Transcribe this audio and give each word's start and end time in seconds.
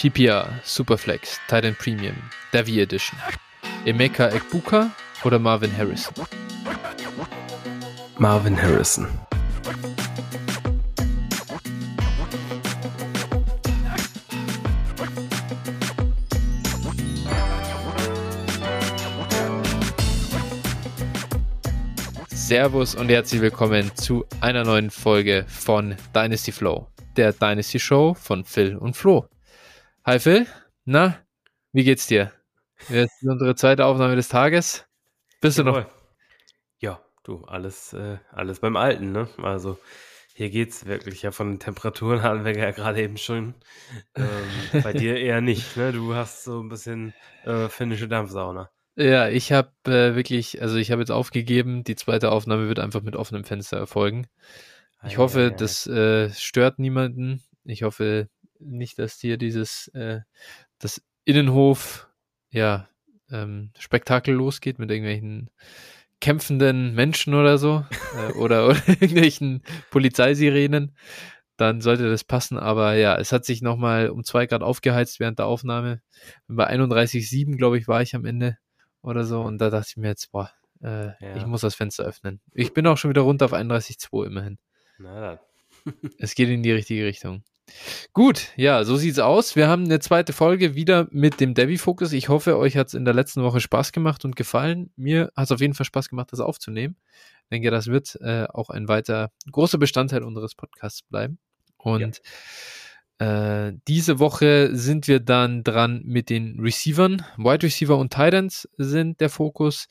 PPR, 0.00 0.48
Superflex, 0.64 1.38
Titan 1.46 1.74
Premium, 1.74 2.16
Davy 2.52 2.80
Edition, 2.80 3.18
Emeka 3.84 4.30
Ekbuka 4.30 4.90
oder 5.24 5.38
Marvin 5.38 5.70
Harrison? 5.76 6.14
Marvin 8.16 8.56
Harrison. 8.56 9.06
Servus 22.30 22.94
und 22.94 23.10
herzlich 23.10 23.42
willkommen 23.42 23.94
zu 23.96 24.24
einer 24.40 24.64
neuen 24.64 24.88
Folge 24.88 25.44
von 25.46 25.94
Dynasty 26.16 26.52
Flow, 26.52 26.86
der 27.18 27.34
Dynasty 27.34 27.78
Show 27.78 28.14
von 28.14 28.44
Phil 28.44 28.76
und 28.76 28.96
Flo. 28.96 29.28
Hi 30.10 30.18
Phil, 30.18 30.44
na, 30.86 31.20
wie 31.70 31.84
geht's 31.84 32.08
dir? 32.08 32.32
Jetzt 32.88 33.22
ist 33.22 33.28
unsere 33.28 33.54
zweite 33.54 33.84
Aufnahme 33.84 34.16
des 34.16 34.26
Tages. 34.26 34.84
Bist 35.40 35.56
du 35.56 35.62
noch? 35.62 35.86
Ja, 36.80 37.00
du, 37.22 37.44
alles, 37.44 37.92
äh, 37.92 38.18
alles 38.32 38.58
beim 38.58 38.74
Alten, 38.74 39.12
ne? 39.12 39.28
Also 39.40 39.78
hier 40.34 40.50
geht's 40.50 40.84
wirklich 40.86 41.22
ja 41.22 41.30
von 41.30 41.52
den 41.52 41.58
Temperaturen 41.60 42.22
hatten 42.24 42.44
wir 42.44 42.58
ja 42.58 42.72
gerade 42.72 43.00
eben 43.00 43.18
schon. 43.18 43.54
Ähm, 44.16 44.82
bei 44.82 44.92
dir 44.92 45.16
eher 45.16 45.40
nicht, 45.42 45.76
ne? 45.76 45.92
Du 45.92 46.12
hast 46.12 46.42
so 46.42 46.60
ein 46.60 46.68
bisschen 46.68 47.14
äh, 47.44 47.68
finnische 47.68 48.08
Dampfsauna. 48.08 48.68
Ja, 48.96 49.28
ich 49.28 49.52
habe 49.52 49.70
äh, 49.86 50.16
wirklich, 50.16 50.60
also 50.60 50.74
ich 50.74 50.90
habe 50.90 51.02
jetzt 51.02 51.12
aufgegeben, 51.12 51.84
die 51.84 51.94
zweite 51.94 52.32
Aufnahme 52.32 52.66
wird 52.66 52.80
einfach 52.80 53.02
mit 53.02 53.14
offenem 53.14 53.44
Fenster 53.44 53.76
erfolgen. 53.76 54.26
Ich 55.06 55.18
hoffe, 55.18 55.54
das 55.56 55.86
äh, 55.86 56.30
stört 56.30 56.80
niemanden. 56.80 57.44
Ich 57.62 57.84
hoffe 57.84 58.28
nicht, 58.60 58.98
dass 58.98 59.18
dir 59.18 59.36
dieses, 59.36 59.88
äh, 59.88 60.20
das 60.78 61.02
Innenhof, 61.24 62.08
ja, 62.50 62.88
ähm, 63.30 63.70
Spektakel 63.78 64.34
losgeht 64.34 64.78
mit 64.78 64.90
irgendwelchen 64.90 65.50
kämpfenden 66.20 66.94
Menschen 66.94 67.34
oder 67.34 67.58
so 67.58 67.84
äh, 68.16 68.32
oder, 68.32 68.66
oder 68.68 68.88
irgendwelchen 68.88 69.62
Polizeisirenen, 69.90 70.94
dann 71.56 71.80
sollte 71.80 72.08
das 72.08 72.24
passen. 72.24 72.58
Aber 72.58 72.94
ja, 72.94 73.16
es 73.16 73.32
hat 73.32 73.44
sich 73.44 73.62
nochmal 73.62 74.10
um 74.10 74.24
zwei 74.24 74.46
Grad 74.46 74.62
aufgeheizt 74.62 75.20
während 75.20 75.38
der 75.38 75.46
Aufnahme. 75.46 76.00
Bei 76.48 76.68
31,7, 76.68 77.56
glaube 77.56 77.78
ich, 77.78 77.88
war 77.88 78.02
ich 78.02 78.14
am 78.14 78.24
Ende 78.24 78.58
oder 79.02 79.24
so. 79.24 79.40
Und 79.40 79.58
da 79.58 79.70
dachte 79.70 79.88
ich 79.90 79.96
mir 79.96 80.08
jetzt, 80.08 80.30
boah, 80.32 80.50
äh, 80.82 81.08
ja. 81.20 81.36
ich 81.36 81.46
muss 81.46 81.60
das 81.60 81.74
Fenster 81.74 82.04
öffnen. 82.04 82.40
Ich 82.52 82.72
bin 82.72 82.86
auch 82.86 82.96
schon 82.96 83.10
wieder 83.10 83.22
runter 83.22 83.46
auf 83.46 83.52
31,2 83.52 84.26
immerhin. 84.26 84.58
Na 84.98 85.20
dann. 85.20 85.38
es 86.18 86.34
geht 86.34 86.48
in 86.48 86.62
die 86.62 86.72
richtige 86.72 87.04
Richtung. 87.06 87.44
Gut, 88.12 88.48
ja, 88.56 88.84
so 88.84 88.96
sieht's 88.96 89.18
aus. 89.18 89.56
Wir 89.56 89.68
haben 89.68 89.84
eine 89.84 90.00
zweite 90.00 90.32
Folge 90.32 90.74
wieder 90.74 91.08
mit 91.10 91.40
dem 91.40 91.54
Devi-Fokus. 91.54 92.12
Ich 92.12 92.28
hoffe, 92.28 92.56
euch 92.58 92.76
hat's 92.76 92.94
in 92.94 93.04
der 93.04 93.14
letzten 93.14 93.42
Woche 93.42 93.60
Spaß 93.60 93.92
gemacht 93.92 94.24
und 94.24 94.36
gefallen. 94.36 94.90
Mir 94.96 95.30
hat's 95.36 95.52
auf 95.52 95.60
jeden 95.60 95.74
Fall 95.74 95.86
Spaß 95.86 96.08
gemacht, 96.08 96.32
das 96.32 96.40
aufzunehmen. 96.40 96.96
Ich 97.44 97.48
denke, 97.50 97.70
das 97.70 97.88
wird 97.88 98.16
äh, 98.20 98.44
auch 98.44 98.70
ein 98.70 98.88
weiter 98.88 99.30
großer 99.50 99.78
Bestandteil 99.78 100.22
unseres 100.22 100.54
Podcasts 100.54 101.02
bleiben. 101.02 101.38
Und 101.76 102.00
ja. 102.00 102.22
Äh, 103.20 103.74
diese 103.86 104.18
Woche 104.18 104.70
sind 104.72 105.06
wir 105.06 105.20
dann 105.20 105.62
dran 105.62 106.00
mit 106.06 106.30
den 106.30 106.58
Receivern. 106.58 107.22
Wide 107.36 107.64
Receiver 107.64 107.98
und 107.98 108.14
Titans 108.14 108.66
sind 108.78 109.20
der 109.20 109.28
Fokus. 109.28 109.88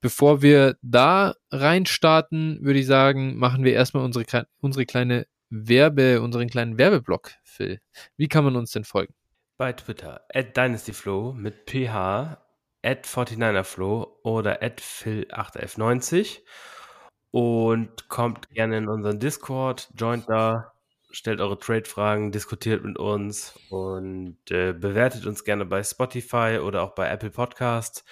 Bevor 0.00 0.42
wir 0.42 0.76
da 0.82 1.34
reinstarten, 1.52 2.58
würde 2.60 2.80
ich 2.80 2.86
sagen, 2.86 3.36
machen 3.36 3.62
wir 3.62 3.72
erstmal 3.72 4.04
unsere, 4.04 4.24
unsere 4.58 4.84
kleine 4.84 5.26
Werbe, 5.54 6.22
unseren 6.22 6.48
kleinen 6.48 6.78
Werbeblock, 6.78 7.32
Phil. 7.44 7.78
Wie 8.16 8.26
kann 8.26 8.42
man 8.42 8.56
uns 8.56 8.72
denn 8.72 8.84
folgen? 8.84 9.14
Bei 9.58 9.74
Twitter, 9.74 10.24
at 10.32 10.56
DynastyFlow 10.56 11.34
mit 11.34 11.70
PH, 11.70 12.38
at 12.82 13.06
49erFlow 13.06 14.08
oder 14.22 14.62
at 14.62 14.80
Phil8f90 14.80 16.40
und 17.30 18.08
kommt 18.08 18.48
gerne 18.48 18.78
in 18.78 18.88
unseren 18.88 19.20
Discord, 19.20 19.90
joint 19.94 20.24
da, 20.26 20.72
stellt 21.10 21.42
eure 21.42 21.58
Trade-Fragen, 21.58 22.32
diskutiert 22.32 22.82
mit 22.82 22.98
uns 22.98 23.58
und 23.68 24.38
äh, 24.50 24.72
bewertet 24.72 25.26
uns 25.26 25.44
gerne 25.44 25.66
bei 25.66 25.82
Spotify 25.82 26.60
oder 26.62 26.82
auch 26.82 26.94
bei 26.94 27.08
Apple 27.08 27.30
Podcasts 27.30 28.06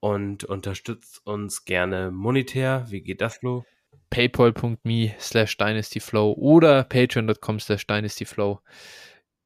und 0.00 0.42
unterstützt 0.42 1.24
uns 1.24 1.64
gerne 1.64 2.10
monetär. 2.10 2.86
Wie 2.88 3.02
geht 3.02 3.20
das, 3.20 3.36
Flo? 3.36 3.64
paypal.me 4.10 5.14
slash 5.18 5.56
dynastyflow 5.56 6.34
oder 6.36 6.84
patreon.com 6.84 7.60
slash 7.60 7.86
dynastyflow. 7.86 8.60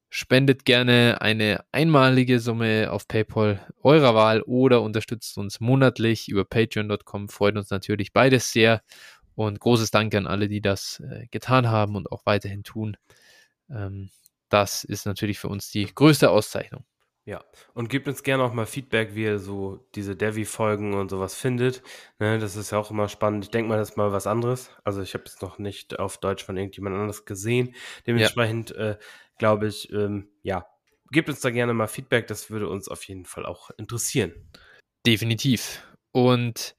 Spendet 0.08 0.64
gerne 0.64 1.20
eine 1.20 1.64
einmalige 1.72 2.40
Summe 2.40 2.90
auf 2.90 3.06
PayPal 3.06 3.60
eurer 3.82 4.14
Wahl 4.14 4.42
oder 4.42 4.82
unterstützt 4.82 5.36
uns 5.36 5.60
monatlich 5.60 6.28
über 6.28 6.44
patreon.com. 6.44 7.28
Freut 7.28 7.56
uns 7.56 7.70
natürlich 7.70 8.12
beides 8.12 8.52
sehr. 8.52 8.82
Und 9.34 9.60
großes 9.60 9.90
Dank 9.90 10.14
an 10.14 10.26
alle, 10.26 10.48
die 10.48 10.62
das 10.62 11.00
äh, 11.00 11.26
getan 11.30 11.68
haben 11.68 11.94
und 11.94 12.10
auch 12.10 12.24
weiterhin 12.24 12.62
tun. 12.62 12.96
Ähm, 13.68 14.08
das 14.48 14.84
ist 14.84 15.04
natürlich 15.04 15.38
für 15.38 15.48
uns 15.48 15.70
die 15.70 15.92
größte 15.94 16.30
Auszeichnung. 16.30 16.84
Ja, 17.26 17.44
und 17.74 17.90
gebt 17.90 18.06
uns 18.06 18.22
gerne 18.22 18.44
auch 18.44 18.52
mal 18.52 18.66
Feedback, 18.66 19.16
wie 19.16 19.24
ihr 19.24 19.40
so 19.40 19.84
diese 19.96 20.14
Devi-Folgen 20.14 20.94
und 20.94 21.10
sowas 21.10 21.34
findet. 21.34 21.82
Ne, 22.20 22.38
das 22.38 22.54
ist 22.54 22.70
ja 22.70 22.78
auch 22.78 22.92
immer 22.92 23.08
spannend. 23.08 23.44
Ich 23.44 23.50
denke 23.50 23.68
mal, 23.68 23.78
das 23.78 23.90
ist 23.90 23.96
mal 23.96 24.12
was 24.12 24.28
anderes. 24.28 24.70
Also 24.84 25.02
ich 25.02 25.12
habe 25.12 25.24
es 25.26 25.40
noch 25.40 25.58
nicht 25.58 25.98
auf 25.98 26.18
Deutsch 26.18 26.44
von 26.44 26.56
irgendjemand 26.56 26.94
anderes 26.94 27.24
gesehen. 27.24 27.74
Dementsprechend 28.06 28.70
ja. 28.70 28.90
äh, 28.90 28.98
glaube 29.38 29.66
ich, 29.66 29.92
ähm, 29.92 30.28
ja, 30.42 30.66
gebt 31.10 31.28
uns 31.28 31.40
da 31.40 31.50
gerne 31.50 31.74
mal 31.74 31.88
Feedback. 31.88 32.28
Das 32.28 32.48
würde 32.48 32.68
uns 32.68 32.88
auf 32.88 33.02
jeden 33.02 33.24
Fall 33.24 33.44
auch 33.44 33.70
interessieren. 33.76 34.32
Definitiv. 35.04 35.82
Und 36.12 36.76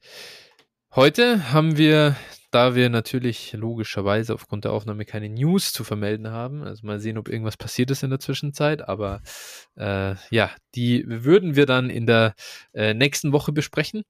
heute 0.94 1.52
haben 1.52 1.76
wir 1.76 2.16
da 2.50 2.74
wir 2.74 2.88
natürlich 2.88 3.52
logischerweise 3.52 4.34
aufgrund 4.34 4.64
der 4.64 4.72
Aufnahme 4.72 5.04
keine 5.04 5.28
News 5.28 5.72
zu 5.72 5.84
vermelden 5.84 6.28
haben, 6.28 6.62
also 6.62 6.86
mal 6.86 7.00
sehen, 7.00 7.18
ob 7.18 7.28
irgendwas 7.28 7.56
passiert 7.56 7.90
ist 7.90 8.02
in 8.02 8.10
der 8.10 8.20
Zwischenzeit, 8.20 8.88
aber 8.88 9.20
äh, 9.76 10.14
ja, 10.30 10.50
die 10.74 11.04
würden 11.06 11.56
wir 11.56 11.66
dann 11.66 11.90
in 11.90 12.06
der 12.06 12.34
äh, 12.72 12.94
nächsten 12.94 13.32
Woche 13.32 13.52
besprechen. 13.52 14.02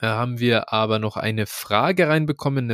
Da 0.00 0.14
haben 0.14 0.38
wir 0.38 0.72
aber 0.72 1.00
noch 1.00 1.16
eine 1.16 1.46
Frage 1.46 2.08
reinbekommen, 2.08 2.72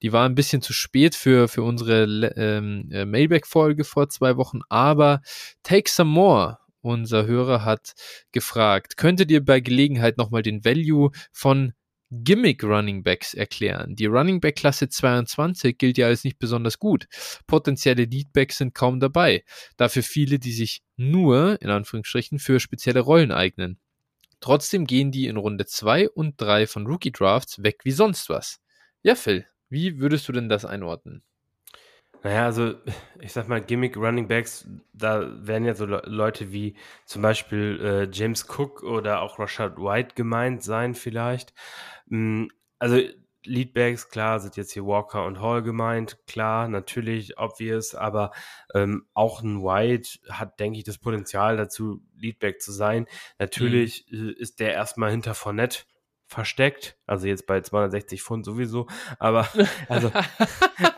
die 0.00 0.12
war 0.12 0.28
ein 0.28 0.36
bisschen 0.36 0.62
zu 0.62 0.72
spät 0.72 1.16
für, 1.16 1.48
für 1.48 1.64
unsere 1.64 2.04
ähm, 2.36 2.88
äh, 2.92 3.04
Mailback-Folge 3.04 3.82
vor 3.82 4.08
zwei 4.08 4.36
Wochen, 4.36 4.60
aber 4.68 5.22
Take 5.64 5.90
Some 5.90 6.10
More 6.10 6.58
unser 6.82 7.26
Hörer 7.26 7.64
hat 7.64 7.94
gefragt, 8.32 8.96
könntet 8.96 9.30
ihr 9.30 9.44
bei 9.44 9.60
Gelegenheit 9.60 10.18
nochmal 10.18 10.42
den 10.42 10.64
Value 10.64 11.10
von 11.32 11.72
Gimmick 12.14 12.62
Running 12.62 13.02
Backs 13.02 13.32
erklären. 13.32 13.96
Die 13.96 14.04
Running 14.04 14.40
Back 14.40 14.56
Klasse 14.56 14.90
22 14.90 15.78
gilt 15.78 15.96
ja 15.96 16.08
als 16.08 16.24
nicht 16.24 16.38
besonders 16.38 16.78
gut. 16.78 17.06
Potenzielle 17.46 18.04
Leadbacks 18.04 18.58
sind 18.58 18.74
kaum 18.74 19.00
dabei. 19.00 19.44
Dafür 19.78 20.02
viele, 20.02 20.38
die 20.38 20.52
sich 20.52 20.82
nur, 20.96 21.60
in 21.62 21.70
Anführungsstrichen, 21.70 22.38
für 22.38 22.60
spezielle 22.60 23.00
Rollen 23.00 23.32
eignen. 23.32 23.80
Trotzdem 24.40 24.86
gehen 24.86 25.10
die 25.10 25.26
in 25.26 25.38
Runde 25.38 25.64
2 25.64 26.10
und 26.10 26.38
3 26.38 26.66
von 26.66 26.86
Rookie 26.86 27.12
Drafts 27.12 27.62
weg 27.62 27.80
wie 27.84 27.92
sonst 27.92 28.28
was. 28.28 28.60
Ja, 29.02 29.14
Phil, 29.14 29.46
wie 29.70 29.98
würdest 29.98 30.28
du 30.28 30.32
denn 30.32 30.50
das 30.50 30.66
einordnen? 30.66 31.22
Naja, 32.22 32.44
also 32.44 32.74
ich 33.20 33.32
sag 33.32 33.48
mal, 33.48 33.60
Gimmick 33.60 33.96
Running 33.96 34.28
Backs, 34.28 34.68
da 34.92 35.28
werden 35.46 35.64
ja 35.64 35.74
so 35.74 35.86
Le 35.86 36.02
Leute 36.06 36.52
wie 36.52 36.76
zum 37.04 37.22
Beispiel 37.22 37.80
äh, 37.82 38.08
James 38.12 38.46
Cook 38.48 38.82
oder 38.82 39.22
auch 39.22 39.38
Rashad 39.38 39.76
White 39.76 40.14
gemeint 40.14 40.62
sein, 40.62 40.94
vielleicht. 40.94 41.52
Mm, 42.06 42.46
also 42.78 43.00
Leadbacks, 43.44 44.08
klar, 44.08 44.38
sind 44.38 44.56
jetzt 44.56 44.72
hier 44.72 44.86
Walker 44.86 45.24
und 45.24 45.40
Hall 45.40 45.62
gemeint, 45.62 46.18
klar, 46.28 46.68
natürlich, 46.68 47.38
obvious, 47.38 47.94
aber 47.94 48.30
ähm, 48.72 49.06
auch 49.14 49.42
ein 49.42 49.62
White 49.62 50.20
hat, 50.28 50.60
denke 50.60 50.78
ich, 50.78 50.84
das 50.84 50.98
Potenzial 50.98 51.56
dazu, 51.56 52.02
Leadback 52.16 52.62
zu 52.62 52.70
sein. 52.70 53.06
Natürlich 53.38 54.06
mhm. 54.10 54.34
ist 54.38 54.60
der 54.60 54.72
erstmal 54.74 55.10
hinter 55.10 55.34
Fournette 55.34 55.80
versteckt, 56.32 56.96
also 57.06 57.26
jetzt 57.26 57.46
bei 57.46 57.60
260 57.60 58.22
Pfund 58.22 58.44
sowieso, 58.44 58.88
aber 59.18 59.48
also 59.88 60.10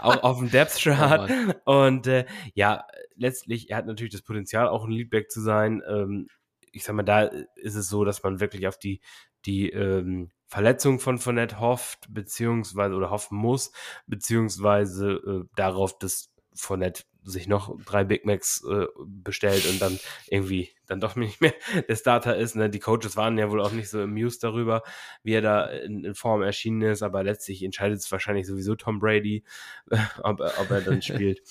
auch 0.00 0.22
auf 0.22 0.38
dem 0.38 0.50
Depth 0.50 0.78
Chart 0.80 1.30
oh 1.66 1.86
und 1.86 2.06
äh, 2.06 2.24
ja, 2.54 2.86
letztlich, 3.16 3.70
er 3.70 3.78
hat 3.78 3.86
natürlich 3.86 4.12
das 4.12 4.22
Potenzial, 4.22 4.68
auch 4.68 4.84
ein 4.84 4.92
Leadback 4.92 5.30
zu 5.30 5.40
sein. 5.40 5.82
Ähm, 5.88 6.28
ich 6.72 6.84
sag 6.84 6.94
mal, 6.96 7.02
da 7.02 7.22
ist 7.56 7.76
es 7.76 7.88
so, 7.88 8.04
dass 8.04 8.22
man 8.22 8.40
wirklich 8.40 8.66
auf 8.66 8.78
die 8.78 9.00
die 9.46 9.70
ähm, 9.70 10.30
Verletzung 10.46 11.00
von 11.00 11.18
Fournette 11.18 11.60
hofft, 11.60 12.06
beziehungsweise 12.12 12.94
oder 12.94 13.10
hoffen 13.10 13.36
muss, 13.36 13.72
beziehungsweise 14.06 15.12
äh, 15.12 15.44
darauf, 15.56 15.98
dass 15.98 16.30
Fournette 16.54 17.04
sich 17.24 17.48
noch 17.48 17.76
drei 17.84 18.04
Big 18.04 18.24
Macs 18.24 18.64
äh, 18.70 18.86
bestellt 19.06 19.66
und 19.66 19.80
dann 19.80 19.98
irgendwie 20.28 20.70
dann 20.86 21.00
doch 21.00 21.16
nicht 21.16 21.40
mehr 21.40 21.54
der 21.88 21.96
Starter 21.96 22.36
ist. 22.36 22.54
Ne? 22.54 22.70
Die 22.70 22.80
Coaches 22.80 23.16
waren 23.16 23.38
ja 23.38 23.50
wohl 23.50 23.60
auch 23.60 23.72
nicht 23.72 23.88
so 23.88 24.00
amused 24.00 24.44
darüber, 24.44 24.82
wie 25.22 25.32
er 25.32 25.42
da 25.42 25.64
in, 25.66 26.04
in 26.04 26.14
Form 26.14 26.42
erschienen 26.42 26.82
ist, 26.82 27.02
aber 27.02 27.22
letztlich 27.22 27.62
entscheidet 27.62 27.98
es 27.98 28.12
wahrscheinlich 28.12 28.46
sowieso 28.46 28.74
Tom 28.74 28.98
Brady, 28.98 29.44
ob, 30.22 30.40
ob 30.40 30.70
er 30.70 30.80
dann 30.80 31.02
spielt. 31.02 31.42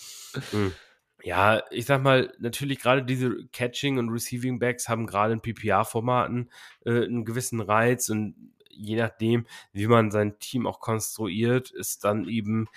Hm. 0.50 0.74
Ja, 1.22 1.62
ich 1.70 1.86
sag 1.86 2.02
mal, 2.02 2.34
natürlich 2.40 2.80
gerade 2.80 3.04
diese 3.04 3.46
Catching 3.54 4.00
und 4.00 4.10
Receiving 4.10 4.58
Backs 4.58 4.90
haben 4.90 5.06
gerade 5.06 5.34
in 5.34 5.42
PPR-Formaten 5.42 6.50
äh, 6.86 7.04
einen 7.04 7.24
gewissen 7.24 7.62
Reiz 7.62 8.10
und 8.10 8.52
je 8.70 8.96
nachdem, 8.96 9.46
wie 9.72 9.86
man 9.86 10.10
sein 10.10 10.40
Team 10.40 10.66
auch 10.66 10.80
konstruiert, 10.80 11.70
ist 11.70 12.04
dann 12.04 12.28
eben 12.28 12.68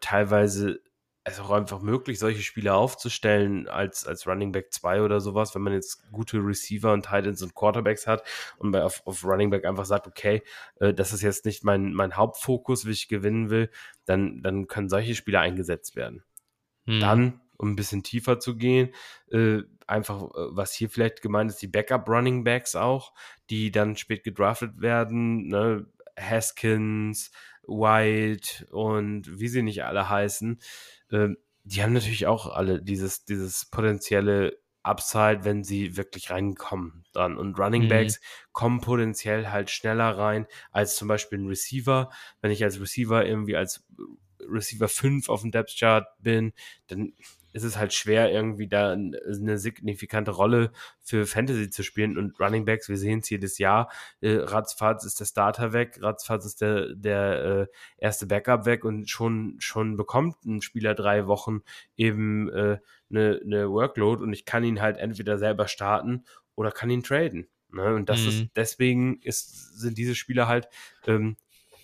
teilweise 0.00 0.80
es 1.24 1.38
auch 1.38 1.50
einfach 1.50 1.80
möglich, 1.80 2.18
solche 2.18 2.42
Spiele 2.42 2.74
aufzustellen 2.74 3.68
als, 3.68 4.06
als 4.06 4.26
Running 4.26 4.52
Back 4.52 4.72
2 4.72 5.02
oder 5.02 5.20
sowas, 5.20 5.54
wenn 5.54 5.62
man 5.62 5.74
jetzt 5.74 6.10
gute 6.10 6.38
Receiver 6.38 6.92
und 6.92 7.04
Titans 7.04 7.42
und 7.42 7.54
Quarterbacks 7.54 8.06
hat 8.06 8.22
und 8.58 8.72
bei, 8.72 8.82
auf, 8.82 9.02
auf 9.06 9.24
Running 9.24 9.50
Back 9.50 9.64
einfach 9.66 9.84
sagt, 9.84 10.06
okay, 10.06 10.42
äh, 10.76 10.94
das 10.94 11.12
ist 11.12 11.22
jetzt 11.22 11.44
nicht 11.44 11.62
mein, 11.62 11.92
mein 11.92 12.16
Hauptfokus, 12.16 12.86
wie 12.86 12.92
ich 12.92 13.08
gewinnen 13.08 13.50
will, 13.50 13.70
dann, 14.06 14.42
dann 14.42 14.66
können 14.66 14.88
solche 14.88 15.14
Spiele 15.14 15.40
eingesetzt 15.40 15.94
werden. 15.94 16.24
Hm. 16.86 17.00
Dann, 17.00 17.40
um 17.58 17.72
ein 17.72 17.76
bisschen 17.76 18.02
tiefer 18.02 18.40
zu 18.40 18.56
gehen, 18.56 18.94
äh, 19.30 19.62
einfach, 19.86 20.22
äh, 20.22 20.28
was 20.34 20.72
hier 20.72 20.88
vielleicht 20.88 21.20
gemeint 21.20 21.50
ist, 21.50 21.60
die 21.60 21.68
Backup 21.68 22.08
Running 22.08 22.44
Backs 22.44 22.76
auch, 22.76 23.12
die 23.50 23.70
dann 23.70 23.96
spät 23.96 24.24
gedraftet 24.24 24.80
werden, 24.80 25.48
ne? 25.48 25.86
Haskins, 26.20 27.30
White 27.66 28.66
und 28.70 29.40
wie 29.40 29.48
sie 29.48 29.62
nicht 29.62 29.84
alle 29.84 30.08
heißen 30.08 30.60
ähm, 31.12 31.36
die 31.64 31.82
haben 31.82 31.92
natürlich 31.92 32.26
auch 32.26 32.46
alle 32.46 32.82
dieses, 32.82 33.24
dieses 33.24 33.66
potenzielle 33.66 34.58
Upside, 34.82 35.44
wenn 35.44 35.62
sie 35.62 35.96
wirklich 35.96 36.30
reinkommen 36.30 37.04
dann. 37.12 37.36
Und 37.36 37.58
Running 37.58 37.84
mhm. 37.84 37.88
Backs 37.88 38.18
mhm. 38.18 38.24
kommen 38.52 38.80
potenziell 38.80 39.48
halt 39.48 39.70
schneller 39.70 40.16
rein 40.16 40.46
als 40.72 40.96
zum 40.96 41.08
Beispiel 41.08 41.38
ein 41.38 41.48
Receiver. 41.48 42.10
Wenn 42.40 42.50
ich 42.50 42.64
als 42.64 42.80
Receiver 42.80 43.26
irgendwie 43.26 43.56
als 43.56 43.86
Receiver 44.40 44.88
5 44.88 45.28
auf 45.28 45.42
dem 45.42 45.50
Depth 45.50 45.76
Chart 45.78 46.06
bin, 46.18 46.52
dann 46.86 47.12
ist 47.52 47.64
es 47.64 47.76
halt 47.76 47.92
schwer, 47.92 48.30
irgendwie 48.30 48.68
da 48.68 48.92
eine 48.92 49.58
signifikante 49.58 50.30
Rolle 50.30 50.72
für 51.00 51.26
Fantasy 51.26 51.70
zu 51.70 51.82
spielen. 51.82 52.18
Und 52.18 52.38
Running 52.40 52.64
Backs, 52.64 52.88
wir 52.88 52.96
sehen 52.96 53.20
es 53.20 53.30
jedes 53.30 53.58
Jahr, 53.58 53.90
äh, 54.20 54.36
ratzfatz 54.36 55.04
ist 55.04 55.20
der 55.20 55.24
Starter 55.24 55.72
weg, 55.72 55.98
ratzfatz 56.00 56.46
ist 56.46 56.60
der, 56.60 56.94
der 56.94 57.44
äh, 57.44 57.66
erste 57.98 58.26
Backup 58.26 58.66
weg 58.66 58.84
und 58.84 59.08
schon, 59.10 59.56
schon 59.58 59.96
bekommt 59.96 60.44
ein 60.44 60.62
Spieler 60.62 60.94
drei 60.94 61.26
Wochen 61.26 61.62
eben 61.96 62.48
äh, 62.50 62.78
eine, 63.10 63.40
eine 63.44 63.70
Workload 63.70 64.22
und 64.22 64.32
ich 64.32 64.44
kann 64.44 64.64
ihn 64.64 64.80
halt 64.80 64.98
entweder 64.98 65.38
selber 65.38 65.68
starten 65.68 66.24
oder 66.54 66.70
kann 66.70 66.90
ihn 66.90 67.02
traden. 67.02 67.48
Ne? 67.72 67.94
Und 67.94 68.08
das 68.08 68.22
mhm. 68.22 68.28
ist, 68.28 68.46
deswegen 68.56 69.20
ist, 69.22 69.78
sind 69.78 69.98
diese 69.98 70.14
Spieler 70.14 70.48
halt 70.48 70.68
ähm, 71.06 71.36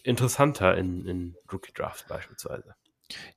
interessanter 0.02 0.76
in, 0.76 1.06
in 1.06 1.36
Rookie 1.52 1.72
Drafts 1.72 2.04
beispielsweise. 2.08 2.74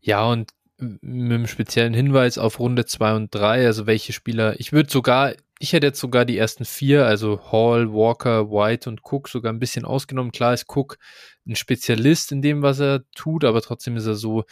Ja, 0.02 0.26
und 0.26 0.52
mit 0.80 1.04
einem 1.04 1.48
speziellen 1.48 1.94
Hinweis 1.94 2.38
auf 2.38 2.60
Runde 2.60 2.86
2 2.86 3.16
und 3.16 3.36
3, 3.36 3.66
also 3.66 3.86
welche 3.86 4.14
Spieler, 4.14 4.60
ich 4.60 4.72
würde 4.72 4.90
sogar, 4.90 5.34
ich 5.60 5.74
hätte 5.74 5.88
jetzt 5.88 6.00
sogar 6.00 6.26
die 6.26 6.38
ersten 6.38 6.66
vier, 6.66 7.06
also 7.06 7.52
Hall, 7.52 7.92
Walker, 7.92 8.50
White 8.50 8.90
und 8.90 9.02
Cook 9.04 9.28
sogar 9.28 9.52
ein 9.52 9.60
bisschen 9.60 9.86
ausgenommen. 9.86 10.32
Klar 10.32 10.54
ist 10.54 10.68
Cook 10.70 10.98
ein 11.46 11.56
Spezialist 11.56 12.32
in 12.32 12.42
dem, 12.42 12.62
was 12.62 12.80
er 12.80 13.04
tut, 13.16 13.44
aber 13.44 13.62
trotzdem 13.62 13.98
ist 13.98 14.06
er 14.06 14.16
so 14.16 14.46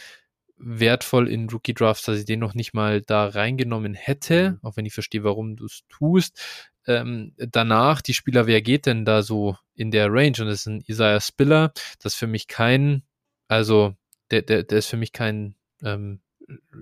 wertvoll 0.58 1.28
in 1.28 1.48
Rookie 1.48 1.74
Drafts, 1.74 2.04
dass 2.04 2.18
ich 2.18 2.24
den 2.24 2.40
noch 2.40 2.54
nicht 2.54 2.74
mal 2.74 3.00
da 3.00 3.28
reingenommen 3.28 3.94
hätte, 3.94 4.50
mhm. 4.50 4.58
auch 4.62 4.76
wenn 4.76 4.86
ich 4.86 4.94
verstehe, 4.94 5.24
warum 5.24 5.56
du 5.56 5.66
es 5.66 5.82
tust. 5.88 6.40
Ähm, 6.86 7.32
danach, 7.36 8.02
die 8.02 8.14
Spieler, 8.14 8.46
wer 8.46 8.62
geht 8.62 8.86
denn 8.86 9.04
da 9.04 9.22
so 9.22 9.56
in 9.74 9.90
der 9.90 10.12
Range? 10.12 10.34
Und 10.40 10.46
das 10.46 10.60
ist 10.60 10.66
ein 10.66 10.82
Isaiah 10.86 11.20
Spiller, 11.20 11.72
das 12.02 12.14
ist 12.14 12.18
für 12.18 12.26
mich 12.26 12.48
kein, 12.48 13.02
also 13.46 13.94
der, 14.30 14.42
der, 14.42 14.64
der 14.64 14.78
ist 14.78 14.86
für 14.86 14.96
mich 14.96 15.12
kein 15.12 15.54
ähm, 15.82 16.20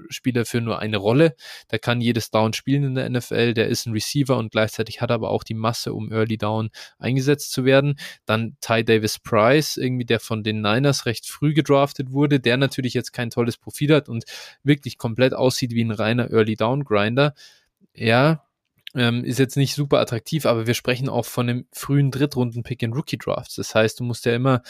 Spieler 0.08 0.44
für 0.44 0.60
nur 0.60 0.78
eine 0.78 0.96
Rolle. 0.96 1.34
Der 1.70 1.78
kann 1.78 2.00
jedes 2.00 2.30
Down 2.30 2.52
spielen 2.52 2.84
in 2.84 2.94
der 2.94 3.10
NFL. 3.10 3.54
Der 3.54 3.68
ist 3.68 3.86
ein 3.86 3.92
Receiver 3.92 4.36
und 4.36 4.52
gleichzeitig 4.52 5.00
hat 5.00 5.10
aber 5.10 5.30
auch 5.30 5.42
die 5.42 5.54
Masse, 5.54 5.92
um 5.92 6.12
Early 6.12 6.38
Down 6.38 6.70
eingesetzt 6.98 7.52
zu 7.52 7.64
werden. 7.64 7.98
Dann 8.24 8.56
Ty 8.60 8.84
Davis 8.84 9.18
Price, 9.18 9.76
irgendwie 9.76 10.04
der 10.04 10.20
von 10.20 10.42
den 10.42 10.60
Niners 10.60 11.06
recht 11.06 11.26
früh 11.26 11.54
gedraftet 11.54 12.12
wurde, 12.12 12.40
der 12.40 12.56
natürlich 12.56 12.94
jetzt 12.94 13.12
kein 13.12 13.30
tolles 13.30 13.56
Profil 13.56 13.94
hat 13.94 14.08
und 14.08 14.24
wirklich 14.62 14.98
komplett 14.98 15.34
aussieht 15.34 15.72
wie 15.72 15.84
ein 15.84 15.90
reiner 15.90 16.30
Early 16.30 16.56
Down 16.56 16.84
Grinder. 16.84 17.34
Ja, 17.92 18.45
ähm, 18.96 19.24
ist 19.24 19.38
jetzt 19.38 19.56
nicht 19.56 19.74
super 19.74 20.00
attraktiv, 20.00 20.46
aber 20.46 20.66
wir 20.66 20.74
sprechen 20.74 21.08
auch 21.08 21.26
von 21.26 21.48
einem 21.48 21.66
frühen 21.72 22.10
Drittrunden-Pick 22.10 22.82
in 22.82 22.94
Rookie-Drafts. 22.94 23.56
Das 23.56 23.74
heißt, 23.74 24.00
du 24.00 24.04
musst 24.04 24.24
ja 24.24 24.34
immer 24.34 24.62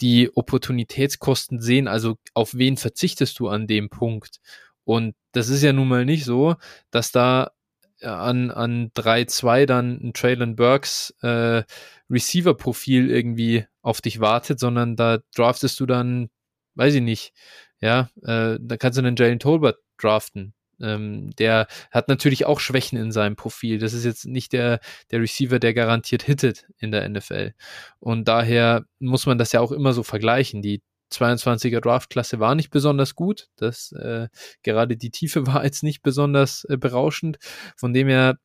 die 0.00 0.34
Opportunitätskosten 0.34 1.60
sehen, 1.60 1.86
also 1.86 2.16
auf 2.32 2.54
wen 2.54 2.78
verzichtest 2.78 3.38
du 3.38 3.48
an 3.48 3.66
dem 3.66 3.90
Punkt. 3.90 4.40
Und 4.84 5.14
das 5.32 5.48
ist 5.48 5.62
ja 5.62 5.72
nun 5.72 5.88
mal 5.88 6.04
nicht 6.06 6.24
so, 6.24 6.56
dass 6.90 7.12
da 7.12 7.52
äh, 8.00 8.06
an, 8.06 8.50
an 8.50 8.90
3-2 8.94 9.66
dann 9.66 10.00
ein 10.02 10.12
Traylon 10.14 10.56
Burks 10.56 11.14
äh, 11.22 11.62
Receiver-Profil 12.10 13.10
irgendwie 13.10 13.66
auf 13.82 14.00
dich 14.00 14.20
wartet, 14.20 14.58
sondern 14.60 14.96
da 14.96 15.18
draftest 15.34 15.78
du 15.80 15.86
dann, 15.86 16.30
weiß 16.74 16.94
ich 16.94 17.02
nicht, 17.02 17.34
ja, 17.80 18.08
äh, 18.22 18.58
da 18.60 18.76
kannst 18.78 18.98
du 18.98 19.02
einen 19.02 19.16
Jalen 19.16 19.38
Tolbert 19.38 19.78
draften. 19.98 20.54
Ähm, 20.80 21.30
der 21.36 21.66
hat 21.90 22.08
natürlich 22.08 22.46
auch 22.46 22.60
Schwächen 22.60 22.98
in 22.98 23.12
seinem 23.12 23.36
Profil. 23.36 23.78
Das 23.78 23.92
ist 23.92 24.04
jetzt 24.04 24.26
nicht 24.26 24.52
der, 24.52 24.80
der 25.10 25.20
Receiver, 25.20 25.58
der 25.58 25.74
garantiert 25.74 26.22
hittet 26.22 26.66
in 26.78 26.92
der 26.92 27.08
NFL. 27.08 27.52
Und 28.00 28.28
daher 28.28 28.84
muss 28.98 29.26
man 29.26 29.38
das 29.38 29.52
ja 29.52 29.60
auch 29.60 29.72
immer 29.72 29.92
so 29.92 30.02
vergleichen. 30.02 30.62
Die 30.62 30.82
22er 31.12 31.80
Draftklasse 31.80 32.40
war 32.40 32.54
nicht 32.54 32.70
besonders 32.70 33.14
gut. 33.14 33.48
Das 33.56 33.92
äh, 33.92 34.28
gerade 34.62 34.96
die 34.96 35.10
Tiefe 35.10 35.46
war 35.46 35.64
jetzt 35.64 35.82
nicht 35.82 36.02
besonders 36.02 36.64
äh, 36.64 36.76
berauschend. 36.76 37.38
Von 37.76 37.92
dem 37.92 38.08
her 38.08 38.38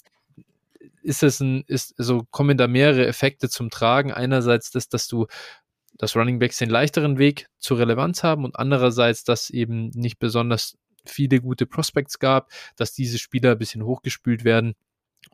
ist 1.01 1.23
es 1.23 1.39
ein, 1.39 1.63
ist, 1.67 1.95
also 1.97 2.23
kommen 2.29 2.57
da 2.57 2.67
mehrere 2.67 3.07
Effekte 3.07 3.49
zum 3.49 3.69
Tragen. 3.69 4.11
Einerseits 4.11 4.71
das, 4.71 4.89
dass 4.89 5.07
du 5.07 5.27
dass 5.99 6.15
Running 6.15 6.39
Backs 6.39 6.57
den 6.57 6.69
leichteren 6.69 7.17
Weg 7.17 7.49
zur 7.59 7.77
Relevanz 7.77 8.23
haben 8.23 8.45
und 8.45 8.57
andererseits, 8.57 9.25
dass 9.25 9.49
eben 9.49 9.89
nicht 9.89 10.17
besonders 10.17 10.77
viele 11.05 11.41
gute 11.41 11.65
Prospects 11.65 12.19
gab, 12.19 12.51
dass 12.75 12.93
diese 12.93 13.19
Spieler 13.19 13.51
ein 13.51 13.57
bisschen 13.57 13.83
hochgespült 13.83 14.43
werden. 14.43 14.75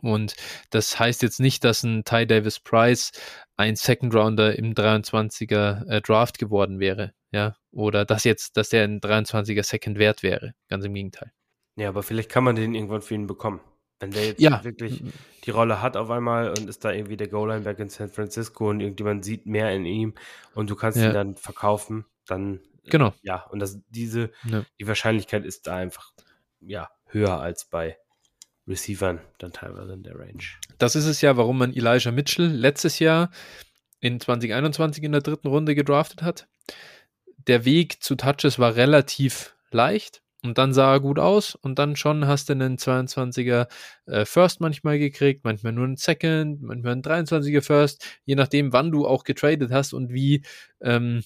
Und 0.01 0.35
das 0.71 0.99
heißt 0.99 1.21
jetzt 1.21 1.39
nicht, 1.39 1.63
dass 1.63 1.83
ein 1.83 2.03
Ty 2.03 2.25
Davis 2.27 2.59
Price 2.59 3.11
ein 3.55 3.75
Second 3.75 4.13
Rounder 4.13 4.57
im 4.57 4.73
23er 4.73 5.87
äh, 5.87 6.01
Draft 6.01 6.37
geworden 6.37 6.79
wäre, 6.79 7.13
ja, 7.31 7.55
oder 7.71 8.05
dass 8.05 8.23
jetzt, 8.23 8.57
dass 8.57 8.69
der 8.69 8.83
ein 8.83 8.99
23er 8.99 9.63
Second 9.63 9.97
wert 9.97 10.23
wäre. 10.23 10.53
Ganz 10.69 10.85
im 10.85 10.93
Gegenteil. 10.93 11.31
Ja, 11.77 11.89
aber 11.89 12.03
vielleicht 12.03 12.29
kann 12.29 12.43
man 12.43 12.55
den 12.55 12.73
irgendwann 12.73 13.01
für 13.01 13.13
ihn 13.13 13.27
bekommen. 13.27 13.61
Wenn 13.99 14.11
der 14.11 14.25
jetzt 14.25 14.41
ja. 14.41 14.63
wirklich 14.63 15.03
die 15.45 15.51
Rolle 15.51 15.81
hat 15.81 15.95
auf 15.95 16.09
einmal 16.09 16.49
und 16.49 16.67
ist 16.67 16.83
da 16.83 16.91
irgendwie 16.91 17.15
der 17.15 17.29
Goal-Line-Back 17.29 17.79
in 17.79 17.89
San 17.89 18.09
Francisco 18.09 18.69
und 18.69 18.81
irgendjemand 18.81 19.23
sieht 19.23 19.45
mehr 19.45 19.71
in 19.71 19.85
ihm 19.85 20.15
und 20.53 20.69
du 20.69 20.75
kannst 20.75 20.97
ja. 20.97 21.07
ihn 21.07 21.13
dann 21.13 21.35
verkaufen, 21.35 22.05
dann 22.25 22.59
Genau. 22.89 23.13
Ja, 23.21 23.43
und 23.51 23.59
das, 23.59 23.79
diese, 23.89 24.31
ja. 24.43 24.65
die 24.79 24.87
Wahrscheinlichkeit 24.87 25.45
ist 25.45 25.67
da 25.67 25.75
einfach 25.75 26.11
ja, 26.59 26.89
höher 27.07 27.39
als 27.39 27.65
bei 27.65 27.97
Receivern 28.67 29.19
dann 29.37 29.53
teilweise 29.53 29.93
in 29.93 30.03
der 30.03 30.17
Range. 30.17 30.43
Das 30.77 30.95
ist 30.95 31.05
es 31.05 31.21
ja, 31.21 31.37
warum 31.37 31.57
man 31.57 31.73
Elijah 31.73 32.11
Mitchell 32.11 32.47
letztes 32.47 32.99
Jahr 32.99 33.29
in 33.99 34.19
2021 34.19 35.03
in 35.03 35.11
der 35.11 35.21
dritten 35.21 35.47
Runde 35.47 35.75
gedraftet 35.75 36.21
hat. 36.21 36.47
Der 37.47 37.65
Weg 37.65 38.01
zu 38.03 38.15
Touches 38.15 38.57
war 38.57 38.75
relativ 38.75 39.55
leicht 39.71 40.21
und 40.43 40.57
dann 40.57 40.73
sah 40.73 40.93
er 40.93 40.99
gut 40.99 41.19
aus 41.19 41.55
und 41.55 41.79
dann 41.79 41.95
schon 41.95 42.27
hast 42.27 42.49
du 42.49 42.53
einen 42.53 42.77
22er 42.77 43.67
äh, 44.05 44.25
First 44.25 44.61
manchmal 44.61 44.99
gekriegt, 44.99 45.43
manchmal 45.43 45.73
nur 45.73 45.85
einen 45.85 45.97
Second, 45.97 46.61
manchmal 46.61 46.93
einen 46.93 47.01
23er 47.03 47.61
First, 47.61 48.05
je 48.25 48.35
nachdem, 48.35 48.73
wann 48.73 48.91
du 48.91 49.07
auch 49.07 49.23
getradet 49.23 49.71
hast 49.71 49.93
und 49.93 50.11
wie 50.11 50.43
ähm, 50.81 51.23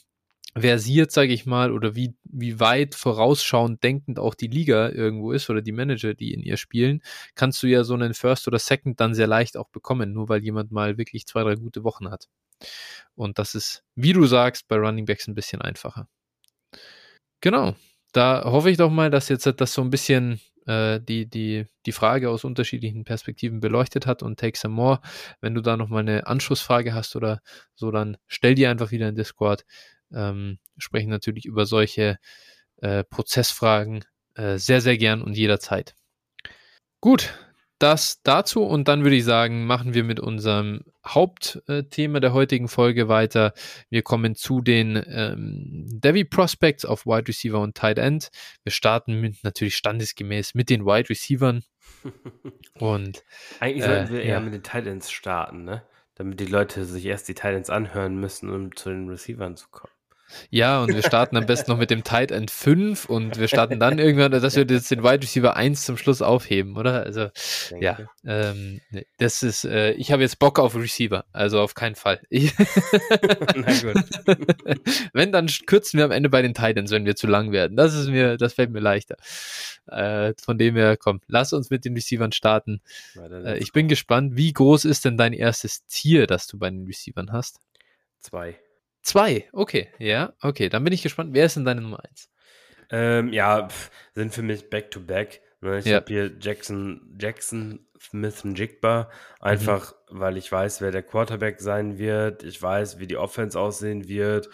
versiert, 0.58 1.12
sage 1.12 1.34
ich 1.34 1.46
mal, 1.46 1.72
oder 1.72 1.96
wie, 1.96 2.16
wie 2.24 2.60
weit 2.60 2.96
vorausschauend 2.96 3.84
denkend 3.84 4.20
auch 4.20 4.34
die 4.34 4.48
Liga 4.48 4.90
irgendwo 4.90 5.32
ist 5.32 5.50
oder 5.50 5.62
die 5.62 5.72
Manager, 5.72 6.14
die 6.14 6.34
in 6.34 6.42
ihr 6.42 6.58
spielen, 6.58 7.02
kannst 7.36 7.62
du 7.64 7.68
ja 7.68 7.84
so 7.84 7.94
einen 7.94 8.14
First 8.14 8.48
oder 8.48 8.60
Second 8.60 9.00
dann 9.00 9.14
sehr 9.14 9.28
leicht 9.28 9.58
auch 9.58 9.70
bekommen, 9.70 10.12
nur 10.14 10.30
weil 10.30 10.44
jemand 10.44 10.72
mal 10.72 10.98
wirklich 10.98 11.26
zwei, 11.28 11.44
drei 11.44 11.56
gute 11.56 11.84
Wochen 11.84 12.10
hat. 12.10 12.28
Und 13.16 13.40
das 13.40 13.56
ist, 13.56 13.84
wie 13.96 14.14
du 14.14 14.26
sagst, 14.26 14.68
bei 14.68 14.78
Running 14.78 15.06
Backs 15.06 15.28
ein 15.28 15.36
bisschen 15.36 15.62
einfacher. 15.62 16.08
Genau. 17.42 17.76
Da 18.12 18.44
hoffe 18.46 18.72
ich 18.72 18.78
doch 18.78 18.90
mal, 18.90 19.12
dass 19.12 19.30
jetzt 19.30 19.46
das 19.46 19.74
so 19.74 19.82
ein 19.82 19.92
bisschen 19.92 20.42
äh, 20.66 21.00
die, 21.00 21.30
die, 21.30 21.68
die 21.86 21.92
Frage 21.92 22.30
aus 22.30 22.44
unterschiedlichen 22.44 23.04
Perspektiven 23.04 23.60
beleuchtet 23.60 24.06
hat 24.08 24.24
und 24.24 24.40
take 24.40 24.58
some 24.58 24.74
more. 24.74 25.00
Wenn 25.42 25.54
du 25.54 25.62
da 25.62 25.78
nochmal 25.78 26.02
eine 26.02 26.28
Anschlussfrage 26.28 26.94
hast 26.94 27.16
oder 27.16 27.42
so, 27.76 27.92
dann 27.92 28.18
stell 28.28 28.56
die 28.56 28.68
einfach 28.68 28.92
wieder 28.92 29.10
in 29.10 29.16
Discord 29.16 29.64
ähm, 30.14 30.60
sprechen 30.78 31.10
natürlich 31.10 31.46
über 31.46 31.66
solche 31.66 32.18
äh, 32.78 33.04
Prozessfragen 33.04 34.06
äh, 34.36 34.58
sehr, 34.58 34.82
sehr 34.82 34.98
gern 34.98 35.22
und 35.22 35.38
jederzeit. 35.38 35.96
Gut, 37.02 37.34
das 37.80 38.22
dazu 38.24 38.64
und 38.64 38.90
dann 38.90 39.04
würde 39.04 39.16
ich 39.16 39.24
sagen, 39.24 39.66
machen 39.66 39.94
wir 39.94 40.04
mit 40.04 40.20
unserem 40.20 40.84
Hauptthema 41.08 42.20
der 42.20 42.34
heutigen 42.34 42.68
Folge 42.68 43.08
weiter. 43.08 43.54
Wir 43.90 44.02
kommen 44.02 44.36
zu 44.36 44.62
den 44.62 45.02
ähm, 45.08 45.86
Devi 45.88 46.26
Prospects 46.26 46.84
auf 46.84 47.06
Wide 47.06 47.30
Receiver 47.30 47.60
und 47.60 47.76
Tight 47.76 47.98
End. 47.98 48.30
Wir 48.64 48.74
starten 48.74 49.22
mit, 49.22 49.44
natürlich 49.46 49.78
standesgemäß 49.78 50.56
mit 50.56 50.70
den 50.70 50.86
Wide 50.86 51.10
Receivern. 51.10 51.64
und 52.80 53.24
eigentlich 53.62 53.86
sollten 53.86 54.14
äh, 54.14 54.18
wir 54.18 54.22
eher 54.24 54.36
ja. 54.36 54.40
mit 54.42 54.54
den 54.54 54.64
Tight 54.64 54.86
Ends 54.86 55.10
starten, 55.10 55.64
ne? 55.64 55.84
Damit 56.16 56.42
die 56.42 56.48
Leute 56.48 56.84
sich 56.84 57.06
erst 57.06 57.30
die 57.30 57.34
Tight 57.34 57.56
Ends 57.56 57.70
anhören 57.70 58.20
müssen, 58.20 58.50
um 58.50 58.76
zu 58.76 58.90
den 58.90 59.08
Receivern 59.08 59.56
zu 59.56 59.70
kommen. 59.70 59.94
Ja, 60.50 60.82
und 60.82 60.94
wir 60.94 61.04
starten 61.04 61.38
am 61.38 61.46
besten 61.46 61.72
noch 61.72 61.78
mit 61.78 61.90
dem 61.90 62.04
Tight 62.04 62.32
End 62.32 62.52
5 62.52 63.06
und 63.06 63.40
wir 63.40 63.48
starten 63.48 63.80
dann 63.80 64.00
irgendwann, 64.00 64.32
dass 64.32 64.56
wir 64.56 64.66
jetzt 64.66 64.92
den 64.92 65.04
Wide 65.04 65.24
Receiver 65.24 65.56
1 65.56 65.86
zum 65.86 65.98
Schluss 65.98 66.22
aufheben, 66.22 66.78
oder? 66.78 67.04
Also, 67.04 67.30
Denke. 67.72 67.86
ja, 67.86 68.00
ähm, 68.26 68.82
das 69.18 69.44
ist, 69.44 69.66
äh, 69.66 69.92
ich 69.94 70.12
habe 70.12 70.22
jetzt 70.22 70.40
Bock 70.40 70.60
auf 70.60 70.76
Receiver, 70.76 71.26
also 71.32 71.62
auf 71.62 71.74
keinen 71.74 71.96
Fall. 71.96 72.22
Na 72.30 73.74
gut. 73.82 74.04
wenn, 75.14 75.32
dann 75.32 75.48
kürzen 75.66 75.98
wir 75.98 76.06
am 76.06 76.12
Ende 76.12 76.30
bei 76.30 76.42
den 76.42 76.54
Tight 76.54 76.78
Ends, 76.78 76.92
wenn 76.92 77.06
wir 77.06 77.16
zu 77.16 77.28
lang 77.28 77.52
werden. 77.52 77.76
Das 77.76 77.94
ist 77.94 78.10
mir, 78.10 78.38
das 78.38 78.54
fällt 78.54 78.72
mir 78.72 78.80
leichter. 78.80 79.18
Äh, 79.88 80.34
von 80.42 80.58
dem 80.58 80.76
her, 80.76 80.98
komm, 80.98 81.22
lass 81.28 81.54
uns 81.54 81.70
mit 81.70 81.86
den 81.86 81.96
Receivern 81.96 82.32
starten. 82.32 82.82
Äh, 83.16 83.60
ich 83.60 83.74
bin 83.74 83.88
gespannt, 83.88 84.36
wie 84.36 84.54
groß 84.54 84.86
ist 84.86 85.06
denn 85.06 85.18
dein 85.18 85.34
erstes 85.34 85.86
Tier, 85.88 86.28
das 86.28 86.48
du 86.48 86.58
bei 86.60 86.70
den 86.70 86.86
Receivern 86.86 87.32
hast? 87.32 87.60
Zwei. 88.20 88.60
Zwei, 89.02 89.48
okay, 89.54 89.90
ja, 89.98 90.34
okay. 90.42 90.70
Dann 90.70 90.84
bin 90.84 90.94
ich 90.94 91.02
gespannt, 91.02 91.34
wer 91.34 91.46
ist 91.46 91.56
denn 91.56 91.66
deine 91.66 91.82
Nummer 91.82 92.04
eins? 92.04 92.30
Ähm, 92.90 93.32
ja, 93.32 93.68
pff, 93.68 93.92
sind 94.14 94.34
für 94.34 94.42
mich 94.42 94.70
Back-to-Back. 94.70 95.42
Ne? 95.62 95.80
Ich 95.80 95.86
ja. 95.86 95.98
habe 95.98 96.08
hier 96.08 96.32
Jackson, 96.40 97.16
Jackson, 97.20 97.86
Smith 98.00 98.44
und 98.44 98.58
Jigba, 98.58 99.10
einfach 99.40 99.94
mhm. 100.10 100.20
weil 100.20 100.38
ich 100.38 100.52
weiß, 100.52 100.82
wer 100.82 100.92
der 100.92 101.04
Quarterback 101.04 101.62
sein 101.62 101.98
wird. 101.98 102.44
Ich 102.44 102.62
weiß, 102.62 103.00
wie 103.00 103.08
die 103.08 103.18
Offense 103.18 103.60
aussehen 103.60 104.08
wird. 104.08 104.50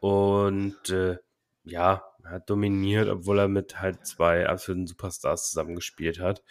Und 0.00 0.90
äh, 0.90 1.18
ja, 1.64 2.04
hat 2.24 2.48
dominiert, 2.48 3.08
obwohl 3.08 3.40
er 3.40 3.48
mit 3.48 3.80
halt 3.80 4.06
zwei 4.06 4.46
absoluten 4.46 4.86
Superstars 4.86 5.50
zusammengespielt 5.50 6.20
hat. 6.20 6.42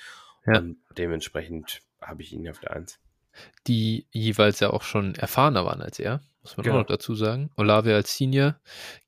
Ja. 0.45 0.59
Und 0.59 0.77
dementsprechend 0.97 1.81
habe 2.01 2.21
ich 2.21 2.33
ihn 2.33 2.49
auf 2.49 2.59
der 2.59 2.71
Eins. 2.71 2.99
Die 3.67 4.07
jeweils 4.11 4.59
ja 4.59 4.71
auch 4.71 4.83
schon 4.83 5.15
erfahrener 5.15 5.65
waren 5.65 5.81
als 5.81 5.99
er 5.99 6.21
muss 6.41 6.57
man 6.57 6.63
genau. 6.63 6.75
auch 6.75 6.79
noch 6.81 6.87
dazu 6.87 7.15
sagen. 7.15 7.51
Olave 7.55 7.95
als 7.95 8.15
Senior, 8.15 8.59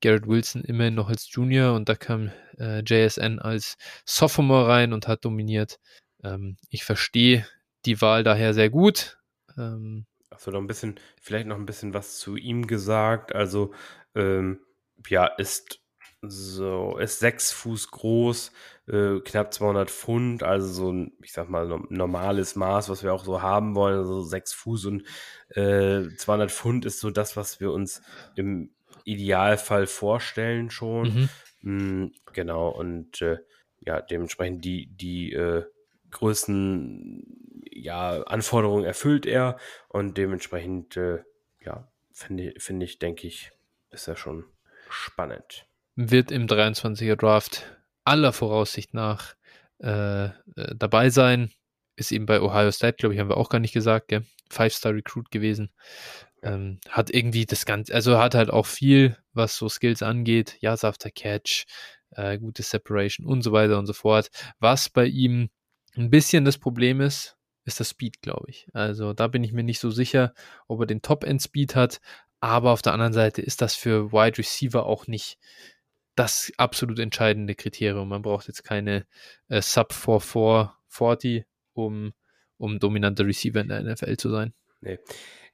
Garrett 0.01 0.27
Wilson 0.27 0.63
immerhin 0.63 0.95
noch 0.95 1.09
als 1.09 1.31
Junior 1.31 1.73
und 1.73 1.87
da 1.89 1.95
kam 1.95 2.31
äh, 2.57 2.83
JSN 2.85 3.39
als 3.39 3.77
Sophomore 4.05 4.67
rein 4.67 4.93
und 4.93 5.07
hat 5.07 5.25
dominiert. 5.25 5.79
Ähm, 6.23 6.57
ich 6.69 6.83
verstehe 6.83 7.45
die 7.85 8.01
Wahl 8.01 8.23
daher 8.23 8.53
sehr 8.53 8.69
gut. 8.69 9.17
Ähm, 9.57 10.05
Achso, 10.29 10.51
noch 10.51 10.59
ein 10.59 10.67
bisschen, 10.67 10.99
vielleicht 11.21 11.47
noch 11.47 11.57
ein 11.57 11.65
bisschen 11.65 11.93
was 11.93 12.17
zu 12.17 12.37
ihm 12.37 12.67
gesagt. 12.67 13.35
Also, 13.35 13.73
ähm, 14.15 14.59
ja, 15.07 15.25
ist 15.25 15.80
so, 16.21 16.97
ist 16.97 17.19
sechs 17.19 17.51
Fuß 17.51 17.89
groß, 17.89 18.51
äh, 18.87 19.19
knapp 19.21 19.53
200 19.53 19.89
Pfund, 19.89 20.43
also 20.43 20.67
so 20.67 20.91
ein, 20.91 21.13
ich 21.23 21.33
sag 21.33 21.49
mal, 21.49 21.67
normales 21.89 22.55
Maß, 22.55 22.89
was 22.89 23.03
wir 23.03 23.13
auch 23.13 23.23
so 23.23 23.41
haben 23.41 23.73
wollen, 23.73 23.97
also 23.97 24.21
sechs 24.21 24.53
Fuß 24.53 24.85
und 24.85 25.03
äh, 25.49 26.07
200 26.15 26.51
Pfund 26.51 26.85
ist 26.85 26.99
so 26.99 27.09
das, 27.09 27.35
was 27.37 27.59
wir 27.59 27.71
uns 27.71 28.03
im 28.35 28.69
Idealfall 29.03 29.87
vorstellen 29.87 30.69
schon. 30.69 31.29
Mhm. 31.63 32.03
Mm, 32.03 32.11
genau, 32.33 32.69
und 32.69 33.21
äh, 33.23 33.39
ja, 33.79 33.99
dementsprechend 33.99 34.63
die, 34.63 34.87
die 34.87 35.33
äh, 35.33 35.65
größten 36.11 37.63
ja, 37.71 38.21
Anforderungen 38.23 38.85
erfüllt 38.85 39.25
er 39.25 39.57
und 39.87 40.17
dementsprechend, 40.19 40.97
äh, 40.97 41.23
ja, 41.61 41.87
finde 42.11 42.53
find 42.59 42.83
ich, 42.83 42.99
denke 42.99 43.25
ich, 43.25 43.51
ist 43.89 44.07
er 44.07 44.15
schon 44.15 44.45
spannend 44.89 45.65
wird 45.95 46.31
im 46.31 46.47
23er 46.47 47.15
Draft 47.15 47.63
aller 48.03 48.33
Voraussicht 48.33 48.93
nach 48.93 49.35
äh, 49.79 50.25
äh, 50.25 50.31
dabei 50.75 51.09
sein. 51.09 51.51
Ist 51.95 52.11
eben 52.11 52.25
bei 52.25 52.41
Ohio 52.41 52.71
State, 52.71 52.97
glaube 52.97 53.13
ich, 53.13 53.19
haben 53.19 53.29
wir 53.29 53.37
auch 53.37 53.49
gar 53.49 53.59
nicht 53.59 53.73
gesagt, 53.73 54.07
gell? 54.07 54.25
Five-Star-Recruit 54.49 55.31
gewesen. 55.31 55.71
Ähm, 56.43 56.79
hat 56.89 57.13
irgendwie 57.13 57.45
das 57.45 57.65
Ganze, 57.65 57.93
also 57.93 58.17
hat 58.17 58.35
halt 58.35 58.49
auch 58.49 58.65
viel, 58.65 59.17
was 59.33 59.55
so 59.55 59.69
Skills 59.69 60.01
angeht, 60.01 60.57
Yards 60.59 60.83
after 60.83 61.11
Catch, 61.11 61.65
äh, 62.11 62.39
gute 62.39 62.63
Separation 62.63 63.27
und 63.27 63.43
so 63.43 63.51
weiter 63.51 63.77
und 63.77 63.85
so 63.85 63.93
fort. 63.93 64.29
Was 64.59 64.89
bei 64.89 65.05
ihm 65.05 65.49
ein 65.95 66.09
bisschen 66.09 66.45
das 66.45 66.57
Problem 66.57 67.01
ist, 67.01 67.37
ist 67.65 67.79
das 67.79 67.89
Speed, 67.89 68.21
glaube 68.21 68.45
ich. 68.49 68.67
Also 68.73 69.13
da 69.13 69.27
bin 69.27 69.43
ich 69.43 69.53
mir 69.53 69.63
nicht 69.63 69.79
so 69.79 69.91
sicher, 69.91 70.33
ob 70.67 70.79
er 70.81 70.87
den 70.87 71.01
Top-End-Speed 71.01 71.75
hat, 71.75 72.01
aber 72.39 72.71
auf 72.71 72.81
der 72.81 72.93
anderen 72.93 73.13
Seite 73.13 73.41
ist 73.41 73.61
das 73.61 73.75
für 73.75 74.11
Wide 74.11 74.39
Receiver 74.39 74.85
auch 74.85 75.07
nicht 75.07 75.37
das 76.21 76.53
absolut 76.57 76.99
entscheidende 76.99 77.55
Kriterium. 77.55 78.09
Man 78.09 78.21
braucht 78.21 78.47
jetzt 78.47 78.63
keine 78.63 79.07
äh, 79.49 79.59
Sub 79.59 79.91
4440, 79.91 81.45
um, 81.73 82.13
um 82.57 82.77
dominanter 82.77 83.25
Receiver 83.25 83.59
in 83.59 83.69
der 83.69 83.81
NFL 83.81 84.17
zu 84.17 84.29
sein. 84.29 84.53
Nee. 84.81 84.99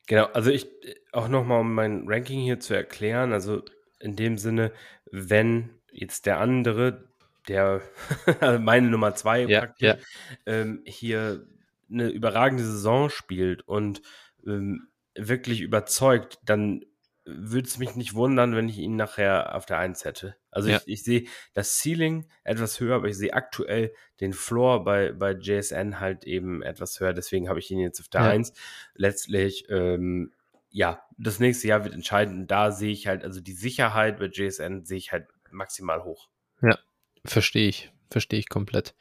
Genau, 0.07 0.25
also 0.25 0.51
ich 0.51 0.67
auch 1.13 1.29
nochmal, 1.29 1.61
um 1.61 1.73
mein 1.73 2.03
Ranking 2.05 2.41
hier 2.41 2.59
zu 2.59 2.73
erklären, 2.73 3.31
also 3.31 3.63
in 3.99 4.17
dem 4.17 4.37
Sinne, 4.37 4.73
wenn 5.09 5.69
jetzt 5.89 6.25
der 6.25 6.39
andere, 6.39 7.13
der 7.47 7.81
also 8.41 8.59
meine 8.59 8.89
Nummer 8.89 9.15
zwei 9.15 9.43
ja, 9.43 9.59
praktisch, 9.59 9.87
ja. 9.87 9.97
Ähm, 10.45 10.81
hier 10.85 11.47
eine 11.89 12.09
überragende 12.09 12.65
Saison 12.65 13.09
spielt 13.09 13.65
und 13.67 14.01
ähm, 14.45 14.89
wirklich 15.15 15.61
überzeugt, 15.61 16.39
dann 16.43 16.83
würde 17.27 17.67
es 17.67 17.77
mich 17.77 17.95
nicht 17.95 18.13
wundern, 18.13 18.55
wenn 18.55 18.69
ich 18.69 18.77
ihn 18.77 18.95
nachher 18.95 19.55
auf 19.55 19.65
der 19.65 19.77
1 19.77 20.05
hätte. 20.05 20.35
Also 20.49 20.69
ja. 20.69 20.77
ich, 20.77 20.87
ich 20.87 21.03
sehe 21.03 21.25
das 21.53 21.79
Ceiling 21.79 22.27
etwas 22.43 22.79
höher, 22.79 22.95
aber 22.95 23.07
ich 23.07 23.17
sehe 23.17 23.33
aktuell 23.33 23.93
den 24.19 24.33
Floor 24.33 24.83
bei, 24.83 25.11
bei 25.11 25.33
JSN 25.33 25.99
halt 25.99 26.23
eben 26.23 26.63
etwas 26.63 26.99
höher. 26.99 27.13
Deswegen 27.13 27.49
habe 27.49 27.59
ich 27.59 27.69
ihn 27.69 27.79
jetzt 27.79 27.99
auf 27.99 28.07
der 28.07 28.21
ja. 28.21 28.29
1. 28.29 28.53
Letztlich, 28.95 29.65
ähm, 29.69 30.31
ja, 30.69 31.03
das 31.17 31.39
nächste 31.39 31.67
Jahr 31.67 31.83
wird 31.83 31.93
entscheidend. 31.93 32.49
Da 32.49 32.71
sehe 32.71 32.91
ich 32.91 33.07
halt, 33.07 33.23
also 33.23 33.41
die 33.41 33.53
Sicherheit 33.53 34.19
bei 34.19 34.25
JSN 34.25 34.85
sehe 34.85 34.97
ich 34.97 35.11
halt 35.11 35.27
maximal 35.51 36.03
hoch. 36.03 36.29
Ja, 36.61 36.77
verstehe 37.25 37.67
ich. 37.67 37.91
Verstehe 38.09 38.39
ich 38.39 38.49
komplett. 38.49 38.95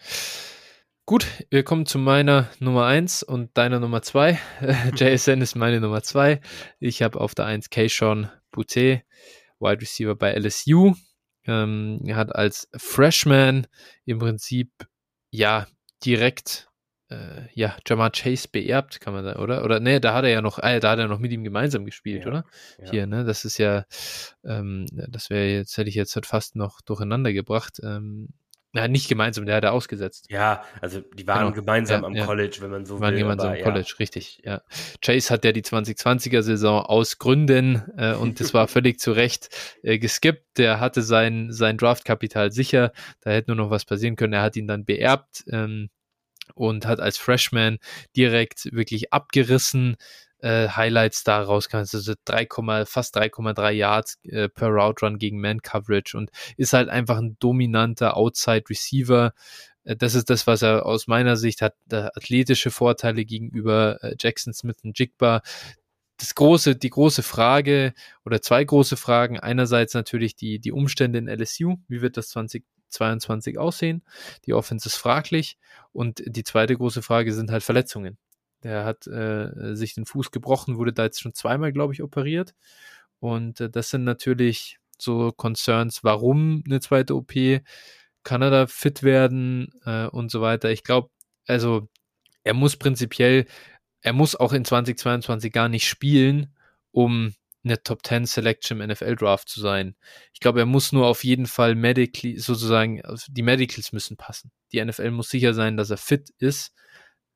Gut, 1.09 1.25
wir 1.51 1.63
kommen 1.63 1.87
zu 1.87 2.01
meiner 2.01 2.51
Nummer 2.59 2.87
1 2.87 3.23
und 3.23 3.57
deiner 3.57 3.79
Nummer 3.79 4.03
2. 4.03 4.41
JSN 4.97 5.41
ist 5.41 5.55
meine 5.55 5.81
Nummer 5.81 6.03
2. 6.03 6.41
Ich 6.81 7.01
habe 7.01 7.21
auf 7.21 7.33
der 7.33 7.45
1 7.45 7.71
Keishon 7.71 8.29
Boutte, 8.51 9.03
Wide 9.61 9.81
Receiver 9.81 10.17
bei 10.17 10.35
LSU. 10.37 10.95
Ähm, 11.45 12.01
er 12.05 12.17
hat 12.17 12.35
als 12.35 12.69
Freshman 12.77 13.69
im 14.05 14.19
Prinzip 14.19 14.73
ja 15.31 15.69
direkt 16.05 16.69
äh, 17.09 17.43
ja, 17.55 17.77
Jamar 17.87 18.11
Chase 18.11 18.49
beerbt, 18.51 18.99
kann 18.99 19.15
man 19.15 19.23
sagen, 19.23 19.39
oder? 19.39 19.65
Oder 19.65 19.79
nee, 19.79 20.01
da 20.01 20.13
hat 20.13 20.25
er 20.25 20.31
ja 20.31 20.43
noch, 20.43 20.59
äh, 20.59 20.81
da 20.81 20.91
hat 20.91 20.99
er 20.99 21.07
noch 21.07 21.21
mit 21.21 21.31
ihm 21.31 21.45
gemeinsam 21.45 21.85
gespielt, 21.85 22.23
ja, 22.23 22.27
oder? 22.27 22.45
Ja. 22.81 22.91
Hier, 22.91 23.07
ne? 23.07 23.25
Das 23.25 23.45
ist 23.45 23.59
ja, 23.59 23.85
ähm, 24.45 24.87
das 24.91 25.31
wäre 25.31 25.47
jetzt, 25.47 25.79
hätte 25.79 25.89
ich 25.89 25.95
jetzt 25.95 26.17
halt 26.17 26.27
fast 26.27 26.57
noch 26.57 26.81
durcheinander 26.81 27.33
gebracht. 27.33 27.79
Ähm, 27.81 28.31
na, 28.73 28.89
nicht 28.89 29.09
gemeinsam, 29.09 29.47
der 29.47 29.57
hat 29.57 29.65
er 29.65 29.73
ausgesetzt. 29.73 30.27
Ja, 30.29 30.63
also 30.81 31.01
die 31.01 31.27
waren 31.27 31.47
genau. 31.47 31.53
gemeinsam 31.53 32.03
ja, 32.03 32.07
am 32.07 32.15
ja. 32.15 32.27
College, 32.27 32.59
wenn 32.61 32.71
man 32.71 32.85
so 32.85 32.97
die 32.97 33.01
waren 33.01 33.15
will. 33.15 33.21
gemeinsam 33.21 33.49
aber, 33.49 33.57
am 33.57 33.65
College, 33.65 33.89
ja. 33.89 33.97
richtig, 33.99 34.43
ja. 34.45 34.63
Chase 35.01 35.33
hat 35.33 35.45
ja 35.45 35.53
die 35.53 35.63
2020er 35.63 36.43
Saison 36.43 36.83
aus 36.83 37.19
Gründen 37.19 37.83
äh, 37.97 38.15
und 38.15 38.41
das 38.41 38.53
war 38.53 38.69
völlig 38.69 39.01
zu 39.01 39.13
Recht 39.13 39.49
äh, 39.83 39.99
geskippt. 39.99 40.59
Der 40.59 40.79
hatte 40.81 41.03
sein, 41.03 41.53
sein 41.53 41.79
Draftkapital 41.79 42.53
sicher, 42.53 42.93
da 43.23 43.31
hätte 43.31 43.51
nur 43.51 43.65
noch 43.65 43.71
was 43.71 43.85
passieren 43.85 44.17
können. 44.17 44.35
Er 44.35 44.43
hat 44.43 44.57
ihn 44.57 44.67
dann 44.67 44.85
beerbt 44.85 45.45
ähm, 45.51 45.89
und 46.55 46.87
hat 46.87 47.01
als 47.01 47.17
Freshman 47.17 47.79
direkt 48.15 48.73
wirklich 48.73 49.13
abgerissen 49.13 49.97
äh, 50.41 50.69
Highlights 50.69 51.25
da 51.25 51.43
rauskam. 51.43 51.79
Also 51.79 52.15
3, 52.25 52.47
fast 52.87 53.17
3,3 53.17 53.71
Yards 53.71 54.19
äh, 54.25 54.49
per 54.49 54.69
Route 54.69 55.05
Run 55.05 55.19
gegen 55.19 55.41
Man 55.41 55.63
Coverage 55.63 56.17
und 56.17 56.31
ist 56.57 56.73
halt 56.73 56.89
einfach 56.89 57.19
ein 57.19 57.37
dominanter 57.39 58.17
Outside 58.17 58.65
Receiver. 58.69 59.33
Äh, 59.85 59.97
das 59.97 60.15
ist 60.15 60.31
das, 60.31 60.47
was 60.47 60.63
er 60.63 60.87
aus 60.87 61.07
meiner 61.07 61.37
Sicht 61.37 61.63
hat, 61.63 61.75
athletische 61.91 62.71
Vorteile 62.71 63.25
gegenüber 63.25 63.99
äh, 64.03 64.15
Jackson 64.19 64.53
Smith 64.53 64.77
und 64.83 64.99
Jigba 64.99 65.43
das 66.19 66.35
große, 66.35 66.77
die 66.77 66.91
große 66.91 67.23
Frage 67.23 67.93
oder 68.25 68.41
zwei 68.41 68.65
große 68.65 68.97
Fragen. 68.97 69.39
Einerseits 69.39 69.95
natürlich 69.95 70.35
die, 70.35 70.59
die 70.59 70.73
Umstände 70.73 71.19
in 71.19 71.29
LSU. 71.29 71.77
Wie 71.89 72.01
wird 72.01 72.17
das 72.17 72.29
2022 72.31 73.59
aussehen? 73.59 74.03
Die 74.47 74.55
Offense 74.55 74.89
ist 74.89 74.97
fraglich. 74.97 75.59
Und 75.93 76.23
die 76.27 76.45
zweite 76.45 76.75
große 76.77 77.03
Frage 77.03 77.33
sind 77.35 77.51
halt 77.51 77.63
Verletzungen. 77.63 78.19
Der 78.67 78.85
hat 78.85 79.07
äh, 79.07 79.75
sich 79.75 79.95
den 79.95 80.07
Fuß 80.07 80.31
gebrochen, 80.31 80.77
wurde 80.77 80.93
da 80.93 81.05
jetzt 81.05 81.21
schon 81.21 81.35
zweimal, 81.35 81.73
glaube 81.73 81.93
ich, 81.95 82.03
operiert. 82.03 82.55
Und 83.21 83.61
äh, 83.61 83.71
das 83.71 83.91
sind 83.91 84.05
natürlich 84.05 84.79
so 84.99 85.33
Concerns, 85.33 86.05
warum 86.05 86.63
eine 86.67 86.81
zweite 86.81 87.15
OP, 87.15 87.33
kann 88.23 88.43
er 88.43 88.51
da 88.51 88.67
fit 88.67 89.03
werden 89.03 89.73
äh, 89.85 90.07
und 90.07 90.31
so 90.31 90.41
weiter. 90.41 90.71
Ich 90.71 90.85
glaube, 90.85 91.11
also 91.47 91.89
er 92.45 92.55
muss 92.55 92.77
prinzipiell 92.77 93.47
er 94.07 94.13
muss 94.13 94.37
auch 94.37 94.53
in 94.53 94.65
2022 94.65 95.53
gar 95.53 95.69
nicht 95.69 95.89
spielen, 95.89 96.55
um 96.93 97.35
eine 97.65 97.83
Top 97.83 98.07
10 98.07 98.27
Selection 98.27 98.81
im 98.81 98.89
NFL 98.89 99.17
Draft 99.17 99.49
zu 99.49 99.61
sein. 99.61 99.97
Ich 100.33 100.39
glaube, 100.39 100.61
er 100.61 100.67
muss 100.67 100.93
nur 100.93 101.09
auf 101.09 101.25
jeden 101.25 101.47
Fall 101.47 101.75
medically, 101.75 102.39
sozusagen, 102.39 103.03
die 103.27 103.43
Medicals 103.43 103.91
müssen 103.91 104.17
passen. 104.17 104.53
Die 104.71 104.85
NFL 104.85 105.11
muss 105.11 105.29
sicher 105.29 105.55
sein, 105.55 105.77
dass 105.77 105.91
er 105.91 105.97
fit 105.97 106.31
ist. 106.39 106.73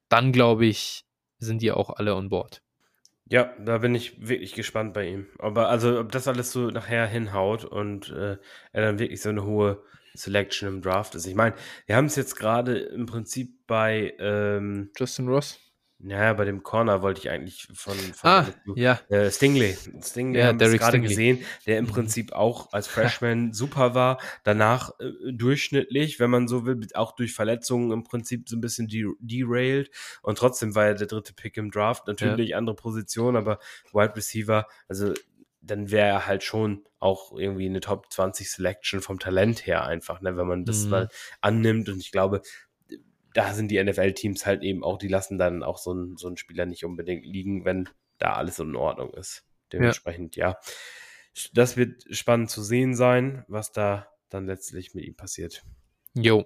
Dann 0.09 0.31
glaube 0.31 0.65
ich, 0.67 1.05
sind 1.41 1.63
die 1.63 1.73
auch 1.73 1.91
alle 1.91 2.15
on 2.15 2.29
board. 2.29 2.63
Ja, 3.29 3.55
da 3.65 3.79
bin 3.79 3.95
ich 3.95 4.29
wirklich 4.29 4.55
gespannt 4.55 4.93
bei 4.93 5.07
ihm. 5.09 5.27
Aber 5.39 5.69
also, 5.69 6.01
ob 6.01 6.11
das 6.11 6.27
alles 6.27 6.53
so 6.53 6.71
nachher 6.71 7.07
hinhaut 7.07 7.65
und 7.65 8.11
äh, 8.11 8.39
er 8.73 8.83
dann 8.83 8.99
wirklich 8.99 9.23
so 9.23 9.29
eine 9.29 9.45
hohe 9.45 9.83
Selection 10.15 10.69
im 10.69 10.83
Draft 10.83 11.15
ist. 11.15 11.27
Ich 11.27 11.37
meine, 11.37 11.55
wir 11.87 11.97
haben 11.97 12.07
es 12.07 12.17
jetzt 12.17 12.35
gerade 12.37 12.79
im 12.79 13.07
Prinzip 13.07 13.67
bei 13.67 14.15
ähm, 14.19 14.91
Justin 14.99 15.29
Ross. 15.29 15.61
Naja, 16.03 16.33
bei 16.33 16.47
dem 16.47 16.63
Corner 16.63 17.03
wollte 17.03 17.21
ich 17.21 17.31
eigentlich 17.31 17.69
von, 17.75 17.95
von 17.95 18.31
ah, 18.31 18.47
ja. 18.75 18.99
Äh, 19.11 19.31
Stingley. 19.31 19.77
Stingley 20.03 20.41
ja, 20.41 20.47
haben 20.47 20.59
wir 20.59 20.79
gerade 20.79 21.01
gesehen, 21.01 21.45
der 21.67 21.79
im 21.79 21.85
mhm. 21.85 21.91
Prinzip 21.91 22.33
auch 22.33 22.73
als 22.73 22.87
Freshman 22.89 23.53
super 23.53 23.95
war, 23.95 24.19
danach 24.43 24.93
äh, 24.99 25.33
durchschnittlich, 25.33 26.19
wenn 26.19 26.31
man 26.31 26.49
so 26.49 26.65
will, 26.65 26.81
auch 26.95 27.13
durch 27.13 27.35
Verletzungen 27.35 27.93
im 27.93 28.05
Prinzip 28.05 28.49
so 28.49 28.57
ein 28.57 28.63
bisschen 28.63 28.89
de 28.89 29.07
derailed 29.21 29.91
und 30.23 30.39
trotzdem 30.39 30.75
war 30.75 30.87
er 30.87 30.95
der 30.95 31.07
dritte 31.07 31.35
Pick 31.35 31.57
im 31.59 31.71
Draft, 31.71 32.07
natürlich 32.07 32.51
ja. 32.51 32.57
andere 32.57 32.77
Position, 32.77 33.37
aber 33.37 33.59
Wide 33.93 34.17
Receiver, 34.17 34.67
also 34.89 35.13
dann 35.61 35.91
wäre 35.91 36.09
er 36.09 36.27
halt 36.27 36.43
schon 36.43 36.85
auch 36.99 37.33
irgendwie 37.37 37.67
eine 37.67 37.81
Top 37.81 38.11
20 38.11 38.51
Selection 38.51 39.03
vom 39.03 39.19
Talent 39.19 39.67
her 39.67 39.85
einfach, 39.85 40.21
ne, 40.23 40.37
wenn 40.37 40.47
man 40.47 40.65
das 40.65 40.85
mhm. 40.85 40.91
mal 40.91 41.09
annimmt 41.41 41.89
und 41.89 41.99
ich 41.99 42.11
glaube, 42.11 42.41
da 43.35 43.55
sind 43.55 43.71
die 43.71 43.83
NFL-Teams 43.83 44.47
halt 44.47 44.63
eben 44.63 44.83
auch, 44.85 44.99
die 44.99 45.09
lassen 45.09 45.39
dann 45.39 45.63
auch 45.63 45.79
so 45.79 45.93
einen, 45.93 46.17
so 46.17 46.27
einen 46.27 46.37
Spieler 46.37 46.67
nicht 46.67 46.85
unbedingt 46.85 47.25
liegen, 47.25 47.65
wenn 47.65 47.89
da 48.19 48.35
alles 48.35 48.59
in 48.59 48.77
Ordnung 48.77 49.13
ist. 49.15 49.45
Dementsprechend, 49.73 50.37
ja. 50.37 50.51
ja. 50.51 50.61
Das 51.55 51.77
wird 51.77 52.05
spannend 52.11 52.51
zu 52.51 52.63
sehen 52.63 52.95
sein, 52.95 53.45
was 53.49 53.73
da 53.73 54.09
dann 54.29 54.47
letztlich 54.47 54.95
mit 54.95 55.05
ihm 55.05 55.15
passiert. 55.15 55.63
Jo. 56.15 56.45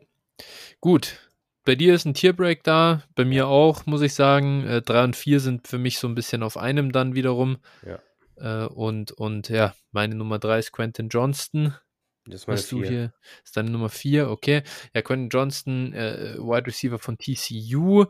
Gut. 0.81 1.31
Bei 1.65 1.75
dir 1.75 1.95
ist 1.95 2.05
ein 2.05 2.13
Tierbreak 2.13 2.63
da, 2.63 3.03
bei 3.15 3.25
mir 3.25 3.49
auch, 3.49 3.87
muss 3.87 4.03
ich 4.03 4.13
sagen. 4.13 4.67
Äh, 4.67 4.83
drei 4.83 5.03
und 5.05 5.17
vier 5.17 5.41
sind 5.41 5.67
für 5.67 5.79
mich 5.79 5.99
so 5.99 6.07
ein 6.07 6.15
bisschen 6.15 6.43
auf 6.43 6.59
einem 6.59 6.93
dann 6.93 7.15
wiederum. 7.15 7.57
Ja. 7.87 7.99
Äh, 8.37 8.67
und, 8.67 9.13
und 9.13 9.49
ja, 9.49 9.75
meine 9.91 10.15
Nummer 10.15 10.39
drei 10.39 10.59
ist 10.59 10.73
Quentin 10.73 11.09
Johnston. 11.09 11.75
Das 12.27 12.43
ist 12.43 12.47
meine 12.47 12.61
du 12.61 12.83
hier, 12.83 13.13
ist 13.45 13.57
deine 13.57 13.71
Nummer 13.71 13.91
4, 13.91 14.31
okay. 14.31 14.63
Ja, 14.95 15.03
Quentin 15.03 15.29
Johnston, 15.29 15.93
äh, 15.93 16.37
Wide 16.39 16.67
Receiver 16.67 16.99
von 16.99 17.19
TCU. 17.19 18.07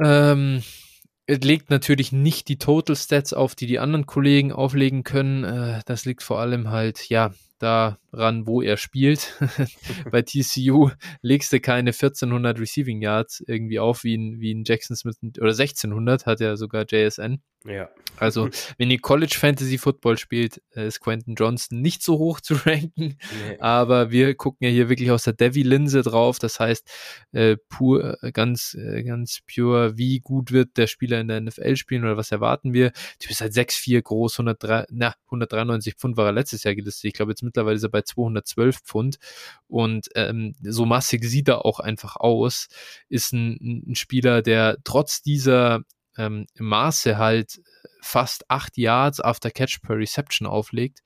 Ähm, 0.00 0.62
legt 1.26 1.70
natürlich 1.70 2.12
nicht 2.12 2.48
die 2.48 2.58
Total 2.58 2.96
Stats 2.96 3.32
auf, 3.32 3.54
die 3.54 3.66
die 3.66 3.78
anderen 3.78 4.06
Kollegen 4.06 4.52
auflegen 4.52 5.02
können. 5.02 5.44
Äh, 5.44 5.80
das 5.86 6.04
liegt 6.04 6.22
vor 6.22 6.38
allem 6.38 6.70
halt, 6.70 7.08
ja, 7.08 7.32
daran, 7.62 8.46
wo 8.46 8.60
er 8.60 8.76
spielt. 8.76 9.38
Bei 10.10 10.22
TCU 10.22 10.90
legst 11.20 11.52
du 11.52 11.60
keine 11.60 11.90
1400 11.90 12.58
Receiving 12.58 13.00
Yards 13.00 13.42
irgendwie 13.46 13.78
auf, 13.78 14.04
wie 14.04 14.16
ein, 14.16 14.40
wie 14.40 14.52
ein 14.52 14.64
Jackson 14.64 14.96
Smith, 14.96 15.18
oder 15.38 15.50
1600 15.50 16.26
hat 16.26 16.40
er 16.40 16.56
sogar 16.56 16.84
JSN. 16.88 17.40
Ja. 17.64 17.88
Also, 18.16 18.50
wenn 18.76 18.90
ihr 18.90 19.00
College 19.00 19.36
Fantasy 19.38 19.78
Football 19.78 20.18
spielt, 20.18 20.60
äh, 20.74 20.86
ist 20.86 21.00
Quentin 21.00 21.34
Johnston 21.34 21.80
nicht 21.80 22.02
so 22.02 22.18
hoch 22.18 22.40
zu 22.40 22.54
ranken. 22.66 23.18
Nee. 23.48 23.58
Aber 23.58 24.10
wir 24.10 24.34
gucken 24.34 24.66
ja 24.66 24.70
hier 24.70 24.88
wirklich 24.88 25.10
aus 25.10 25.24
der 25.24 25.32
Devi-Linse 25.32 26.02
drauf. 26.02 26.38
Das 26.38 26.60
heißt, 26.60 26.90
äh, 27.32 27.56
pur, 27.68 28.22
äh, 28.22 28.32
ganz, 28.32 28.74
äh, 28.74 29.02
ganz 29.02 29.40
pure, 29.52 29.96
wie 29.96 30.20
gut 30.20 30.52
wird 30.52 30.76
der 30.76 30.86
Spieler 30.86 31.20
in 31.20 31.28
der 31.28 31.40
NFL 31.40 31.76
spielen 31.76 32.04
oder 32.04 32.16
was 32.16 32.32
erwarten 32.32 32.72
wir? 32.72 32.92
Typ 33.18 33.30
ist 33.30 33.40
halt 33.40 33.54
6'4 33.54 34.02
groß, 34.02 34.34
103, 34.34 34.86
na, 34.90 35.14
193 35.26 35.94
Pfund 35.94 36.16
war 36.16 36.26
er 36.26 36.32
letztes 36.32 36.64
Jahr 36.64 36.74
gelistet. 36.74 37.04
Ich 37.04 37.14
glaube, 37.14 37.32
jetzt 37.32 37.42
mittlerweile 37.52 37.76
ist 37.76 37.82
er 37.82 37.90
bei 37.90 38.02
212 38.02 38.78
Pfund. 38.78 39.18
Und 39.68 40.08
ähm, 40.14 40.54
so 40.62 40.86
massig 40.86 41.24
sieht 41.24 41.48
er 41.48 41.64
auch 41.66 41.80
einfach 41.80 42.16
aus. 42.16 42.68
Ist 43.08 43.32
ein, 43.32 43.84
ein 43.88 43.94
Spieler, 43.94 44.42
der 44.42 44.78
trotz 44.84 45.22
dieser 45.22 45.82
ähm, 46.16 46.46
Maße 46.58 47.18
halt 47.18 47.60
fast 48.00 48.50
acht 48.50 48.76
Yards 48.78 49.20
after 49.20 49.50
Catch 49.50 49.80
per 49.82 49.96
Reception 49.96 50.46
auflegt 50.46 51.00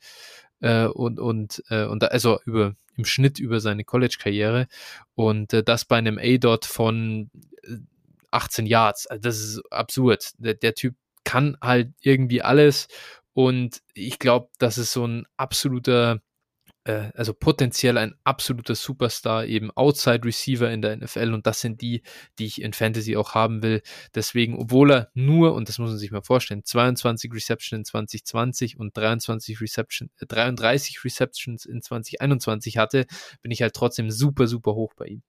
äh, 0.61 0.87
und 0.87 1.19
und 1.19 1.63
äh, 1.69 1.85
und 1.85 2.03
also 2.05 2.39
über 2.45 2.75
im 2.97 3.05
Schnitt 3.05 3.39
über 3.39 3.61
seine 3.61 3.85
College-Karriere 3.85 4.69
und 5.15 5.53
äh, 5.53 5.63
das 5.63 5.85
bei 5.85 5.97
einem 5.97 6.19
A-Dot 6.19 6.65
von 6.65 7.31
18 8.31 8.67
äh, 8.67 8.69
Yards. 8.71 9.07
Also 9.07 9.21
das 9.21 9.39
ist 9.39 9.63
absurd. 9.71 10.33
Der, 10.39 10.55
der 10.55 10.75
Typ 10.75 10.97
kann 11.25 11.59
halt 11.61 11.93
irgendwie 12.01 12.41
alles 12.41 12.89
und 13.37 13.83
ich 13.93 14.19
glaube, 14.19 14.49
das 14.59 14.79
ist 14.79 14.93
so 14.93 15.07
ein 15.07 15.27
absoluter 15.37 16.23
äh, 16.87 17.11
also 17.14 17.35
potenziell 17.35 17.99
ein 17.99 18.14
absoluter 18.25 18.75
Superstar, 18.75 19.44
eben 19.46 19.70
Outside 19.72 20.25
Receiver 20.25 20.70
in 20.70 20.83
der 20.83 20.96
NFL 20.96 21.35
und 21.35 21.46
das 21.46 21.61
sind 21.61 21.81
die, 21.81 22.03
die 22.38 22.46
ich 22.46 22.62
in 22.62 22.72
Fantasy 22.72 23.16
auch 23.16 23.35
haben 23.35 23.62
will. 23.62 23.83
Deswegen, 24.14 24.57
obwohl 24.57 24.92
er 24.92 25.11
nur, 25.14 25.55
und 25.55 25.68
das 25.68 25.79
muss 25.79 25.90
man 25.90 25.99
sich 25.99 26.12
mal 26.12 26.22
vorstellen, 26.22 26.64
22 26.64 27.33
Receptions 27.33 27.79
in 27.79 27.85
2020 27.85 28.79
und 28.79 28.96
23 28.96 29.61
Reception, 29.61 30.11
äh, 30.20 30.27
33 30.27 31.05
Receptions 31.05 31.66
in 31.66 31.83
2021 31.83 32.79
hatte, 32.79 33.07
bin 33.42 33.51
ich 33.51 33.62
halt 33.62 33.75
trotzdem 33.75 34.11
super, 34.11 34.46
super 34.46 34.75
hoch 34.75 34.94
bei 34.96 35.07
ihm. 35.07 35.22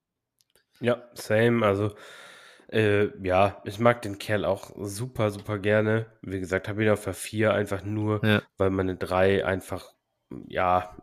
Ja, 0.80 1.02
same. 1.14 1.66
Also 1.66 1.94
äh, 2.70 3.08
ja, 3.26 3.60
ich 3.64 3.80
mag 3.80 4.02
den 4.02 4.18
Kerl 4.18 4.44
auch 4.44 4.70
super, 4.76 5.30
super 5.30 5.58
gerne. 5.58 6.06
Wie 6.22 6.38
gesagt, 6.38 6.68
habe 6.68 6.84
ihn 6.84 6.90
auf 6.90 7.02
der 7.02 7.14
4 7.14 7.52
einfach 7.52 7.82
nur, 7.82 8.24
ja. 8.24 8.42
weil 8.58 8.70
meine 8.70 8.94
3 8.94 9.44
einfach, 9.44 9.92
ja, 10.46 10.96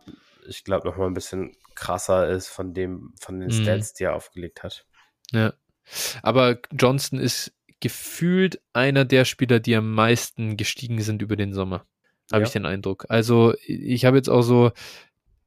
ich 0.48 0.64
glaube, 0.64 0.88
noch 0.88 0.96
mal 0.96 1.06
ein 1.06 1.14
bisschen 1.14 1.56
krasser 1.74 2.28
ist 2.28 2.48
von 2.48 2.74
dem, 2.74 3.12
von 3.20 3.40
den 3.40 3.48
mhm. 3.48 3.62
Stats, 3.62 3.94
die 3.94 4.04
er 4.04 4.14
aufgelegt 4.14 4.62
hat. 4.62 4.86
Ja. 5.32 5.54
Aber 6.22 6.58
Johnston 6.72 7.18
ist 7.18 7.52
gefühlt 7.80 8.60
einer 8.72 9.04
der 9.04 9.24
Spieler, 9.24 9.60
die 9.60 9.76
am 9.76 9.92
meisten 9.92 10.56
gestiegen 10.56 11.00
sind 11.00 11.22
über 11.22 11.36
den 11.36 11.52
Sommer. 11.52 11.86
Habe 12.32 12.42
ja. 12.42 12.46
ich 12.46 12.52
den 12.52 12.66
Eindruck. 12.66 13.06
Also, 13.08 13.54
ich 13.64 14.04
habe 14.04 14.16
jetzt 14.16 14.28
auch 14.28 14.42
so 14.42 14.72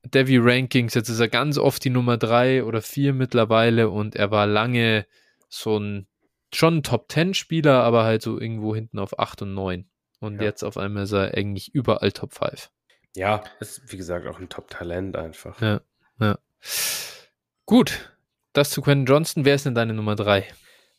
Devi 0.04 0.38
Rankings, 0.38 0.94
jetzt 0.94 1.10
ist 1.10 1.20
er 1.20 1.28
ganz 1.28 1.58
oft 1.58 1.84
die 1.84 1.90
Nummer 1.90 2.18
drei 2.18 2.64
oder 2.64 2.82
vier 2.82 3.14
mittlerweile 3.14 3.90
und 3.90 4.16
er 4.16 4.32
war 4.32 4.48
lange 4.48 5.06
so 5.50 5.78
ein 5.78 6.08
schon 6.54 6.78
ein 6.78 6.84
Top 6.84 7.10
Ten 7.10 7.34
Spieler, 7.34 7.84
aber 7.84 8.04
halt 8.04 8.22
so 8.22 8.40
irgendwo 8.40 8.74
hinten 8.74 9.00
auf 9.00 9.20
acht 9.20 9.42
und 9.42 9.54
neun. 9.54 9.90
Und 10.20 10.36
ja. 10.36 10.44
jetzt 10.44 10.64
auf 10.64 10.78
einmal 10.78 11.04
ist 11.04 11.12
er 11.12 11.34
eigentlich 11.36 11.74
überall 11.74 12.12
Top 12.12 12.34
5. 12.34 12.72
Ja, 13.16 13.44
ist 13.60 13.92
wie 13.92 13.98
gesagt 13.98 14.28
auch 14.28 14.40
ein 14.40 14.50
Top-Talent 14.50 15.16
einfach. 15.16 15.60
Ja, 15.62 15.82
ja. 16.20 16.38
Gut, 17.66 18.16
das 18.54 18.70
zu 18.70 18.82
Quentin 18.82 19.06
Johnston. 19.06 19.46
Wer 19.46 19.56
ist 19.56 19.66
denn 19.66 19.76
deine 19.76 19.94
Nummer 19.94 20.16
drei? 20.16 20.48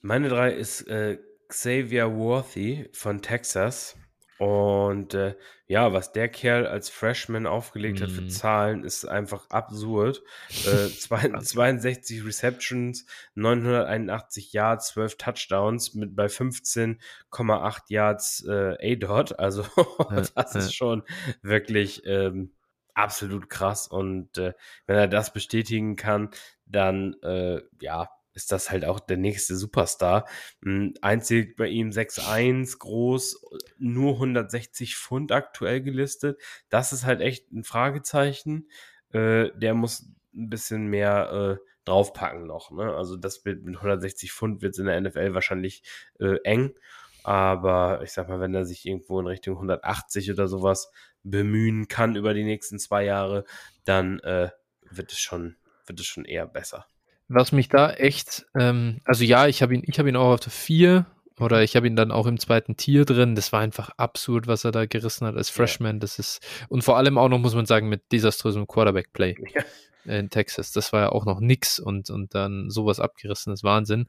Meine 0.01 0.29
drei 0.29 0.53
ist 0.53 0.83
äh, 0.89 1.19
Xavier 1.49 2.15
Worthy 2.17 2.89
von 2.93 3.23
Texas. 3.23 3.97
Und 4.41 5.13
äh, 5.13 5.37
ja, 5.67 5.93
was 5.93 6.13
der 6.13 6.31
Kerl 6.31 6.67
als 6.67 6.89
Freshman 6.89 7.47
aufgelegt 7.47 8.01
mm. 8.01 8.03
hat 8.05 8.11
für 8.11 8.23
mhm. 8.23 8.31
Zahlen, 8.31 8.85
ist 8.85 9.05
einfach 9.05 9.51
absurd. 9.51 10.23
Äh, 10.65 10.89
62 10.89 12.25
Receptions, 12.25 13.05
981 13.35 14.55
Yards, 14.55 14.89
12 14.89 15.19
Touchdowns 15.19 15.95
mit 15.95 16.17
bei 16.17 16.25
15,8 16.25 17.81
Yards 17.89 18.47
äh, 18.49 18.95
A-Dot. 18.95 19.39
Also 19.39 19.67
das 20.35 20.55
ist 20.55 20.75
schon 20.75 21.03
wirklich 21.43 22.07
ähm, 22.07 22.55
absolut 22.95 23.51
krass. 23.51 23.89
Und 23.89 24.39
äh, 24.39 24.55
wenn 24.87 24.97
er 24.97 25.07
das 25.07 25.35
bestätigen 25.35 25.97
kann, 25.97 26.31
dann 26.65 27.15
äh, 27.23 27.61
ja, 27.83 28.09
ist 28.41 28.53
das 28.53 28.71
halt 28.71 28.87
auch 28.87 29.01
der 29.01 29.19
nächste 29.19 29.55
Superstar. 29.55 30.27
Hm, 30.63 30.95
einzig 31.03 31.57
bei 31.57 31.69
ihm 31.69 31.91
6'1 31.91 32.79
groß, 32.79 33.45
nur 33.79 34.15
160 34.15 34.97
Pfund 34.97 35.31
aktuell 35.31 35.83
gelistet. 35.83 36.41
Das 36.71 36.93
ist 36.93 37.05
halt 37.05 37.21
echt 37.21 37.53
ein 37.53 37.65
Fragezeichen. 37.65 38.69
Äh, 39.13 39.51
der 39.57 39.75
muss 39.75 40.11
ein 40.35 40.49
bisschen 40.49 40.87
mehr 40.87 41.59
äh, 41.61 41.65
draufpacken 41.85 42.47
noch. 42.47 42.71
Ne? 42.71 42.95
Also 42.95 43.17
das 43.17 43.45
mit 43.45 43.67
160 43.67 44.33
Pfund 44.33 44.63
wird 44.63 44.73
es 44.73 44.79
in 44.79 44.87
der 44.87 44.99
NFL 45.01 45.35
wahrscheinlich 45.35 45.83
äh, 46.19 46.37
eng. 46.45 46.75
Aber 47.23 48.01
ich 48.03 48.13
sag 48.13 48.29
mal, 48.31 48.41
wenn 48.41 48.55
er 48.55 48.65
sich 48.65 48.87
irgendwo 48.87 49.21
in 49.21 49.27
Richtung 49.27 49.57
180 49.57 50.31
oder 50.31 50.49
sowas 50.49 50.91
bemühen 51.23 51.89
kann 51.89 52.17
über 52.17 52.33
die 52.33 52.45
nächsten 52.45 52.79
zwei 52.79 53.05
Jahre, 53.05 53.45
dann 53.85 54.21
äh, 54.21 54.49
wird 54.91 55.13
es 55.13 55.19
schon, 55.19 55.57
wird 55.85 56.01
es 56.01 56.07
schon 56.07 56.25
eher 56.25 56.47
besser 56.47 56.87
was 57.31 57.53
mich 57.53 57.69
da 57.69 57.93
echt, 57.93 58.47
ähm, 58.59 59.01
also 59.05 59.25
ja, 59.25 59.47
ich 59.47 59.63
habe 59.63 59.75
ihn, 59.75 59.83
ich 59.87 59.99
habe 59.99 60.09
ihn 60.09 60.17
auch 60.17 60.33
auf 60.35 60.41
der 60.41 60.51
4 60.51 61.07
oder 61.39 61.63
ich 61.63 61.77
habe 61.77 61.87
ihn 61.87 61.95
dann 61.95 62.11
auch 62.11 62.27
im 62.27 62.39
zweiten 62.39 62.77
Tier 62.77 63.05
drin. 63.05 63.37
Das 63.37 63.53
war 63.53 63.61
einfach 63.61 63.91
absurd, 63.97 64.49
was 64.49 64.65
er 64.65 64.73
da 64.73 64.85
gerissen 64.87 65.27
hat 65.27 65.37
als 65.37 65.49
Freshman. 65.49 65.97
Ja. 65.97 66.01
Das 66.01 66.19
ist, 66.19 66.41
und 66.69 66.83
vor 66.83 66.97
allem 66.97 67.19
auch 67.19 67.29
noch, 67.29 67.39
muss 67.39 67.55
man 67.55 67.67
sagen, 67.67 67.89
mit 67.89 68.13
desaströsem 68.13 68.67
Quarterback-Play. 68.67 69.37
Ja. 70.07 70.15
in 70.17 70.31
Texas. 70.31 70.73
Das 70.73 70.95
war 70.95 71.01
ja 71.03 71.09
auch 71.11 71.27
noch 71.27 71.41
nix 71.41 71.79
und, 71.79 72.09
und 72.09 72.35
dann 72.35 72.71
sowas 72.71 73.01
abgerissen, 73.01 73.53
das 73.53 73.61
ist 73.61 73.65
Wahnsinn. 73.65 74.07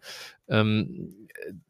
Ähm, 0.48 1.28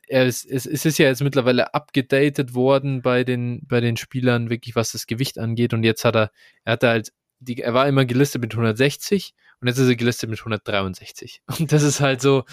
er 0.07 0.27
ist, 0.27 0.45
es, 0.45 0.67
es 0.67 0.85
ist 0.85 0.99
ja 0.99 1.07
jetzt 1.07 1.23
mittlerweile 1.23 1.73
abgedatet 1.73 2.53
worden 2.53 3.01
bei 3.01 3.23
den, 3.23 3.65
bei 3.65 3.81
den 3.81 3.97
Spielern, 3.97 4.51
wirklich 4.51 4.75
was 4.75 4.91
das 4.91 5.07
Gewicht 5.07 5.39
angeht. 5.39 5.73
Und 5.73 5.83
jetzt 5.83 6.05
hat 6.05 6.15
er, 6.15 6.31
er 6.65 6.73
hatte 6.73 6.87
halt, 6.89 7.13
die, 7.39 7.59
er 7.59 7.73
war 7.73 7.87
immer 7.87 8.05
gelistet 8.05 8.43
mit 8.43 8.53
160 8.53 9.33
und 9.61 9.67
jetzt 9.67 9.77
ist 9.77 9.87
er 9.87 9.95
gelistet 9.95 10.29
mit 10.29 10.39
163. 10.39 11.43
Und 11.59 11.71
das 11.71 11.83
ist 11.83 11.99
halt 11.99 12.19
so, 12.19 12.45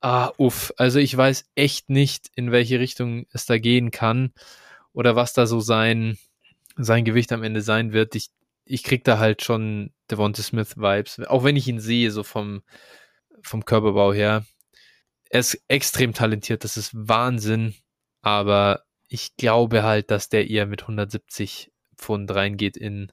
ah, 0.00 0.32
uff. 0.36 0.72
Also 0.76 0.98
ich 0.98 1.16
weiß 1.16 1.48
echt 1.54 1.88
nicht, 1.88 2.30
in 2.34 2.50
welche 2.50 2.80
Richtung 2.80 3.26
es 3.32 3.46
da 3.46 3.58
gehen 3.58 3.92
kann 3.92 4.32
oder 4.92 5.14
was 5.14 5.32
da 5.32 5.46
so 5.46 5.60
sein, 5.60 6.18
sein 6.76 7.04
Gewicht 7.04 7.32
am 7.32 7.44
Ende 7.44 7.62
sein 7.62 7.92
wird. 7.92 8.16
Ich, 8.16 8.30
ich 8.64 8.82
krieg 8.82 9.04
da 9.04 9.18
halt 9.18 9.42
schon 9.42 9.92
Devonta 10.10 10.42
Smith 10.42 10.76
Vibes, 10.76 11.20
auch 11.20 11.44
wenn 11.44 11.56
ich 11.56 11.68
ihn 11.68 11.80
sehe, 11.80 12.10
so 12.10 12.24
vom, 12.24 12.62
vom 13.42 13.64
Körperbau 13.64 14.12
her. 14.12 14.44
Er 15.30 15.40
ist 15.40 15.62
extrem 15.68 16.12
talentiert, 16.14 16.64
das 16.64 16.76
ist 16.76 16.90
Wahnsinn, 16.94 17.74
aber 18.22 18.82
ich 19.06 19.36
glaube 19.36 19.84
halt, 19.84 20.10
dass 20.10 20.28
der 20.28 20.50
eher 20.50 20.66
mit 20.66 20.82
170 20.82 21.70
Pfund 21.96 22.34
reingeht 22.34 22.76
in, 22.76 23.12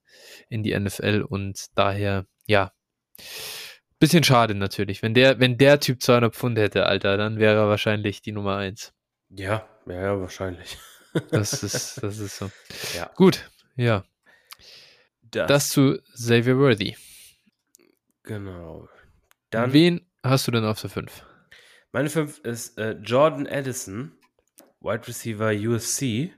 in 0.50 0.64
die 0.64 0.78
NFL 0.78 1.24
und 1.28 1.68
daher, 1.76 2.26
ja, 2.48 2.72
bisschen 4.00 4.24
schade 4.24 4.56
natürlich. 4.56 5.02
Wenn 5.02 5.14
der, 5.14 5.40
wenn 5.40 5.58
der 5.58 5.80
Typ 5.80 6.02
200 6.02 6.36
Pfund 6.36 6.58
hätte, 6.58 6.86
Alter, 6.86 7.18
dann 7.18 7.40
wäre 7.40 7.56
er 7.56 7.68
wahrscheinlich 7.68 8.22
die 8.22 8.32
Nummer 8.32 8.58
1. 8.58 8.94
Ja, 9.30 9.68
ja, 9.86 10.20
wahrscheinlich. 10.20 10.78
Das 11.32 11.64
ist, 11.64 12.04
das 12.04 12.20
ist 12.20 12.38
so. 12.38 12.52
Ja. 12.96 13.10
Gut, 13.16 13.50
ja. 13.76 14.04
Das, 15.22 15.48
das 15.48 15.70
zu 15.70 16.00
Xavier 16.14 16.60
Worthy. 16.60 16.96
Genau. 18.22 18.88
Dann, 19.50 19.74
Wen 19.74 20.06
hast 20.22 20.46
du 20.46 20.52
denn 20.52 20.64
auf 20.64 20.80
der 20.80 20.92
5? 20.92 21.26
Meine 21.92 22.10
5 22.10 22.40
ist 22.40 22.78
äh, 22.78 22.92
Jordan 23.02 23.48
Edison, 23.48 24.12
Wide 24.82 25.08
Receiver 25.08 25.52
USC. 25.52 26.34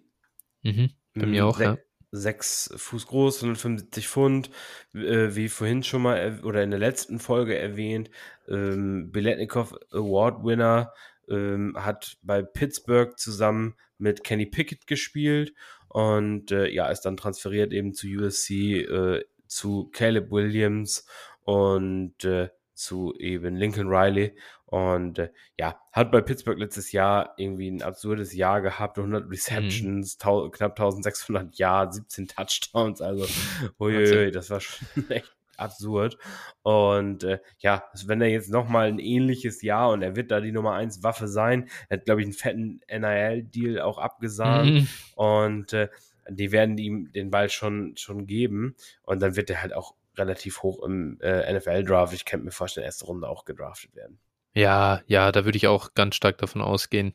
Mhm, 0.62 0.92
bei 1.13 1.26
mir 1.26 1.46
auch, 1.46 1.60
ja. 1.60 1.78
6 2.12 2.74
Fuß 2.76 3.08
groß, 3.08 3.43
175 3.43 4.08
Pfund, 4.08 4.50
äh, 4.93 5.36
wie 5.36 5.50
vorhin 5.50 5.84
schon 5.84 6.02
mal 6.02 6.39
oder 6.43 6.63
in 6.63 6.72
der 6.72 6.80
letzten 6.80 7.19
Folge 7.19 7.58
erwähnt, 7.58 8.10
ähm, 8.48 9.12
Biletnikov 9.12 9.76
Award 9.91 10.43
Winner, 10.43 10.93
ähm, 11.30 11.76
hat 11.78 12.17
bei 12.22 12.41
Pittsburgh 12.41 13.17
zusammen 13.17 13.76
mit 13.98 14.24
Kenny 14.24 14.45
Pickett 14.45 14.88
gespielt 14.88 15.54
und 15.88 16.52
äh, 16.52 16.69
ja, 16.69 16.88
ist 16.89 17.02
dann 17.02 17.17
transferiert 17.17 17.74
eben 17.74 17.93
zu 17.93 18.08
USC, 18.08 18.82
äh, 18.82 19.26
zu 19.48 19.89
Caleb 19.91 20.32
Williams 20.32 21.06
und 21.43 22.24
äh, 22.24 22.50
zu 22.74 23.13
eben 23.15 23.56
Lincoln 23.56 23.89
Riley. 23.89 24.36
Und 24.69 25.17
äh, 25.17 25.32
ja, 25.58 25.82
hat 25.91 26.12
bei 26.12 26.21
Pittsburgh 26.21 26.60
letztes 26.60 26.91
Jahr 26.91 27.34
irgendwie 27.38 27.71
ein 27.71 27.82
absurdes 27.82 28.36
Jahr 28.36 28.62
gehabt, 28.62 28.99
100 28.99 29.25
mhm. 29.25 29.32
Receptions, 29.32 30.17
mhm. 30.23 30.51
knapp 30.51 30.79
1600 30.79 31.58
Yards, 31.58 31.95
17 31.97 32.27
Touchdowns, 32.27 33.01
also 33.01 33.25
uiuiui, 33.79 34.29
das 34.29 34.51
war 34.51 34.60
schon 34.60 34.88
echt 35.10 35.36
absurd. 35.58 36.19
Und 36.62 37.23
äh, 37.23 37.39
ja, 37.58 37.84
wenn 38.05 38.21
er 38.21 38.29
jetzt 38.29 38.51
nochmal 38.51 38.89
ein 38.89 38.99
ähnliches 38.99 39.63
Jahr 39.63 39.89
und 39.89 40.03
er 40.03 40.15
wird 40.15 40.29
da 40.29 40.39
die 40.39 40.51
Nummer 40.51 40.73
1 40.73 41.01
Waffe 41.01 41.27
sein, 41.27 41.67
er 41.89 41.97
hat, 41.97 42.05
glaube 42.05 42.21
ich, 42.21 42.27
einen 42.27 42.34
fetten 42.34 42.82
NIL-Deal 42.88 43.82
auch 43.82 43.97
abgesahnt 43.97 44.71
mhm. 44.71 44.88
und 45.15 45.73
äh, 45.73 45.89
die 46.29 46.51
werden 46.51 46.77
ihm 46.77 47.12
den 47.12 47.32
Ball 47.32 47.49
schon, 47.49 47.97
schon 47.97 48.27
geben 48.27 48.75
und 49.01 49.19
dann 49.19 49.36
wird 49.36 49.49
er 49.49 49.63
halt 49.63 49.73
auch 49.73 49.95
relativ 50.15 50.62
hoch 50.62 50.84
im 50.84 51.17
äh, 51.21 51.51
NFL-Draft. 51.51 52.13
Ich 52.13 52.25
könnte 52.25 52.45
mir 52.45 52.51
vorstellen, 52.51 52.86
erste 52.86 53.05
Runde 53.05 53.27
auch 53.27 53.45
gedraftet 53.45 53.95
werden. 53.95 54.19
Ja, 54.54 55.02
ja, 55.08 55.32
da 55.32 55.46
würde 55.46 55.58
ich 55.58 55.68
auch 55.68 55.94
ganz 55.94 56.16
stark 56.16 56.38
davon 56.38 56.62
ausgehen. 56.62 57.14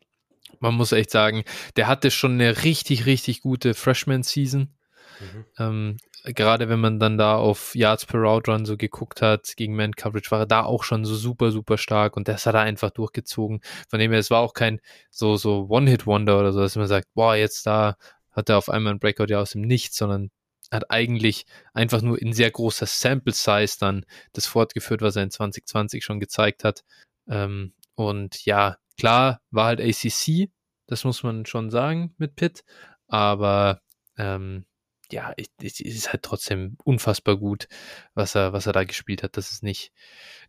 Man 0.60 0.74
muss 0.74 0.92
echt 0.92 1.10
sagen, 1.10 1.44
der 1.76 1.88
hatte 1.88 2.10
schon 2.10 2.32
eine 2.32 2.62
richtig, 2.62 3.06
richtig 3.06 3.42
gute 3.42 3.74
Freshman-Season. 3.74 4.74
Mhm. 5.20 5.44
Ähm, 5.58 5.96
gerade 6.24 6.68
wenn 6.68 6.80
man 6.80 6.98
dann 6.98 7.18
da 7.18 7.36
auf 7.36 7.74
Yards 7.74 8.06
per 8.06 8.20
Route 8.20 8.50
Run 8.50 8.64
so 8.64 8.76
geguckt 8.76 9.20
hat, 9.20 9.56
gegen 9.56 9.76
Man 9.76 9.94
Coverage 9.94 10.30
war 10.30 10.40
er 10.40 10.46
da 10.46 10.64
auch 10.64 10.82
schon 10.82 11.04
so 11.04 11.14
super, 11.14 11.50
super 11.50 11.76
stark 11.76 12.16
und 12.16 12.28
das 12.28 12.46
hat 12.46 12.54
er 12.54 12.62
einfach 12.62 12.90
durchgezogen. 12.90 13.60
Von 13.88 13.98
dem 13.98 14.10
her, 14.10 14.20
es 14.20 14.30
war 14.30 14.40
auch 14.40 14.54
kein 14.54 14.80
so, 15.10 15.36
so 15.36 15.66
One-Hit-Wonder 15.68 16.38
oder 16.38 16.52
so, 16.52 16.60
dass 16.60 16.76
man 16.76 16.86
sagt, 16.86 17.08
boah, 17.14 17.36
jetzt 17.36 17.66
da 17.66 17.96
hat 18.32 18.48
er 18.48 18.58
auf 18.58 18.68
einmal 18.68 18.94
ein 18.94 19.00
Breakout 19.00 19.26
ja 19.28 19.40
aus 19.40 19.52
dem 19.52 19.62
Nichts, 19.62 19.96
sondern 19.96 20.30
hat 20.70 20.90
eigentlich 20.90 21.46
einfach 21.74 22.00
nur 22.00 22.20
in 22.20 22.32
sehr 22.32 22.50
großer 22.50 22.86
Sample 22.86 23.34
Size 23.34 23.76
dann 23.78 24.06
das 24.32 24.46
fortgeführt, 24.46 25.02
was 25.02 25.16
er 25.16 25.24
in 25.24 25.30
2020 25.30 26.04
schon 26.04 26.20
gezeigt 26.20 26.64
hat. 26.64 26.84
Ähm, 27.28 27.74
und 27.94 28.44
ja, 28.44 28.78
klar, 28.98 29.40
war 29.50 29.66
halt 29.66 29.80
ACC, 29.80 30.50
das 30.86 31.04
muss 31.04 31.22
man 31.22 31.46
schon 31.46 31.70
sagen 31.70 32.14
mit 32.18 32.36
Pitt, 32.36 32.64
aber 33.08 33.80
ähm, 34.16 34.66
ja, 35.10 35.34
es 35.62 35.80
ist 35.80 36.12
halt 36.12 36.22
trotzdem 36.22 36.76
unfassbar 36.84 37.36
gut, 37.36 37.68
was 38.14 38.34
er, 38.34 38.52
was 38.52 38.66
er 38.66 38.72
da 38.72 38.84
gespielt 38.84 39.22
hat. 39.22 39.36
Das 39.36 39.52
ist 39.52 39.62
nicht, 39.62 39.92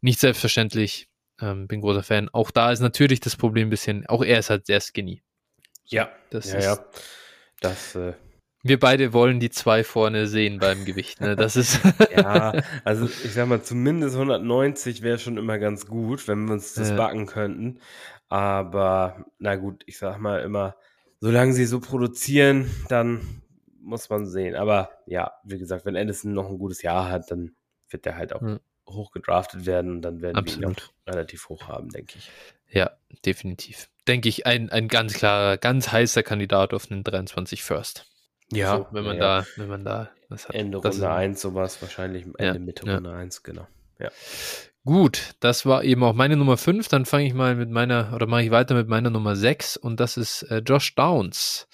nicht 0.01 0.19
selbstverständlich. 0.19 1.09
Ähm, 1.41 1.67
bin 1.67 1.81
großer 1.81 2.03
Fan. 2.03 2.29
Auch 2.29 2.49
da 2.49 2.71
ist 2.71 2.79
natürlich 2.79 3.19
das 3.19 3.35
Problem 3.35 3.67
ein 3.67 3.69
bisschen, 3.69 4.05
auch 4.07 4.23
er 4.23 4.39
ist 4.39 4.49
halt 4.49 4.65
sehr 4.65 4.79
skinny. 4.79 5.21
Ja, 5.83 6.09
das 6.29 6.51
ja, 6.51 6.57
ist, 6.57 6.65
ja. 6.65 6.85
Das, 7.59 7.95
äh, 7.95 8.13
wir 8.65 8.80
beide 8.80 9.13
wollen 9.13 9.39
die 9.39 9.51
zwei 9.51 9.84
vorne 9.84 10.25
sehen 10.25 10.58
beim 10.58 10.86
Gewicht. 10.86 11.21
Ne? 11.21 11.36
Das 11.36 11.56
ist 11.56 11.80
ja, 12.15 12.63
also 12.84 13.06
ich 13.06 13.32
sag 13.34 13.47
mal, 13.47 13.62
zumindest 13.62 14.15
190 14.15 15.04
wäre 15.04 15.19
schon 15.19 15.38
immer 15.38 15.60
ganz 15.60 15.86
gut, 15.86 16.28
wenn 16.28 16.45
wir 16.45 16.54
uns 16.54 16.73
das 16.73 16.89
ja. 16.89 16.95
backen 16.95 17.28
könnten. 17.28 17.80
Aber 18.28 19.28
na 19.38 19.56
gut, 19.56 19.84
ich 19.86 19.99
sag 19.99 20.17
mal 20.17 20.41
immer, 20.41 20.75
solange 21.19 21.54
sie 21.54 21.65
so 21.65 21.80
produzieren, 21.80 22.71
dann 22.89 23.43
muss 23.80 24.10
man 24.10 24.25
sehen. 24.25 24.56
Aber 24.56 24.89
ja, 25.06 25.34
wie 25.43 25.60
gesagt, 25.60 25.86
wenn 25.86 25.95
Anderson 25.95 26.34
noch 26.34 26.49
ein 26.49 26.58
gutes 26.58 26.82
Jahr 26.82 27.12
hat, 27.12 27.30
dann 27.30 27.51
wird 27.89 28.06
der 28.06 28.17
halt 28.17 28.34
auch 28.34 28.41
mhm. 28.41 28.60
hoch 28.89 29.12
gedraftet 29.12 29.67
werden 29.67 29.91
und 29.91 30.01
dann 30.01 30.23
werden 30.23 30.38
Absolut. 30.38 30.91
wir 31.06 31.13
ihn 31.13 31.13
relativ 31.13 31.49
hoch 31.49 31.67
haben, 31.67 31.89
denke 31.89 32.17
ich. 32.17 32.32
Ja, 32.71 32.89
definitiv. 33.28 33.89
Denke 34.08 34.28
ich, 34.28 34.47
ein, 34.47 34.71
ein 34.71 34.88
ganz 34.88 35.13
klarer, 35.13 35.58
ganz 35.58 35.91
heißer 35.91 36.23
Kandidat 36.23 36.73
auf 36.73 36.89
einen 36.89 37.04
23 37.04 37.62
First. 37.62 38.08
Ja, 38.51 38.77
so, 38.77 38.88
wenn 38.91 39.03
man 39.03 39.17
ja, 39.17 39.39
da, 39.41 39.47
wenn 39.55 39.67
man 39.67 39.84
da 39.84 40.10
was 40.29 40.47
hat. 40.47 40.55
Ende 40.55 40.77
Runde 40.77 41.10
1 41.10 41.41
sowas, 41.41 41.81
wahrscheinlich 41.81 42.25
Ende 42.38 42.60
ja, 42.60 42.60
Mitte 42.60 42.91
Runde 42.91 43.12
1, 43.12 43.43
genau. 43.43 43.67
Ja. 43.99 44.10
Gut, 44.84 45.34
das 45.39 45.65
war 45.65 45.84
eben 45.84 46.03
auch 46.03 46.13
meine 46.13 46.38
Nummer 46.38 46.58
5. 46.58 46.88
Dann 46.89 47.05
fange 47.05 47.25
ich 47.25 47.34
mal 47.34 47.55
mit 47.55 47.71
meiner, 47.71 48.12
oder 48.13 48.27
mache 48.27 48.43
ich 48.43 48.51
weiter 48.51 48.75
mit 48.75 48.88
meiner 48.88 49.10
Nummer 49.10 49.36
6 49.36 49.77
und 49.77 49.99
das 49.99 50.15
ist 50.15 50.43
äh, 50.43 50.60
Josh 50.60 50.93
Downs, 50.93 51.67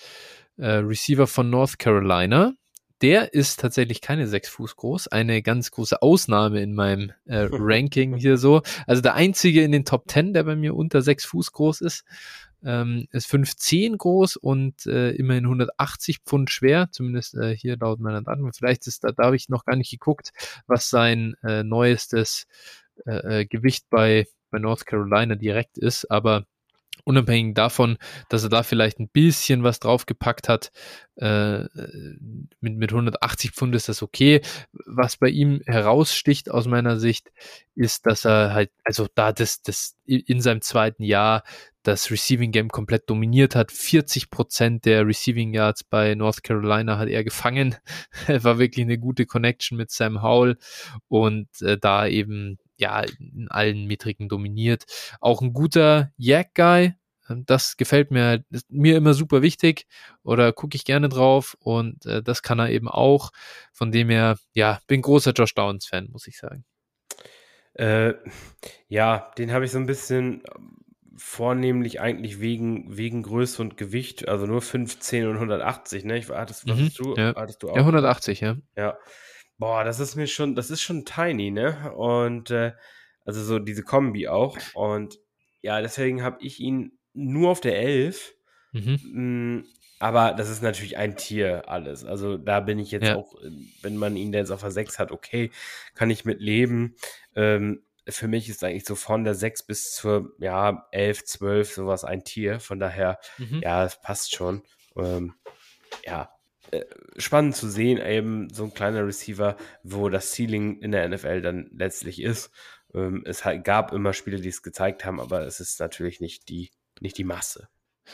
äh, 0.58 0.68
Receiver 0.68 1.28
von 1.28 1.50
North 1.50 1.78
Carolina. 1.78 2.54
Der 3.02 3.34
ist 3.34 3.60
tatsächlich 3.60 4.00
keine 4.00 4.28
6 4.28 4.48
Fuß 4.50 4.76
groß, 4.76 5.08
eine 5.08 5.42
ganz 5.42 5.72
große 5.72 6.02
Ausnahme 6.02 6.62
in 6.62 6.74
meinem 6.74 7.12
äh, 7.26 7.48
Ranking 7.52 8.16
hier 8.16 8.38
so. 8.38 8.62
Also 8.88 9.02
der 9.02 9.16
einzige 9.16 9.64
in 9.64 9.74
den 9.74 9.84
Top 9.84 10.10
10, 10.10 10.34
der 10.34 10.44
bei 10.44 10.56
mir 10.56 10.76
unter 10.76 11.02
6 11.02 11.26
Fuß 11.26 11.52
groß 11.52 11.82
ist 11.82 12.06
ähm, 12.64 13.08
ist 13.12 13.30
5,10 13.32 13.98
groß 13.98 14.38
und 14.38 14.86
äh, 14.86 15.12
immerhin 15.12 15.46
180 15.46 16.20
Pfund 16.26 16.50
schwer, 16.50 16.90
zumindest 16.92 17.36
äh, 17.36 17.56
hier 17.56 17.78
laut 17.78 18.00
meiner 18.00 18.22
Daten. 18.22 18.52
Vielleicht 18.54 18.88
ist 18.88 19.04
da, 19.04 19.12
da 19.12 19.26
habe 19.26 19.36
ich 19.36 19.50
noch 19.50 19.66
gar 19.66 19.76
nicht 19.76 19.92
geguckt, 19.92 20.32
was 20.68 20.90
sein 20.90 21.36
äh, 21.44 21.64
neuestes 21.64 22.48
äh, 23.06 23.42
äh 23.42 23.46
Gewicht 23.46 23.86
bei, 23.90 24.28
bei 24.50 24.60
North 24.60 24.86
Carolina 24.86 25.36
direkt 25.36 25.78
ist, 25.78 26.10
aber 26.12 26.46
unabhängig 27.04 27.56
davon, 27.56 27.98
dass 28.30 28.44
er 28.44 28.50
da 28.50 28.64
vielleicht 28.64 29.00
ein 29.00 29.10
bisschen 29.10 29.64
was 29.64 29.80
draufgepackt 29.80 30.50
hat, 30.50 30.72
äh, 31.16 31.66
mit, 32.60 32.78
mit 32.78 32.92
180 32.92 33.52
Pfund 33.52 33.76
ist 33.76 33.90
das 33.90 34.02
okay. 34.02 34.42
Was 34.86 35.18
bei 35.18 35.30
ihm 35.30 35.62
heraussticht 35.66 36.50
aus 36.50 36.68
meiner 36.68 36.98
Sicht, 36.98 37.32
ist, 37.76 38.06
dass 38.06 38.26
er 38.26 38.54
halt, 38.54 38.72
also 38.84 39.08
da 39.16 39.32
das, 39.32 39.62
das 39.62 39.96
in 40.06 40.42
seinem 40.42 40.62
zweiten 40.62 41.04
Jahr 41.04 41.44
das 41.84 42.12
Receiving 42.12 42.52
Game 42.52 42.70
komplett 42.70 43.10
dominiert 43.10 43.56
hat. 43.56 43.72
40 43.72 44.30
Prozent 44.30 44.86
der 44.86 45.08
Receiving 45.08 45.54
Yards 45.54 45.84
bei 45.84 46.16
North 46.16 46.44
Carolina 46.44 46.98
hat 46.98 47.10
er 47.10 47.24
gefangen. 47.24 47.76
war 48.28 48.60
wirklich 48.60 48.86
eine 48.86 48.98
gute 48.98 49.26
Connection 49.26 49.78
mit 49.78 49.92
Sam 49.92 50.22
Howell 50.22 50.58
und 51.08 51.48
äh, 51.62 51.78
da 51.78 52.08
eben 52.08 52.60
ja 52.78 53.02
in 53.02 53.48
allen 53.50 53.86
Metriken 53.86 54.30
dominiert. 54.30 54.86
Auch 55.20 55.42
ein 55.42 55.54
guter 55.54 56.12
Yak-Guy. 56.18 56.94
Ähm, 57.30 57.46
das 57.46 57.78
gefällt 57.78 58.12
mir, 58.12 58.44
mir 58.70 58.98
immer 58.98 59.14
super 59.14 59.42
wichtig 59.42 59.88
oder 60.24 60.54
gucke 60.54 60.76
ich 60.76 60.86
gerne 60.86 61.10
drauf 61.10 61.56
und 61.60 62.06
äh, 62.06 62.24
das 62.24 62.42
kann 62.42 62.60
er 62.60 62.70
eben 62.70 62.88
auch. 62.88 63.32
Von 63.74 63.92
dem 63.92 64.10
her, 64.10 64.38
ja, 64.54 64.80
bin 64.88 65.02
großer 65.02 65.32
Josh 65.32 65.54
Downs-Fan, 65.54 66.10
muss 66.12 66.28
ich 66.28 66.38
sagen. 66.38 66.66
Äh, 67.74 68.14
ja, 68.88 69.32
den 69.38 69.52
habe 69.52 69.66
ich 69.66 69.72
so 69.72 69.78
ein 69.78 69.86
bisschen 69.86 70.44
vornehmlich 71.18 72.02
eigentlich 72.02 72.42
wegen, 72.42 72.98
wegen 72.98 73.24
Größe 73.24 73.62
und 73.62 73.78
Gewicht, 73.78 74.28
also 74.28 74.46
nur 74.46 74.62
15 74.62 75.28
und 75.28 75.36
180, 75.36 76.04
ne? 76.04 76.18
Ich, 76.18 76.30
hattest, 76.30 76.68
mhm, 76.68 76.92
du, 76.98 77.16
ja. 77.16 77.34
hattest 77.36 77.64
du 77.64 77.70
auch? 77.70 77.76
Ja, 77.76 77.82
180, 77.82 78.42
ja. 78.42 78.58
Ja. 78.76 78.98
Boah, 79.62 79.84
das 79.84 80.00
ist 80.00 80.16
mir 80.16 80.26
schon, 80.26 80.56
das 80.56 80.72
ist 80.72 80.82
schon 80.82 81.06
tiny, 81.06 81.52
ne? 81.52 81.94
Und 81.94 82.50
äh, 82.50 82.72
also 83.26 83.44
so 83.44 83.60
diese 83.60 83.84
Kombi 83.84 84.28
auch. 84.28 84.58
Und 84.74 85.20
ja, 85.62 85.82
deswegen 85.82 86.24
habe 86.24 86.38
ich 86.42 86.60
ihn 86.60 86.98
nur 87.14 87.52
auf 87.52 87.62
der 87.62 87.78
11. 87.80 88.34
Mhm. 88.72 89.00
Mm, 89.14 89.66
aber 90.00 90.34
das 90.34 90.50
ist 90.50 90.64
natürlich 90.64 90.98
ein 90.98 91.16
Tier 91.16 91.70
alles. 91.70 92.04
Also 92.04 92.40
da 92.40 92.60
bin 92.60 92.80
ich 92.80 92.90
jetzt 92.90 93.10
ja. 93.10 93.16
auch, 93.16 93.36
wenn 93.84 93.98
man 93.98 94.16
ihn 94.16 94.34
jetzt 94.34 94.50
auf 94.50 94.62
der 94.62 94.72
6 94.72 94.98
hat, 94.98 95.12
okay, 95.12 95.52
kann 95.94 96.10
ich 96.10 96.26
mit 96.26 96.42
leben. 96.42 96.96
Ähm, 97.36 97.84
für 98.10 98.28
mich 98.28 98.50
ist 98.50 98.64
eigentlich 98.64 98.86
so 98.86 98.96
von 98.96 99.24
der 99.24 99.36
6 99.36 99.62
bis 99.68 99.94
zur 99.94 100.34
ja, 100.40 100.88
11, 100.90 101.26
12 101.26 101.72
sowas 101.72 102.04
ein 102.04 102.24
Tier. 102.24 102.60
Von 102.60 102.80
daher, 102.80 103.20
mhm. 103.38 103.62
ja, 103.62 103.86
es 103.86 104.02
passt 104.02 104.34
schon. 104.34 104.64
Ähm, 104.96 105.36
ja, 106.04 106.32
äh, 106.72 106.86
spannend 107.18 107.56
zu 107.56 107.70
sehen, 107.70 107.98
eben 108.00 108.50
so 108.50 108.64
ein 108.64 108.74
kleiner 108.74 109.06
Receiver, 109.06 109.58
wo 109.84 110.10
das 110.10 110.32
Ceiling 110.32 110.80
in 110.80 110.92
der 110.92 111.08
NFL 111.08 111.42
dann 111.42 111.70
letztlich 111.74 112.22
ist. 112.22 112.52
Ähm, 112.94 113.24
es 113.26 113.44
gab 113.64 113.94
immer 113.94 114.14
Spiele, 114.14 114.40
die 114.40 114.50
es 114.50 114.64
gezeigt 114.64 115.06
haben, 115.06 115.20
aber 115.20 115.46
es 115.46 115.60
ist 115.60 115.80
natürlich 115.80 116.22
nicht 116.22 116.50
die, 116.50 116.72
nicht 117.00 117.18
die 117.18 117.24
Masse. 117.24 117.68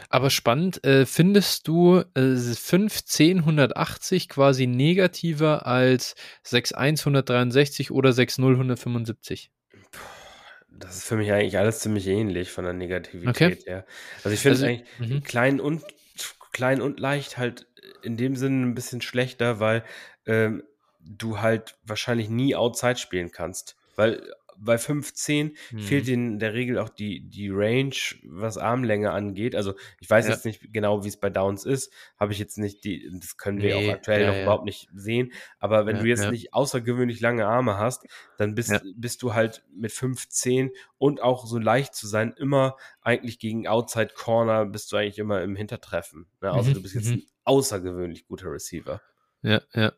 Aber 0.09 0.29
spannend, 0.29 0.83
äh, 0.83 1.05
findest 1.05 1.67
du 1.67 2.03
äh, 2.13 2.35
510 2.35 3.43
quasi 4.29 4.67
negativer 4.67 5.65
als 5.65 6.15
6163 6.43 7.91
oder 7.91 8.11
60 8.11 8.45
Das 10.69 10.97
ist 10.97 11.07
für 11.07 11.15
mich 11.15 11.31
eigentlich 11.31 11.57
alles 11.57 11.79
ziemlich 11.79 12.05
ähnlich 12.07 12.51
von 12.51 12.63
der 12.63 12.73
Negativität 12.73 13.29
okay. 13.29 13.57
her. 13.65 13.85
Also 14.23 14.29
ich 14.29 14.39
finde 14.41 14.55
also, 14.55 14.65
eigentlich 14.65 14.87
-hmm. 14.99 15.23
klein 15.23 15.59
und 15.59 15.83
klein 16.51 16.81
und 16.81 16.99
leicht 16.99 17.37
halt 17.37 17.67
in 18.01 18.17
dem 18.17 18.35
Sinne 18.35 18.65
ein 18.65 18.75
bisschen 18.75 19.01
schlechter, 19.01 19.59
weil 19.59 19.83
ähm, 20.25 20.63
du 20.99 21.39
halt 21.41 21.75
wahrscheinlich 21.83 22.29
nie 22.29 22.55
Outside 22.55 22.97
spielen 22.97 23.31
kannst. 23.31 23.75
Weil 23.95 24.21
bei 24.59 24.77
15 24.77 25.55
hm. 25.69 25.79
fehlt 25.79 26.07
in 26.07 26.39
der 26.39 26.53
Regel 26.53 26.79
auch 26.79 26.89
die, 26.89 27.27
die 27.27 27.49
Range, 27.49 27.95
was 28.23 28.57
Armlänge 28.57 29.11
angeht. 29.11 29.55
Also 29.55 29.73
ich 29.99 30.09
weiß 30.09 30.27
ja. 30.27 30.33
jetzt 30.33 30.45
nicht 30.45 30.73
genau, 30.73 31.03
wie 31.03 31.07
es 31.07 31.17
bei 31.17 31.29
Downs 31.29 31.65
ist. 31.65 31.93
Habe 32.19 32.33
ich 32.33 32.39
jetzt 32.39 32.57
nicht 32.57 32.83
die, 32.83 33.09
das 33.19 33.37
können 33.37 33.61
wir 33.61 33.75
nee, 33.75 33.89
auch 33.89 33.93
aktuell 33.93 34.21
ja, 34.21 34.27
noch 34.27 34.35
ja. 34.35 34.43
überhaupt 34.43 34.65
nicht 34.65 34.89
sehen. 34.93 35.31
Aber 35.59 35.85
wenn 35.85 35.99
du 35.99 36.05
jetzt 36.05 36.29
nicht 36.29 36.53
außergewöhnlich 36.53 37.19
lange 37.19 37.47
Arme 37.47 37.77
hast, 37.77 38.05
dann 38.37 38.55
bist, 38.55 38.81
bist 38.95 39.21
du 39.21 39.33
halt 39.33 39.63
mit 39.73 39.91
15 39.91 40.71
und 40.97 41.21
auch 41.21 41.45
so 41.45 41.59
leicht 41.59 41.95
zu 41.95 42.07
sein, 42.07 42.33
immer 42.37 42.75
eigentlich 43.01 43.39
gegen 43.39 43.67
Outside 43.67 44.11
Corner 44.15 44.65
bist 44.65 44.91
du 44.91 44.97
eigentlich 44.97 45.19
immer 45.19 45.41
im 45.41 45.55
Hintertreffen. 45.55 46.27
Ne? 46.41 46.51
Also 46.51 46.71
mhm. 46.71 46.73
du 46.75 46.81
bist 46.81 46.95
jetzt 46.95 47.09
mhm. 47.09 47.13
ein 47.13 47.25
außergewöhnlich 47.43 48.27
guter 48.27 48.51
Receiver. 48.51 49.01
Ja, 49.41 49.61
ja. 49.73 49.93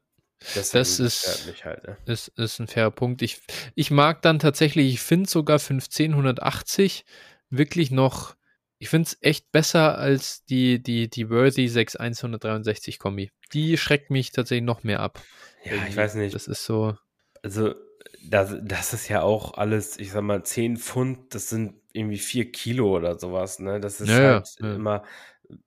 Deswegen 0.55 0.79
das 0.79 0.99
ist, 0.99 1.65
halt, 1.65 1.83
ne? 1.85 1.97
ist, 2.05 2.29
ist 2.29 2.59
ein 2.59 2.67
fairer 2.67 2.91
Punkt. 2.91 3.21
Ich, 3.21 3.41
ich 3.75 3.91
mag 3.91 4.21
dann 4.21 4.39
tatsächlich, 4.39 4.93
ich 4.93 5.01
finde 5.01 5.29
sogar 5.29 5.59
1580 5.59 7.05
wirklich 7.49 7.91
noch, 7.91 8.35
ich 8.77 8.89
finde 8.89 9.07
es 9.07 9.17
echt 9.21 9.51
besser 9.51 9.97
als 9.97 10.45
die, 10.45 10.81
die, 10.81 11.09
die 11.09 11.29
Worthy 11.29 11.67
6163 11.67 12.99
Kombi. 12.99 13.31
Die 13.53 13.77
schreckt 13.77 14.11
mich 14.11 14.31
tatsächlich 14.31 14.65
noch 14.65 14.83
mehr 14.83 15.01
ab. 15.01 15.21
Ja, 15.65 15.73
Irgendwie. 15.73 15.89
ich 15.89 15.97
weiß 15.97 16.15
nicht. 16.15 16.33
Das 16.33 16.47
ist 16.47 16.63
so. 16.63 16.95
Also, 17.43 17.75
das, 18.23 18.55
das 18.61 18.93
ist 18.93 19.09
ja 19.09 19.21
auch 19.21 19.55
alles, 19.55 19.99
ich 19.99 20.11
sag 20.11 20.21
mal, 20.21 20.43
10 20.43 20.77
Pfund, 20.77 21.33
das 21.35 21.49
sind 21.49 21.75
irgendwie 21.91 22.17
4 22.17 22.51
Kilo 22.51 22.95
oder 22.95 23.19
sowas, 23.19 23.59
ne? 23.59 23.79
Das 23.79 23.99
ist 23.99 24.09
ja, 24.09 24.35
halt 24.35 24.55
ja. 24.59 24.75
immer 24.75 25.03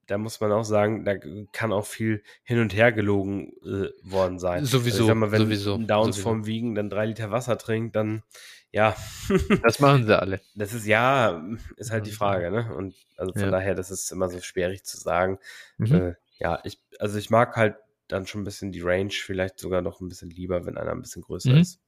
da 0.06 0.18
muss 0.18 0.40
man 0.40 0.52
auch 0.52 0.64
sagen, 0.64 1.04
da 1.04 1.16
kann 1.52 1.72
auch 1.72 1.86
viel 1.86 2.22
hin 2.42 2.60
und 2.60 2.74
her 2.74 2.92
gelogen 2.92 3.52
äh, 3.64 3.88
worden 4.02 4.38
sein. 4.38 4.64
Sowieso. 4.64 4.86
Also 4.86 5.00
ich 5.00 5.06
sag 5.08 5.16
mal, 5.16 5.32
wenn 5.32 5.42
sowieso, 5.42 5.74
ein 5.74 5.86
Downs 5.86 6.16
sowieso. 6.16 6.28
vom 6.28 6.46
Wiegen 6.46 6.74
dann 6.74 6.90
drei 6.90 7.06
Liter 7.06 7.30
Wasser 7.30 7.58
trinkt, 7.58 7.96
dann 7.96 8.22
ja. 8.70 8.96
das 9.62 9.80
machen 9.80 10.06
sie 10.06 10.18
alle. 10.18 10.40
Das 10.54 10.72
ist 10.72 10.86
ja, 10.86 11.42
ist 11.76 11.90
halt 11.90 12.06
die 12.06 12.12
Frage, 12.12 12.50
ne? 12.50 12.74
Und 12.74 12.94
also 13.16 13.32
von 13.32 13.42
ja. 13.42 13.50
daher, 13.50 13.74
das 13.74 13.90
ist 13.90 14.10
immer 14.10 14.28
so 14.28 14.40
schwierig 14.40 14.84
zu 14.84 14.96
sagen. 14.96 15.38
Mhm. 15.78 15.94
Äh, 15.94 16.14
ja, 16.38 16.60
ich, 16.64 16.78
also 16.98 17.18
ich 17.18 17.30
mag 17.30 17.56
halt 17.56 17.76
dann 18.08 18.26
schon 18.26 18.42
ein 18.42 18.44
bisschen 18.44 18.72
die 18.72 18.80
Range, 18.80 19.12
vielleicht 19.12 19.58
sogar 19.58 19.82
noch 19.82 20.00
ein 20.00 20.08
bisschen 20.08 20.30
lieber, 20.30 20.64
wenn 20.66 20.76
einer 20.76 20.92
ein 20.92 21.02
bisschen 21.02 21.22
größer 21.22 21.52
mhm. 21.52 21.58
ist. 21.58 21.80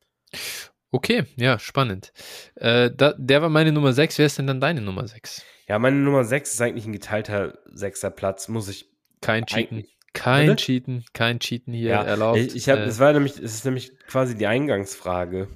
Okay, 0.91 1.25
ja, 1.37 1.59
spannend. 1.59 2.13
Äh, 2.55 2.91
da, 2.95 3.15
der 3.19 3.43
war 3.43 3.49
meine 3.49 3.73
Nummer 3.73 3.93
6. 3.93 4.19
Wer 4.19 4.27
ist 4.27 4.39
denn 4.39 4.47
dann 4.47 4.61
deine 4.61 4.81
Nummer 4.81 5.09
6? 5.09 5.43
Ja, 5.69 5.79
meine 5.79 5.97
Nummer 5.97 6.25
6 6.25 6.53
ist 6.53 6.61
eigentlich 6.61 6.87
ein 6.87 6.93
geteilter 6.93 7.59
sechster 7.67 8.11
Platz, 8.11 8.49
muss 8.49 8.69
ich. 8.69 8.91
Kein 9.21 9.47
Cheaten. 9.47 9.87
Kein 10.13 10.47
Bitte? 10.47 10.63
Cheaten, 10.63 11.05
kein 11.13 11.41
Cheaten 11.41 11.75
hier 11.75 11.91
ja, 11.91 12.03
erlaubt. 12.03 12.39
Ich, 12.39 12.55
ich 12.55 12.69
habe, 12.69 12.83
äh, 12.83 12.87
es 12.87 13.01
war 13.01 13.13
nämlich, 13.13 13.37
es 13.37 13.55
ist 13.55 13.65
nämlich 13.65 13.99
quasi 14.07 14.37
die 14.37 14.47
Eingangsfrage. 14.47 15.49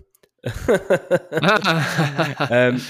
ähm, 2.50 2.80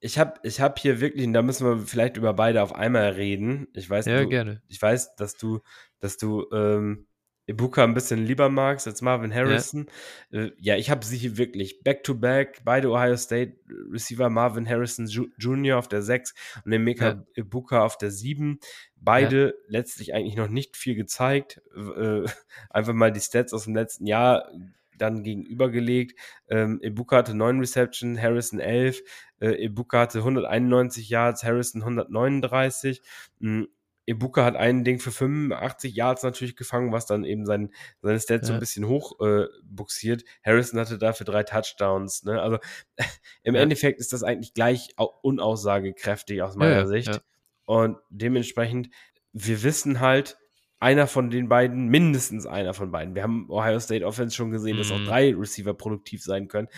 ich 0.00 0.18
habe 0.18 0.34
ich 0.42 0.60
hab 0.60 0.78
hier 0.78 1.00
wirklich, 1.00 1.26
und 1.26 1.32
da 1.32 1.40
müssen 1.40 1.66
wir 1.66 1.86
vielleicht 1.86 2.18
über 2.18 2.34
beide 2.34 2.62
auf 2.62 2.74
einmal 2.74 3.12
reden. 3.12 3.68
Ich 3.72 3.88
weiß, 3.88 4.04
ja, 4.04 4.20
du, 4.20 4.28
gerne. 4.28 4.60
Ich 4.68 4.80
weiß, 4.80 5.16
dass 5.16 5.36
du, 5.36 5.60
dass 5.98 6.18
du 6.18 6.44
ähm, 6.52 7.06
Ibuka 7.46 7.84
ein 7.84 7.94
bisschen 7.94 8.24
lieber 8.24 8.48
magst 8.48 8.86
als 8.86 9.02
Marvin 9.02 9.34
Harrison. 9.34 9.86
Ja, 10.30 10.40
äh, 10.40 10.52
ja 10.58 10.76
ich 10.76 10.90
habe 10.90 11.04
sie 11.04 11.36
wirklich 11.36 11.82
back-to-back, 11.82 12.62
beide 12.64 12.90
Ohio 12.90 13.16
State 13.16 13.58
Receiver, 13.92 14.30
Marvin 14.30 14.68
Harrison 14.68 15.06
Jr. 15.06 15.78
auf 15.78 15.88
der 15.88 16.02
6 16.02 16.34
und 16.64 16.72
Emeka 16.72 17.08
ja. 17.08 17.24
Ibuka 17.34 17.84
auf 17.84 17.98
der 17.98 18.10
7. 18.10 18.58
Beide 18.96 19.46
ja. 19.46 19.52
letztlich 19.68 20.14
eigentlich 20.14 20.36
noch 20.36 20.48
nicht 20.48 20.76
viel 20.76 20.94
gezeigt. 20.94 21.60
Äh, 21.76 22.22
einfach 22.70 22.94
mal 22.94 23.12
die 23.12 23.20
Stats 23.20 23.52
aus 23.52 23.64
dem 23.64 23.74
letzten 23.74 24.06
Jahr 24.06 24.50
dann 24.96 25.22
gegenübergelegt. 25.22 26.18
Ähm, 26.48 26.80
Ibuka 26.80 27.18
hatte 27.18 27.34
9 27.34 27.58
Reception, 27.60 28.20
Harrison 28.20 28.60
11. 28.60 29.02
Äh, 29.40 29.64
Ibuka 29.64 30.00
hatte 30.00 30.18
191 30.18 31.08
Yards, 31.10 31.44
Harrison 31.44 31.82
139. 31.82 33.02
Mhm 33.40 33.68
Ibuka 34.06 34.44
hat 34.44 34.56
ein 34.56 34.84
Ding 34.84 34.98
für 34.98 35.10
85 35.10 35.94
Yards 35.94 36.22
natürlich 36.22 36.56
gefangen, 36.56 36.92
was 36.92 37.06
dann 37.06 37.24
eben 37.24 37.46
sein, 37.46 37.70
seine 38.02 38.20
Stats 38.20 38.42
ja. 38.42 38.46
so 38.48 38.52
ein 38.54 38.60
bisschen 38.60 38.86
hoch 38.86 39.20
äh, 39.20 39.46
buxiert. 39.64 40.24
Harrison 40.44 40.78
hatte 40.80 40.98
dafür 40.98 41.24
drei 41.24 41.42
Touchdowns. 41.42 42.24
Ne? 42.24 42.40
Also 42.40 42.58
im 43.42 43.54
ja. 43.54 43.62
Endeffekt 43.62 44.00
ist 44.00 44.12
das 44.12 44.22
eigentlich 44.22 44.54
gleich 44.54 44.94
unaussagekräftig 44.96 46.42
aus 46.42 46.56
meiner 46.56 46.76
ja, 46.76 46.86
Sicht. 46.86 47.20
Und 47.64 47.96
dementsprechend, 48.10 48.90
wir 49.32 49.62
wissen 49.62 50.00
halt, 50.00 50.36
einer 50.80 51.06
von 51.06 51.30
den 51.30 51.48
beiden, 51.48 51.88
mindestens 51.88 52.44
einer 52.46 52.74
von 52.74 52.90
beiden. 52.90 53.14
Wir 53.14 53.22
haben 53.22 53.48
Ohio 53.48 53.80
State 53.80 54.04
Offense 54.04 54.36
schon 54.36 54.50
gesehen, 54.50 54.74
mhm. 54.74 54.78
dass 54.80 54.90
auch 54.90 54.98
mhm. 54.98 55.06
drei 55.06 55.34
Receiver 55.34 55.72
produktiv 55.72 56.22
sein 56.22 56.46
können. 56.46 56.68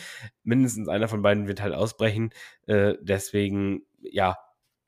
Mindestens 0.44 0.88
einer 0.88 1.08
von 1.08 1.22
beiden 1.22 1.48
wird 1.48 1.60
halt 1.60 1.74
ausbrechen. 1.74 2.30
Äh, 2.68 2.94
deswegen, 3.00 3.82
ja, 4.00 4.36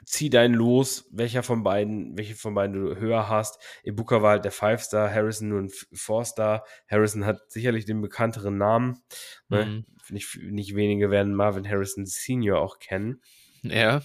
zieh 0.08 0.30
dein 0.30 0.54
Los, 0.54 1.06
welcher 1.10 1.42
von 1.42 1.62
beiden, 1.62 2.16
welche 2.16 2.34
von 2.34 2.54
beiden 2.54 2.74
du 2.74 2.96
höher 2.96 3.28
hast. 3.28 3.58
Ibuka 3.84 4.22
war 4.22 4.30
halt 4.30 4.44
der 4.44 4.52
Five-Star, 4.52 5.12
Harrison 5.12 5.48
nur 5.48 5.60
ein 5.60 5.70
Four-Star. 5.92 6.64
Harrison 6.90 7.26
hat 7.26 7.50
sicherlich 7.50 7.84
den 7.84 8.00
bekannteren 8.00 8.56
Namen. 8.56 9.02
Ne? 9.48 9.64
Mhm. 9.66 9.84
Nicht, 10.10 10.38
nicht 10.42 10.74
wenige 10.74 11.10
werden 11.10 11.34
Marvin 11.34 11.68
Harrison 11.68 12.06
Senior 12.06 12.60
auch 12.60 12.78
kennen. 12.78 13.20
Ja. 13.62 14.02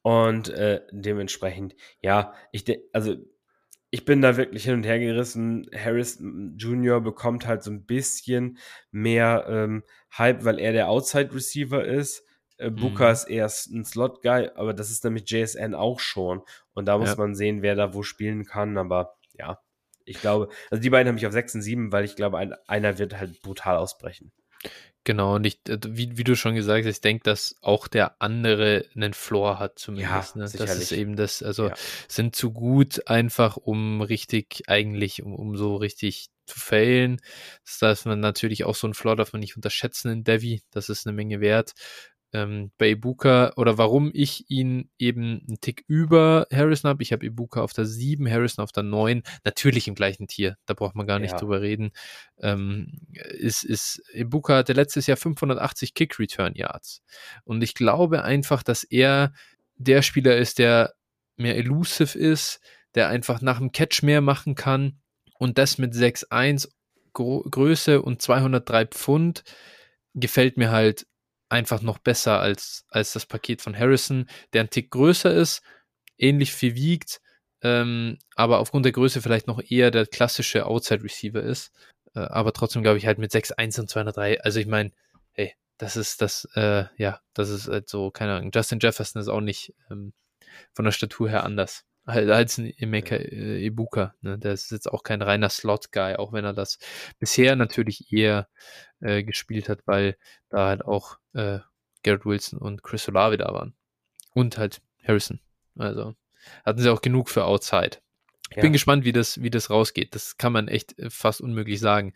Und 0.00 0.48
äh, 0.48 0.80
dementsprechend, 0.92 1.74
ja, 2.00 2.32
ich 2.50 2.64
also 2.92 3.16
ich 3.90 4.04
bin 4.04 4.22
da 4.22 4.36
wirklich 4.36 4.64
hin 4.64 4.74
und 4.74 4.86
her 4.86 4.98
gerissen. 4.98 5.70
Harris 5.72 6.20
Jr. 6.56 7.00
bekommt 7.00 7.46
halt 7.46 7.62
so 7.62 7.70
ein 7.70 7.84
bisschen 7.84 8.58
mehr 8.90 9.46
ähm, 9.48 9.84
Hype, 10.18 10.44
weil 10.44 10.58
er 10.58 10.72
der 10.72 10.88
Outside 10.88 11.32
Receiver 11.32 11.84
ist. 11.84 12.23
Äh, 12.56 12.70
Booker 12.70 13.08
mhm. 13.08 13.12
ist 13.12 13.24
eher 13.24 13.44
ein 13.46 13.84
Slot-Guy, 13.84 14.50
aber 14.54 14.74
das 14.74 14.90
ist 14.90 15.04
nämlich 15.04 15.28
JSN 15.30 15.74
auch 15.74 16.00
schon. 16.00 16.42
Und 16.72 16.86
da 16.86 16.98
muss 16.98 17.10
ja. 17.10 17.16
man 17.16 17.34
sehen, 17.34 17.62
wer 17.62 17.74
da 17.74 17.94
wo 17.94 18.02
spielen 18.02 18.44
kann. 18.44 18.78
Aber 18.78 19.16
ja, 19.34 19.58
ich 20.04 20.20
glaube, 20.20 20.48
also 20.70 20.82
die 20.82 20.90
beiden 20.90 21.08
haben 21.08 21.14
mich 21.14 21.26
auf 21.26 21.32
6 21.32 21.56
und 21.56 21.62
7, 21.62 21.92
weil 21.92 22.04
ich 22.04 22.16
glaube, 22.16 22.38
ein, 22.38 22.54
einer 22.66 22.98
wird 22.98 23.18
halt 23.18 23.42
brutal 23.42 23.76
ausbrechen. 23.76 24.32
Genau, 25.06 25.34
und 25.34 25.44
ich, 25.44 25.60
äh, 25.68 25.78
wie, 25.86 26.16
wie 26.16 26.24
du 26.24 26.34
schon 26.34 26.54
gesagt 26.54 26.86
hast, 26.86 26.94
ich 26.96 27.00
denke, 27.02 27.24
dass 27.24 27.56
auch 27.60 27.88
der 27.88 28.22
andere 28.22 28.86
einen 28.94 29.12
Floor 29.12 29.58
hat 29.58 29.78
zumindest. 29.78 30.36
Ja, 30.36 30.42
ne? 30.42 30.50
Das 30.50 30.78
ist 30.78 30.92
eben 30.92 31.14
das, 31.14 31.42
also 31.42 31.68
ja. 31.68 31.74
sind 32.08 32.34
zu 32.34 32.52
gut 32.52 33.06
einfach, 33.06 33.58
um 33.58 34.00
richtig, 34.00 34.62
eigentlich, 34.66 35.22
um, 35.22 35.34
um 35.34 35.56
so 35.56 35.76
richtig 35.76 36.28
zu 36.46 36.58
failen. 36.58 37.20
Das 37.64 37.78
darf 37.80 38.06
man 38.06 38.20
natürlich 38.20 38.64
auch 38.64 38.74
so 38.74 38.86
ein 38.86 38.94
Floor 38.94 39.16
darf 39.16 39.34
man 39.34 39.40
nicht 39.40 39.56
unterschätzen 39.56 40.10
in 40.10 40.24
Devi. 40.24 40.62
Das 40.70 40.88
ist 40.88 41.06
eine 41.06 41.14
Menge 41.14 41.40
wert 41.40 41.74
ähm, 42.34 42.72
bei 42.78 42.90
Ibuka 42.90 43.52
oder 43.56 43.78
warum 43.78 44.10
ich 44.12 44.50
ihn 44.50 44.90
eben 44.98 45.44
einen 45.48 45.60
Tick 45.60 45.84
über 45.86 46.46
Harrison 46.52 46.88
habe. 46.90 47.02
Ich 47.02 47.12
habe 47.12 47.24
Ibuka 47.24 47.62
auf 47.62 47.72
der 47.72 47.86
7, 47.86 48.28
Harrison 48.28 48.62
auf 48.62 48.72
der 48.72 48.82
9, 48.82 49.22
natürlich 49.44 49.86
im 49.88 49.94
gleichen 49.94 50.26
Tier, 50.26 50.56
da 50.66 50.74
braucht 50.74 50.96
man 50.96 51.06
gar 51.06 51.20
nicht 51.20 51.30
ja. 51.30 51.38
drüber 51.38 51.62
reden. 51.62 51.92
Ähm, 52.38 52.98
ist, 53.30 53.64
ist, 53.64 54.02
Ibuka 54.12 54.56
hatte 54.56 54.72
letztes 54.72 55.06
Jahr 55.06 55.16
580 55.16 55.94
Kick-Return-Yards 55.94 57.02
und 57.44 57.62
ich 57.62 57.74
glaube 57.74 58.24
einfach, 58.24 58.64
dass 58.64 58.82
er 58.82 59.32
der 59.76 60.02
Spieler 60.02 60.36
ist, 60.36 60.58
der 60.58 60.94
mehr 61.36 61.56
elusive 61.56 62.18
ist, 62.18 62.60
der 62.96 63.08
einfach 63.08 63.40
nach 63.42 63.58
dem 63.58 63.70
Catch 63.70 64.02
mehr 64.02 64.20
machen 64.20 64.56
kann 64.56 64.98
und 65.38 65.56
das 65.56 65.78
mit 65.78 65.94
6-1 65.94 66.68
Gro 67.12 67.44
Größe 67.48 68.02
und 68.02 68.20
203 68.20 68.86
Pfund 68.86 69.44
gefällt 70.14 70.56
mir 70.56 70.72
halt 70.72 71.06
einfach 71.54 71.82
noch 71.82 71.98
besser 71.98 72.40
als, 72.40 72.84
als 72.90 73.12
das 73.12 73.26
Paket 73.26 73.62
von 73.62 73.78
Harrison, 73.78 74.28
der 74.52 74.62
ein 74.62 74.70
Tick 74.70 74.90
größer 74.90 75.32
ist, 75.32 75.62
ähnlich 76.18 76.52
viel 76.52 76.74
wiegt, 76.74 77.20
ähm, 77.62 78.18
aber 78.34 78.58
aufgrund 78.58 78.84
der 78.84 78.92
Größe 78.92 79.22
vielleicht 79.22 79.46
noch 79.46 79.62
eher 79.62 79.90
der 79.90 80.06
klassische 80.06 80.66
Outside 80.66 81.02
Receiver 81.02 81.42
ist. 81.42 81.72
Äh, 82.14 82.20
aber 82.20 82.52
trotzdem 82.52 82.82
glaube 82.82 82.98
ich 82.98 83.06
halt 83.06 83.18
mit 83.18 83.32
6'1 83.32 83.80
und 83.80 83.88
203, 83.88 84.40
also 84.42 84.60
ich 84.60 84.66
meine, 84.66 84.92
hey, 85.32 85.54
das 85.78 85.96
ist 85.96 86.20
das, 86.20 86.46
äh, 86.54 86.84
ja, 86.96 87.20
das 87.34 87.50
ist 87.50 87.68
halt 87.68 87.88
so, 87.88 88.10
keine 88.10 88.34
Ahnung, 88.34 88.50
Justin 88.52 88.80
Jefferson 88.80 89.22
ist 89.22 89.28
auch 89.28 89.40
nicht 89.40 89.74
ähm, 89.90 90.12
von 90.72 90.84
der 90.84 90.92
Statur 90.92 91.30
her 91.30 91.44
anders. 91.44 91.84
Halt 92.06 92.28
als 92.28 92.58
ein 92.58 92.72
Emeka 92.76 93.16
äh, 93.16 93.64
Ibuka, 93.64 94.14
ne? 94.20 94.38
Der 94.38 94.52
ist 94.52 94.70
jetzt 94.70 94.90
auch 94.92 95.02
kein 95.02 95.22
reiner 95.22 95.48
Slot-Guy, 95.48 96.16
auch 96.16 96.32
wenn 96.32 96.44
er 96.44 96.52
das 96.52 96.78
bisher 97.18 97.56
natürlich 97.56 98.12
eher 98.12 98.48
äh, 99.00 99.22
gespielt 99.22 99.68
hat, 99.68 99.86
weil 99.86 100.16
da 100.50 100.68
halt 100.68 100.84
auch 100.84 101.18
äh, 101.32 101.60
Garrett 102.02 102.26
Wilson 102.26 102.58
und 102.58 102.82
Chris 102.82 103.08
Olave 103.08 103.38
da 103.38 103.52
waren. 103.52 103.74
Und 104.34 104.58
halt 104.58 104.82
Harrison. 105.06 105.40
Also 105.76 106.14
hatten 106.64 106.80
sie 106.80 106.90
auch 106.90 107.00
genug 107.00 107.30
für 107.30 107.44
Outside. 107.44 107.98
Ich 108.50 108.56
ja. 108.56 108.62
bin 108.62 108.72
gespannt, 108.72 109.04
wie 109.04 109.12
das, 109.12 109.42
wie 109.42 109.50
das 109.50 109.70
rausgeht. 109.70 110.14
Das 110.14 110.36
kann 110.36 110.52
man 110.52 110.68
echt 110.68 110.98
äh, 110.98 111.10
fast 111.10 111.40
unmöglich 111.40 111.80
sagen. 111.80 112.12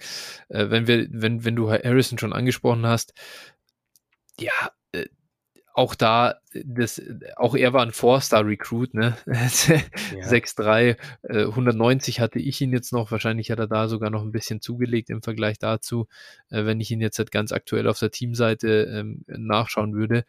Äh, 0.49 0.71
wenn 0.71 0.87
wir, 0.87 1.09
wenn, 1.11 1.45
wenn 1.45 1.57
du 1.57 1.71
Harrison 1.71 2.19
schon 2.19 2.33
angesprochen 2.33 2.87
hast, 2.87 3.15
ja, 4.39 4.53
auch 5.75 5.95
da, 5.95 6.41
das, 6.65 7.01
auch 7.37 7.55
er 7.55 7.73
war 7.73 7.83
ein 7.83 7.93
Four-Star-Recruit, 7.93 8.95
ne? 8.95 9.17
ja. 9.27 10.27
6'3, 10.27 10.97
äh, 11.23 11.45
190 11.45 12.21
hatte 12.21 12.39
ich 12.39 12.61
ihn 12.61 12.73
jetzt 12.73 12.93
noch. 12.93 13.11
Wahrscheinlich 13.11 13.51
hat 13.51 13.59
er 13.59 13.69
da 13.69 13.89
sogar 13.89 14.11
noch 14.11 14.23
ein 14.23 14.33
bisschen 14.33 14.61
zugelegt 14.61 15.11
im 15.11 15.23
Vergleich 15.23 15.59
dazu, 15.59 16.09
äh, 16.51 16.65
wenn 16.65 16.81
ich 16.81 16.91
ihn 16.91 17.01
jetzt 17.01 17.19
halt 17.19 17.31
ganz 17.31 17.53
aktuell 17.53 17.89
auf 17.89 17.99
der 17.99 18.11
Teamseite 18.11 18.89
ähm, 18.93 19.25
nachschauen 19.29 19.95
würde. 19.95 20.25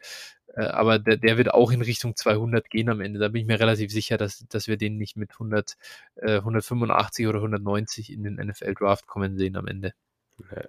Äh, 0.54 0.64
aber 0.66 0.98
der, 0.98 1.16
der 1.16 1.36
wird 1.36 1.52
auch 1.52 1.70
in 1.72 1.82
Richtung 1.82 2.16
200 2.16 2.70
gehen 2.70 2.88
am 2.88 3.00
Ende. 3.00 3.18
Da 3.18 3.28
bin 3.28 3.42
ich 3.42 3.46
mir 3.46 3.60
relativ 3.60 3.90
sicher, 3.90 4.18
dass, 4.18 4.44
dass 4.48 4.68
wir 4.68 4.76
den 4.76 4.96
nicht 4.96 5.16
mit 5.16 5.32
100, 5.32 5.76
äh, 6.16 6.36
185 6.36 7.26
oder 7.26 7.38
190 7.38 8.12
in 8.12 8.24
den 8.24 8.34
NFL-Draft 8.34 9.06
kommen 9.06 9.36
sehen 9.36 9.56
am 9.56 9.66
Ende. 9.66 9.94
Ja. 10.54 10.62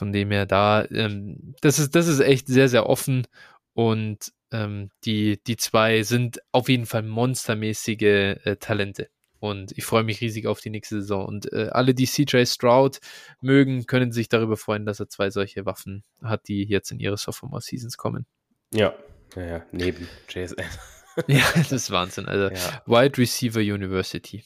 Von 0.00 0.12
dem 0.12 0.30
her 0.30 0.46
da, 0.46 0.86
ähm, 0.86 1.54
das 1.60 1.78
ist, 1.78 1.94
das 1.94 2.06
ist 2.06 2.20
echt 2.20 2.46
sehr, 2.46 2.70
sehr 2.70 2.86
offen 2.88 3.26
und 3.74 4.32
ähm, 4.50 4.88
die, 5.04 5.38
die 5.46 5.58
zwei 5.58 6.04
sind 6.04 6.40
auf 6.52 6.70
jeden 6.70 6.86
Fall 6.86 7.02
monstermäßige 7.02 8.00
äh, 8.00 8.56
Talente. 8.58 9.10
Und 9.40 9.76
ich 9.76 9.84
freue 9.84 10.02
mich 10.02 10.22
riesig 10.22 10.46
auf 10.46 10.62
die 10.62 10.70
nächste 10.70 11.02
Saison. 11.02 11.26
Und 11.26 11.52
äh, 11.52 11.68
alle, 11.70 11.92
die 11.92 12.06
CJ 12.06 12.46
Stroud 12.46 13.00
mögen, 13.42 13.84
können 13.84 14.10
sich 14.10 14.30
darüber 14.30 14.56
freuen, 14.56 14.86
dass 14.86 15.00
er 15.00 15.10
zwei 15.10 15.28
solche 15.28 15.66
Waffen 15.66 16.02
hat, 16.22 16.48
die 16.48 16.64
jetzt 16.64 16.90
in 16.92 16.98
ihre 16.98 17.18
Sophomore 17.18 17.60
Seasons 17.60 17.98
kommen. 17.98 18.24
Ja, 18.72 18.94
ja, 19.36 19.44
ja. 19.44 19.66
neben 19.70 20.08
JSN. 20.30 20.64
ja, 21.26 21.44
das 21.56 21.72
ist 21.72 21.90
Wahnsinn. 21.90 22.24
Also 22.24 22.54
ja. 22.54 22.82
Wide 22.86 23.18
Receiver 23.18 23.60
University. 23.60 24.44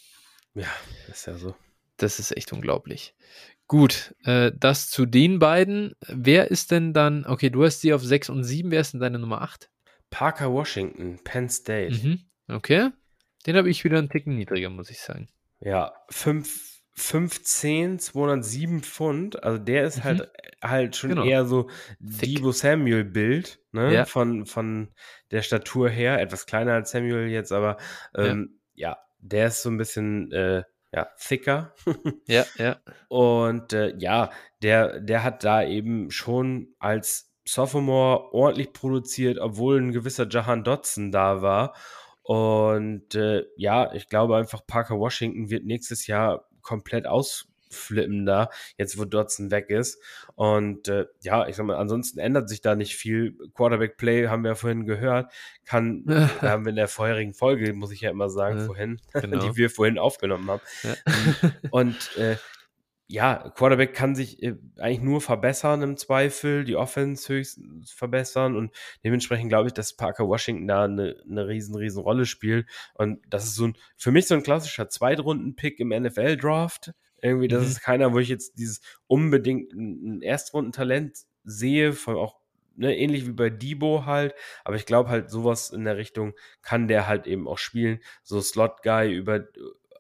Ja, 0.55 0.67
ist 1.09 1.29
ja 1.29 1.39
so. 1.39 1.55
Das 1.97 2.19
ist 2.19 2.37
echt 2.37 2.53
unglaublich. 2.53 3.15
Gut, 3.67 4.15
äh, 4.25 4.53
das 4.55 4.91
zu 4.91 5.07
den 5.07 5.39
beiden. 5.39 5.95
Wer 6.07 6.51
ist 6.51 6.71
denn 6.71 6.93
dann, 6.93 7.25
okay, 7.25 7.51
du 7.51 7.65
hast 7.65 7.81
sie 7.81 7.95
auf 7.95 8.03
6 8.03 8.29
und 8.31 8.45
7, 8.45 8.71
wer 8.71 8.81
ist 8.81 8.93
denn 8.93 9.01
deine 9.01 9.19
Nummer 9.19 9.43
8? 9.43 9.71
Parker 10.11 10.53
Washington, 10.53 11.19
Penn 11.25 11.49
State. 11.49 11.95
Mhm, 11.95 12.21
okay. 12.49 12.91
Den 13.47 13.57
habe 13.57 13.71
ich 13.71 13.85
wieder 13.85 13.99
einen 13.99 14.11
Ticken 14.11 14.37
niedriger, 14.37 14.71
muss 14.71 14.91
ich 14.91 15.01
sagen. 15.01 15.29
Ja, 15.61 15.93
5, 16.11 16.83
15, 16.93 17.99
207 17.99 18.83
Pfund. 18.83 19.43
Also 19.43 19.59
der 19.59 19.85
ist 19.85 20.05
halt, 20.05 20.19
mhm. 20.19 20.23
halt, 20.23 20.63
halt 20.63 20.97
schon 20.97 21.11
genau. 21.11 21.25
eher 21.25 21.45
so 21.45 21.69
Thick. 21.99 22.37
Debo 22.37 22.53
Samuel 22.53 23.05
Bild, 23.05 23.61
ne? 23.73 23.93
Ja. 23.93 24.05
Von, 24.05 24.47
von 24.47 24.93
der 25.31 25.43
Statur 25.43 25.89
her. 25.89 26.21
Etwas 26.21 26.47
kleiner 26.47 26.75
als 26.75 26.91
Samuel 26.91 27.29
jetzt, 27.29 27.53
aber 27.53 27.79
ähm, 28.15 28.61
ja. 28.75 28.91
ja. 28.91 28.99
der 29.21 29.49
ist 29.49 29.63
so 29.63 29.71
ein 29.71 29.79
bisschen 29.79 30.31
äh, 30.33 30.63
ja, 30.95 31.09
thicker. 31.19 31.75
ja, 32.27 32.45
ja. 32.57 32.77
Und 33.09 33.73
äh, 33.73 33.95
ja, 33.99 34.31
der, 34.63 35.01
der 35.01 35.25
hat 35.25 35.43
da 35.43 35.65
eben 35.65 36.11
schon 36.11 36.75
als 36.79 37.33
Sophomore 37.45 38.33
ordentlich 38.33 38.73
produziert, 38.73 39.39
obwohl 39.39 39.81
ein 39.81 39.93
gewisser 39.93 40.29
Jahan 40.29 40.63
Dotson 40.63 41.11
da 41.11 41.43
war. 41.43 41.75
Und 42.23 43.15
äh, 43.17 43.45
ja, 43.57 43.93
ich 43.93 44.09
glaube 44.09 44.37
einfach, 44.37 44.67
Parker 44.67 44.99
Washington 44.99 45.51
wird 45.51 45.65
nächstes 45.65 46.07
Jahr 46.07 46.49
komplett 46.63 47.07
aus, 47.07 47.49
flippen 47.75 48.27
da, 48.27 48.51
jetzt 48.79 48.99
wo 48.99 49.05
Dotson 49.05 49.51
weg 49.51 49.71
ist. 49.71 50.01
Und 50.35 50.89
äh, 50.89 51.07
ja, 51.23 51.47
ich 51.47 51.57
sag 51.57 51.67
mal, 51.67 51.77
ansonsten 51.77 52.19
ändert 52.19 52.49
sich 52.49 52.61
da 52.61 52.75
nicht 52.75 52.97
viel. 52.97 53.37
Quarterback-Play 53.55 54.29
haben 54.29 54.43
wir 54.43 54.53
ja 54.53 54.55
vorhin 54.55 54.87
gehört, 54.87 55.33
kann, 55.65 56.05
haben 56.41 56.65
wir 56.65 56.71
in 56.71 56.77
der 56.77 56.89
vorherigen 56.89 57.35
Folge, 57.35 57.73
muss 57.73 57.93
ich 57.93 58.01
ja 58.01 58.11
immer 58.11 58.31
sagen, 58.31 58.59
ja, 58.59 58.65
vorhin, 58.65 59.01
genau. 59.13 59.39
die 59.39 59.57
wir 59.57 59.71
vorhin 59.71 59.99
aufgenommen 59.99 60.51
haben. 60.51 60.63
Ja. 60.83 60.95
Und 61.71 62.17
äh, 62.17 62.37
ja, 63.07 63.51
Quarterback 63.55 63.95
kann 63.95 64.15
sich 64.15 64.43
äh, 64.43 64.57
eigentlich 64.79 65.03
nur 65.03 65.21
verbessern 65.21 65.83
im 65.83 65.97
Zweifel, 65.97 66.65
die 66.65 66.77
Offense 66.77 67.33
höchstens 67.33 67.93
verbessern 67.93 68.57
und 68.57 68.75
dementsprechend 69.05 69.51
glaube 69.51 69.69
ich, 69.69 69.75
dass 69.75 69.95
Parker 69.95 70.27
Washington 70.27 70.67
da 70.67 70.85
eine, 70.85 71.17
eine 71.29 71.47
riesen, 71.47 71.75
riesen 71.77 72.03
Rolle 72.03 72.25
spielt 72.25 72.67
und 72.95 73.21
das 73.29 73.45
ist 73.45 73.57
so 73.57 73.69
ein, 73.69 73.77
für 73.97 74.11
mich 74.11 74.27
so 74.27 74.35
ein 74.35 74.43
klassischer 74.43 74.89
Zweitrunden-Pick 74.89 75.81
im 75.81 75.91
NFL-Draft, 75.91 76.93
irgendwie, 77.23 77.49
das 77.49 77.63
mhm. 77.63 77.69
ist 77.69 77.81
keiner, 77.83 78.13
wo 78.13 78.19
ich 78.19 78.29
jetzt 78.29 78.59
dieses 78.59 78.81
unbedingt 79.07 79.73
ein 79.73 80.23
Erstrundentalent 80.23 81.19
sehe, 81.45 81.93
von 81.93 82.17
auch 82.17 82.39
ne, 82.77 82.97
ähnlich 82.97 83.27
wie 83.27 83.33
bei 83.33 83.51
Debo 83.51 84.07
halt, 84.07 84.35
aber 84.65 84.77
ich 84.77 84.87
glaube 84.87 85.09
halt 85.09 85.31
sowas 85.31 85.71
in 85.71 85.85
der 85.85 85.97
Richtung 85.97 86.35
kann 86.63 86.89
der 86.89 87.07
halt 87.07 87.27
eben 87.27 87.49
auch 87.49 87.59
spielen, 87.59 88.01
so 88.23 88.41
Slot 88.41 88.83
Guy 88.83 89.13
über 89.13 89.47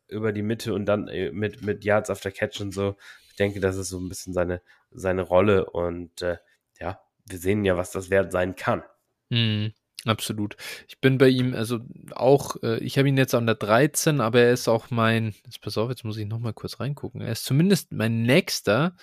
über 0.08 0.32
die 0.32 0.42
Mitte 0.42 0.74
und 0.74 0.86
dann 0.86 1.08
äh, 1.08 1.32
mit 1.32 1.62
mit 1.62 1.84
Yards 1.84 2.10
after 2.10 2.30
Catch 2.30 2.60
und 2.60 2.72
so. 2.72 2.96
Ich 3.30 3.36
denke, 3.36 3.60
das 3.60 3.76
ist 3.76 3.88
so 3.88 3.98
ein 3.98 4.08
bisschen 4.08 4.32
seine 4.32 4.60
seine 4.90 5.22
Rolle 5.22 5.70
und 5.70 6.22
äh, 6.22 6.38
ja, 6.78 7.00
wir 7.26 7.38
sehen 7.38 7.64
ja, 7.64 7.76
was 7.76 7.90
das 7.90 8.10
wert 8.10 8.32
sein 8.32 8.54
kann. 8.54 8.82
Mhm. 9.30 9.72
Absolut. 10.06 10.56
Ich 10.86 11.00
bin 11.00 11.16
bei 11.16 11.28
ihm, 11.28 11.54
also 11.54 11.80
auch, 12.12 12.56
äh, 12.62 12.78
ich 12.78 12.98
habe 12.98 13.08
ihn 13.08 13.16
jetzt 13.16 13.34
an 13.34 13.46
der 13.46 13.54
13, 13.54 14.20
aber 14.20 14.40
er 14.40 14.52
ist 14.52 14.68
auch 14.68 14.90
mein, 14.90 15.34
jetzt 15.44 15.62
pass 15.62 15.78
auf, 15.78 15.88
jetzt 15.88 16.04
muss 16.04 16.18
ich 16.18 16.26
nochmal 16.26 16.52
kurz 16.52 16.78
reingucken. 16.78 17.22
Er 17.22 17.32
ist 17.32 17.44
zumindest 17.44 17.90
mein 17.92 18.22
nächster, 18.22 18.96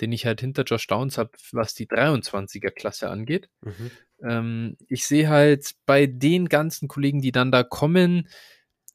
den 0.00 0.10
ich 0.10 0.26
halt 0.26 0.40
hinter 0.40 0.64
Josh 0.64 0.86
Downs 0.88 1.16
habe, 1.16 1.30
was 1.52 1.74
die 1.74 1.86
23er 1.86 2.70
Klasse 2.70 3.08
angeht. 3.08 3.48
Mhm. 3.60 3.90
Ähm, 4.22 4.76
ich 4.88 5.06
sehe 5.06 5.28
halt 5.28 5.74
bei 5.86 6.06
den 6.06 6.48
ganzen 6.48 6.88
Kollegen, 6.88 7.20
die 7.20 7.32
dann 7.32 7.52
da 7.52 7.62
kommen, 7.62 8.28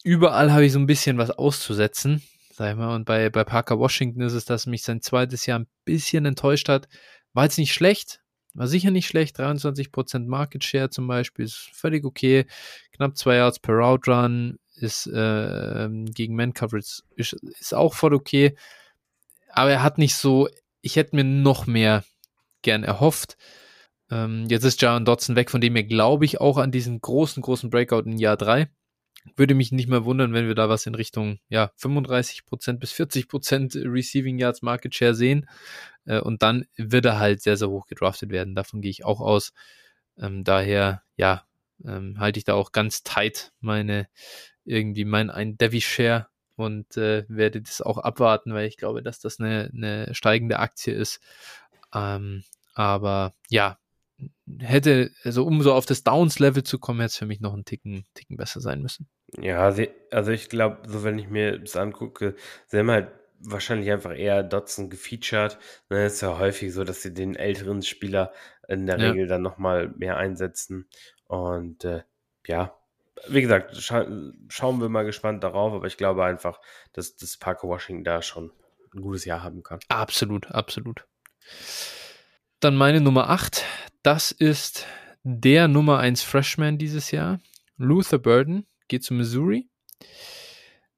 überall 0.03 0.51
habe 0.51 0.65
ich 0.65 0.73
so 0.73 0.79
ein 0.79 0.87
bisschen 0.87 1.17
was 1.17 1.31
auszusetzen, 1.31 2.21
sag 2.51 2.71
ich 2.71 2.77
mal. 2.77 2.93
Und 2.93 3.05
bei, 3.05 3.29
bei 3.29 3.45
Parker 3.45 3.79
Washington 3.79 4.21
ist 4.21 4.33
es, 4.33 4.43
dass 4.43 4.65
mich 4.65 4.83
sein 4.83 5.01
zweites 5.01 5.45
Jahr 5.45 5.59
ein 5.59 5.67
bisschen 5.85 6.25
enttäuscht 6.25 6.67
hat. 6.67 6.89
War 7.31 7.45
jetzt 7.45 7.57
nicht 7.57 7.73
schlecht, 7.73 8.22
war 8.53 8.67
sicher 8.67 8.91
nicht 8.91 9.07
schlecht, 9.07 9.39
23% 9.39 10.27
Market 10.27 10.63
Share 10.63 10.89
zum 10.89 11.07
Beispiel, 11.07 11.45
ist 11.45 11.69
völlig 11.73 12.05
okay. 12.05 12.45
Knapp 12.91 13.17
zwei 13.17 13.35
Yards 13.37 13.59
per 13.59 13.75
Route 13.75 14.11
Run 14.11 14.59
ist 14.75 15.07
äh, 15.07 15.89
gegen 16.05 16.35
Man 16.35 16.53
Coverage 16.53 17.01
ist, 17.15 17.33
ist 17.33 17.73
auch 17.73 17.93
voll 17.93 18.13
okay. 18.13 18.55
Aber 19.49 19.71
er 19.71 19.83
hat 19.83 19.97
nicht 19.97 20.15
so, 20.15 20.47
ich 20.81 20.95
hätte 20.95 21.15
mir 21.15 21.23
noch 21.23 21.67
mehr 21.67 22.03
gern 22.61 22.83
erhofft. 22.83 23.37
Ähm, 24.09 24.45
jetzt 24.49 24.63
ist 24.63 24.81
Jaron 24.81 25.05
Dotson 25.05 25.35
weg, 25.35 25.51
von 25.51 25.61
dem 25.61 25.75
er 25.75 25.83
glaube 25.83 26.25
ich 26.25 26.41
auch 26.41 26.57
an 26.57 26.71
diesen 26.71 27.01
großen, 27.01 27.41
großen 27.41 27.69
Breakout 27.69 28.01
in 28.01 28.17
Jahr 28.17 28.37
3. 28.37 28.69
Würde 29.35 29.55
mich 29.55 29.71
nicht 29.71 29.87
mehr 29.87 30.05
wundern, 30.05 30.33
wenn 30.33 30.47
wir 30.47 30.55
da 30.55 30.69
was 30.69 30.85
in 30.85 30.95
Richtung 30.95 31.39
ja, 31.49 31.71
35% 31.79 32.79
bis 32.79 32.91
40% 32.93 33.91
Receiving 33.91 34.37
Yards 34.37 34.61
Market 34.61 34.93
Share 34.95 35.15
sehen. 35.15 35.47
Äh, 36.05 36.19
und 36.19 36.41
dann 36.41 36.65
wird 36.75 37.05
er 37.05 37.19
halt 37.19 37.41
sehr, 37.41 37.57
sehr 37.57 37.69
hoch 37.69 37.87
gedraftet 37.87 38.31
werden. 38.31 38.55
Davon 38.55 38.81
gehe 38.81 38.91
ich 38.91 39.05
auch 39.05 39.21
aus. 39.21 39.53
Ähm, 40.17 40.43
daher, 40.43 41.03
ja, 41.17 41.45
ähm, 41.85 42.19
halte 42.19 42.37
ich 42.37 42.45
da 42.45 42.53
auch 42.53 42.71
ganz 42.71 43.03
tight 43.03 43.51
meine, 43.59 44.07
irgendwie 44.65 45.05
mein 45.05 45.29
ein 45.29 45.57
Devi 45.57 45.81
Share 45.81 46.27
und 46.55 46.97
äh, 46.97 47.25
werde 47.27 47.61
das 47.61 47.81
auch 47.81 47.97
abwarten, 47.97 48.53
weil 48.53 48.67
ich 48.67 48.77
glaube, 48.77 49.03
dass 49.03 49.19
das 49.19 49.39
eine, 49.39 49.71
eine 49.73 50.13
steigende 50.13 50.59
Aktie 50.59 50.93
ist. 50.93 51.19
Ähm, 51.93 52.43
aber 52.73 53.33
ja, 53.49 53.77
hätte, 54.59 55.11
also 55.23 55.45
um 55.45 55.61
so 55.61 55.73
auf 55.73 55.85
das 55.85 56.03
Downs-Level 56.03 56.63
zu 56.63 56.79
kommen, 56.79 56.99
hätte 56.99 57.11
es 57.11 57.17
für 57.17 57.25
mich 57.25 57.39
noch 57.39 57.53
einen 57.53 57.65
Ticken, 57.65 58.05
Ticken 58.13 58.37
besser 58.37 58.61
sein 58.61 58.81
müssen. 58.81 59.07
Ja, 59.39 59.73
also 60.11 60.31
ich 60.31 60.49
glaube, 60.49 60.87
so 60.87 61.03
wenn 61.03 61.17
ich 61.17 61.29
mir 61.29 61.59
das 61.59 61.75
angucke, 61.75 62.35
sie 62.67 62.77
haben 62.77 62.91
halt 62.91 63.09
wahrscheinlich 63.39 63.91
einfach 63.91 64.15
eher 64.15 64.43
Dotson 64.43 64.89
gefeatured. 64.89 65.57
Ne, 65.89 66.05
ist 66.05 66.21
ja 66.21 66.37
häufig 66.37 66.73
so, 66.73 66.83
dass 66.83 67.01
sie 67.01 67.13
den 67.13 67.35
älteren 67.35 67.81
Spieler 67.81 68.31
in 68.67 68.85
der 68.85 68.99
ja. 68.99 69.11
Regel 69.11 69.27
dann 69.27 69.41
nochmal 69.41 69.89
mehr 69.97 70.17
einsetzen. 70.17 70.87
Und 71.25 71.83
äh, 71.83 72.03
ja, 72.47 72.77
wie 73.27 73.41
gesagt, 73.41 73.75
scha 73.77 74.07
schauen 74.49 74.81
wir 74.81 74.89
mal 74.89 75.05
gespannt 75.05 75.43
darauf, 75.43 75.73
aber 75.73 75.87
ich 75.87 75.97
glaube 75.97 76.23
einfach, 76.23 76.59
dass 76.93 77.15
das 77.15 77.37
Parker 77.37 77.67
Washington 77.67 78.03
da 78.03 78.21
schon 78.21 78.51
ein 78.93 79.01
gutes 79.01 79.25
Jahr 79.25 79.43
haben 79.43 79.63
kann. 79.63 79.79
Absolut, 79.89 80.51
absolut. 80.51 81.05
Dann 82.63 82.77
meine 82.77 83.01
Nummer 83.01 83.29
8. 83.29 83.65
Das 84.03 84.31
ist 84.31 84.87
der 85.23 85.67
Nummer 85.67 85.99
1 85.99 86.21
Freshman 86.23 86.77
dieses 86.77 87.11
Jahr. 87.11 87.41
Luther 87.75 88.19
Burden 88.19 88.65
geht 88.87 89.03
zu 89.03 89.13
Missouri. 89.13 89.67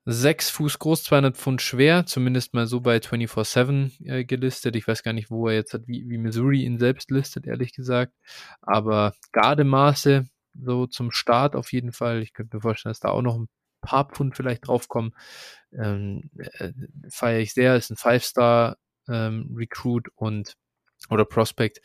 6 0.06 0.52
Fuß 0.52 0.78
groß, 0.78 1.06
200 1.06 1.36
Pfund 1.36 1.64
schwer, 1.64 2.06
zumindest 2.06 2.54
mal 2.54 2.68
so 2.68 2.82
bei 2.82 2.98
24-7 2.98 4.06
äh, 4.06 4.26
gelistet. 4.26 4.76
Ich 4.76 4.88
weiß 4.88 5.02
gar 5.02 5.14
nicht, 5.14 5.32
wo 5.32 5.48
er 5.48 5.56
jetzt 5.56 5.74
hat, 5.74 5.88
wie, 5.88 6.08
wie 6.08 6.20
Missouri 6.20 6.64
ihn 6.66 6.78
selbst 6.78 7.10
listet, 7.10 7.48
ehrlich 7.48 7.74
gesagt. 7.74 8.14
Aber 8.62 9.16
Gardemaße, 9.32 10.28
so 10.54 10.86
zum 10.86 11.10
Start 11.10 11.56
auf 11.56 11.74
jeden 11.74 11.94
Fall. 11.94 12.22
Ich 12.22 12.34
könnte 12.34 12.58
mir 12.58 12.62
vorstellen, 12.62 12.92
dass 12.92 13.00
da 13.00 13.10
auch 13.10 13.24
noch 13.24 13.40
ein 13.40 13.50
paar 13.82 14.08
Pfund 14.08 14.38
vielleicht 14.38 14.68
draufkommen. 14.68 15.16
Ähm, 15.74 16.30
äh, 16.36 16.74
feiere 17.10 17.40
ich 17.40 17.56
sehr, 17.56 17.76
ist 17.76 17.90
ein 17.90 17.98
Five-Star 17.98 18.78
ähm, 19.08 19.58
und 20.14 20.56
oder 21.10 21.26
Prospect. 21.26 21.82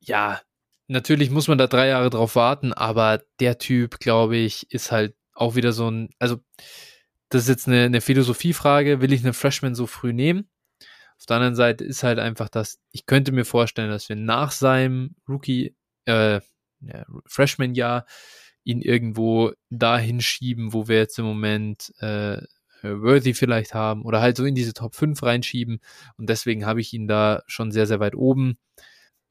Ja, 0.00 0.40
natürlich 0.88 1.30
muss 1.30 1.48
man 1.48 1.58
da 1.58 1.66
drei 1.66 1.88
Jahre 1.88 2.10
drauf 2.10 2.36
warten, 2.36 2.72
aber 2.72 3.22
der 3.38 3.58
Typ, 3.58 4.00
glaube 4.00 4.36
ich, 4.36 4.70
ist 4.72 4.92
halt 4.92 5.14
auch 5.34 5.54
wieder 5.54 5.72
so 5.72 5.90
ein, 5.90 6.10
also 6.18 6.38
das 7.28 7.42
ist 7.42 7.48
jetzt 7.48 7.68
eine, 7.68 7.84
eine 7.84 8.00
Philosophiefrage, 8.00 9.00
will 9.00 9.12
ich 9.12 9.22
einen 9.22 9.34
Freshman 9.34 9.74
so 9.74 9.86
früh 9.86 10.12
nehmen? 10.12 10.50
Auf 11.18 11.26
der 11.26 11.36
anderen 11.36 11.54
Seite 11.54 11.84
ist 11.84 12.02
halt 12.02 12.18
einfach 12.18 12.48
das, 12.48 12.80
ich 12.92 13.06
könnte 13.06 13.32
mir 13.32 13.44
vorstellen, 13.44 13.90
dass 13.90 14.08
wir 14.08 14.16
nach 14.16 14.52
seinem 14.52 15.14
Rookie, 15.28 15.76
äh, 16.06 16.40
ja, 16.80 17.04
Freshman-Jahr 17.26 18.06
ihn 18.64 18.80
irgendwo 18.80 19.52
dahin 19.68 20.20
schieben, 20.20 20.72
wo 20.72 20.88
wir 20.88 20.96
jetzt 20.96 21.18
im 21.18 21.24
Moment 21.24 21.92
äh, 22.00 22.42
Worthy 22.82 23.34
vielleicht 23.34 23.74
haben 23.74 24.02
oder 24.04 24.20
halt 24.20 24.36
so 24.36 24.44
in 24.44 24.54
diese 24.54 24.72
Top 24.72 24.94
5 24.94 25.22
reinschieben. 25.22 25.80
Und 26.16 26.28
deswegen 26.28 26.66
habe 26.66 26.80
ich 26.80 26.92
ihn 26.92 27.08
da 27.08 27.42
schon 27.46 27.72
sehr, 27.72 27.86
sehr 27.86 28.00
weit 28.00 28.14
oben. 28.14 28.58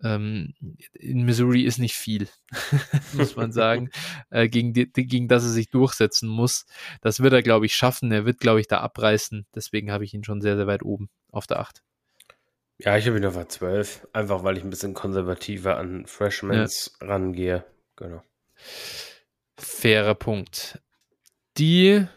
Ähm, 0.02 0.54
in 0.94 1.24
Missouri 1.24 1.64
ist 1.64 1.78
nicht 1.78 1.96
viel, 1.96 2.30
muss 3.14 3.36
man 3.36 3.52
sagen, 3.52 3.90
äh, 4.30 4.48
gegen, 4.48 4.74
die, 4.74 4.90
gegen 4.92 5.28
das 5.28 5.44
er 5.44 5.50
sich 5.50 5.70
durchsetzen 5.70 6.30
muss. 6.30 6.66
Das 7.02 7.20
wird 7.20 7.34
er, 7.34 7.44
glaube 7.44 7.66
ich, 7.66 7.76
schaffen. 7.76 8.12
Er 8.12 8.26
wird, 8.26 8.40
glaube 8.40 8.62
ich, 8.62 8.68
da 8.68 8.80
abreißen. 8.80 9.46
Deswegen 9.54 9.92
habe 9.92 10.06
ich 10.06 10.14
ihn 10.14 10.24
schon 10.24 10.42
sehr, 10.42 10.56
sehr 10.56 10.68
weit 10.68 10.84
oben 10.84 11.10
auf 11.32 11.48
der 11.48 11.60
8. 11.60 11.84
Ja, 12.78 12.98
ich 12.98 13.08
habe 13.08 13.18
ihn 13.18 13.26
auf 13.26 13.34
der 13.34 13.50
12, 13.50 14.08
einfach 14.14 14.44
weil 14.44 14.58
ich 14.58 14.64
ein 14.64 14.70
bisschen 14.70 14.94
konservativer 14.94 15.78
an 15.78 16.06
Freshmans 16.06 16.98
ja. 17.02 17.08
rangehe. 17.08 17.66
Genau. 17.98 18.24
Fairer 19.58 20.16
Punkt. 20.16 20.82
Die, 21.58 22.08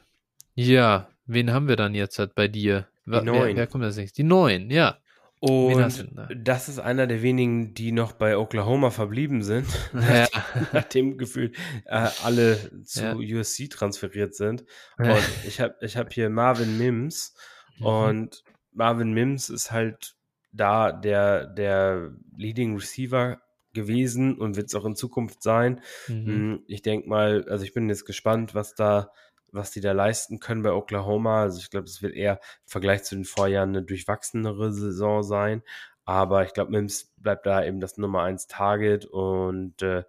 ja, 0.55 1.09
wen 1.27 1.53
haben 1.53 1.69
wir 1.69 1.77
dann 1.77 1.95
jetzt 1.95 2.19
halt 2.19 2.35
bei 2.35 2.49
dir? 2.49 2.89
Die 3.07 3.11
wer, 3.11 3.23
neun. 3.23 3.57
Wer 3.57 3.67
kommt 3.67 3.85
als 3.85 3.97
nächstes? 3.97 4.17
Die 4.17 4.25
neun, 4.25 4.71
ja. 4.71 4.99
Und 5.41 6.09
das 6.37 6.69
ist 6.69 6.79
einer 6.79 7.09
der 7.09 7.21
wenigen, 7.21 7.75
die 7.75 7.91
noch 7.91 8.13
bei 8.13 8.39
Oklahoma 8.39 8.91
verblieben 8.91 9.43
sind, 9.43 9.67
ja. 9.93 10.29
nach 10.73 10.85
dem 10.85 11.19
Gefühl 11.19 11.51
äh, 11.87 12.09
alle 12.23 12.59
zu 12.85 13.03
ja. 13.21 13.41
USC 13.41 13.69
transferiert 13.69 14.37
sind. 14.37 14.65
Und 14.99 15.19
ich 15.45 15.61
habe 15.61 15.75
ich 15.81 15.97
hab 15.97 16.13
hier 16.13 16.31
Marvin 16.31 16.79
Mims 16.79 17.35
mhm. 17.79 17.87
und 17.87 18.45
Marvin 18.71 19.13
Mims 19.13 19.51
ist 19.51 19.73
halt 19.73 20.15
da 20.53 20.93
der, 20.93 21.47
der 21.47 22.13
Leading 22.37 22.77
Receiver 22.77 23.41
gewesen 23.73 24.39
und 24.39 24.57
wird 24.57 24.69
es 24.69 24.77
auch 24.77 24.85
in 24.85 24.95
Zukunft 24.95 25.43
sein. 25.43 25.81
Mhm. 26.07 26.27
Hm, 26.27 26.63
ich 26.69 26.83
denke 26.83 27.09
mal, 27.09 27.45
also 27.49 27.65
ich 27.65 27.75
bin 27.75 27.89
jetzt 27.89 28.05
gespannt, 28.05 28.55
was 28.55 28.77
da 28.77 29.11
was 29.53 29.71
die 29.71 29.81
da 29.81 29.93
leisten 29.93 30.41
können 30.41 30.63
bei 30.63 30.73
Oklahoma. 30.73 31.43
Also 31.43 31.61
ich 31.61 31.71
glaube, 31.71 31.87
es 31.87 32.03
wird 32.03 32.15
eher 32.15 32.41
im 32.65 32.69
Vergleich 32.69 33.05
zu 33.05 33.15
den 33.15 33.25
Vorjahren 33.25 33.71
eine 33.71 33.83
durchwachsenere 33.83 34.73
Saison 34.73 35.23
sein. 35.23 35.63
Aber 36.05 36.45
ich 36.45 36.53
glaube, 36.53 36.73
Mims 36.73 37.13
bleibt 37.17 37.47
da 37.47 37.65
eben 37.65 37.81
das 37.81 37.97
Nummer 37.99 38.23
1 38.23 38.49
Target. 38.49 39.05
Und 39.05 39.83
äh, 39.83 40.05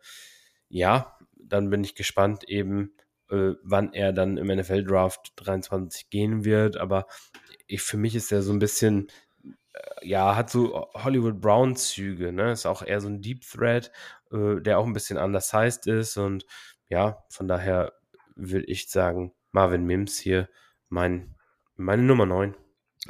ja, 0.69 1.17
dann 1.35 1.69
bin 1.69 1.83
ich 1.83 1.93
gespannt 1.95 2.45
eben, 2.45 2.93
äh, 3.29 3.51
wann 3.63 3.93
er 3.93 4.13
dann 4.13 4.37
im 4.37 4.47
NFL-Draft 4.47 5.33
23 5.35 6.09
gehen 6.09 6.45
wird. 6.45 6.77
Aber 6.77 7.05
ich, 7.67 7.81
für 7.81 7.97
mich 7.97 8.15
ist 8.15 8.31
er 8.31 8.41
so 8.41 8.53
ein 8.53 8.59
bisschen, 8.59 9.07
äh, 9.73 10.07
ja, 10.07 10.35
hat 10.35 10.49
so 10.49 10.87
Hollywood 10.93 11.41
Brown-Züge. 11.41 12.31
Ne? 12.31 12.51
Ist 12.53 12.65
auch 12.65 12.81
eher 12.81 13.01
so 13.01 13.09
ein 13.09 13.21
Deep 13.21 13.41
Thread, 13.41 13.91
äh, 14.31 14.61
der 14.61 14.79
auch 14.79 14.85
ein 14.85 14.93
bisschen 14.93 15.17
undersized 15.17 15.85
ist. 15.87 16.17
Und 16.17 16.45
ja, 16.89 17.23
von 17.29 17.47
daher 17.47 17.93
will 18.35 18.63
ich 18.67 18.87
sagen, 18.89 19.33
Marvin 19.51 19.85
Mims 19.85 20.17
hier 20.17 20.49
mein, 20.89 21.35
meine 21.75 22.03
Nummer 22.03 22.25
9. 22.25 22.55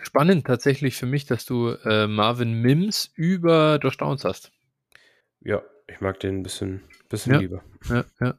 Spannend 0.02 0.48
tatsächlich 0.48 0.96
für 0.96 1.06
mich, 1.06 1.26
dass 1.26 1.46
du 1.46 1.70
äh, 1.70 2.08
Marvin 2.08 2.62
Mims 2.62 3.12
über 3.16 3.80
Josh 3.82 3.98
Downs 3.98 4.26
hast. 4.26 4.52
Ja, 5.42 5.62
ich 5.88 6.02
mag 6.02 6.20
den 6.20 6.40
ein 6.40 6.44
bisschen, 6.44 6.82
bisschen 7.10 7.34
ja, 7.34 7.40
lieber. 7.40 7.64
Ja, 7.90 8.06
ja. 8.20 8.34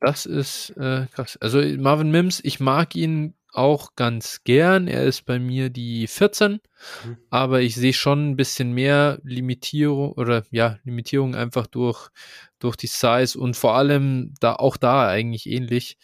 Das 0.00 0.26
ist 0.26 0.70
äh, 0.76 1.06
krass. 1.12 1.38
Also 1.40 1.60
Marvin 1.60 2.10
Mims, 2.10 2.40
ich 2.44 2.60
mag 2.60 2.94
ihn 2.94 3.34
auch 3.56 3.94
ganz 3.96 4.42
gern. 4.44 4.88
Er 4.88 5.04
ist 5.04 5.22
bei 5.22 5.38
mir 5.38 5.70
die 5.70 6.06
14, 6.06 6.60
mhm. 7.04 7.16
aber 7.30 7.60
ich 7.60 7.74
sehe 7.74 7.92
schon 7.92 8.30
ein 8.30 8.36
bisschen 8.36 8.72
mehr 8.72 9.18
Limitierung 9.22 10.12
oder 10.12 10.44
ja, 10.50 10.78
Limitierung 10.84 11.34
einfach 11.34 11.66
durch, 11.66 12.08
durch 12.58 12.76
die 12.76 12.86
Size 12.86 13.38
und 13.38 13.56
vor 13.56 13.74
allem 13.74 14.34
da 14.40 14.54
auch 14.54 14.76
da 14.76 15.08
eigentlich 15.08 15.46
ähnlich 15.46 15.96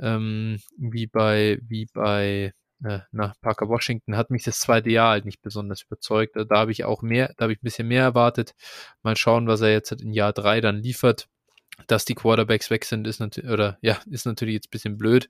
ähm, 0.00 0.60
wie 0.76 1.06
bei, 1.06 1.58
wie 1.62 1.86
bei 1.92 2.52
äh, 2.84 2.98
na, 3.12 3.34
Parker 3.40 3.68
Washington 3.68 4.16
hat 4.16 4.30
mich 4.30 4.44
das 4.44 4.60
zweite 4.60 4.90
Jahr 4.90 5.10
halt 5.10 5.24
nicht 5.24 5.42
besonders 5.42 5.82
überzeugt. 5.82 6.36
Da 6.36 6.56
habe 6.58 6.72
ich 6.72 6.84
auch 6.84 7.02
mehr, 7.02 7.32
da 7.36 7.44
habe 7.44 7.52
ich 7.52 7.58
ein 7.58 7.64
bisschen 7.64 7.88
mehr 7.88 8.02
erwartet. 8.02 8.54
Mal 9.02 9.16
schauen, 9.16 9.46
was 9.46 9.60
er 9.62 9.72
jetzt 9.72 9.92
in 9.92 10.12
Jahr 10.12 10.32
drei 10.32 10.60
dann 10.60 10.76
liefert 10.76 11.28
dass 11.86 12.04
die 12.04 12.14
Quarterbacks 12.14 12.70
weg 12.70 12.84
sind, 12.84 13.06
ist 13.06 13.20
natürlich, 13.20 13.50
oder 13.50 13.78
ja, 13.80 13.98
ist 14.10 14.26
natürlich 14.26 14.54
jetzt 14.54 14.68
ein 14.68 14.70
bisschen 14.70 14.98
blöd. 14.98 15.28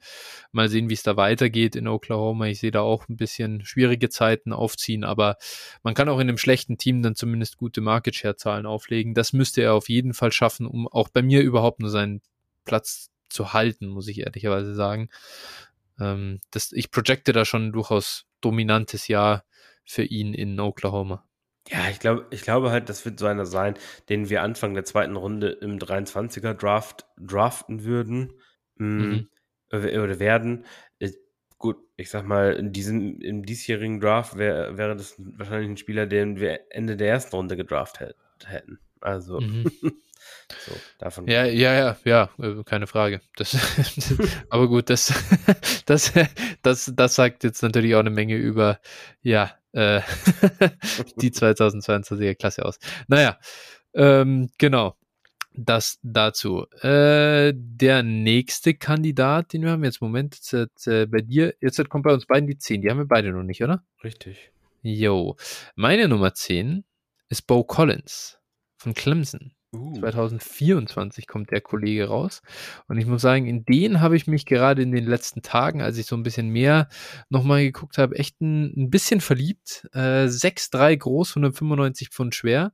Mal 0.52 0.68
sehen, 0.68 0.88
wie 0.88 0.94
es 0.94 1.02
da 1.02 1.16
weitergeht 1.16 1.76
in 1.76 1.88
Oklahoma. 1.88 2.46
Ich 2.46 2.60
sehe 2.60 2.70
da 2.70 2.80
auch 2.80 3.08
ein 3.08 3.16
bisschen 3.16 3.64
schwierige 3.64 4.08
Zeiten 4.08 4.52
aufziehen, 4.52 5.04
aber 5.04 5.36
man 5.82 5.94
kann 5.94 6.08
auch 6.08 6.18
in 6.18 6.28
einem 6.28 6.38
schlechten 6.38 6.78
Team 6.78 7.02
dann 7.02 7.14
zumindest 7.14 7.56
gute 7.56 7.80
Market 7.80 8.14
Share 8.14 8.36
Zahlen 8.36 8.66
auflegen. 8.66 9.14
Das 9.14 9.32
müsste 9.32 9.62
er 9.62 9.74
auf 9.74 9.88
jeden 9.88 10.14
Fall 10.14 10.32
schaffen, 10.32 10.66
um 10.66 10.88
auch 10.88 11.08
bei 11.08 11.22
mir 11.22 11.42
überhaupt 11.42 11.80
nur 11.80 11.90
seinen 11.90 12.22
Platz 12.64 13.10
zu 13.28 13.52
halten, 13.52 13.88
muss 13.88 14.08
ich 14.08 14.20
ehrlicherweise 14.20 14.74
sagen. 14.74 15.08
Ähm, 15.98 16.40
das, 16.50 16.72
ich 16.72 16.90
projecte 16.90 17.32
da 17.32 17.44
schon 17.44 17.72
durchaus 17.72 18.26
dominantes 18.40 19.08
Jahr 19.08 19.44
für 19.84 20.04
ihn 20.04 20.34
in 20.34 20.58
Oklahoma. 20.60 21.24
Ja, 21.68 21.88
ich 21.90 21.98
glaube, 21.98 22.26
ich 22.30 22.42
glaube 22.42 22.70
halt, 22.70 22.88
das 22.88 23.04
wird 23.04 23.18
so 23.18 23.26
einer 23.26 23.46
sein, 23.46 23.74
den 24.08 24.28
wir 24.28 24.42
Anfang 24.42 24.74
der 24.74 24.84
zweiten 24.84 25.16
Runde 25.16 25.48
im 25.48 25.78
23er 25.78 26.54
Draft 26.54 27.06
draften 27.18 27.84
würden 27.84 28.34
mm, 28.76 28.84
mhm. 28.84 29.28
oder 29.72 30.18
werden. 30.20 30.64
Ich, 30.98 31.16
gut, 31.58 31.76
ich 31.96 32.10
sag 32.10 32.24
mal, 32.24 32.52
in 32.52 32.72
diesem, 32.72 33.20
im 33.20 33.44
diesjährigen 33.44 34.00
Draft 34.00 34.38
wär, 34.38 34.78
wäre 34.78 34.96
das 34.96 35.16
wahrscheinlich 35.18 35.70
ein 35.70 35.76
Spieler, 35.76 36.06
den 36.06 36.38
wir 36.38 36.60
Ende 36.70 36.96
der 36.96 37.08
ersten 37.08 37.34
Runde 37.34 37.56
gedraftet 37.56 38.16
hätten. 38.44 38.78
Also, 39.00 39.40
mhm. 39.40 39.64
so, 40.64 40.72
davon. 40.98 41.26
Ja, 41.26 41.44
ja, 41.44 41.74
ja, 41.74 41.96
ja, 42.04 42.30
äh, 42.38 42.62
keine 42.64 42.86
Frage. 42.86 43.20
Das, 43.36 43.56
aber 44.50 44.68
gut, 44.68 44.88
das, 44.88 45.12
das, 45.86 46.12
das, 46.62 46.92
das 46.94 47.14
sagt 47.14 47.42
jetzt 47.42 47.62
natürlich 47.62 47.96
auch 47.96 48.00
eine 48.00 48.10
Menge 48.10 48.36
über, 48.36 48.78
ja, 49.22 49.52
äh, 49.76 50.00
die 51.20 51.30
2022er 51.30 52.34
Klasse 52.34 52.64
aus. 52.64 52.78
Naja, 53.08 53.38
ähm, 53.94 54.48
genau. 54.58 54.96
Das 55.58 55.98
dazu. 56.02 56.66
Äh, 56.82 57.54
der 57.54 58.02
nächste 58.02 58.74
Kandidat, 58.74 59.52
den 59.52 59.62
wir 59.62 59.70
haben 59.70 59.84
jetzt, 59.84 60.02
Moment, 60.02 60.34
jetzt, 60.34 60.52
jetzt 60.52 60.86
äh, 60.86 61.06
bei 61.06 61.22
dir, 61.22 61.54
jetzt 61.60 61.88
kommt 61.88 62.04
bei 62.04 62.12
uns 62.12 62.26
beiden 62.26 62.46
die 62.46 62.58
10. 62.58 62.82
Die 62.82 62.90
haben 62.90 62.98
wir 62.98 63.06
beide 63.06 63.32
noch 63.32 63.42
nicht, 63.42 63.62
oder? 63.62 63.82
Richtig. 64.04 64.52
Jo. 64.82 65.36
Meine 65.74 66.08
Nummer 66.08 66.34
10 66.34 66.84
ist 67.28 67.46
Bo 67.46 67.64
Collins 67.64 68.38
von 68.76 68.92
Clemson. 68.92 69.55
Uh. 69.74 69.98
2024 69.98 71.26
kommt 71.26 71.50
der 71.50 71.60
Kollege 71.60 72.08
raus. 72.08 72.42
Und 72.88 72.98
ich 72.98 73.06
muss 73.06 73.22
sagen, 73.22 73.46
in 73.46 73.64
den 73.64 74.00
habe 74.00 74.16
ich 74.16 74.26
mich 74.26 74.46
gerade 74.46 74.82
in 74.82 74.92
den 74.92 75.06
letzten 75.06 75.42
Tagen, 75.42 75.82
als 75.82 75.98
ich 75.98 76.06
so 76.06 76.16
ein 76.16 76.22
bisschen 76.22 76.48
mehr 76.48 76.88
nochmal 77.28 77.62
geguckt 77.64 77.98
habe, 77.98 78.16
echt 78.16 78.40
ein, 78.40 78.72
ein 78.76 78.90
bisschen 78.90 79.20
verliebt. 79.20 79.88
Äh, 79.92 80.26
6'3 80.26 80.96
groß, 80.96 81.30
195 81.30 82.10
Pfund 82.10 82.34
schwer. 82.34 82.72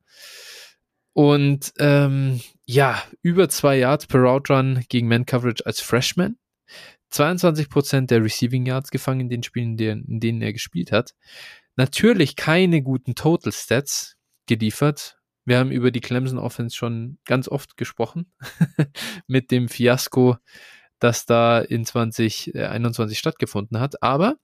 Und 1.14 1.72
ähm, 1.78 2.40
ja, 2.64 3.02
über 3.20 3.48
zwei 3.48 3.78
Yards 3.78 4.06
per 4.06 4.20
Route 4.20 4.80
gegen 4.88 5.08
Man 5.08 5.26
Coverage 5.26 5.64
als 5.66 5.80
Freshman. 5.80 6.36
22% 7.12 8.06
der 8.06 8.24
Receiving 8.24 8.64
Yards 8.64 8.90
gefangen 8.90 9.20
in 9.20 9.28
den 9.28 9.42
Spielen, 9.42 9.78
in 9.78 10.20
denen 10.20 10.40
er 10.40 10.52
gespielt 10.52 10.92
hat. 10.92 11.14
Natürlich 11.76 12.36
keine 12.36 12.82
guten 12.82 13.14
Total 13.14 13.52
Stats 13.52 14.16
geliefert. 14.46 15.18
Wir 15.44 15.58
haben 15.58 15.70
über 15.70 15.90
die 15.90 16.00
Clemson 16.00 16.38
Offense 16.38 16.76
schon 16.76 17.18
ganz 17.24 17.48
oft 17.48 17.76
gesprochen 17.76 18.32
mit 19.26 19.50
dem 19.50 19.68
Fiasko, 19.68 20.36
das 20.98 21.26
da 21.26 21.60
in 21.60 21.84
2021 21.84 23.18
stattgefunden 23.18 23.80
hat. 23.80 24.02
Aber 24.02 24.36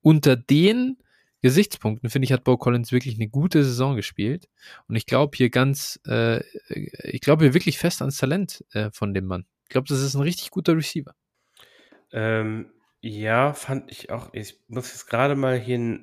unter 0.00 0.36
den 0.36 0.98
Gesichtspunkten, 1.40 2.08
finde 2.08 2.24
ich, 2.24 2.32
hat 2.32 2.44
Bo 2.44 2.56
Collins 2.56 2.90
wirklich 2.90 3.16
eine 3.16 3.28
gute 3.28 3.64
Saison 3.64 3.96
gespielt. 3.96 4.48
Und 4.88 4.96
ich 4.96 5.06
glaube 5.06 5.36
hier 5.36 5.50
ganz, 5.50 6.00
äh, 6.06 6.42
ich 6.68 7.20
glaube 7.20 7.44
hier 7.44 7.54
wirklich 7.54 7.78
fest 7.78 8.00
ans 8.00 8.16
Talent 8.16 8.64
äh, 8.72 8.90
von 8.92 9.12
dem 9.12 9.26
Mann. 9.26 9.44
Ich 9.64 9.70
glaube, 9.70 9.88
das 9.88 10.00
ist 10.00 10.14
ein 10.14 10.22
richtig 10.22 10.50
guter 10.50 10.76
Receiver. 10.76 11.14
Ähm, 12.12 12.70
ja, 13.00 13.52
fand 13.52 13.90
ich 13.90 14.10
auch. 14.10 14.32
Ich 14.32 14.58
muss 14.68 14.88
jetzt 14.92 15.06
gerade 15.06 15.36
mal 15.36 15.58
hier 15.58 16.00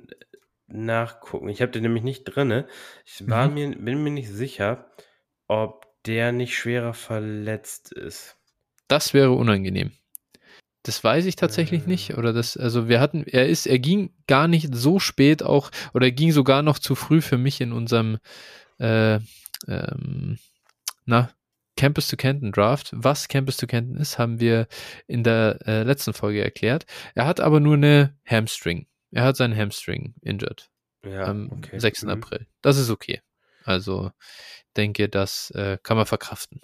nachgucken. 0.71 1.49
Ich 1.49 1.61
habe 1.61 1.71
den 1.71 1.83
nämlich 1.83 2.03
nicht 2.03 2.23
drinne. 2.23 2.67
Ich 3.05 3.27
war 3.27 3.47
mhm. 3.47 3.53
mir, 3.53 3.69
bin 3.77 4.03
mir 4.03 4.11
nicht 4.11 4.29
sicher, 4.29 4.91
ob 5.47 5.85
der 6.05 6.31
nicht 6.31 6.57
schwerer 6.57 6.93
verletzt 6.93 7.91
ist. 7.91 8.37
Das 8.87 9.13
wäre 9.13 9.31
unangenehm. 9.31 9.91
Das 10.83 11.03
weiß 11.03 11.25
ich 11.25 11.35
tatsächlich 11.35 11.85
äh. 11.85 11.89
nicht. 11.89 12.17
Oder 12.17 12.33
das, 12.33 12.57
also 12.57 12.89
wir 12.89 12.99
hatten, 12.99 13.23
er 13.25 13.47
ist, 13.47 13.67
er 13.67 13.79
ging 13.79 14.13
gar 14.27 14.47
nicht 14.47 14.73
so 14.73 14.99
spät 14.99 15.43
auch, 15.43 15.71
oder 15.93 16.07
er 16.07 16.11
ging 16.11 16.31
sogar 16.31 16.63
noch 16.63 16.79
zu 16.79 16.95
früh 16.95 17.21
für 17.21 17.37
mich 17.37 17.61
in 17.61 17.71
unserem, 17.71 18.17
äh, 18.79 19.19
ähm, 19.67 20.39
na, 21.05 21.31
Campus 21.77 22.07
to 22.07 22.17
Canton 22.17 22.51
Draft. 22.51 22.91
Was 22.93 23.27
Campus 23.27 23.57
to 23.57 23.67
Canton 23.67 23.97
ist, 23.97 24.17
haben 24.17 24.39
wir 24.39 24.67
in 25.07 25.23
der 25.23 25.59
äh, 25.65 25.83
letzten 25.83 26.13
Folge 26.13 26.43
erklärt. 26.43 26.85
Er 27.15 27.25
hat 27.25 27.39
aber 27.39 27.59
nur 27.59 27.75
eine 27.75 28.15
Hamstring. 28.25 28.87
Er 29.11 29.23
hat 29.23 29.37
seinen 29.37 29.55
Hamstring 29.55 30.15
injured. 30.21 30.69
Ja, 31.03 31.25
am 31.25 31.51
okay. 31.51 31.79
6. 31.79 32.03
Mhm. 32.03 32.09
April. 32.09 32.47
Das 32.61 32.77
ist 32.77 32.89
okay. 32.89 33.21
Also 33.63 34.11
denke, 34.77 35.09
das 35.09 35.51
äh, 35.51 35.77
kann 35.81 35.97
man 35.97 36.05
verkraften. 36.05 36.61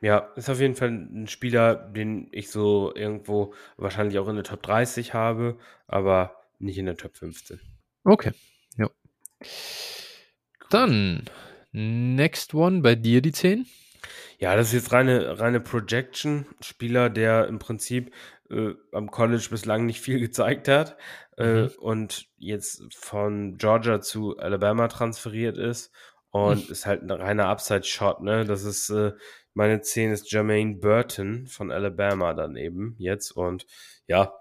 Ja, 0.00 0.18
ist 0.36 0.48
auf 0.48 0.60
jeden 0.60 0.76
Fall 0.76 0.90
ein 0.90 1.26
Spieler, 1.26 1.74
den 1.74 2.28
ich 2.30 2.50
so 2.50 2.94
irgendwo 2.94 3.54
wahrscheinlich 3.76 4.18
auch 4.18 4.28
in 4.28 4.36
der 4.36 4.44
Top 4.44 4.62
30 4.62 5.12
habe, 5.12 5.58
aber 5.88 6.36
nicht 6.60 6.78
in 6.78 6.86
der 6.86 6.96
Top 6.96 7.16
15. 7.16 7.60
Okay, 8.04 8.32
ja. 8.76 8.88
Dann, 10.70 11.24
next 11.72 12.54
one, 12.54 12.80
bei 12.80 12.94
dir 12.94 13.22
die 13.22 13.32
10? 13.32 13.66
Ja, 14.38 14.54
das 14.54 14.68
ist 14.68 14.74
jetzt 14.74 14.92
reine, 14.92 15.40
reine 15.40 15.58
Projection. 15.60 16.46
Spieler, 16.60 17.10
der 17.10 17.48
im 17.48 17.58
Prinzip 17.58 18.14
äh, 18.50 18.74
am 18.92 19.10
College 19.10 19.48
bislang 19.50 19.86
nicht 19.86 20.00
viel 20.00 20.20
gezeigt 20.20 20.68
hat 20.68 20.96
äh, 21.36 21.62
mhm. 21.62 21.70
und 21.78 22.26
jetzt 22.36 22.82
von 22.94 23.56
Georgia 23.58 24.00
zu 24.00 24.38
Alabama 24.38 24.88
transferiert 24.88 25.58
ist 25.58 25.92
und 26.30 26.66
mhm. 26.66 26.72
ist 26.72 26.86
halt 26.86 27.02
ein 27.02 27.10
reiner 27.10 27.46
Upside-Shot, 27.46 28.22
ne? 28.22 28.44
Das 28.44 28.64
ist, 28.64 28.90
äh, 28.90 29.12
meine 29.54 29.80
10 29.80 30.12
ist 30.12 30.30
Jermaine 30.30 30.76
Burton 30.76 31.46
von 31.46 31.70
Alabama 31.70 32.34
dann 32.34 32.56
eben 32.56 32.94
jetzt 32.98 33.32
und 33.32 33.66
ja, 34.06 34.32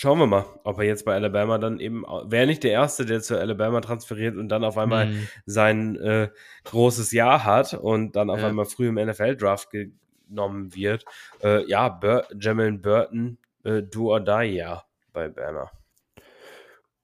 Schauen 0.00 0.20
wir 0.20 0.28
mal, 0.28 0.44
ob 0.62 0.78
er 0.78 0.84
jetzt 0.84 1.04
bei 1.04 1.14
Alabama 1.14 1.58
dann 1.58 1.80
eben, 1.80 2.04
wäre 2.04 2.46
nicht 2.46 2.62
der 2.62 2.70
Erste, 2.70 3.04
der 3.04 3.20
zu 3.20 3.36
Alabama 3.36 3.80
transferiert 3.80 4.36
und 4.36 4.48
dann 4.48 4.62
auf 4.62 4.78
einmal 4.78 5.06
mhm. 5.06 5.28
sein 5.44 5.96
äh, 5.96 6.28
großes 6.62 7.10
Jahr 7.10 7.44
hat 7.44 7.74
und 7.74 8.14
dann 8.14 8.30
auf 8.30 8.38
ja. 8.38 8.46
einmal 8.46 8.66
früh 8.66 8.86
im 8.86 8.94
NFL-Draft 8.94 9.70
genommen 9.72 10.72
wird. 10.72 11.04
Äh, 11.42 11.68
ja, 11.68 11.88
Bur 11.88 12.24
Jamelin 12.38 12.80
Burton, 12.80 13.38
äh, 13.68 13.82
do 13.82 14.12
or 14.12 14.20
die, 14.20 14.54
ja, 14.54 14.84
bei 15.12 15.28
Bama. 15.28 15.70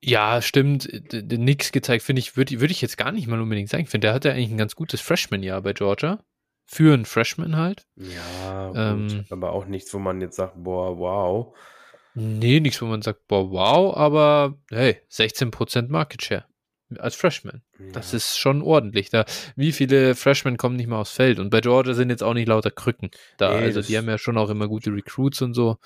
Ja, 0.00 0.42
stimmt. 0.42 0.88
Nix 1.12 1.72
gezeigt, 1.72 2.04
finde 2.04 2.20
ich, 2.20 2.36
würde 2.36 2.60
würd 2.60 2.70
ich 2.70 2.82
jetzt 2.82 2.98
gar 2.98 3.10
nicht 3.10 3.26
mal 3.26 3.40
unbedingt 3.40 3.70
sagen. 3.70 3.84
Ich 3.84 3.90
finde, 3.90 4.08
der 4.08 4.14
hatte 4.14 4.32
eigentlich 4.32 4.50
ein 4.50 4.58
ganz 4.58 4.76
gutes 4.76 5.00
Freshman-Jahr 5.00 5.62
bei 5.62 5.72
Georgia. 5.72 6.22
Für 6.66 6.94
einen 6.94 7.04
Freshman 7.04 7.56
halt. 7.56 7.86
Ja, 7.96 8.68
gut, 8.68 8.76
ähm, 8.76 9.24
aber 9.30 9.52
auch 9.52 9.66
nichts, 9.66 9.92
wo 9.92 9.98
man 9.98 10.20
jetzt 10.20 10.36
sagt, 10.36 10.54
boah, 10.56 10.98
wow. 10.98 11.56
Nee, 12.14 12.60
nichts, 12.60 12.80
wo 12.80 12.86
man 12.86 13.02
sagt, 13.02 13.26
boah, 13.28 13.50
wow, 13.50 13.96
aber 13.96 14.58
hey, 14.70 15.00
16% 15.10 15.88
Market 15.88 16.22
Share 16.22 16.44
als 16.98 17.14
Freshman. 17.14 17.62
Ja. 17.78 17.92
Das 17.92 18.14
ist 18.14 18.38
schon 18.38 18.62
ordentlich. 18.62 19.10
Da, 19.10 19.24
wie 19.56 19.72
viele 19.72 20.14
Freshmen 20.14 20.56
kommen 20.56 20.76
nicht 20.76 20.86
mal 20.86 21.00
aufs 21.00 21.12
Feld? 21.12 21.38
Und 21.38 21.50
bei 21.50 21.60
Georgia 21.60 21.94
sind 21.94 22.10
jetzt 22.10 22.22
auch 22.22 22.34
nicht 22.34 22.48
lauter 22.48 22.70
Krücken 22.70 23.10
da. 23.38 23.58
Nee, 23.58 23.64
also 23.64 23.82
die 23.82 23.96
haben 23.96 24.08
ja 24.08 24.18
schon 24.18 24.38
auch 24.38 24.50
immer 24.50 24.68
gute 24.68 24.92
Recruits 24.92 25.42
und 25.42 25.54
so. 25.54 25.78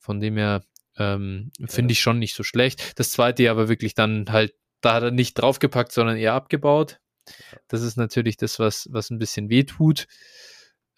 Von 0.00 0.18
dem 0.18 0.36
her 0.36 0.64
ähm, 0.98 1.52
finde 1.66 1.92
ich 1.92 2.00
schon 2.00 2.18
nicht 2.18 2.34
so 2.34 2.42
schlecht. 2.42 2.98
Das 2.98 3.10
zweite 3.10 3.44
Jahr 3.44 3.52
aber 3.52 3.68
wirklich 3.68 3.94
dann 3.94 4.26
halt, 4.30 4.54
da 4.80 4.94
hat 4.94 5.02
er 5.04 5.10
nicht 5.10 5.34
draufgepackt, 5.34 5.92
sondern 5.92 6.16
eher 6.16 6.34
abgebaut. 6.34 6.98
Das 7.68 7.82
ist 7.82 7.96
natürlich 7.96 8.36
das, 8.36 8.58
was, 8.58 8.88
was 8.90 9.10
ein 9.10 9.18
bisschen 9.18 9.50
weh 9.50 9.64
tut. 9.64 10.06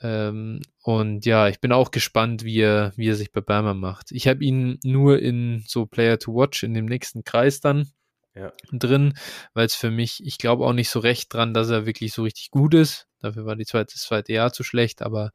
Ähm, 0.01 0.61
und 0.83 1.27
ja, 1.27 1.49
ich 1.49 1.61
bin 1.61 1.73
auch 1.73 1.91
gespannt, 1.91 2.45
wie 2.45 2.61
er, 2.61 2.93
wie 2.97 3.09
er 3.09 3.15
sich 3.15 3.33
bei 3.33 3.41
Bama 3.41 3.75
macht. 3.75 4.11
Ich 4.13 4.27
habe 4.27 4.45
ihn 4.45 4.79
nur 4.85 5.21
in 5.21 5.65
so 5.67 5.87
Player 5.87 6.19
to 6.19 6.35
Watch 6.35 6.63
in 6.63 6.75
dem 6.75 6.87
nächsten 6.87 7.23
Kreis 7.25 7.61
dann 7.61 7.93
ja. 8.35 8.53
drin, 8.73 9.15
weil 9.55 9.67
es 9.67 9.75
für 9.75 9.91
mich, 9.91 10.25
ich 10.25 10.39
glaube 10.39 10.65
auch 10.65 10.73
nicht 10.73 10.91
so 10.91 10.99
recht 10.99 11.33
dran, 11.33 11.55
dass 11.55 11.71
er 11.71 11.87
wirklich 11.87 12.13
so 12.13 12.23
richtig 12.23 12.51
gut 12.51 12.75
ist. 12.75 13.07
Dafür 13.21 13.45
war 13.47 13.57
die 13.57 13.67
zweite, 13.67 13.93
das 13.95 14.03
zweite 14.03 14.33
Jahr 14.33 14.53
zu 14.53 14.65
schlecht, 14.65 15.03
aber 15.03 15.31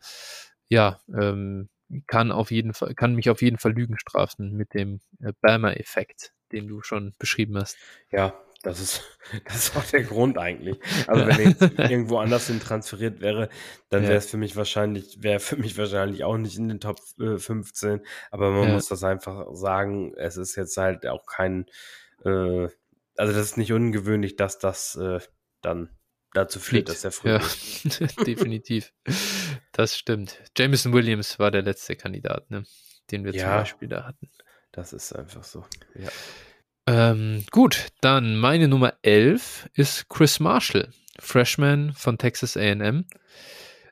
ja, 0.68 0.99
ähm, 1.18 1.70
kann 2.07 2.31
auf 2.31 2.51
jeden 2.51 2.73
Fall, 2.73 2.93
kann 2.95 3.15
mich 3.15 3.29
auf 3.29 3.41
jeden 3.41 3.57
Fall 3.57 3.73
Lügen 3.73 3.97
strafen 3.97 4.53
mit 4.53 4.73
dem 4.73 4.99
äh, 5.21 5.33
Bama-Effekt, 5.41 6.33
den 6.51 6.67
du 6.67 6.81
schon 6.81 7.13
beschrieben 7.17 7.57
hast. 7.57 7.77
Ja, 8.11 8.33
das 8.63 8.79
ist, 8.79 9.01
das 9.45 9.55
ist 9.55 9.77
auch 9.77 9.85
der 9.85 10.03
Grund 10.03 10.38
eigentlich. 10.38 10.79
Also 11.07 11.27
wenn 11.27 11.39
er 11.39 11.49
jetzt 11.49 11.61
irgendwo 11.77 12.17
anders 12.17 12.47
hin 12.47 12.59
transferiert 12.59 13.21
wäre, 13.21 13.49
dann 13.89 14.03
wäre 14.03 14.15
es 14.15 14.29
für 14.29 14.38
mich 14.38 14.55
wahrscheinlich, 14.55 15.21
wäre 15.21 15.39
für 15.39 15.57
mich 15.57 15.77
wahrscheinlich 15.77 16.23
auch 16.23 16.38
nicht 16.38 16.57
in 16.57 16.67
den 16.67 16.79
Top 16.79 16.99
äh, 17.19 17.38
15. 17.38 18.01
Aber 18.31 18.51
man 18.51 18.67
ja. 18.67 18.73
muss 18.73 18.88
das 18.88 19.03
einfach 19.03 19.47
sagen, 19.53 20.13
es 20.17 20.38
ist 20.38 20.55
jetzt 20.55 20.77
halt 20.77 21.05
auch 21.07 21.25
kein, 21.25 21.65
äh, 22.23 22.67
also 23.15 23.33
das 23.33 23.38
ist 23.38 23.57
nicht 23.57 23.73
ungewöhnlich, 23.73 24.35
dass 24.35 24.59
das 24.59 24.95
äh, 24.95 25.19
dann 25.61 25.89
dazu 26.33 26.59
führt, 26.59 26.89
dass 26.89 27.03
er 27.03 27.11
früh 27.11 27.29
ja. 27.29 27.39
Definitiv. 28.25 28.93
Das 29.72 29.97
stimmt. 29.97 30.39
Jameson 30.58 30.93
Williams 30.93 31.39
war 31.39 31.51
der 31.51 31.62
letzte 31.62 31.95
Kandidat, 31.95 32.49
ne? 32.49 32.64
den 33.12 33.24
wir 33.24 33.34
ja, 33.34 33.43
zum 33.43 33.49
Beispiel 33.49 33.88
da 33.88 34.05
hatten. 34.05 34.30
Das 34.72 34.93
ist 34.93 35.14
einfach 35.14 35.43
so. 35.43 35.66
Ja. 35.95 36.10
Ähm, 36.88 37.43
gut, 37.51 37.88
dann 38.01 38.38
meine 38.38 38.68
Nummer 38.68 38.93
11 39.01 39.70
ist 39.74 40.10
Chris 40.10 40.39
Marshall, 40.39 40.89
Freshman 41.20 41.93
von 41.93 42.18
Texas 42.18 42.55
AM. 42.55 43.05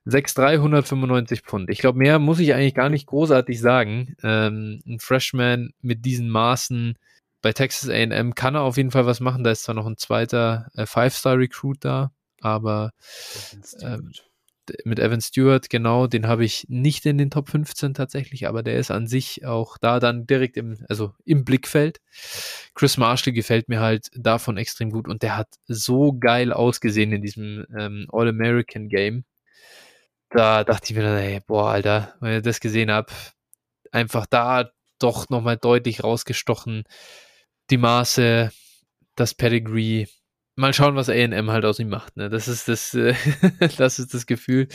6,395 0.05 1.41
Pfund. 1.41 1.69
Ich 1.71 1.79
glaube, 1.79 1.97
mehr 1.97 2.19
muss 2.19 2.39
ich 2.39 2.53
eigentlich 2.53 2.75
gar 2.75 2.89
nicht 2.89 3.07
großartig 3.07 3.59
sagen. 3.59 4.15
Ähm, 4.21 4.81
ein 4.85 4.99
Freshman 4.99 5.71
mit 5.81 6.05
diesen 6.05 6.29
Maßen 6.29 6.95
bei 7.41 7.53
Texas 7.53 7.89
AM 7.89 8.35
kann 8.35 8.55
er 8.55 8.61
auf 8.61 8.77
jeden 8.77 8.91
Fall 8.91 9.07
was 9.07 9.19
machen. 9.19 9.43
Da 9.43 9.51
ist 9.51 9.63
zwar 9.63 9.75
noch 9.75 9.87
ein 9.87 9.97
zweiter 9.97 10.69
äh, 10.75 10.85
Five-Star-Recruit 10.85 11.83
da, 11.83 12.11
aber 12.39 12.91
ähm, 13.81 14.11
mit 14.83 14.99
Evan 14.99 15.21
Stewart, 15.21 15.69
genau, 15.69 16.07
den 16.07 16.27
habe 16.27 16.45
ich 16.45 16.65
nicht 16.69 17.05
in 17.05 17.17
den 17.17 17.29
Top 17.29 17.49
15 17.49 17.93
tatsächlich, 17.93 18.47
aber 18.47 18.63
der 18.63 18.77
ist 18.77 18.91
an 18.91 19.07
sich 19.07 19.45
auch 19.45 19.77
da 19.77 19.99
dann 19.99 20.25
direkt 20.25 20.57
im, 20.57 20.77
also 20.89 21.13
im 21.25 21.45
Blickfeld. 21.45 21.99
Chris 22.73 22.97
Marshall 22.97 23.33
gefällt 23.33 23.69
mir 23.69 23.79
halt 23.79 24.09
davon 24.15 24.57
extrem 24.57 24.91
gut 24.91 25.07
und 25.07 25.23
der 25.23 25.37
hat 25.37 25.49
so 25.67 26.13
geil 26.13 26.53
ausgesehen 26.53 27.11
in 27.11 27.21
diesem 27.21 27.65
ähm, 27.77 28.07
All-American 28.11 28.89
Game. 28.89 29.25
Da 30.29 30.63
dachte 30.63 30.91
ich 30.91 30.95
mir 30.95 31.03
dann, 31.03 31.17
ey, 31.17 31.39
boah, 31.45 31.69
Alter, 31.71 32.15
wenn 32.19 32.37
ich 32.37 32.43
das 32.43 32.59
gesehen 32.59 32.91
habe, 32.91 33.11
einfach 33.91 34.25
da 34.25 34.69
doch 34.99 35.29
nochmal 35.29 35.57
deutlich 35.57 36.03
rausgestochen. 36.03 36.83
Die 37.69 37.77
Maße, 37.77 38.51
das 39.15 39.33
Pedigree, 39.33 40.07
mal 40.55 40.73
schauen, 40.73 40.95
was 40.95 41.09
AM 41.09 41.51
halt 41.51 41.65
aus 41.65 41.79
ihm 41.79 41.89
macht. 41.89 42.17
Ne? 42.17 42.29
Das 42.29 42.47
ist 42.47 42.67
das, 42.67 42.93
äh, 42.93 43.13
das 43.77 43.99
ist 43.99 44.13
das 44.13 44.25
Gefühl, 44.25 44.67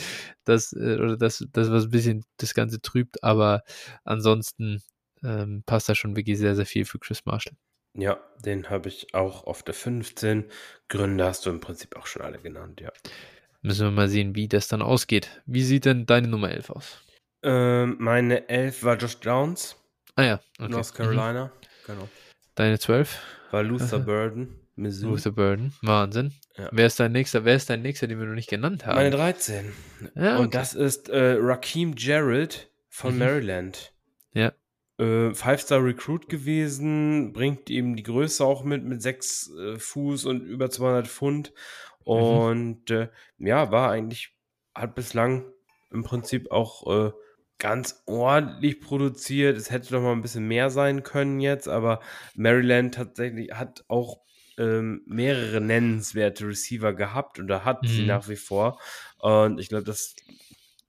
das, 0.45 0.73
äh, 0.73 0.97
oder 0.97 1.17
das, 1.17 1.45
das, 1.51 1.71
was 1.71 1.85
ein 1.85 1.91
bisschen 1.91 2.25
das 2.37 2.53
Ganze 2.53 2.81
trübt, 2.81 3.23
aber 3.23 3.63
ansonsten 4.03 4.81
ähm, 5.23 5.63
passt 5.65 5.89
da 5.89 5.95
schon 5.95 6.15
wirklich 6.15 6.37
sehr, 6.37 6.55
sehr 6.55 6.65
viel 6.65 6.85
für 6.85 6.99
Chris 6.99 7.25
Marshall. 7.25 7.55
Ja, 7.93 8.19
den 8.45 8.69
habe 8.69 8.87
ich 8.87 9.13
auch 9.13 9.45
auf 9.45 9.63
der 9.63 9.73
15. 9.73 10.45
Gründe 10.87 11.25
hast 11.25 11.45
du 11.45 11.49
im 11.49 11.59
Prinzip 11.59 11.97
auch 11.97 12.07
schon 12.07 12.21
alle 12.21 12.39
genannt, 12.39 12.79
ja. 12.79 12.91
Müssen 13.61 13.85
wir 13.85 13.91
mal 13.91 14.07
sehen, 14.07 14.35
wie 14.35 14.47
das 14.47 14.67
dann 14.67 14.81
ausgeht. 14.81 15.41
Wie 15.45 15.61
sieht 15.61 15.85
denn 15.85 16.05
deine 16.05 16.27
Nummer 16.27 16.49
11 16.49 16.69
aus? 16.71 17.03
Ähm, 17.43 17.97
meine 17.99 18.49
11 18.49 18.83
war 18.83 18.97
Josh 18.97 19.19
Downs. 19.19 19.75
Ah 20.15 20.23
ja, 20.23 20.39
okay. 20.57 20.71
North 20.71 20.95
Carolina, 20.95 21.45
mhm. 21.45 21.51
genau. 21.85 22.09
Deine 22.55 22.79
12? 22.79 23.19
War 23.51 23.63
Luther 23.63 23.99
Burden. 23.99 24.60
Mizzou. 24.81 25.09
Luther 25.09 25.31
Burden. 25.31 25.73
Wahnsinn. 25.81 26.33
Ja. 26.57 26.69
Wer 26.71 26.87
ist 26.87 26.99
dein 26.99 27.11
nächster? 27.11 27.45
Wer 27.45 27.55
ist 27.55 27.69
dein 27.69 27.81
nächster, 27.81 28.07
den 28.07 28.19
wir 28.19 28.25
noch 28.25 28.35
nicht 28.35 28.49
genannt 28.49 28.85
haben? 28.85 28.95
Meine 28.95 29.11
13. 29.11 29.71
Ja, 30.15 30.33
okay. 30.33 30.43
Und 30.43 30.55
das 30.55 30.73
ist 30.73 31.09
äh, 31.09 31.37
Raheem 31.39 31.93
Jarrett 31.97 32.69
von 32.89 33.13
mhm. 33.13 33.19
Maryland. 33.19 33.93
Ja. 34.33 34.51
Äh, 34.97 35.33
Five-Star 35.33 35.83
Recruit 35.83 36.29
gewesen, 36.29 37.33
bringt 37.33 37.69
ihm 37.69 37.95
die 37.95 38.03
Größe 38.03 38.43
auch 38.45 38.63
mit, 38.63 38.83
mit 38.83 39.01
6 39.01 39.51
äh, 39.51 39.79
Fuß 39.79 40.25
und 40.25 40.41
über 40.41 40.69
200 40.69 41.07
Pfund. 41.07 41.53
Mhm. 42.05 42.11
Und 42.11 42.89
mhm. 42.89 43.09
ja, 43.37 43.71
war 43.71 43.91
eigentlich, 43.91 44.35
hat 44.75 44.95
bislang 44.95 45.45
im 45.91 46.03
Prinzip 46.03 46.51
auch 46.51 47.07
äh, 47.07 47.11
ganz 47.61 48.01
ordentlich 48.07 48.81
produziert. 48.81 49.55
Es 49.55 49.69
hätte 49.69 49.91
doch 49.91 50.01
mal 50.01 50.13
ein 50.13 50.23
bisschen 50.23 50.47
mehr 50.47 50.69
sein 50.69 51.03
können 51.03 51.39
jetzt, 51.39 51.67
aber 51.67 51.99
Maryland 52.35 52.95
tatsächlich 52.95 53.51
hat 53.53 53.85
auch 53.87 54.21
ähm, 54.57 55.01
mehrere 55.05 55.61
nennenswerte 55.61 56.47
Receiver 56.47 56.93
gehabt 56.93 57.39
und 57.39 57.49
er 57.49 57.65
hat 57.65 57.83
mhm. 57.83 57.87
sie 57.87 58.05
nach 58.05 58.27
wie 58.27 58.35
vor. 58.35 58.79
Und 59.19 59.59
ich 59.59 59.69
glaube, 59.69 59.85
das 59.85 60.15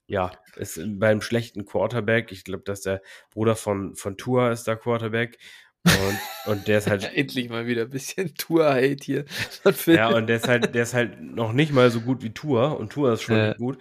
ja, 0.05 0.31
ist 0.55 0.79
beim 0.99 1.21
schlechten 1.21 1.65
Quarterback. 1.65 2.31
Ich 2.31 2.43
glaube, 2.43 2.63
dass 2.65 2.81
der 2.81 3.01
Bruder 3.31 3.55
von, 3.55 3.95
von 3.95 4.17
Tua 4.17 4.51
ist 4.51 4.65
der 4.65 4.75
Quarterback. 4.75 5.37
Und, 5.85 6.51
und 6.53 6.67
der 6.67 6.77
ist 6.77 6.89
halt. 6.89 7.03
Endlich 7.15 7.49
mal 7.49 7.67
wieder 7.67 7.83
ein 7.83 7.89
bisschen 7.89 8.33
Tour-Hate 8.35 9.03
hier. 9.03 9.25
ja, 9.87 10.09
und 10.09 10.27
der 10.27 10.37
ist 10.37 10.47
halt, 10.47 10.73
der 10.75 10.83
ist 10.83 10.93
halt 10.93 11.21
noch 11.21 11.51
nicht 11.51 11.73
mal 11.73 11.91
so 11.91 12.01
gut 12.01 12.21
wie 12.21 12.33
Tour. 12.33 12.79
Und 12.79 12.91
Tour 12.91 13.13
ist 13.13 13.23
schon 13.23 13.35
äh. 13.35 13.55
gut. 13.57 13.77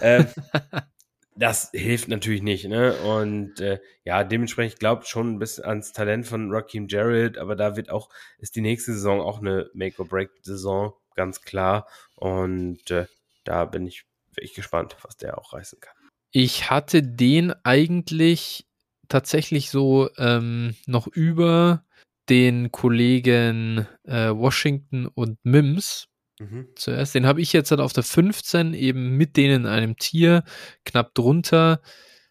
Ähm, 0.00 0.26
das 1.34 1.70
hilft 1.72 2.08
natürlich 2.08 2.42
nicht, 2.42 2.66
ne? 2.66 2.94
Und 3.02 3.60
äh, 3.60 3.80
ja, 4.04 4.24
dementsprechend 4.24 4.80
glaubt 4.80 5.06
schon 5.06 5.34
ein 5.34 5.38
bisschen 5.38 5.64
ans 5.64 5.92
Talent 5.92 6.26
von 6.26 6.52
Raheem 6.52 6.88
Jarrett, 6.88 7.38
aber 7.38 7.56
da 7.56 7.76
wird 7.76 7.90
auch, 7.90 8.10
ist 8.38 8.56
die 8.56 8.60
nächste 8.60 8.92
Saison 8.92 9.20
auch 9.20 9.40
eine 9.40 9.70
Make-or-Break-Saison, 9.74 10.92
ganz 11.14 11.40
klar. 11.42 11.88
Und 12.14 12.90
äh, 12.90 13.06
da 13.44 13.64
bin 13.64 13.86
ich 13.86 14.04
wirklich 14.34 14.54
gespannt, 14.54 14.96
was 15.02 15.16
der 15.16 15.38
auch 15.38 15.52
reißen 15.52 15.80
kann. 15.80 15.94
Ich 16.30 16.70
hatte 16.70 17.02
den 17.02 17.52
eigentlich 17.64 18.66
tatsächlich 19.08 19.70
so 19.70 20.08
ähm, 20.16 20.74
noch 20.86 21.06
über 21.06 21.84
den 22.28 22.72
Kollegen 22.72 23.86
äh, 24.04 24.30
Washington 24.30 25.06
und 25.06 25.38
Mims 25.44 26.08
mhm. 26.38 26.68
zuerst. 26.76 27.14
Den 27.14 27.26
habe 27.26 27.40
ich 27.40 27.52
jetzt 27.52 27.70
halt 27.70 27.80
auf 27.80 27.92
der 27.92 28.02
15 28.02 28.74
eben 28.74 29.16
mit 29.16 29.36
denen 29.36 29.62
in 29.62 29.66
einem 29.66 29.96
Tier 29.96 30.44
knapp 30.84 31.14
drunter. 31.14 31.80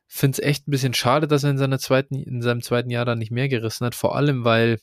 Finde 0.07 0.35
es 0.35 0.43
echt 0.45 0.67
ein 0.67 0.71
bisschen 0.71 0.93
schade, 0.93 1.27
dass 1.27 1.43
er 1.43 1.51
in, 1.51 1.57
seiner 1.57 1.79
zweiten, 1.79 2.15
in 2.15 2.41
seinem 2.41 2.61
zweiten 2.61 2.89
Jahr 2.89 3.05
da 3.05 3.15
nicht 3.15 3.31
mehr 3.31 3.47
gerissen 3.47 3.85
hat. 3.85 3.95
Vor 3.95 4.15
allem, 4.15 4.43
weil 4.43 4.79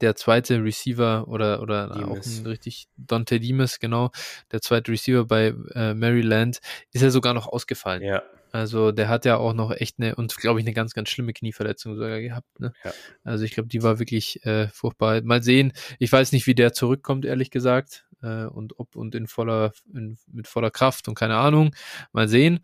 der 0.00 0.16
zweite 0.16 0.62
Receiver 0.62 1.28
oder, 1.28 1.60
oder 1.60 1.90
auch 2.08 2.16
ein 2.16 2.46
richtig 2.46 2.86
Dante 2.96 3.40
Dimas, 3.40 3.78
genau, 3.78 4.10
der 4.52 4.60
zweite 4.60 4.92
Receiver 4.92 5.24
bei 5.26 5.54
äh, 5.74 5.94
Maryland, 5.94 6.60
ist 6.92 7.02
ja 7.02 7.10
sogar 7.10 7.34
noch 7.34 7.46
ausgefallen. 7.46 8.02
Ja. 8.02 8.22
Also 8.54 8.92
der 8.92 9.08
hat 9.08 9.24
ja 9.24 9.36
auch 9.36 9.52
noch 9.52 9.72
echt 9.72 9.98
eine 9.98 10.14
und 10.14 10.36
glaube 10.36 10.60
ich 10.60 10.66
eine 10.66 10.74
ganz, 10.74 10.94
ganz 10.94 11.08
schlimme 11.08 11.32
Knieverletzung 11.32 11.96
sogar 11.96 12.20
gehabt. 12.20 12.60
Ne? 12.60 12.72
Ja. 12.84 12.92
Also 13.24 13.44
ich 13.44 13.50
glaube, 13.50 13.68
die 13.68 13.82
war 13.82 13.98
wirklich 13.98 14.46
äh, 14.46 14.68
furchtbar. 14.68 15.22
Mal 15.22 15.42
sehen. 15.42 15.72
Ich 15.98 16.12
weiß 16.12 16.30
nicht, 16.30 16.46
wie 16.46 16.54
der 16.54 16.72
zurückkommt, 16.72 17.24
ehrlich 17.24 17.50
gesagt. 17.50 18.03
Äh, 18.24 18.46
und 18.46 18.78
ob 18.78 18.96
und 18.96 19.14
in 19.14 19.26
voller, 19.26 19.72
in, 19.92 20.18
mit 20.26 20.48
voller 20.48 20.70
Kraft 20.70 21.08
und 21.08 21.14
keine 21.14 21.36
Ahnung. 21.36 21.74
Mal 22.12 22.28
sehen. 22.28 22.60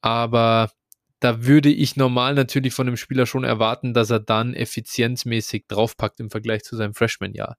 Aber 0.00 0.70
da 1.20 1.44
würde 1.44 1.70
ich 1.70 1.96
normal 1.96 2.34
natürlich 2.34 2.72
von 2.74 2.86
dem 2.86 2.96
Spieler 2.96 3.26
schon 3.26 3.44
erwarten, 3.44 3.92
dass 3.94 4.10
er 4.10 4.20
dann 4.20 4.54
effizienzmäßig 4.54 5.66
draufpackt 5.68 6.20
im 6.20 6.30
Vergleich 6.30 6.62
zu 6.64 6.76
seinem 6.76 6.94
Freshman-Jahr. 6.94 7.58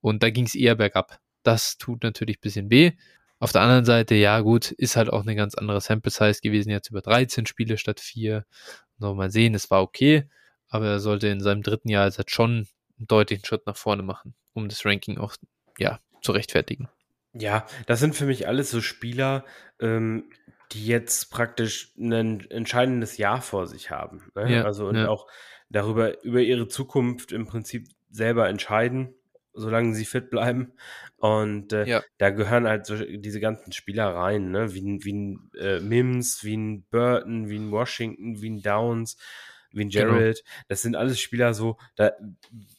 Und 0.00 0.22
da 0.22 0.30
ging 0.30 0.46
es 0.46 0.54
eher 0.54 0.74
bergab. 0.74 1.20
Das 1.44 1.78
tut 1.78 2.02
natürlich 2.02 2.38
ein 2.38 2.42
bisschen 2.42 2.70
weh. 2.70 2.92
Auf 3.40 3.52
der 3.52 3.62
anderen 3.62 3.84
Seite, 3.84 4.16
ja 4.16 4.40
gut, 4.40 4.72
ist 4.72 4.96
halt 4.96 5.10
auch 5.10 5.22
eine 5.22 5.36
ganz 5.36 5.54
andere 5.54 5.80
Sample 5.80 6.10
Size 6.10 6.40
gewesen, 6.42 6.70
jetzt 6.70 6.90
über 6.90 7.00
13 7.02 7.46
Spiele 7.46 7.78
statt 7.78 8.00
4. 8.00 8.44
Noch 8.98 9.14
mal 9.14 9.30
sehen, 9.30 9.54
es 9.54 9.70
war 9.70 9.82
okay, 9.82 10.28
aber 10.68 10.86
er 10.88 11.00
sollte 11.00 11.28
in 11.28 11.40
seinem 11.40 11.62
dritten 11.62 11.88
Jahr 11.88 12.06
jetzt 12.06 12.18
halt 12.18 12.32
schon 12.32 12.66
einen 12.98 13.06
deutlichen 13.06 13.44
Schritt 13.44 13.64
nach 13.66 13.76
vorne 13.76 14.02
machen, 14.02 14.34
um 14.54 14.68
das 14.68 14.84
Ranking 14.84 15.18
auch, 15.18 15.36
ja, 15.78 16.00
zu 16.22 16.32
rechtfertigen. 16.32 16.88
Ja, 17.32 17.66
das 17.86 18.00
sind 18.00 18.16
für 18.16 18.26
mich 18.26 18.48
alles 18.48 18.70
so 18.70 18.80
Spieler, 18.80 19.44
ähm, 19.80 20.30
die 20.72 20.86
jetzt 20.86 21.30
praktisch 21.30 21.94
ein 21.98 22.48
entscheidendes 22.50 23.16
Jahr 23.16 23.42
vor 23.42 23.66
sich 23.66 23.90
haben. 23.90 24.30
Ne? 24.34 24.56
Ja, 24.56 24.64
also 24.64 24.88
und 24.88 24.96
ja. 24.96 25.08
auch 25.08 25.26
darüber, 25.68 26.22
über 26.24 26.40
ihre 26.40 26.68
Zukunft 26.68 27.32
im 27.32 27.46
Prinzip 27.46 27.88
selber 28.10 28.48
entscheiden 28.48 29.14
solange 29.58 29.94
sie 29.94 30.04
fit 30.04 30.30
bleiben. 30.30 30.72
Und 31.16 31.72
äh, 31.72 31.86
ja. 31.86 32.02
da 32.18 32.30
gehören 32.30 32.66
halt 32.66 32.86
so 32.86 32.96
diese 32.96 33.40
ganzen 33.40 33.72
Spieler 33.72 34.06
rein, 34.14 34.50
ne? 34.50 34.72
wie, 34.74 34.82
wie 35.02 35.12
ein 35.12 35.50
äh, 35.58 35.80
Mims, 35.80 36.44
wie 36.44 36.56
ein 36.56 36.84
Burton, 36.90 37.48
wie 37.48 37.58
ein 37.58 37.70
Washington, 37.70 38.40
wie 38.40 38.50
ein 38.50 38.62
Downs, 38.62 39.16
wie 39.72 39.82
ein 39.84 39.90
Gerald. 39.90 40.42
Genau. 40.44 40.64
Das 40.68 40.82
sind 40.82 40.96
alles 40.96 41.20
Spieler 41.20 41.54
so, 41.54 41.76
da 41.96 42.12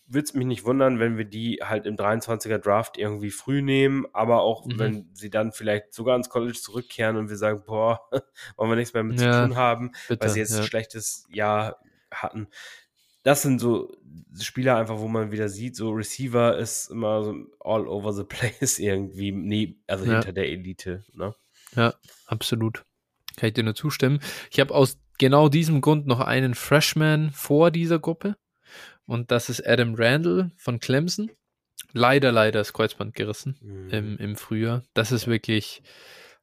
würde 0.09 0.25
es 0.25 0.33
mich 0.33 0.45
nicht 0.45 0.65
wundern, 0.65 0.99
wenn 0.99 1.17
wir 1.17 1.25
die 1.25 1.59
halt 1.63 1.85
im 1.85 1.95
23er 1.95 2.57
Draft 2.57 2.97
irgendwie 2.97 3.31
früh 3.31 3.61
nehmen, 3.61 4.05
aber 4.13 4.41
auch 4.41 4.65
mhm. 4.65 4.79
wenn 4.79 5.09
sie 5.13 5.29
dann 5.29 5.51
vielleicht 5.51 5.93
sogar 5.93 6.15
ins 6.15 6.29
College 6.29 6.57
zurückkehren 6.59 7.15
und 7.15 7.29
wir 7.29 7.37
sagen, 7.37 7.63
boah, 7.65 8.01
wollen 8.57 8.71
wir 8.71 8.75
nichts 8.75 8.93
mehr 8.93 9.03
mit 9.03 9.19
ja, 9.21 9.31
zu 9.31 9.47
tun 9.47 9.55
haben, 9.55 9.91
bitte, 10.07 10.21
weil 10.21 10.29
sie 10.29 10.39
jetzt 10.39 10.53
ja. 10.53 10.59
ein 10.59 10.63
schlechtes 10.65 11.25
Jahr 11.29 11.77
hatten 12.11 12.47
das 13.23 13.41
sind 13.41 13.59
so 13.59 13.95
Spieler 14.39 14.77
einfach, 14.77 14.99
wo 14.99 15.07
man 15.07 15.31
wieder 15.31 15.49
sieht, 15.49 15.75
so 15.75 15.91
Receiver 15.91 16.57
ist 16.57 16.89
immer 16.89 17.23
so 17.23 17.35
all 17.59 17.87
over 17.87 18.13
the 18.13 18.23
place 18.27 18.79
irgendwie, 18.79 19.31
nee, 19.31 19.77
also 19.87 20.05
ja. 20.05 20.13
hinter 20.13 20.33
der 20.33 20.49
Elite. 20.49 21.03
Ne? 21.13 21.35
Ja, 21.75 21.93
absolut. 22.25 22.85
Kann 23.35 23.47
ich 23.47 23.53
dir 23.53 23.63
nur 23.63 23.75
zustimmen. 23.75 24.19
Ich 24.51 24.59
habe 24.59 24.73
aus 24.73 24.97
genau 25.17 25.49
diesem 25.49 25.81
Grund 25.81 26.07
noch 26.07 26.19
einen 26.19 26.55
Freshman 26.55 27.31
vor 27.31 27.71
dieser 27.71 27.99
Gruppe 27.99 28.35
und 29.09 29.31
das 29.31 29.49
ist 29.49 29.65
Adam 29.65 29.95
Randall 29.95 30.51
von 30.55 30.79
Clemson. 30.79 31.31
Leider, 31.93 32.31
leider 32.31 32.59
das 32.59 32.73
Kreuzband 32.73 33.15
gerissen 33.15 33.57
mhm. 33.59 33.89
im, 33.89 34.17
im 34.19 34.35
Frühjahr. 34.35 34.83
Das 34.93 35.11
ist 35.11 35.25
wirklich 35.25 35.81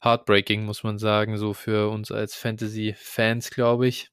heartbreaking, 0.03 0.65
muss 0.65 0.83
man 0.83 0.99
sagen, 0.99 1.39
so 1.39 1.55
für 1.55 1.89
uns 1.91 2.11
als 2.11 2.35
Fantasy-Fans, 2.35 3.51
glaube 3.51 3.87
ich. 3.87 4.11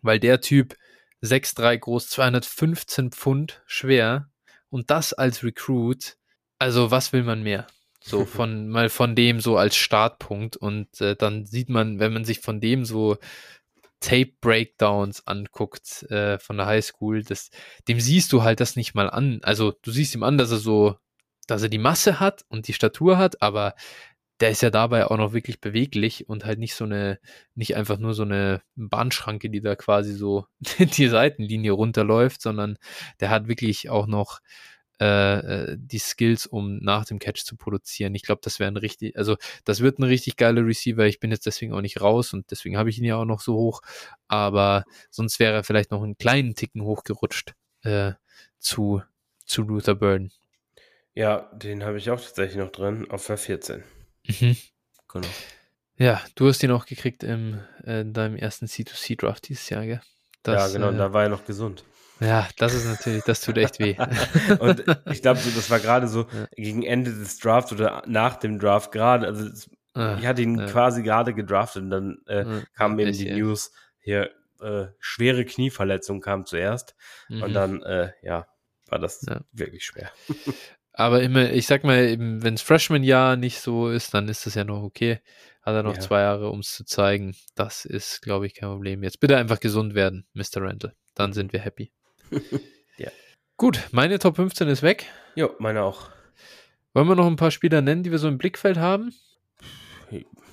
Weil 0.00 0.20
der 0.20 0.40
Typ, 0.40 0.76
6'3 1.22 1.76
groß, 1.76 2.08
215 2.10 3.10
Pfund 3.10 3.62
schwer 3.66 4.30
und 4.70 4.90
das 4.90 5.12
als 5.12 5.42
Recruit. 5.42 6.16
Also 6.60 6.92
was 6.92 7.12
will 7.12 7.24
man 7.24 7.42
mehr? 7.42 7.66
So 8.00 8.24
von 8.26 8.68
mal 8.68 8.90
von 8.90 9.16
dem 9.16 9.40
so 9.40 9.56
als 9.56 9.74
Startpunkt 9.74 10.56
und 10.56 11.00
äh, 11.00 11.16
dann 11.16 11.46
sieht 11.46 11.68
man, 11.68 11.98
wenn 11.98 12.12
man 12.12 12.24
sich 12.24 12.38
von 12.38 12.60
dem 12.60 12.84
so 12.84 13.18
Tape 14.00 14.32
Breakdowns 14.40 15.26
anguckt 15.26 16.04
äh, 16.10 16.38
von 16.38 16.56
der 16.56 16.66
Highschool, 16.66 17.22
das, 17.22 17.50
dem 17.88 18.00
siehst 18.00 18.32
du 18.32 18.42
halt 18.42 18.60
das 18.60 18.76
nicht 18.76 18.94
mal 18.94 19.10
an. 19.10 19.40
Also 19.42 19.72
du 19.82 19.90
siehst 19.90 20.14
ihm 20.14 20.22
an, 20.22 20.38
dass 20.38 20.50
er 20.50 20.58
so, 20.58 20.96
dass 21.46 21.62
er 21.62 21.68
die 21.68 21.78
Masse 21.78 22.20
hat 22.20 22.44
und 22.48 22.68
die 22.68 22.74
Statur 22.74 23.18
hat, 23.18 23.42
aber 23.42 23.74
der 24.40 24.50
ist 24.50 24.62
ja 24.62 24.70
dabei 24.70 25.06
auch 25.06 25.16
noch 25.16 25.32
wirklich 25.32 25.60
beweglich 25.60 26.28
und 26.28 26.44
halt 26.44 26.58
nicht 26.58 26.74
so 26.74 26.84
eine, 26.84 27.18
nicht 27.54 27.76
einfach 27.76 27.98
nur 27.98 28.14
so 28.14 28.22
eine 28.22 28.62
Bahnschranke, 28.76 29.50
die 29.50 29.60
da 29.60 29.74
quasi 29.74 30.14
so 30.14 30.46
die 30.78 31.08
Seitenlinie 31.08 31.72
runterläuft, 31.72 32.40
sondern 32.40 32.78
der 33.20 33.30
hat 33.30 33.48
wirklich 33.48 33.90
auch 33.90 34.06
noch 34.06 34.40
äh, 35.00 35.38
äh, 35.38 35.76
die 35.78 35.98
Skills, 35.98 36.46
um 36.46 36.78
nach 36.78 37.04
dem 37.04 37.18
Catch 37.18 37.44
zu 37.44 37.56
produzieren. 37.56 38.14
Ich 38.14 38.22
glaube, 38.22 38.40
das 38.42 38.58
wäre 38.58 38.70
ein 38.70 38.76
richtig, 38.76 39.16
also 39.16 39.36
das 39.64 39.80
wird 39.80 39.98
ein 39.98 40.04
richtig 40.04 40.36
geiler 40.36 40.66
Receiver. 40.66 41.06
Ich 41.06 41.20
bin 41.20 41.30
jetzt 41.30 41.46
deswegen 41.46 41.72
auch 41.72 41.80
nicht 41.80 42.00
raus 42.00 42.32
und 42.32 42.50
deswegen 42.50 42.76
habe 42.76 42.90
ich 42.90 42.98
ihn 42.98 43.04
ja 43.04 43.16
auch 43.16 43.24
noch 43.24 43.40
so 43.40 43.54
hoch. 43.54 43.82
Aber 44.26 44.84
sonst 45.10 45.38
wäre 45.38 45.54
er 45.54 45.64
vielleicht 45.64 45.90
noch 45.90 46.02
einen 46.02 46.18
kleinen 46.18 46.54
Ticken 46.54 46.82
hochgerutscht 46.82 47.54
äh, 47.82 48.12
zu, 48.58 49.02
zu 49.44 49.62
Luther 49.62 49.94
Burden. 49.94 50.32
Ja, 51.14 51.50
den 51.52 51.84
habe 51.84 51.98
ich 51.98 52.10
auch 52.10 52.20
tatsächlich 52.20 52.58
noch 52.58 52.70
drin 52.70 53.10
auf 53.10 53.26
der 53.26 53.38
14. 53.38 53.82
Mhm. 54.26 54.56
Genau. 55.08 55.28
Ja, 55.96 56.22
du 56.36 56.48
hast 56.48 56.62
ihn 56.62 56.70
auch 56.70 56.86
gekriegt 56.86 57.24
im, 57.24 57.60
äh, 57.84 58.02
in 58.02 58.12
deinem 58.12 58.36
ersten 58.36 58.66
C2C-Draft 58.66 59.48
dieses 59.48 59.68
Jahr, 59.68 59.84
gell? 59.84 60.00
Das, 60.44 60.72
ja, 60.72 60.78
genau, 60.78 60.92
äh, 60.92 60.96
da 60.96 61.12
war 61.12 61.24
er 61.24 61.28
noch 61.28 61.44
gesund. 61.44 61.84
Ja, 62.20 62.48
das 62.58 62.74
ist 62.74 62.86
natürlich, 62.86 63.24
das 63.24 63.40
tut 63.40 63.58
echt 63.58 63.78
weh. 63.78 63.96
und 64.58 64.84
ich 65.10 65.22
glaube, 65.22 65.40
das 65.54 65.70
war 65.70 65.78
gerade 65.78 66.08
so 66.08 66.22
ja. 66.22 66.48
gegen 66.56 66.82
Ende 66.82 67.12
des 67.12 67.38
Drafts 67.38 67.72
oder 67.72 68.02
nach 68.06 68.36
dem 68.36 68.58
Draft 68.58 68.92
gerade, 68.92 69.26
also 69.26 69.48
das, 69.48 69.70
ah, 69.94 70.16
ich 70.18 70.26
hatte 70.26 70.42
ihn 70.42 70.58
ja. 70.58 70.66
quasi 70.66 71.02
gerade 71.02 71.34
gedraftet 71.34 71.84
und 71.84 71.90
dann 71.90 72.18
äh, 72.26 72.44
ja, 72.44 72.62
kam 72.76 72.98
eben 72.98 73.12
die 73.12 73.30
News 73.30 73.72
hier, 74.00 74.30
äh, 74.60 74.86
schwere 74.98 75.44
Knieverletzung 75.44 76.20
kam 76.20 76.44
zuerst 76.44 76.96
mhm. 77.28 77.42
und 77.42 77.52
dann, 77.54 77.82
äh, 77.82 78.10
ja, 78.22 78.46
war 78.88 78.98
das 78.98 79.24
wirklich 79.52 79.84
schwer. 79.84 80.10
Aber 80.92 81.22
immer, 81.22 81.52
ich 81.52 81.66
sag 81.66 81.84
mal, 81.84 82.16
wenn 82.18 82.54
es 82.54 82.62
Freshman-Jahr 82.62 83.36
nicht 83.36 83.60
so 83.60 83.88
ist, 83.88 84.14
dann 84.14 84.28
ist 84.28 84.46
das 84.46 84.56
ja 84.56 84.64
noch 84.64 84.82
okay. 84.82 85.20
Hat 85.62 85.74
er 85.74 85.84
noch 85.84 85.94
ja. 85.94 86.00
zwei 86.00 86.22
Jahre, 86.22 86.50
um 86.50 86.58
es 86.58 86.72
zu 86.72 86.84
zeigen. 86.84 87.36
Das 87.54 87.84
ist, 87.84 88.20
glaube 88.22 88.46
ich, 88.46 88.54
kein 88.54 88.70
Problem. 88.70 89.04
Jetzt 89.04 89.20
bitte 89.20 89.36
einfach 89.36 89.60
gesund 89.60 89.94
werden, 89.94 90.26
Mr. 90.32 90.56
Randall. 90.56 90.96
Dann 91.14 91.32
sind 91.32 91.52
wir 91.52 91.60
happy. 91.60 91.92
ja. 92.98 93.10
Gut, 93.56 93.88
meine 93.92 94.18
Top 94.18 94.36
15 94.36 94.68
ist 94.68 94.82
weg. 94.82 95.06
Jo, 95.34 95.50
meine 95.58 95.82
auch. 95.82 96.10
Wollen 96.94 97.08
wir 97.08 97.14
noch 97.14 97.26
ein 97.26 97.36
paar 97.36 97.50
Spieler 97.50 97.80
nennen, 97.82 98.02
die 98.02 98.10
wir 98.10 98.18
so 98.18 98.28
im 98.28 98.38
Blickfeld 98.38 98.76
haben? 98.76 99.12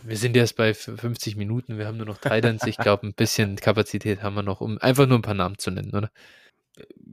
Wir 0.04 0.18
sind 0.18 0.38
erst 0.38 0.56
bei 0.56 0.74
50 0.76 1.36
Minuten, 1.36 1.80
wir 1.80 1.88
haben 1.88 1.98
nur 1.98 2.06
noch 2.06 2.20
drei 2.20 2.40
Dance. 2.40 2.70
Ich 2.70 2.78
glaube, 2.78 3.08
ein 3.08 3.16
bisschen 3.16 3.56
Kapazität 3.56 4.22
haben 4.22 4.36
wir 4.36 4.44
noch, 4.44 4.62
um 4.62 4.78
einfach 4.78 5.08
nur 5.08 5.18
ein 5.18 5.24
paar 5.24 5.34
Namen 5.34 5.58
zu 5.58 5.72
nennen, 5.72 5.96
oder? 5.96 6.12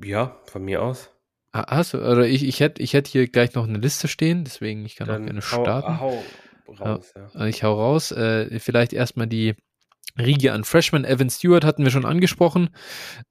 Ja, 0.05 0.37
von 0.45 0.63
mir 0.63 0.83
aus. 0.83 1.11
Ah, 1.53 1.77
hast 1.77 1.95
du, 1.95 1.99
oder 1.99 2.27
ich, 2.27 2.45
ich 2.45 2.61
hätte 2.61 2.83
ich 2.83 2.93
hätt 2.93 3.07
hier 3.07 3.29
gleich 3.29 3.55
noch 3.55 3.67
eine 3.67 3.79
Liste 3.79 4.09
stehen, 4.09 4.45
deswegen 4.45 4.85
ich 4.85 4.97
kann 4.97 5.09
Dann 5.09 5.23
auch 5.23 5.27
gerne 5.27 5.43
starten. 5.43 6.01
Hau, 6.01 6.23
hau 6.67 6.73
raus, 6.73 7.15
ja. 7.17 7.47
Ich 7.47 7.63
hau 7.63 7.75
raus. 7.75 8.13
Äh, 8.13 8.59
vielleicht 8.59 8.93
erstmal 8.93 9.27
die 9.27 9.55
Riege 10.19 10.53
an 10.53 10.65
Freshman. 10.65 11.05
Evan 11.05 11.31
Stewart 11.31 11.65
hatten 11.65 11.85
wir 11.85 11.91
schon 11.91 12.05
angesprochen. 12.05 12.71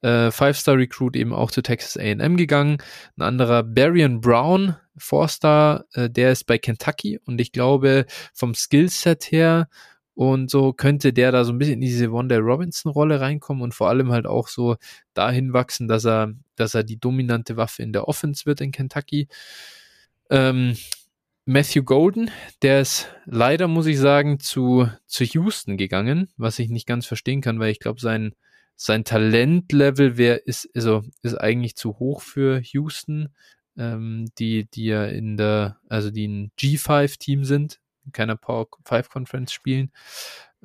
Äh, 0.02 0.32
Five-Star-Recruit 0.32 1.16
eben 1.16 1.34
auch 1.34 1.52
zu 1.52 1.62
Texas 1.62 1.98
AM 1.98 2.38
gegangen. 2.38 2.78
Ein 3.18 3.24
anderer 3.24 3.64
Barian 3.64 4.20
Brown, 4.20 4.76
Four-Star, 4.98 5.86
äh, 5.94 6.10
der 6.10 6.32
ist 6.32 6.46
bei 6.46 6.58
Kentucky 6.58 7.20
und 7.26 7.40
ich 7.40 7.52
glaube 7.52 8.06
vom 8.34 8.56
Skillset 8.56 9.32
her 9.32 9.68
und 10.14 10.52
so 10.52 10.74
könnte 10.74 11.14
der 11.14 11.32
da 11.32 11.44
so 11.44 11.54
ein 11.54 11.58
bisschen 11.58 11.76
in 11.76 11.82
diese 11.82 12.12
Wanda 12.12 12.38
Robinson-Rolle 12.38 13.22
reinkommen 13.22 13.64
und 13.64 13.74
vor 13.74 13.90
allem 13.90 14.12
halt 14.12 14.28
auch 14.28 14.48
so 14.48 14.76
dahin 15.14 15.54
wachsen, 15.54 15.88
dass 15.88 16.06
er, 16.06 16.34
dass 16.56 16.76
er 16.76 16.84
die 16.84 17.00
dominante 17.00 17.58
Waffe 17.58 17.84
in 17.84 17.94
der 17.94 18.08
Offense 18.08 18.46
wird 18.46 18.62
in 18.62 18.72
Kentucky. 18.72 19.28
Ähm, 20.30 20.76
Matthew 21.46 21.84
Golden, 21.84 22.30
der 22.62 22.82
ist 22.82 23.10
leider, 23.26 23.68
muss 23.68 23.88
ich 23.88 23.98
sagen, 23.98 24.40
zu, 24.40 24.88
zu 25.08 25.24
Houston 25.24 25.76
gegangen, 25.76 26.32
was 26.38 26.60
ich 26.60 26.70
nicht 26.70 26.86
ganz 26.86 27.08
verstehen 27.08 27.42
kann, 27.42 27.60
weil 27.60 27.72
ich 27.72 27.80
glaube, 27.80 28.00
sein, 28.00 28.34
sein 28.76 29.04
Talentlevel 29.04 30.18
wär, 30.18 30.46
ist, 30.46 30.70
also, 30.76 31.04
ist 31.24 31.36
eigentlich 31.36 31.76
zu 31.76 31.98
hoch 31.98 32.22
für 32.22 32.62
Houston, 32.62 33.30
ähm, 33.76 34.28
die, 34.38 34.70
die 34.70 34.86
ja 34.86 35.06
in 35.06 35.36
der, 35.36 35.80
also 35.90 36.12
die 36.12 36.28
ein 36.28 36.52
G5-Team 36.60 37.44
sind, 37.44 37.80
in 38.06 38.12
keiner 38.12 38.36
Power 38.36 38.68
5 38.86 39.10
Conference 39.10 39.52
spielen. 39.52 39.92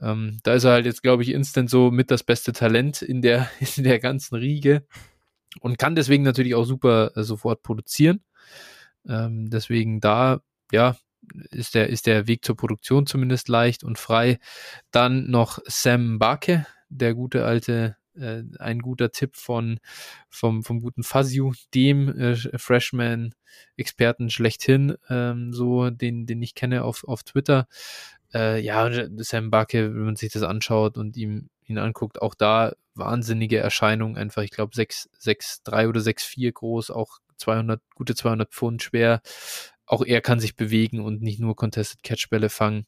Ähm, 0.01 0.39
da 0.43 0.55
ist 0.55 0.65
er 0.65 0.73
halt 0.73 0.87
jetzt, 0.87 1.03
glaube 1.03 1.23
ich, 1.23 1.31
instant 1.31 1.71
so 1.71 1.91
mit 1.91 2.11
das 2.11 2.23
beste 2.23 2.53
Talent 2.53 3.01
in 3.01 3.23
der, 3.23 3.51
in 3.77 3.85
der 3.85 3.99
ganzen 3.99 4.37
Riege 4.37 4.87
und 5.61 5.79
kann 5.79 5.95
deswegen 5.95 6.23
natürlich 6.23 6.55
auch 6.55 6.65
super 6.65 7.13
äh, 7.17 7.23
sofort 7.23 7.63
produzieren. 7.63 8.23
Ähm, 9.09 9.49
deswegen 9.49 10.01
da 10.01 10.43
ja, 10.73 10.97
ist 11.51 11.75
der, 11.75 11.89
ist 11.89 12.07
der 12.07 12.27
Weg 12.27 12.45
zur 12.45 12.57
Produktion 12.57 13.07
zumindest 13.07 13.49
leicht 13.49 13.85
und 13.85 13.99
frei. 13.99 14.39
Dann 14.91 15.31
noch 15.31 15.59
Sam 15.67 16.19
Bake, 16.19 16.67
der 16.89 17.15
gute 17.15 17.45
alte, 17.45 17.97
äh, 18.15 18.43
ein 18.59 18.81
guter 18.81 19.11
Tipp 19.11 19.37
von, 19.37 19.81
vom, 20.29 20.63
vom 20.63 20.81
guten 20.81 21.03
Fazio, 21.03 21.53
dem 21.75 22.09
äh, 22.09 22.37
Freshman-Experten 22.37 24.31
schlechthin, 24.31 24.97
ähm, 25.09 25.53
so, 25.53 25.91
den, 25.91 26.27
den 26.27 26.43
ich 26.43 26.55
kenne 26.55 26.85
auf, 26.85 27.05
auf 27.05 27.25
Twitter. 27.25 27.67
Äh, 28.33 28.61
ja, 28.61 28.91
Sam 29.19 29.51
Bake, 29.51 29.95
wenn 29.95 30.05
man 30.05 30.17
sich 30.17 30.33
das 30.33 30.43
anschaut 30.43 30.97
und 30.97 31.17
ihm, 31.17 31.51
ihn 31.67 31.79
anguckt, 31.79 32.23
auch 32.23 32.35
da 32.35 32.75
wahnsinnige 32.95 33.59
Erscheinung, 33.59 34.17
einfach, 34.17 34.43
ich 34.43 34.51
glaube, 34.51 34.75
6, 34.75 35.11
6, 35.19 35.63
3 35.65 35.89
oder 35.89 36.01
6, 36.01 36.25
4 36.25 36.53
groß, 36.53 36.91
auch 36.91 37.19
200, 37.37 37.83
gute 37.95 38.15
200 38.15 38.51
Pfund 38.51 38.83
schwer, 38.83 39.21
auch 39.87 40.05
er 40.05 40.21
kann 40.21 40.41
sich 40.41 40.57
bewegen 40.57 41.01
und 41.01 41.23
nicht 41.23 41.41
nur 41.41 41.57
Contested 41.57 42.03
Catch 42.03 42.29
Bälle 42.31 42.49
fangen. 42.49 42.87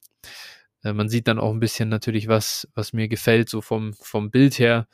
Äh, 0.82 0.92
man 0.92 1.08
sieht 1.08 1.28
dann 1.28 1.38
auch 1.38 1.52
ein 1.52 1.60
bisschen 1.60 1.88
natürlich, 1.88 2.28
was, 2.28 2.68
was 2.74 2.92
mir 2.92 3.08
gefällt, 3.08 3.48
so 3.48 3.60
vom, 3.60 3.94
vom 3.94 4.30
Bild 4.30 4.58
her. 4.58 4.88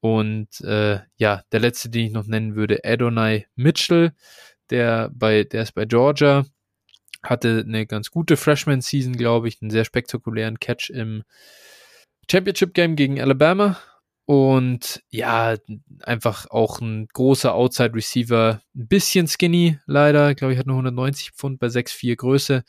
Und 0.00 0.60
äh, 0.60 1.00
ja, 1.16 1.42
der 1.52 1.60
letzte, 1.60 1.88
den 1.88 2.06
ich 2.06 2.12
noch 2.12 2.26
nennen 2.26 2.56
würde, 2.56 2.80
Adonai 2.84 3.46
Mitchell, 3.54 4.12
der 4.70 5.10
bei, 5.14 5.44
der 5.44 5.62
ist 5.62 5.72
bei 5.72 5.86
Georgia, 5.86 6.44
hatte 7.22 7.64
eine 7.66 7.86
ganz 7.86 8.10
gute 8.10 8.36
Freshman-Season, 8.36 9.16
glaube 9.16 9.48
ich, 9.48 9.62
einen 9.62 9.70
sehr 9.70 9.84
spektakulären 9.84 10.60
Catch 10.60 10.90
im 10.90 11.22
Championship 12.30 12.74
Game 12.74 12.96
gegen 12.96 13.20
Alabama 13.20 13.78
und 14.26 15.02
ja, 15.10 15.56
einfach 16.02 16.50
auch 16.50 16.80
ein 16.80 17.08
großer 17.12 17.54
Outside 17.54 17.94
Receiver, 17.94 18.62
ein 18.74 18.88
bisschen 18.88 19.26
skinny 19.28 19.78
leider, 19.86 20.30
ich 20.30 20.36
glaube 20.36 20.54
ich 20.54 20.58
hat 20.58 20.66
nur 20.66 20.76
190 20.76 21.32
Pfund 21.32 21.58
bei 21.58 21.66
6,4 21.66 22.16
Größe, 22.16 22.64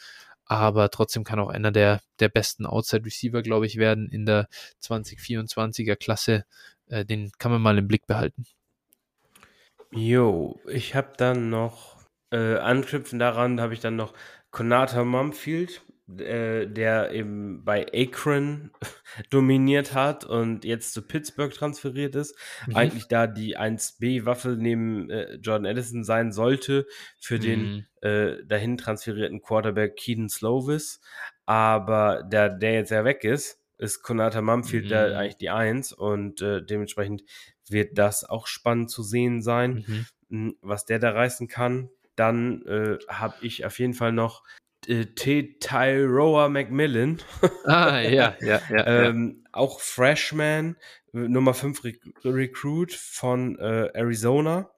aber 0.45 0.89
trotzdem 0.91 1.23
kann 1.23 1.39
auch 1.39 1.49
einer 1.49 1.71
der, 1.71 2.01
der 2.19 2.29
besten 2.29 2.65
Outside 2.65 3.05
Receiver, 3.05 3.41
glaube 3.41 3.65
ich, 3.65 3.77
werden 3.77 4.09
in 4.09 4.25
der 4.25 4.47
2024er 4.81 5.95
Klasse. 5.95 6.45
Äh, 6.87 7.05
den 7.05 7.31
kann 7.39 7.51
man 7.51 7.61
mal 7.61 7.77
im 7.77 7.87
Blick 7.87 8.05
behalten. 8.05 8.45
Jo, 9.91 10.59
ich 10.67 10.93
habe 10.93 11.13
dann 11.17 11.49
noch, 11.49 11.97
äh, 12.31 12.57
anknüpfen 12.57 13.17
daran, 13.17 13.61
habe 13.61 13.73
ich 13.73 13.79
dann 13.79 13.95
noch 13.95 14.13
Konata 14.51 15.03
Mumfield, 15.03 15.81
äh, 16.07 16.67
der 16.67 17.11
eben 17.13 17.63
bei 17.63 17.87
Akron 17.91 18.69
dominiert 19.31 19.95
hat 19.95 20.23
und 20.23 20.63
jetzt 20.63 20.93
zu 20.93 21.01
Pittsburgh 21.01 21.51
transferiert 21.51 22.15
ist. 22.15 22.37
Mhm. 22.67 22.75
Eigentlich 22.75 23.07
da 23.07 23.25
die 23.25 23.57
1B-Waffe 23.57 24.49
neben 24.49 25.09
äh, 25.09 25.35
Jordan 25.35 25.65
Edison 25.65 26.03
sein 26.03 26.31
sollte 26.31 26.85
für 27.19 27.37
mhm. 27.37 27.41
den 27.41 27.87
äh, 28.01 28.45
dahin 28.45 28.77
transferierten 28.77 29.41
Quarterback 29.41 29.95
Keaton 29.95 30.29
Slovis. 30.29 31.01
Aber 31.47 32.23
der, 32.23 32.49
der 32.49 32.73
jetzt 32.73 32.91
ja 32.91 33.03
weg 33.03 33.23
ist, 33.23 33.59
ist 33.77 34.03
Konata 34.03 34.41
Mumfield 34.41 34.85
mhm. 34.85 34.89
da 34.89 35.17
eigentlich 35.17 35.37
die 35.37 35.49
Eins 35.49 35.91
und 35.91 36.41
äh, 36.41 36.63
dementsprechend 36.63 37.23
wird 37.67 37.97
das 37.97 38.23
auch 38.23 38.45
spannend 38.45 38.91
zu 38.91 39.01
sehen 39.01 39.41
sein, 39.41 39.83
mhm. 39.87 40.05
hm, 40.29 40.57
was 40.61 40.85
der 40.85 40.99
da 40.99 41.11
reißen 41.11 41.47
kann. 41.47 41.89
Dann 42.15 42.61
äh, 42.67 42.97
habe 43.09 43.35
ich 43.41 43.65
auf 43.65 43.79
jeden 43.79 43.93
Fall 43.93 44.11
noch 44.11 44.43
T. 44.85 45.57
Tyroa 45.59 46.49
Macmillan. 46.49 47.21
Ah, 47.65 47.99
ja, 47.99 48.35
ja, 48.41 48.61
ja. 48.69 49.07
ähm. 49.07 49.41
Auch 49.51 49.79
Freshman, 49.79 50.75
Nummer 51.13 51.53
5 51.53 51.85
Re 51.85 51.93
Recruit 52.25 52.91
von 52.91 53.57
äh, 53.57 53.89
Arizona. 53.93 54.69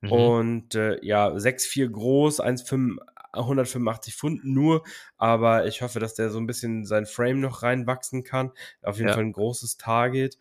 Mhm. 0.00 0.12
Und 0.12 0.74
äh, 0.74 0.98
ja, 1.04 1.28
6'4 1.28 1.88
groß, 1.88 2.40
1,5 2.40 2.98
185 3.32 4.16
Pfund 4.16 4.44
nur, 4.44 4.82
aber 5.16 5.66
ich 5.66 5.82
hoffe, 5.82 6.00
dass 6.00 6.14
der 6.14 6.30
so 6.30 6.38
ein 6.38 6.46
bisschen 6.46 6.84
sein 6.84 7.06
Frame 7.06 7.40
noch 7.40 7.62
reinwachsen 7.62 8.24
kann. 8.24 8.52
Auf 8.82 8.96
jeden 8.96 9.08
ja. 9.08 9.14
Fall 9.14 9.24
ein 9.24 9.32
großes 9.32 9.76
Target. 9.76 10.38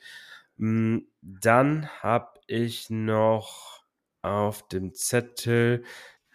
Mm, 0.57 0.99
dann 1.21 1.89
habe 2.01 2.39
ich 2.47 2.89
noch 2.89 3.83
auf 4.21 4.67
dem 4.67 4.93
Zettel 4.93 5.83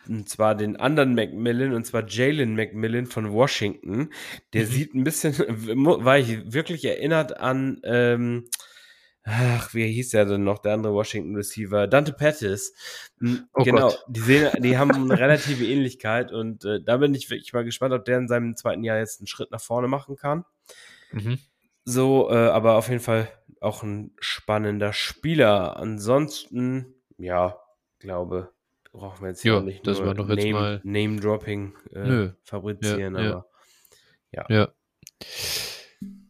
und 0.08 0.28
zwar 0.28 0.54
den 0.54 0.76
anderen 0.76 1.14
Macmillan, 1.14 1.74
und 1.74 1.86
zwar 1.86 2.06
Jalen 2.06 2.56
Macmillan 2.56 3.06
von 3.06 3.32
Washington. 3.32 4.10
Der 4.52 4.62
mhm. 4.62 4.66
sieht 4.66 4.94
ein 4.94 5.04
bisschen, 5.04 5.34
war 5.38 6.18
ich 6.18 6.52
wirklich 6.52 6.84
erinnert 6.84 7.38
an, 7.38 7.80
ähm, 7.84 8.48
ach, 9.24 9.72
wie 9.74 9.86
hieß 9.86 10.10
der 10.10 10.24
denn 10.24 10.44
noch, 10.44 10.58
der 10.58 10.74
andere 10.74 10.94
Washington 10.94 11.36
Receiver? 11.36 11.86
Dante 11.86 12.12
Pettis. 12.12 12.74
Hm, 13.20 13.46
oh 13.54 13.62
genau, 13.62 13.88
Gott. 13.88 14.04
die 14.08 14.20
sehen, 14.20 14.50
die 14.60 14.78
haben 14.78 14.90
eine 14.90 15.18
relative 15.18 15.64
Ähnlichkeit 15.64 16.32
und 16.32 16.64
äh, 16.64 16.82
da 16.82 16.96
bin 16.96 17.14
ich 17.14 17.30
wirklich 17.30 17.52
mal 17.52 17.64
gespannt, 17.64 17.94
ob 17.94 18.04
der 18.04 18.18
in 18.18 18.28
seinem 18.28 18.56
zweiten 18.56 18.84
Jahr 18.84 18.98
jetzt 18.98 19.20
einen 19.20 19.26
Schritt 19.26 19.50
nach 19.50 19.60
vorne 19.60 19.88
machen 19.88 20.16
kann. 20.16 20.44
Mhm. 21.12 21.38
So, 21.84 22.30
äh, 22.30 22.34
aber 22.34 22.76
auf 22.76 22.88
jeden 22.88 23.00
Fall 23.00 23.28
auch 23.60 23.82
ein 23.82 24.12
spannender 24.18 24.92
Spieler. 24.92 25.76
Ansonsten, 25.76 26.94
ja, 27.18 27.58
glaube, 27.98 28.52
brauchen 28.92 29.22
wir 29.22 29.28
jetzt 29.28 29.44
ja, 29.44 29.60
nicht 29.60 29.86
das 29.86 29.98
nur 29.98 30.14
Name, 30.14 30.52
mal... 30.52 30.80
Name 30.84 31.20
Dropping 31.20 31.74
äh, 31.92 32.28
fabrizieren, 32.42 33.16
ja, 33.16 33.20
aber 33.20 33.46
ja. 34.30 34.46
ja. 34.48 34.68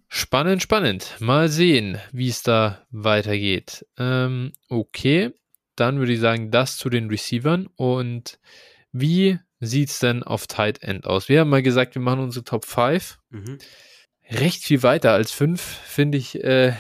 Spannend, 0.09 0.63
spannend. 0.63 1.17
Mal 1.21 1.49
sehen, 1.49 1.99
wie 2.13 2.29
es 2.29 2.43
da 2.43 2.87
weitergeht. 2.91 3.87
Ähm, 3.99 4.53
okay, 4.69 5.33
dann 5.77 5.99
würde 5.99 6.13
ich 6.13 6.21
sagen, 6.21 6.51
das 6.51 6.77
zu 6.77 6.91
den 6.91 7.09
Receivern. 7.09 7.67
Und 7.77 8.39
wie 8.93 9.39
sieht 9.61 9.89
es 9.89 9.99
denn 9.99 10.23
auf 10.23 10.47
Tight 10.47 10.83
End 10.83 11.07
aus? 11.07 11.29
Wir 11.29 11.41
haben 11.41 11.51
mal 11.51 11.63
gesagt, 11.63 11.95
wir 11.95 12.03
machen 12.03 12.21
unsere 12.21 12.45
Top 12.45 12.65
5. 12.65 13.19
Mhm 13.31 13.59
recht 14.41 14.65
viel 14.65 14.83
weiter 14.83 15.13
als 15.13 15.33
fünf, 15.33 15.61
finde 15.61 16.19
ich, 16.19 16.43
äh, 16.43 16.75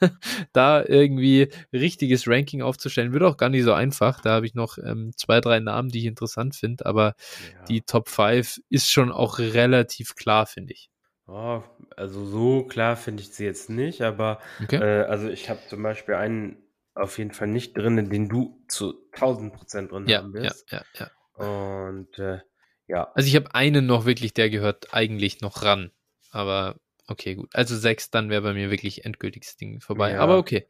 da 0.52 0.84
irgendwie 0.84 1.48
richtiges 1.72 2.26
Ranking 2.26 2.62
aufzustellen, 2.62 3.12
wird 3.12 3.22
auch 3.22 3.36
gar 3.36 3.48
nicht 3.48 3.64
so 3.64 3.72
einfach. 3.72 4.20
Da 4.20 4.30
habe 4.30 4.46
ich 4.46 4.54
noch 4.54 4.78
ähm, 4.78 5.12
zwei, 5.16 5.40
drei 5.40 5.60
Namen, 5.60 5.90
die 5.90 6.00
ich 6.00 6.06
interessant 6.06 6.54
finde, 6.54 6.86
aber 6.86 7.14
ja. 7.54 7.64
die 7.64 7.82
Top 7.82 8.08
5 8.08 8.60
ist 8.68 8.90
schon 8.90 9.12
auch 9.12 9.38
relativ 9.38 10.14
klar, 10.14 10.46
finde 10.46 10.72
ich. 10.72 10.90
Oh, 11.26 11.62
also 11.96 12.24
so 12.24 12.64
klar 12.64 12.96
finde 12.96 13.22
ich 13.22 13.30
sie 13.30 13.44
jetzt 13.44 13.70
nicht, 13.70 14.02
aber 14.02 14.40
okay. 14.62 14.76
äh, 14.76 15.04
also 15.04 15.28
ich 15.28 15.48
habe 15.48 15.60
zum 15.68 15.82
Beispiel 15.82 16.16
einen 16.16 16.56
auf 16.94 17.18
jeden 17.18 17.30
Fall 17.30 17.46
nicht 17.48 17.76
drin, 17.76 18.10
den 18.10 18.28
du 18.28 18.62
zu 18.68 18.94
1000 19.12 19.52
Prozent 19.52 19.92
drin 19.92 20.08
ja, 20.08 20.18
haben 20.18 20.32
wirst. 20.34 20.70
Ja, 20.70 20.82
ja, 20.98 21.06
ja. 21.38 21.44
Und 21.44 22.18
äh, 22.18 22.40
ja. 22.88 23.10
Also 23.14 23.28
ich 23.28 23.36
habe 23.36 23.54
einen 23.54 23.86
noch 23.86 24.04
wirklich, 24.04 24.34
der 24.34 24.50
gehört 24.50 24.92
eigentlich 24.92 25.40
noch 25.40 25.62
ran. 25.62 25.92
Aber 26.30 26.76
okay, 27.06 27.34
gut. 27.34 27.50
Also 27.54 27.76
sechs, 27.76 28.10
dann 28.10 28.30
wäre 28.30 28.42
bei 28.42 28.52
mir 28.52 28.70
wirklich 28.70 29.04
endgültiges 29.04 29.56
Ding 29.56 29.80
vorbei. 29.80 30.12
Ja. 30.12 30.20
Aber 30.20 30.38
okay. 30.38 30.66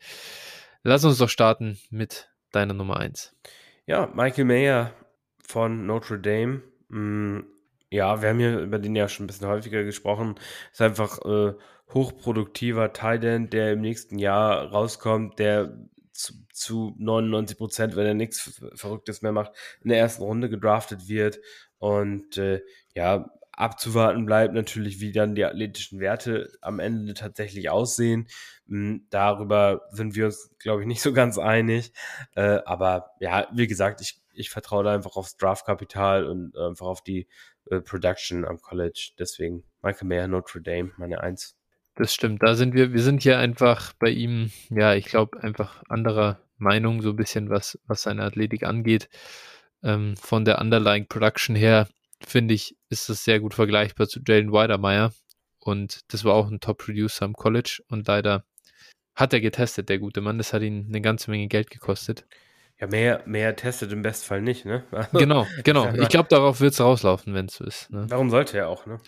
Lass 0.83 1.05
uns 1.05 1.19
doch 1.19 1.29
starten 1.29 1.79
mit 1.91 2.31
deiner 2.53 2.75
Nummer 2.75 2.97
eins. 2.97 3.35
Ja, 3.87 4.11
Michael 4.15 4.45
Mayer 4.45 4.95
von 5.43 5.87
Notre 5.87 6.19
Dame. 6.19 6.63
Mm, 6.89 7.41
ja, 7.91 8.23
wir 8.23 8.31
haben 8.31 8.39
hier 8.39 8.59
über 8.61 8.79
den 8.79 8.97
ja 8.97 9.09
schon 9.09 9.25
ein 9.25 9.27
bisschen 9.27 9.49
häufiger 9.49 9.85
gesprochen. 9.85 10.37
Ist 10.73 10.81
einfach 10.81 11.19
äh, 11.25 11.55
hochproduktiver 11.93 12.93
Titan, 12.93 13.51
der 13.51 13.73
im 13.73 13.81
nächsten 13.81 14.19
Jahr 14.19 14.71
rauskommt, 14.71 15.39
der 15.39 15.77
zu, 16.13 16.35
zu 16.53 16.95
99 16.99 17.59
Prozent, 17.59 17.97
wenn 17.97 18.07
er 18.07 18.15
nichts 18.15 18.61
Verrücktes 18.75 19.23
mehr 19.23 19.33
macht, 19.33 19.53
in 19.83 19.91
der 19.91 19.99
ersten 19.99 20.23
Runde 20.23 20.49
gedraftet 20.49 21.09
wird. 21.09 21.41
Und 21.79 22.37
äh, 22.37 22.63
ja, 22.95 23.31
abzuwarten 23.61 24.27
bleibt 24.27 24.55
natürlich, 24.55 25.01
wie 25.01 25.13
dann 25.13 25.35
die 25.35 25.45
athletischen 25.45 26.01
Werte 26.01 26.51
am 26.61 26.81
Ende 26.81 27.15
tatsächlich 27.15 27.71
aussehen. 27.71 28.29
Hm, 28.67 29.07
darüber 29.11 29.83
sind 29.91 30.15
wir 30.15 30.27
uns, 30.27 30.51
glaube 30.59 30.83
ich, 30.83 30.87
nicht 30.87 31.03
so 31.03 31.13
ganz 31.13 31.39
einig. 31.39 31.93
Äh, 32.35 32.61
aber 32.65 33.11
ja, 33.21 33.47
wie 33.53 33.67
gesagt, 33.67 34.01
ich, 34.01 34.21
ich 34.33 34.51
vertraue 34.51 34.85
da 34.85 34.95
einfach 34.95 35.17
aufs 35.17 35.37
Draftkapital 35.37 36.25
und 36.25 36.57
einfach 36.57 36.87
auf 36.87 37.03
die 37.03 37.29
äh, 37.71 37.81
Production 37.81 38.45
am 38.45 38.61
College. 38.61 39.13
Deswegen 39.19 39.65
Michael 39.83 40.09
Mayer, 40.09 40.29
Notre 40.29 40.63
Dame, 40.63 40.93
meine 40.97 41.21
Eins. 41.21 41.57
Das 41.97 42.15
stimmt. 42.15 42.43
Da 42.43 42.55
sind 42.55 42.75
wir, 42.75 42.93
wir 42.93 43.03
sind 43.03 43.23
hier 43.23 43.39
einfach 43.39 43.93
bei 43.95 44.09
ihm, 44.09 44.51
ja, 44.71 44.95
ich 44.95 45.05
glaube, 45.05 45.43
einfach 45.43 45.83
anderer 45.89 46.41
Meinung, 46.57 47.03
so 47.03 47.11
ein 47.11 47.17
bisschen, 47.17 47.51
was, 47.51 47.79
was 47.87 48.03
seine 48.03 48.23
Athletik 48.23 48.63
angeht. 48.63 49.09
Ähm, 49.83 50.17
von 50.17 50.45
der 50.45 50.61
Underlying 50.61 51.07
Production 51.09 51.57
her 51.57 51.89
finde 52.27 52.55
ich, 52.55 52.77
ist 52.89 53.09
das 53.09 53.25
sehr 53.25 53.41
gut 53.41 53.55
vergleichbar 53.55 54.09
zu 54.09 54.21
Jalen 54.27 54.53
Weidermeyer. 54.53 55.13
Und 55.59 56.13
das 56.13 56.25
war 56.25 56.35
auch 56.35 56.51
ein 56.51 56.61
Top-Producer 56.61 57.25
am 57.25 57.35
College. 57.35 57.83
Und 57.89 58.07
leider 58.07 58.45
hat 59.15 59.33
er 59.33 59.41
getestet, 59.41 59.89
der 59.89 59.99
gute 59.99 60.21
Mann. 60.21 60.39
Das 60.39 60.53
hat 60.53 60.63
ihn 60.63 60.87
eine 60.89 61.01
ganze 61.01 61.31
Menge 61.31 61.49
Geld 61.49 61.71
gekostet. 61.71 62.27
Ja, 62.81 62.87
mehr, 62.87 63.23
mehr 63.27 63.55
testet 63.57 63.93
im 63.93 64.01
Bestfall 64.01 64.41
nicht, 64.41 64.65
ne? 64.65 64.85
Also, 64.93 65.19
genau, 65.19 65.47
genau. 65.65 65.93
Ich 65.95 66.09
glaube, 66.09 66.29
darauf 66.31 66.61
wird 66.61 66.73
es 66.73 66.81
rauslaufen, 66.81 67.35
wenn 67.35 67.47
es 67.47 67.57
so 67.57 67.65
ist. 67.65 67.91
Ne? 67.91 68.07
Warum 68.09 68.31
sollte 68.31 68.57
er 68.57 68.69
auch, 68.69 68.87
ne? 68.87 68.99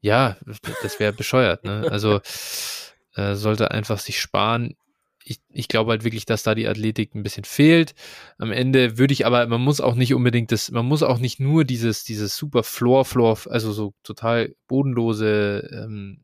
Ja, 0.00 0.36
das 0.82 1.00
wäre 1.00 1.12
bescheuert, 1.12 1.64
ne? 1.64 1.86
Also 1.90 2.20
äh, 3.14 3.34
sollte 3.34 3.70
einfach 3.70 3.98
sich 3.98 4.20
sparen 4.20 4.76
ich, 5.24 5.40
ich 5.50 5.68
glaube 5.68 5.90
halt 5.90 6.04
wirklich, 6.04 6.24
dass 6.24 6.42
da 6.42 6.54
die 6.54 6.66
Athletik 6.66 7.14
ein 7.14 7.22
bisschen 7.22 7.44
fehlt. 7.44 7.94
Am 8.38 8.52
Ende 8.52 8.98
würde 8.98 9.12
ich 9.12 9.26
aber, 9.26 9.46
man 9.46 9.60
muss 9.60 9.80
auch 9.80 9.94
nicht 9.94 10.14
unbedingt 10.14 10.52
das, 10.52 10.70
man 10.70 10.86
muss 10.86 11.02
auch 11.02 11.18
nicht 11.18 11.40
nur 11.40 11.64
dieses, 11.64 12.04
dieses 12.04 12.36
super 12.36 12.62
Floor, 12.62 13.04
Floor, 13.04 13.38
also 13.46 13.72
so 13.72 13.94
total 14.02 14.54
bodenlose 14.68 15.68
ähm, 15.72 16.20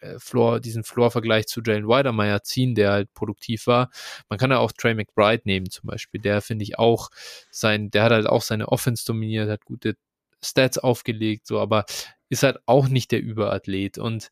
äh, 0.00 0.18
Floor, 0.18 0.60
diesen 0.60 0.84
Floor-Vergleich 0.84 1.46
zu 1.46 1.60
Jalen 1.62 1.88
Weidermeyer 1.88 2.42
ziehen, 2.42 2.74
der 2.74 2.92
halt 2.92 3.12
produktiv 3.14 3.66
war. 3.66 3.90
Man 4.28 4.38
kann 4.38 4.50
ja 4.50 4.58
auch 4.58 4.72
Trey 4.72 4.94
McBride 4.94 5.42
nehmen 5.44 5.70
zum 5.70 5.88
Beispiel. 5.88 6.20
Der 6.20 6.40
finde 6.42 6.64
ich 6.64 6.78
auch 6.78 7.10
sein, 7.50 7.90
der 7.90 8.04
hat 8.04 8.12
halt 8.12 8.26
auch 8.26 8.42
seine 8.42 8.68
Offense 8.68 9.04
dominiert, 9.04 9.50
hat 9.50 9.64
gute 9.64 9.96
Stats 10.42 10.78
aufgelegt, 10.78 11.46
so, 11.46 11.60
aber 11.60 11.84
ist 12.28 12.42
halt 12.42 12.58
auch 12.66 12.88
nicht 12.88 13.10
der 13.12 13.20
Überathlet. 13.20 13.98
Und 13.98 14.30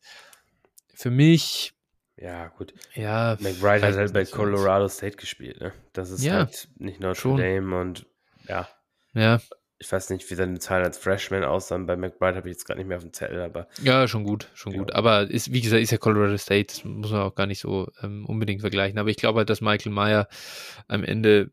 für 0.93 1.09
mich 1.09 1.73
ja, 2.17 2.47
gut. 2.47 2.73
Ja, 2.93 3.37
McBride 3.41 3.85
hat 3.85 3.95
halt 3.95 4.13
bei 4.13 4.25
Colorado 4.25 4.87
State 4.87 5.17
gespielt, 5.17 5.59
ne? 5.59 5.73
Das 5.91 6.11
ist 6.11 6.23
ja, 6.23 6.37
halt 6.39 6.69
nicht 6.77 7.01
Notre 7.01 7.19
schon. 7.19 7.37
Dame 7.37 7.79
und 7.79 8.05
ja. 8.47 8.67
Ja. 9.13 9.41
Ich 9.77 9.91
weiß 9.91 10.09
nicht, 10.11 10.29
wie 10.31 10.35
seine 10.35 10.57
Zahlen 10.59 10.85
als 10.85 10.97
Freshman 10.97 11.43
aussahen. 11.43 11.85
Bei 11.85 11.97
McBride 11.97 12.37
habe 12.37 12.47
ich 12.47 12.55
jetzt 12.55 12.65
gerade 12.65 12.79
nicht 12.79 12.87
mehr 12.87 12.97
auf 12.97 13.03
dem 13.03 13.11
Zettel, 13.11 13.41
aber. 13.41 13.67
Ja, 13.83 14.07
schon 14.07 14.23
gut, 14.23 14.49
schon 14.53 14.71
ja. 14.71 14.79
gut. 14.79 14.93
Aber 14.93 15.29
ist, 15.29 15.51
wie 15.51 15.59
gesagt, 15.59 15.83
ist 15.83 15.91
ja 15.91 15.97
Colorado 15.97 16.37
State, 16.37 16.67
das 16.67 16.85
muss 16.85 17.11
man 17.11 17.21
auch 17.21 17.35
gar 17.35 17.47
nicht 17.47 17.59
so 17.59 17.91
ähm, 18.01 18.25
unbedingt 18.25 18.61
vergleichen. 18.61 18.97
Aber 18.97 19.09
ich 19.09 19.17
glaube 19.17 19.39
halt, 19.39 19.49
dass 19.49 19.59
Michael 19.59 19.91
Meyer 19.91 20.29
am 20.87 21.03
Ende, 21.03 21.51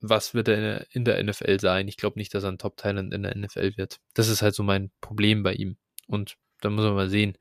was 0.00 0.34
wird 0.34 0.46
er 0.46 0.54
in 0.54 0.62
der, 0.62 0.86
in 0.92 1.04
der 1.04 1.22
NFL 1.24 1.58
sein? 1.58 1.88
Ich 1.88 1.96
glaube 1.96 2.20
nicht, 2.20 2.32
dass 2.32 2.44
er 2.44 2.52
ein 2.52 2.58
Top-Talent 2.58 3.12
in 3.12 3.24
der 3.24 3.36
NFL 3.36 3.76
wird. 3.76 3.98
Das 4.14 4.28
ist 4.28 4.42
halt 4.42 4.54
so 4.54 4.62
mein 4.62 4.92
Problem 5.00 5.42
bei 5.42 5.54
ihm. 5.54 5.76
Und 6.06 6.36
da 6.60 6.70
muss 6.70 6.84
man 6.84 6.94
mal 6.94 7.10
sehen 7.10 7.36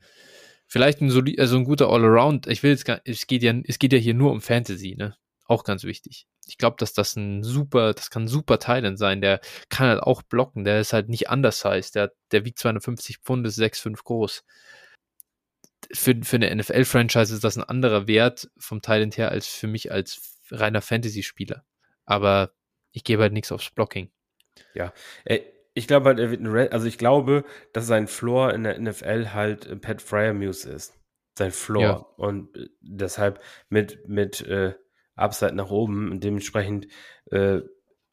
vielleicht 0.71 1.01
ein, 1.01 1.09
solid, 1.09 1.37
also 1.37 1.57
ein 1.57 1.65
guter 1.65 1.89
All-Around. 1.89 2.47
Ich 2.47 2.63
will 2.63 2.71
jetzt 2.71 2.85
gar, 2.85 3.01
es 3.03 3.27
geht 3.27 3.43
ja, 3.43 3.53
es 3.65 3.77
geht 3.77 3.91
ja 3.91 3.99
hier 3.99 4.13
nur 4.13 4.31
um 4.31 4.39
Fantasy, 4.39 4.95
ne? 4.97 5.17
Auch 5.45 5.65
ganz 5.65 5.83
wichtig. 5.83 6.27
Ich 6.47 6.57
glaube, 6.57 6.77
dass 6.79 6.93
das 6.93 7.17
ein 7.17 7.43
super, 7.43 7.93
das 7.93 8.09
kann 8.09 8.23
ein 8.23 8.27
super 8.29 8.57
Thailand 8.57 8.97
sein. 8.97 9.19
Der 9.19 9.41
kann 9.67 9.89
halt 9.89 9.99
auch 9.99 10.21
blocken. 10.21 10.63
Der 10.63 10.79
ist 10.79 10.93
halt 10.93 11.09
nicht 11.09 11.29
undersized. 11.29 11.95
Der, 11.95 12.13
der 12.31 12.45
wiegt 12.45 12.57
250 12.57 13.17
Pfund, 13.17 13.45
ist 13.45 13.59
6,5 13.59 14.01
groß. 14.01 14.45
Für, 15.91 16.15
für 16.23 16.37
eine 16.37 16.55
NFL-Franchise 16.55 17.33
ist 17.33 17.43
das 17.43 17.57
ein 17.57 17.65
anderer 17.65 18.07
Wert 18.07 18.49
vom 18.57 18.81
Thailand 18.81 19.17
her 19.17 19.29
als 19.29 19.47
für 19.47 19.67
mich 19.67 19.91
als 19.91 20.39
reiner 20.51 20.81
Fantasy-Spieler. 20.81 21.65
Aber 22.05 22.53
ich 22.93 23.03
gebe 23.03 23.23
halt 23.23 23.33
nichts 23.33 23.51
aufs 23.51 23.71
Blocking. 23.71 24.09
Ja, 24.73 24.93
äh, 25.25 25.41
ich 25.73 25.87
glaube 25.87 26.07
halt, 26.07 26.19
er 26.19 26.31
wird 26.31 26.41
ein 26.41 26.47
Red, 26.47 26.73
also 26.73 26.87
ich 26.87 26.97
glaube, 26.97 27.43
dass 27.73 27.87
sein 27.87 28.07
Floor 28.07 28.53
in 28.53 28.63
der 28.63 28.79
NFL 28.79 29.29
halt 29.33 29.67
äh, 29.67 29.75
Pat 29.75 30.01
Fryermuse 30.01 30.69
ist. 30.69 30.93
Sein 31.37 31.51
Floor. 31.51 31.83
Ja. 31.83 31.95
Und 32.17 32.55
äh, 32.57 32.67
deshalb 32.81 33.41
mit, 33.69 34.07
mit 34.07 34.41
äh, 34.41 34.73
Upside 35.15 35.53
nach 35.53 35.69
oben 35.69 36.11
und 36.11 36.23
dementsprechend, 36.23 36.87
äh, 37.31 37.59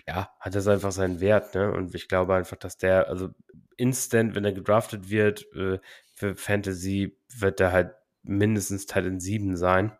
ja, 0.07 0.31
hat 0.41 0.55
das 0.55 0.69
einfach 0.69 0.93
seinen 0.93 1.21
Wert, 1.21 1.55
ne? 1.55 1.71
Und 1.73 1.95
ich 1.95 2.09
glaube 2.09 2.35
einfach, 2.35 2.57
dass 2.57 2.79
der, 2.79 3.09
also 3.09 3.29
instant, 3.77 4.35
wenn 4.35 4.45
er 4.45 4.53
gedraftet 4.53 5.11
wird, 5.11 5.47
äh, 5.55 5.79
für 6.15 6.35
Fantasy 6.37 7.19
wird 7.37 7.61
er 7.61 7.73
halt 7.73 7.93
mindestens 8.23 8.87
Teil 8.87 9.07
in 9.07 9.21
7 9.21 9.57
sein 9.57 9.93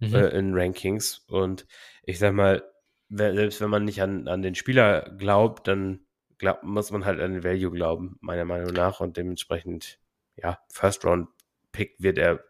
mhm. 0.00 0.14
äh, 0.14 0.28
in 0.28 0.54
Rankings. 0.54 1.24
Und 1.28 1.66
ich 2.04 2.18
sag 2.18 2.34
mal, 2.34 2.62
selbst 3.08 3.60
wenn 3.60 3.70
man 3.70 3.84
nicht 3.84 4.02
an, 4.02 4.28
an 4.28 4.42
den 4.42 4.54
Spieler 4.54 5.14
glaubt, 5.18 5.68
dann 5.68 6.00
glaub, 6.42 6.62
muss 6.64 6.90
man 6.90 7.04
halt 7.04 7.20
an 7.20 7.32
den 7.32 7.44
Value 7.44 7.70
glauben, 7.70 8.16
meiner 8.20 8.44
Meinung 8.44 8.72
nach. 8.74 9.00
Und 9.00 9.16
dementsprechend, 9.16 10.00
ja, 10.36 10.58
First 10.68 11.04
Round 11.04 11.28
Pick 11.70 11.94
wird 11.98 12.18
er 12.18 12.44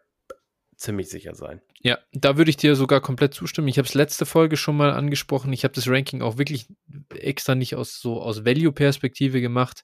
ziemlich 0.75 1.09
sicher 1.09 1.35
sein. 1.35 1.61
Ja, 1.81 1.99
da 2.11 2.35
würde 2.35 2.49
ich 2.49 2.57
dir 2.57 2.75
sogar 2.75 3.01
komplett 3.01 3.35
zustimmen. 3.35 3.67
Ich 3.67 3.77
habe 3.77 3.87
es 3.87 3.93
letzte 3.93 4.25
Folge 4.25 4.57
schon 4.57 4.75
mal 4.75 4.91
angesprochen. 4.91 5.53
Ich 5.53 5.63
habe 5.63 5.75
das 5.75 5.87
Ranking 5.87 6.23
auch 6.23 6.37
wirklich 6.37 6.67
extra 7.13 7.53
nicht 7.53 7.75
aus 7.75 7.99
so 7.99 8.19
aus 8.19 8.45
Value-Perspektive 8.45 9.41
gemacht, 9.41 9.83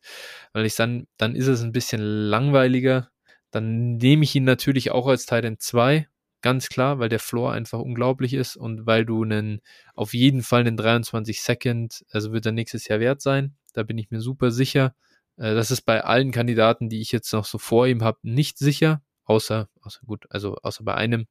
weil 0.53 0.65
ich 0.65 0.75
dann, 0.75 1.07
dann 1.17 1.35
ist 1.35 1.47
es 1.47 1.61
ein 1.61 1.71
bisschen 1.71 2.01
langweiliger. 2.01 3.09
Dann 3.51 3.97
nehme 3.97 4.23
ich 4.23 4.33
ihn 4.35 4.43
natürlich 4.43 4.89
auch 4.89 5.07
als 5.07 5.27
Titan 5.27 5.59
2, 5.59 6.07
ganz 6.41 6.69
klar, 6.69 6.97
weil 6.97 7.09
der 7.09 7.19
Floor 7.19 7.51
einfach 7.51 7.79
unglaublich 7.79 8.33
ist 8.33 8.55
und 8.55 8.87
weil 8.87 9.05
du 9.05 9.23
einen, 9.23 9.61
auf 9.93 10.15
jeden 10.15 10.41
Fall 10.41 10.61
einen 10.61 10.77
23 10.77 11.41
Second, 11.41 12.05
also 12.11 12.31
wird 12.31 12.47
er 12.47 12.53
nächstes 12.53 12.87
Jahr 12.87 12.99
wert 12.99 13.21
sein. 13.21 13.55
Da 13.73 13.83
bin 13.83 13.97
ich 13.97 14.11
mir 14.11 14.21
super 14.21 14.51
sicher. 14.51 14.95
Äh, 15.37 15.55
das 15.55 15.71
ist 15.71 15.81
bei 15.81 16.03
allen 16.03 16.31
Kandidaten, 16.31 16.89
die 16.89 17.01
ich 17.01 17.11
jetzt 17.11 17.31
noch 17.33 17.45
so 17.45 17.57
vor 17.57 17.87
ihm 17.87 18.03
habe, 18.03 18.19
nicht 18.23 18.57
sicher. 18.57 19.01
Außer, 19.25 19.69
außer 19.81 20.01
gut, 20.05 20.25
also 20.29 20.55
außer 20.57 20.83
bei 20.83 20.95
einem. 20.95 21.27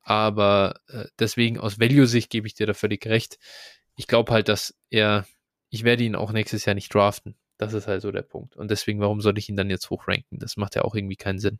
Aber 0.00 0.80
äh, 0.88 1.06
deswegen 1.18 1.58
aus 1.58 1.80
Value-Sicht 1.80 2.30
gebe 2.30 2.46
ich 2.46 2.54
dir 2.54 2.66
da 2.66 2.74
völlig 2.74 3.04
recht. 3.06 3.38
Ich 3.96 4.06
glaube 4.06 4.32
halt, 4.32 4.48
dass 4.48 4.76
er, 4.90 5.26
ich 5.70 5.82
werde 5.82 6.04
ihn 6.04 6.14
auch 6.14 6.30
nächstes 6.30 6.64
Jahr 6.64 6.74
nicht 6.74 6.94
draften. 6.94 7.34
Das 7.58 7.72
ist 7.72 7.88
halt 7.88 8.02
so 8.02 8.12
der 8.12 8.22
Punkt. 8.22 8.56
Und 8.56 8.70
deswegen, 8.70 9.00
warum 9.00 9.20
soll 9.20 9.38
ich 9.38 9.48
ihn 9.48 9.56
dann 9.56 9.70
jetzt 9.70 9.90
hochranken? 9.90 10.38
Das 10.38 10.56
macht 10.56 10.76
ja 10.76 10.82
auch 10.82 10.94
irgendwie 10.94 11.16
keinen 11.16 11.38
Sinn. 11.38 11.58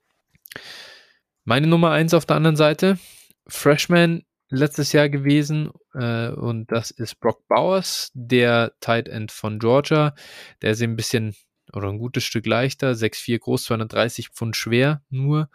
Meine 1.45 1.67
Nummer 1.67 1.91
eins 1.91 2.15
auf 2.15 2.27
der 2.27 2.37
anderen 2.37 2.57
Seite, 2.57 2.99
Freshman 3.47 4.25
letztes 4.49 4.93
Jahr 4.93 5.09
gewesen 5.09 5.71
äh, 5.95 6.29
und 6.29 6.71
das 6.71 6.91
ist 6.91 7.21
Brock 7.21 7.47
Bowers, 7.49 8.11
der 8.15 8.75
Tight 8.81 9.09
End 9.09 9.33
von 9.33 9.59
Georgia. 9.59 10.15
Der 10.63 10.73
ist 10.73 10.83
ein 10.83 10.97
bisschen 10.97 11.35
oder 11.73 11.89
ein 11.89 11.99
gutes 11.99 12.25
Stück 12.25 12.47
leichter, 12.47 12.93
6'4 12.93 13.39
groß, 13.39 13.65
230 13.65 14.31
Pfund 14.31 14.57
schwer 14.57 15.03
nur. 15.11 15.51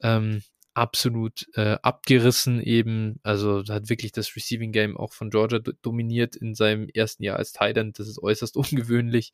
Ähm, 0.00 0.42
absolut 0.78 1.48
äh, 1.54 1.76
abgerissen 1.82 2.62
eben, 2.62 3.18
also 3.24 3.64
hat 3.68 3.88
wirklich 3.88 4.12
das 4.12 4.36
Receiving 4.36 4.70
Game 4.70 4.96
auch 4.96 5.12
von 5.12 5.30
Georgia 5.30 5.58
dominiert 5.82 6.36
in 6.36 6.54
seinem 6.54 6.88
ersten 6.88 7.24
Jahr 7.24 7.36
als 7.36 7.52
Tight 7.52 7.76
End. 7.76 7.98
Das 7.98 8.06
ist 8.06 8.22
äußerst 8.22 8.56
ungewöhnlich 8.56 9.32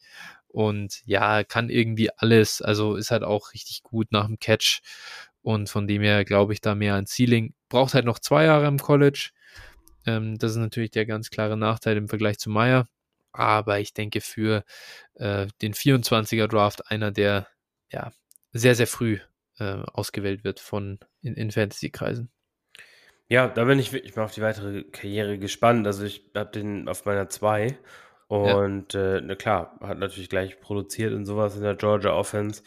und 0.49 1.03
ja, 1.05 1.45
kann 1.45 1.69
irgendwie 1.69 2.11
alles, 2.17 2.63
also 2.63 2.97
ist 2.97 3.11
halt 3.11 3.25
auch 3.25 3.53
richtig 3.53 3.83
gut 3.83 4.11
nach 4.11 4.27
dem 4.27 4.39
Catch 4.39 4.81
und 5.45 5.69
von 5.69 5.87
dem 5.87 6.03
her 6.03 6.25
glaube 6.25 6.55
ich 6.55 6.61
da 6.61 6.75
mehr 6.75 6.95
an 6.95 7.07
Ceiling. 7.07 7.55
Braucht 7.69 7.95
halt 7.95 8.07
noch 8.07 8.19
zwei 8.19 8.45
Jahre 8.45 8.67
im 8.67 8.79
College. 8.79 9.31
Ähm, 10.07 10.39
das 10.39 10.53
ist 10.53 10.57
natürlich 10.57 10.91
der 10.91 11.05
ganz 11.07 11.31
klare 11.31 11.57
Nachteil 11.57 11.99
im 11.99 12.09
Vergleich 12.09 12.39
zu 12.39 12.51
Meyer. 12.51 12.89
Aber 13.33 13.79
ich 13.79 13.93
denke 13.93 14.21
für 14.21 14.65
äh, 15.15 15.47
den 15.61 15.75
24er 15.75 16.47
Draft 16.49 16.91
einer, 16.91 17.11
der 17.11 17.47
ja 17.93 18.11
sehr, 18.53 18.75
sehr 18.75 18.87
früh 18.87 19.19
äh, 19.59 19.83
ausgewählt 19.93 20.45
wird 20.45 20.61
von 20.61 20.99
in, 21.21 21.35
in 21.35 21.51
Fantasy-Kreisen. 21.51 22.31
Ja, 23.29 23.49
da 23.49 23.65
bin 23.65 23.79
ich 23.79 23.93
wirklich 23.93 24.17
mal 24.17 24.25
auf 24.25 24.35
die 24.35 24.43
weitere 24.43 24.85
Karriere 24.85 25.39
gespannt. 25.39 25.87
Also 25.87 26.05
ich 26.05 26.31
habe 26.35 26.53
den 26.53 26.89
auf 26.89 27.05
meiner 27.05 27.29
2 27.29 27.79
und 28.29 28.95
ja. 28.95 29.17
äh, 29.17 29.21
na 29.21 29.35
klar, 29.35 29.79
hat 29.83 29.99
natürlich 29.99 30.31
gleich 30.31 30.61
produziert 30.61 31.13
und 31.13 31.27
sowas 31.27 31.57
in 31.57 31.63
der 31.63 31.75
Georgia 31.75 32.13
Offense 32.13 32.63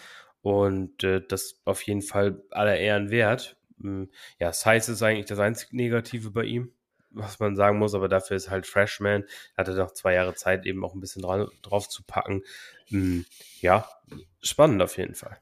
und 0.48 1.04
äh, 1.04 1.22
das 1.28 1.60
auf 1.66 1.82
jeden 1.82 2.02
Fall 2.02 2.42
aller 2.52 2.78
Ehren 2.78 3.10
wert. 3.10 3.58
Hm, 3.82 4.10
ja, 4.40 4.54
Size 4.54 4.94
ist 4.94 5.04
eigentlich 5.04 5.26
das 5.26 5.40
einzige 5.40 5.76
Negative 5.76 6.32
bei 6.32 6.46
ihm, 6.46 6.72
was 7.12 7.40
man 7.40 7.58
sagen 7.58 7.80
muss, 7.80 7.94
aber 7.94 8.08
dafür 8.08 8.38
ist 8.38 8.50
halt 8.50 8.66
Freshman. 8.66 9.26
Hatte 9.58 9.74
noch 9.74 9.92
zwei 9.92 10.14
Jahre 10.14 10.36
Zeit, 10.36 10.66
eben 10.66 10.86
auch 10.86 10.94
ein 10.94 11.02
bisschen 11.02 11.22
dran, 11.22 11.48
drauf 11.62 11.90
zu 11.90 12.02
packen. 12.04 12.44
Hm, 12.88 13.26
ja, 13.60 13.90
spannend 14.42 14.82
auf 14.82 14.98
jeden 14.98 15.16
Fall. 15.16 15.38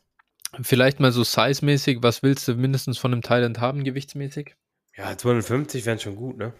Vielleicht 0.61 0.99
mal 0.99 1.11
so 1.11 1.23
size-mäßig, 1.23 2.01
was 2.01 2.23
willst 2.23 2.47
du 2.47 2.55
mindestens 2.55 2.97
von 2.97 3.13
einem 3.13 3.21
Thailand 3.21 3.59
haben, 3.59 3.83
gewichtsmäßig? 3.83 4.55
Ja, 4.95 5.15
250 5.15 5.85
wären 5.85 5.99
schon 5.99 6.15
gut, 6.15 6.37
ne? 6.37 6.53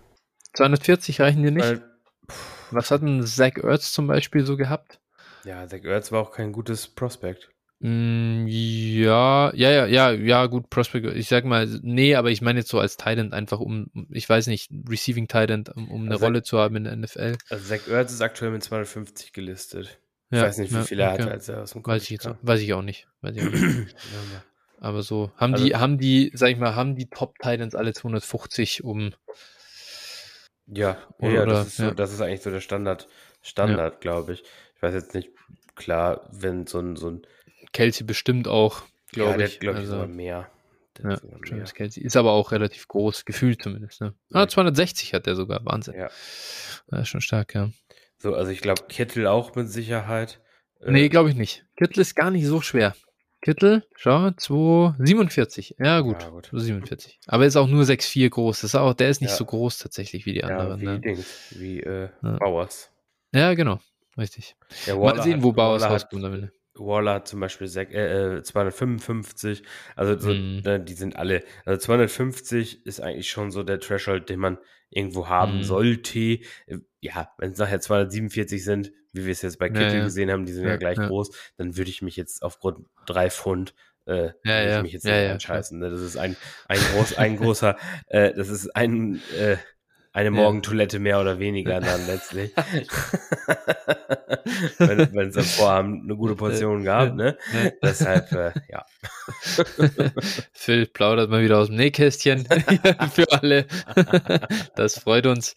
240 0.54 1.20
reichen 1.22 1.41
dir 1.41 1.52
nicht? 1.52 1.66
Weil, 1.66 1.84
was 2.70 2.91
hat 2.91 3.02
ein 3.02 3.26
Zach 3.26 3.58
Ertz 3.58 3.91
zum 3.91 4.06
Beispiel 4.06 4.46
so 4.46 4.56
gehabt? 4.56 5.00
Ja, 5.46 5.68
Zach 5.68 5.84
Ertz 5.84 6.12
war 6.12 6.22
auch 6.22 6.32
kein 6.32 6.52
gutes 6.52 6.88
Prospekt. 6.88 7.50
Mm, 7.80 8.47
ja, 8.47 9.53
ja, 9.53 9.69
ja, 9.69 9.86
ja, 9.86 10.11
ja, 10.11 10.45
gut, 10.45 10.69
Prospect. 10.69 11.05
Ich 11.15 11.28
sag 11.28 11.43
mal, 11.45 11.67
nee, 11.82 12.15
aber 12.15 12.32
ich 12.32 12.41
meine 12.41 12.59
jetzt 12.59 12.69
so 12.69 12.80
als 12.80 12.95
Titan 12.95 13.34
einfach 13.34 13.59
um, 13.59 13.91
ich 14.09 14.28
weiß 14.28 14.47
nicht, 14.47 14.71
Receiving 14.89 15.28
Titan, 15.28 15.65
um, 15.76 15.91
um 15.91 16.01
eine 16.03 16.11
also 16.11 16.26
Rolle 16.26 16.43
zu 16.43 16.57
haben 16.57 16.78
in 16.78 16.86
der 16.86 16.95
NFL. 16.95 17.38
Also 17.49 17.65
Zach 17.65 17.88
Ertz 17.88 18.13
ist 18.13 18.21
aktuell 18.21 18.51
mit 18.51 18.63
250 18.63 19.34
gelistet. 19.34 19.99
Ich 20.32 20.38
ja, 20.38 20.43
weiß 20.43 20.57
nicht, 20.57 20.71
wie 20.71 20.78
ja, 20.78 20.84
viel 20.84 20.99
er 20.99 21.13
okay. 21.13 21.23
hat, 21.23 21.32
als 21.32 21.49
er 21.49 21.63
aus 21.63 21.73
dem 21.73 21.84
Kopf 21.84 21.93
weiß 21.93 22.03
ich 22.03 22.09
jetzt, 22.09 22.30
weiß 22.41 22.61
ich 22.61 22.73
auch 22.73 22.82
nicht. 22.82 23.07
Weiß 23.21 23.36
ich 23.36 23.43
auch 23.43 23.51
nicht. 23.51 23.95
aber 24.80 25.03
so, 25.03 25.32
haben 25.36 25.53
also, 25.53 25.65
die, 25.65 25.76
haben 25.76 25.97
die, 25.97 26.32
sag 26.34 26.49
ich 26.49 26.57
mal, 26.57 26.76
haben 26.76 26.95
die 26.95 27.09
Top 27.09 27.38
Titans 27.39 27.76
alle 27.76 27.93
250 27.93 28.84
um. 28.84 29.13
Ja, 30.67 30.97
oder, 31.19 31.32
ja, 31.32 31.45
das, 31.45 31.67
ist 31.67 31.78
so, 31.78 31.91
das 31.91 32.13
ist 32.13 32.21
eigentlich 32.21 32.41
so 32.41 32.49
der 32.49 32.61
Standard, 32.61 33.07
Standard, 33.41 34.01
glaube 34.01 34.34
ich. 34.34 34.43
Ich 34.76 34.82
weiß 34.82 34.95
jetzt 34.95 35.13
nicht, 35.13 35.30
klar, 35.76 36.28
wenn 36.32 36.65
so 36.65 36.80
ein, 36.80 36.95
so 36.95 37.09
ein 37.11 37.28
Kelsey 37.76 38.05
bestimmt 38.05 38.47
auch, 38.47 38.84
glaube 39.11 39.41
ja, 39.41 39.47
ich. 39.47 39.59
glaube 39.59 39.80
ich, 39.80 39.91
also, 39.91 40.07
mehr. 40.07 40.49
Ja, 41.03 41.17
Travis 41.45 41.73
Kelsey 41.73 42.01
ist 42.01 42.15
aber 42.15 42.32
auch 42.32 42.53
relativ 42.53 42.88
groß, 42.88 43.26
gefühlt 43.26 43.61
zumindest. 43.61 43.99
Ne? 43.99 44.13
Ah, 44.32 44.47
260 44.47 45.13
hat 45.13 45.28
er 45.28 45.36
sogar, 45.36 45.65
Wahnsinn. 45.65 45.95
Ja. 45.95 46.09
Das 46.88 47.01
ist 47.01 47.09
schon 47.09 47.19
stark, 47.19 47.53
ja. 47.53 47.69
So, 48.17 48.34
also 48.34 48.49
ich 48.51 48.61
glaube, 48.61 48.84
Kittel 48.88 49.28
auch 49.28 49.55
mit 49.55 49.69
Sicherheit. 49.69 50.39
Äh, 50.80 50.91
nee, 50.91 51.09
glaube 51.09 51.30
ich 51.30 51.36
nicht. 51.36 51.65
Kittel 51.76 51.99
ist 51.99 52.15
gar 52.15 52.32
nicht 52.32 52.45
so 52.45 52.61
schwer. 52.61 52.95
Kittel, 53.41 53.86
schau, 53.97 54.32
247. 54.32 55.76
Ja, 55.78 55.99
gut. 55.99 56.23
Ja, 56.23 56.30
gut. 56.30 56.49
47. 56.53 57.19
Aber 57.28 57.43
er 57.43 57.47
ist 57.47 57.57
auch 57.57 57.67
nur 57.67 57.84
6,4 57.84 58.30
groß. 58.30 58.61
Das 58.61 58.71
ist 58.71 58.76
auch, 58.76 58.93
der 58.93 59.09
ist 59.09 59.19
nicht 59.19 59.32
ja. 59.32 59.36
so 59.36 59.43
groß 59.43 59.80
tatsächlich 59.80 60.26
wie 60.26 60.32
die 60.32 60.45
anderen. 60.45 60.80
Ja, 60.80 60.82
wie 60.82 60.86
ne? 60.86 60.99
Dings, 61.01 61.26
wie 61.51 61.82
äh, 61.82 62.07
Bauers. 62.21 62.89
Ja, 63.34 63.53
genau. 63.53 63.82
Richtig. 64.17 64.55
Mal 64.88 65.21
sehen, 65.21 65.43
wo 65.43 65.51
Bauers 65.51 65.84
rauskommt. 65.84 66.51
Waller 66.76 67.26
zum 67.26 67.39
Beispiel 67.39 67.67
äh, 67.67 68.43
255, 68.43 69.61
äh, 69.61 69.65
also 69.95 70.19
so, 70.19 70.34
mm. 70.34 70.61
ne, 70.63 70.80
die 70.80 70.93
sind 70.93 71.15
alle, 71.15 71.43
also 71.65 71.80
250 71.80 72.86
ist 72.86 73.01
eigentlich 73.01 73.30
schon 73.30 73.51
so 73.51 73.63
der 73.63 73.80
Threshold, 73.80 74.30
den 74.30 74.39
man 74.39 74.57
irgendwo 74.89 75.28
haben 75.28 75.59
mm. 75.59 75.63
sollte. 75.63 76.19
Äh, 76.19 76.80
ja, 77.01 77.30
wenn 77.38 77.51
es 77.51 77.57
nachher 77.57 77.80
247 77.80 78.63
sind, 78.63 78.91
wie 79.13 79.26
wir 79.26 79.32
es 79.32 79.41
jetzt 79.41 79.59
bei 79.59 79.69
Kittel 79.69 79.84
ja, 79.84 79.97
ja. 79.99 80.03
gesehen 80.03 80.32
haben, 80.32 80.45
die 80.45 80.51
sind 80.51 80.65
ja, 80.65 80.71
ja 80.71 80.78
gleich 80.78 80.97
groß, 80.97 81.32
dann 81.57 81.78
würde 81.78 81.89
ich 81.89 82.01
mich 82.01 82.15
jetzt 82.15 82.43
aufgrund 82.43 82.86
drei 83.05 83.30
Pfund 83.30 83.73
äh, 84.05 84.32
ja, 84.43 84.61
ja. 84.61 84.78
ich 84.78 84.84
mich 84.84 84.93
jetzt 84.93 85.05
nicht 85.05 85.13
ja, 85.13 85.32
anscheißen. 85.32 85.80
Ne? 85.80 85.89
Das 85.89 86.01
ist 86.01 86.17
ein, 86.17 86.36
ein, 86.67 86.80
groß, 86.80 87.17
ein 87.17 87.38
großer, 87.38 87.78
äh, 88.07 88.34
das 88.34 88.49
ist 88.49 88.76
ein 88.76 89.21
äh, 89.38 89.57
eine 90.16 90.32
Morgentoilette 90.32 90.97
mehr 90.99 91.20
oder 91.20 91.39
weniger 91.39 91.82
dann 91.82 92.07
letztlich. 92.07 92.55
wenn 94.78 95.28
es 95.28 95.36
dann 95.36 95.43
Vorhaben 95.43 96.03
eine 96.03 96.16
gute 96.16 96.36
Portion 96.36 96.86
gab, 96.86 97.13
ne? 97.16 97.38
Deshalb, 97.84 98.32
äh, 98.32 98.53
ja. 98.70 98.86
Phil 100.53 100.86
plaudert 100.86 101.30
mal 101.30 101.43
wieder 101.43 101.57
aus 101.57 101.68
dem 101.68 101.76
Nähkästchen 101.76 102.47
für 103.11 103.30
alle. 103.34 103.68
das 104.76 104.97
freut 104.99 105.26
uns. 105.26 105.53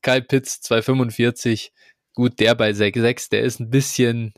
Kai 0.00 0.20
Pitts 0.20 0.60
245. 0.60 1.72
Gut, 2.14 2.38
der 2.38 2.54
bei 2.54 2.70
6,6, 2.70 3.30
der 3.30 3.42
ist 3.42 3.58
ein 3.58 3.70
bisschen, 3.70 4.32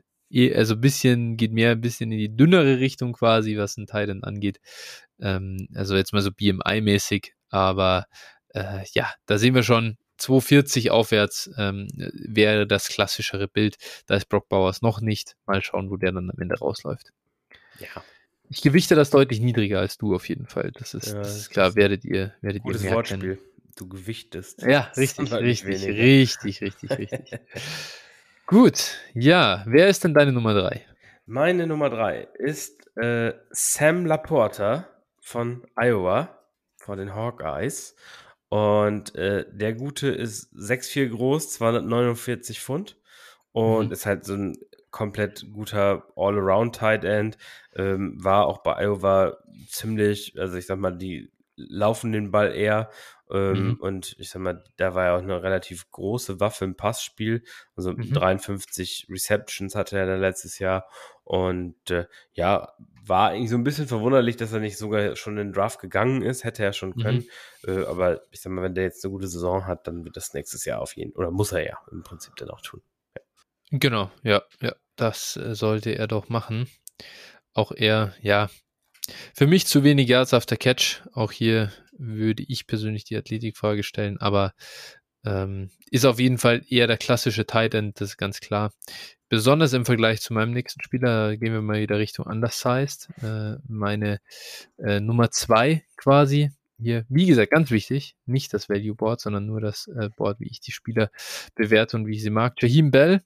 also 0.55 0.74
ein 0.74 0.81
bisschen, 0.81 1.37
geht 1.37 1.53
mehr 1.53 1.72
ein 1.72 1.81
bisschen 1.81 2.11
in 2.12 2.18
die 2.18 2.37
dünnere 2.37 2.79
Richtung 2.79 3.12
quasi, 3.12 3.57
was 3.57 3.77
ein 3.77 3.87
Titan 3.87 4.24
angeht. 4.24 4.61
Ähm, 5.20 5.68
also 5.74 5.97
jetzt 5.97 6.12
mal 6.12 6.22
so 6.22 6.31
BMI-mäßig, 6.31 7.33
aber 7.49 8.07
äh, 8.49 8.85
ja, 8.93 9.12
da 9.27 9.39
sehen 9.39 9.55
wir 9.55 9.62
schon, 9.62 9.99
240 10.18 10.91
aufwärts 10.91 11.51
ähm, 11.59 11.89
wäre 11.97 12.66
das 12.66 12.89
klassischere 12.89 13.49
Bild. 13.49 13.77
Da 14.07 14.16
ist 14.16 14.29
Brock 14.29 14.49
Bowers 14.49 14.83
noch 14.83 15.01
nicht. 15.01 15.37
Mal 15.47 15.62
schauen, 15.62 15.91
wo 15.91 15.97
der 15.97 16.12
dann 16.12 16.31
am 16.31 16.39
Ende 16.41 16.59
rausläuft. 16.59 17.12
Ja. 17.79 18.03
Ich 18.49 18.62
gewichte 18.62 18.95
das 18.95 19.11
deutlich 19.11 19.41
niedriger 19.41 19.81
als 19.81 19.99
du 19.99 20.14
auf 20.14 20.29
jeden 20.29 20.47
Fall. 20.47 20.72
Das 20.79 20.95
ist, 20.95 21.09
ja, 21.09 21.18
das 21.18 21.37
ist 21.37 21.51
klar, 21.51 21.74
werdet 21.74 22.05
ihr, 22.05 22.35
werdet 22.41 22.62
gutes 22.62 22.83
ihr 22.83 22.91
merken. 22.91 22.97
Wortspiel. 22.97 23.39
Du 23.77 23.89
gewichtest. 23.89 24.62
Ja, 24.62 24.91
richtig, 24.97 25.33
richtig, 25.33 25.85
richtig, 25.85 26.61
richtig, 26.62 26.91
richtig. 26.99 27.41
Gut, 28.47 28.99
ja, 29.12 29.64
wer 29.66 29.88
ist 29.88 30.05
denn 30.05 30.14
deine 30.14 30.30
Nummer 30.30 30.55
drei? 30.55 30.86
Meine 31.26 31.66
Nummer 31.66 31.90
drei 31.90 32.28
ist 32.38 32.97
äh, 32.97 33.32
Sam 33.51 34.07
Laporta 34.07 34.88
von 35.20 35.66
Iowa, 35.74 36.44
von 36.76 36.97
den 36.97 37.12
Hawkeyes. 37.12 37.97
Und 38.49 39.16
äh, 39.16 39.47
der 39.51 39.74
Gute 39.74 40.11
ist 40.11 40.55
6'4 40.55 41.09
groß, 41.09 41.55
249 41.55 42.61
Pfund 42.61 42.97
und 43.51 43.86
mhm. 43.86 43.92
ist 43.92 44.07
halt 44.07 44.24
so 44.24 44.34
ein 44.34 44.57
komplett 44.92 45.44
guter 45.53 46.05
All-Around-Tight 46.14 47.03
End. 47.03 47.38
Ähm, 47.74 48.14
war 48.22 48.47
auch 48.47 48.59
bei 48.62 48.76
Iowa 48.76 49.38
ziemlich, 49.68 50.38
also 50.38 50.57
ich 50.57 50.66
sag 50.66 50.78
mal, 50.78 50.97
die 50.97 51.32
laufen 51.57 52.12
den 52.12 52.30
Ball 52.30 52.54
eher. 52.54 52.90
Ähm, 53.28 53.70
mhm. 53.70 53.74
Und 53.74 54.16
ich 54.18 54.30
sag 54.30 54.40
mal, 54.40 54.62
da 54.76 54.94
war 54.94 55.07
ja 55.07 55.16
auch 55.16 55.22
eine 55.22 55.42
relativ 55.42 55.90
große 55.90 56.38
Waffe 56.38 56.64
im 56.64 56.76
Passspiel. 56.76 57.42
Also 57.74 57.92
mhm. 57.92 58.12
53 58.12 59.09
Receptions 59.11 59.74
hatte 59.74 59.98
er 59.98 60.07
dann 60.07 60.20
letztes 60.20 60.59
Jahr. 60.59 60.86
Und 61.24 61.90
äh, 61.90 62.07
ja, 62.34 62.72
war 63.04 63.30
eigentlich 63.30 63.50
so 63.50 63.57
ein 63.57 63.64
bisschen 63.64 63.88
verwunderlich, 63.88 64.36
dass 64.36 64.52
er 64.52 64.61
nicht 64.61 64.78
sogar 64.78 65.16
schon 65.16 65.38
in 65.38 65.48
den 65.48 65.52
Draft 65.52 65.80
gegangen 65.80 66.22
ist. 66.22 66.44
Hätte 66.44 66.62
er 66.62 66.72
schon 66.72 66.94
können. 66.94 67.26
Mhm. 67.64 67.80
Äh, 67.80 67.84
aber 67.86 68.22
ich 68.30 68.40
sag 68.40 68.52
mal, 68.52 68.62
wenn 68.62 68.74
der 68.74 68.84
jetzt 68.84 69.04
eine 69.04 69.12
gute 69.12 69.28
Saison 69.28 69.66
hat, 69.66 69.86
dann 69.88 70.04
wird 70.04 70.16
das 70.16 70.34
nächstes 70.34 70.64
Jahr 70.64 70.80
auf 70.80 70.96
jeden 70.96 71.12
oder 71.12 71.30
muss 71.30 71.52
er 71.52 71.66
ja 71.66 71.78
im 71.90 72.02
Prinzip 72.02 72.36
dann 72.36 72.50
auch 72.50 72.61
tun. 72.61 72.82
Ja. 73.16 73.22
Genau, 73.70 74.11
ja, 74.22 74.42
ja, 74.61 74.74
das 74.94 75.36
äh, 75.36 75.54
sollte 75.54 75.90
er 75.90 76.07
doch 76.07 76.28
machen. 76.28 76.68
Auch 77.52 77.72
er, 77.72 78.14
ja, 78.20 78.50
für 79.34 79.46
mich 79.46 79.66
zu 79.66 79.84
wenig 79.84 80.09
Yards 80.09 80.34
after 80.34 80.57
Catch. 80.57 81.02
Auch 81.12 81.32
hier 81.32 81.72
würde 81.98 82.44
ich 82.46 82.66
persönlich 82.66 83.04
die 83.04 83.16
Athletikfrage 83.16 83.82
stellen, 83.82 84.18
aber 84.18 84.54
ähm, 85.24 85.70
ist 85.90 86.04
auf 86.04 86.20
jeden 86.20 86.38
Fall 86.38 86.62
eher 86.68 86.86
der 86.86 86.98
klassische 86.98 87.46
Tight 87.46 87.74
End, 87.74 88.00
das 88.00 88.11
ist 88.11 88.16
ganz 88.16 88.40
klar. 88.40 88.72
Besonders 89.28 89.72
im 89.72 89.84
Vergleich 89.84 90.20
zu 90.20 90.32
meinem 90.32 90.52
nächsten 90.52 90.80
Spieler 90.82 91.36
gehen 91.36 91.52
wir 91.52 91.61
mal 91.61 91.80
wieder 91.80 91.98
Richtung 91.98 92.26
undersized. 92.26 93.09
Äh, 93.22 93.57
meine 93.66 94.20
äh, 94.78 95.00
Nummer 95.00 95.30
zwei 95.30 95.84
quasi. 95.96 96.52
Hier, 96.78 97.07
wie 97.09 97.26
gesagt, 97.26 97.50
ganz 97.52 97.70
wichtig, 97.70 98.16
nicht 98.26 98.52
das 98.52 98.68
Value 98.68 98.94
Board, 98.94 99.20
sondern 99.20 99.46
nur 99.46 99.61
das 99.61 99.88
äh, 99.88 100.11
Board, 100.14 100.38
wie 100.40 100.48
ich 100.48 100.61
die 100.61 100.72
Spieler 100.72 101.11
bewerte 101.54 101.96
und 101.96 102.07
wie 102.07 102.14
ich 102.14 102.22
sie 102.22 102.30
mag. 102.30 102.62
Jaheim 102.62 102.90
Bell, 102.90 103.22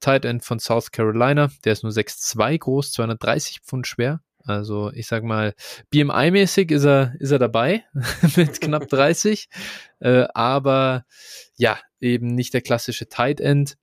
Tight 0.00 0.24
End 0.24 0.44
von 0.44 0.58
South 0.58 0.90
Carolina, 0.90 1.50
der 1.64 1.74
ist 1.74 1.82
nur 1.82 1.92
6'2 1.92 2.58
groß, 2.58 2.92
230 2.92 3.60
Pfund 3.60 3.86
schwer. 3.86 4.22
Also 4.44 4.90
ich 4.92 5.06
sag 5.06 5.24
mal, 5.24 5.54
BMI-mäßig 5.92 6.70
ist 6.70 6.84
er, 6.84 7.14
ist 7.18 7.30
er 7.30 7.38
dabei 7.38 7.84
mit 8.36 8.60
knapp 8.60 8.88
30, 8.88 9.48
äh, 10.00 10.26
aber 10.34 11.04
ja, 11.56 11.78
eben 12.00 12.28
nicht 12.28 12.54
der 12.54 12.62
klassische 12.62 13.08
Tight 13.08 13.40
End. 13.40 13.76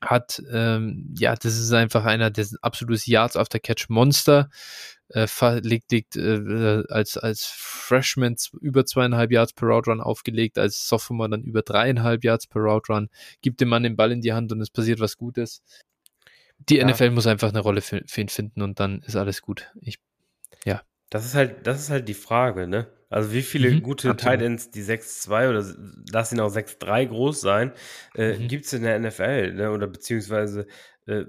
Hat, 0.00 0.42
ähm, 0.52 1.14
ja, 1.16 1.34
das 1.34 1.56
ist 1.56 1.72
einfach 1.72 2.04
einer, 2.04 2.30
der 2.30 2.42
ist 2.42 2.52
ein 2.52 2.58
absolutes 2.60 3.06
Yards 3.06 3.38
after 3.38 3.58
Catch 3.58 3.88
Monster, 3.88 4.50
äh, 5.08 5.26
liegt, 5.60 5.92
liegt 5.92 6.16
äh, 6.16 6.82
als, 6.88 7.16
als 7.16 7.46
Freshman 7.46 8.36
über 8.60 8.84
zweieinhalb 8.84 9.32
Yards 9.32 9.52
per 9.54 9.68
Route 9.68 9.90
Run 9.90 10.00
aufgelegt, 10.00 10.58
als 10.58 10.86
Sophomore 10.88 11.30
dann 11.30 11.42
über 11.42 11.62
dreieinhalb 11.62 12.24
Yards 12.24 12.46
per 12.46 12.60
Route 12.62 12.92
Run, 12.92 13.08
gibt 13.40 13.60
dem 13.60 13.68
Mann 13.68 13.82
den 13.82 13.96
Ball 13.96 14.12
in 14.12 14.20
die 14.20 14.32
Hand 14.32 14.52
und 14.52 14.60
es 14.60 14.70
passiert 14.70 15.00
was 15.00 15.16
Gutes. 15.16 15.62
Die 16.58 16.76
ja. 16.76 16.88
NFL 16.88 17.10
muss 17.10 17.26
einfach 17.26 17.50
eine 17.50 17.60
Rolle 17.60 17.80
für, 17.80 18.02
für 18.06 18.20
ihn 18.20 18.28
finden 18.28 18.62
und 18.62 18.80
dann 18.80 19.02
ist 19.02 19.16
alles 19.16 19.42
gut. 19.42 19.70
Ich, 19.80 19.98
ja. 20.64 20.82
Das 21.10 21.24
ist 21.24 21.34
halt, 21.34 21.66
das 21.66 21.80
ist 21.80 21.90
halt 21.90 22.08
die 22.08 22.14
Frage, 22.14 22.66
ne? 22.66 22.88
Also 23.10 23.32
wie 23.32 23.42
viele 23.42 23.70
mhm, 23.70 23.82
gute 23.82 24.10
absolut. 24.10 24.42
Ends, 24.42 24.70
die 24.70 24.82
6'2 24.82 25.50
oder 25.50 25.64
lass 26.10 26.32
ihn 26.32 26.40
auch 26.40 26.52
6'3 26.52 27.06
groß 27.06 27.40
sein, 27.40 27.72
äh, 28.16 28.36
mhm. 28.36 28.48
gibt 28.48 28.64
es 28.64 28.72
in 28.72 28.82
der 28.82 28.98
NFL, 28.98 29.54
ne? 29.54 29.70
Oder 29.70 29.86
beziehungsweise 29.86 30.66
äh, 31.06 31.24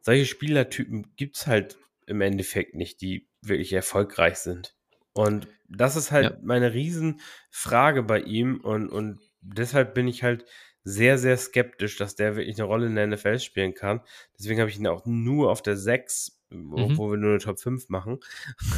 solche 0.00 0.26
Spielertypen 0.26 1.14
gibt 1.16 1.36
es 1.36 1.46
halt 1.46 1.78
im 2.06 2.20
Endeffekt 2.22 2.74
nicht, 2.74 3.00
die 3.02 3.28
wirklich 3.42 3.72
erfolgreich 3.72 4.38
sind. 4.38 4.74
Und 5.12 5.46
das 5.68 5.96
ist 5.96 6.10
halt 6.10 6.24
ja. 6.24 6.36
meine 6.42 6.72
Riesenfrage 6.72 8.02
bei 8.02 8.20
ihm 8.20 8.60
und, 8.60 8.88
und 8.88 9.20
deshalb 9.40 9.94
bin 9.94 10.08
ich 10.08 10.22
halt 10.22 10.44
sehr, 10.88 11.18
sehr 11.18 11.36
skeptisch, 11.36 11.96
dass 11.96 12.14
der 12.14 12.36
wirklich 12.36 12.58
eine 12.58 12.66
Rolle 12.66 12.86
in 12.86 12.94
der 12.94 13.06
NFL 13.06 13.38
spielen 13.38 13.74
kann. 13.74 14.00
Deswegen 14.38 14.60
habe 14.60 14.70
ich 14.70 14.78
ihn 14.78 14.86
auch 14.86 15.04
nur 15.04 15.50
auf 15.50 15.62
der 15.62 15.76
6, 15.76 16.40
mhm. 16.50 16.96
wo 16.96 17.10
wir 17.10 17.18
nur 17.18 17.30
eine 17.30 17.38
Top 17.38 17.60
5 17.60 17.88
machen. 17.90 18.18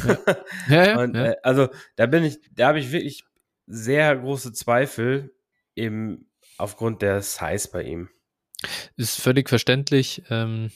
Ja. 0.05 0.17
ja, 0.69 0.85
ja, 0.85 0.99
Und, 1.03 1.15
äh, 1.15 1.35
also 1.43 1.69
da 1.95 2.05
bin 2.07 2.23
ich, 2.23 2.39
da 2.51 2.67
habe 2.67 2.79
ich 2.79 2.91
wirklich 2.91 3.23
sehr 3.65 4.15
große 4.15 4.51
Zweifel 4.51 5.33
eben 5.75 6.29
aufgrund 6.57 7.01
der 7.01 7.21
Size 7.21 7.69
bei 7.71 7.83
ihm. 7.83 8.09
Ist 8.97 9.19
völlig 9.19 9.49
verständlich. 9.49 10.23
Ähm, 10.29 10.71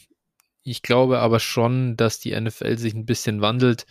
ich 0.63 0.81
glaube 0.81 1.19
aber 1.19 1.39
schon, 1.39 1.97
dass 1.97 2.19
die 2.19 2.39
NFL 2.39 2.77
sich 2.77 2.93
ein 2.93 3.05
bisschen 3.05 3.41
wandelt 3.41 3.85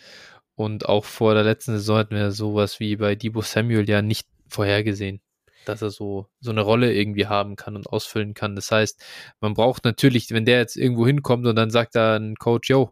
und 0.55 0.87
auch 0.87 1.05
vor 1.05 1.33
der 1.35 1.43
letzten 1.43 1.73
Saison 1.73 1.97
hatten 1.97 2.15
wir 2.15 2.31
sowas 2.31 2.79
wie 2.79 2.95
bei 2.95 3.15
Debo 3.15 3.41
Samuel 3.41 3.87
ja 3.87 4.01
nicht 4.01 4.27
vorhergesehen. 4.47 5.21
Dass 5.65 5.81
er 5.81 5.89
so, 5.89 6.27
so 6.39 6.51
eine 6.51 6.61
Rolle 6.61 6.93
irgendwie 6.93 7.27
haben 7.27 7.55
kann 7.55 7.75
und 7.75 7.87
ausfüllen 7.87 8.33
kann. 8.33 8.55
Das 8.55 8.71
heißt, 8.71 9.03
man 9.39 9.53
braucht 9.53 9.83
natürlich, 9.83 10.31
wenn 10.31 10.45
der 10.45 10.59
jetzt 10.59 10.77
irgendwo 10.77 11.05
hinkommt 11.05 11.45
und 11.45 11.55
dann 11.55 11.71
sagt 11.71 11.95
da 11.95 12.15
ein 12.15 12.35
Coach, 12.35 12.69
yo, 12.69 12.91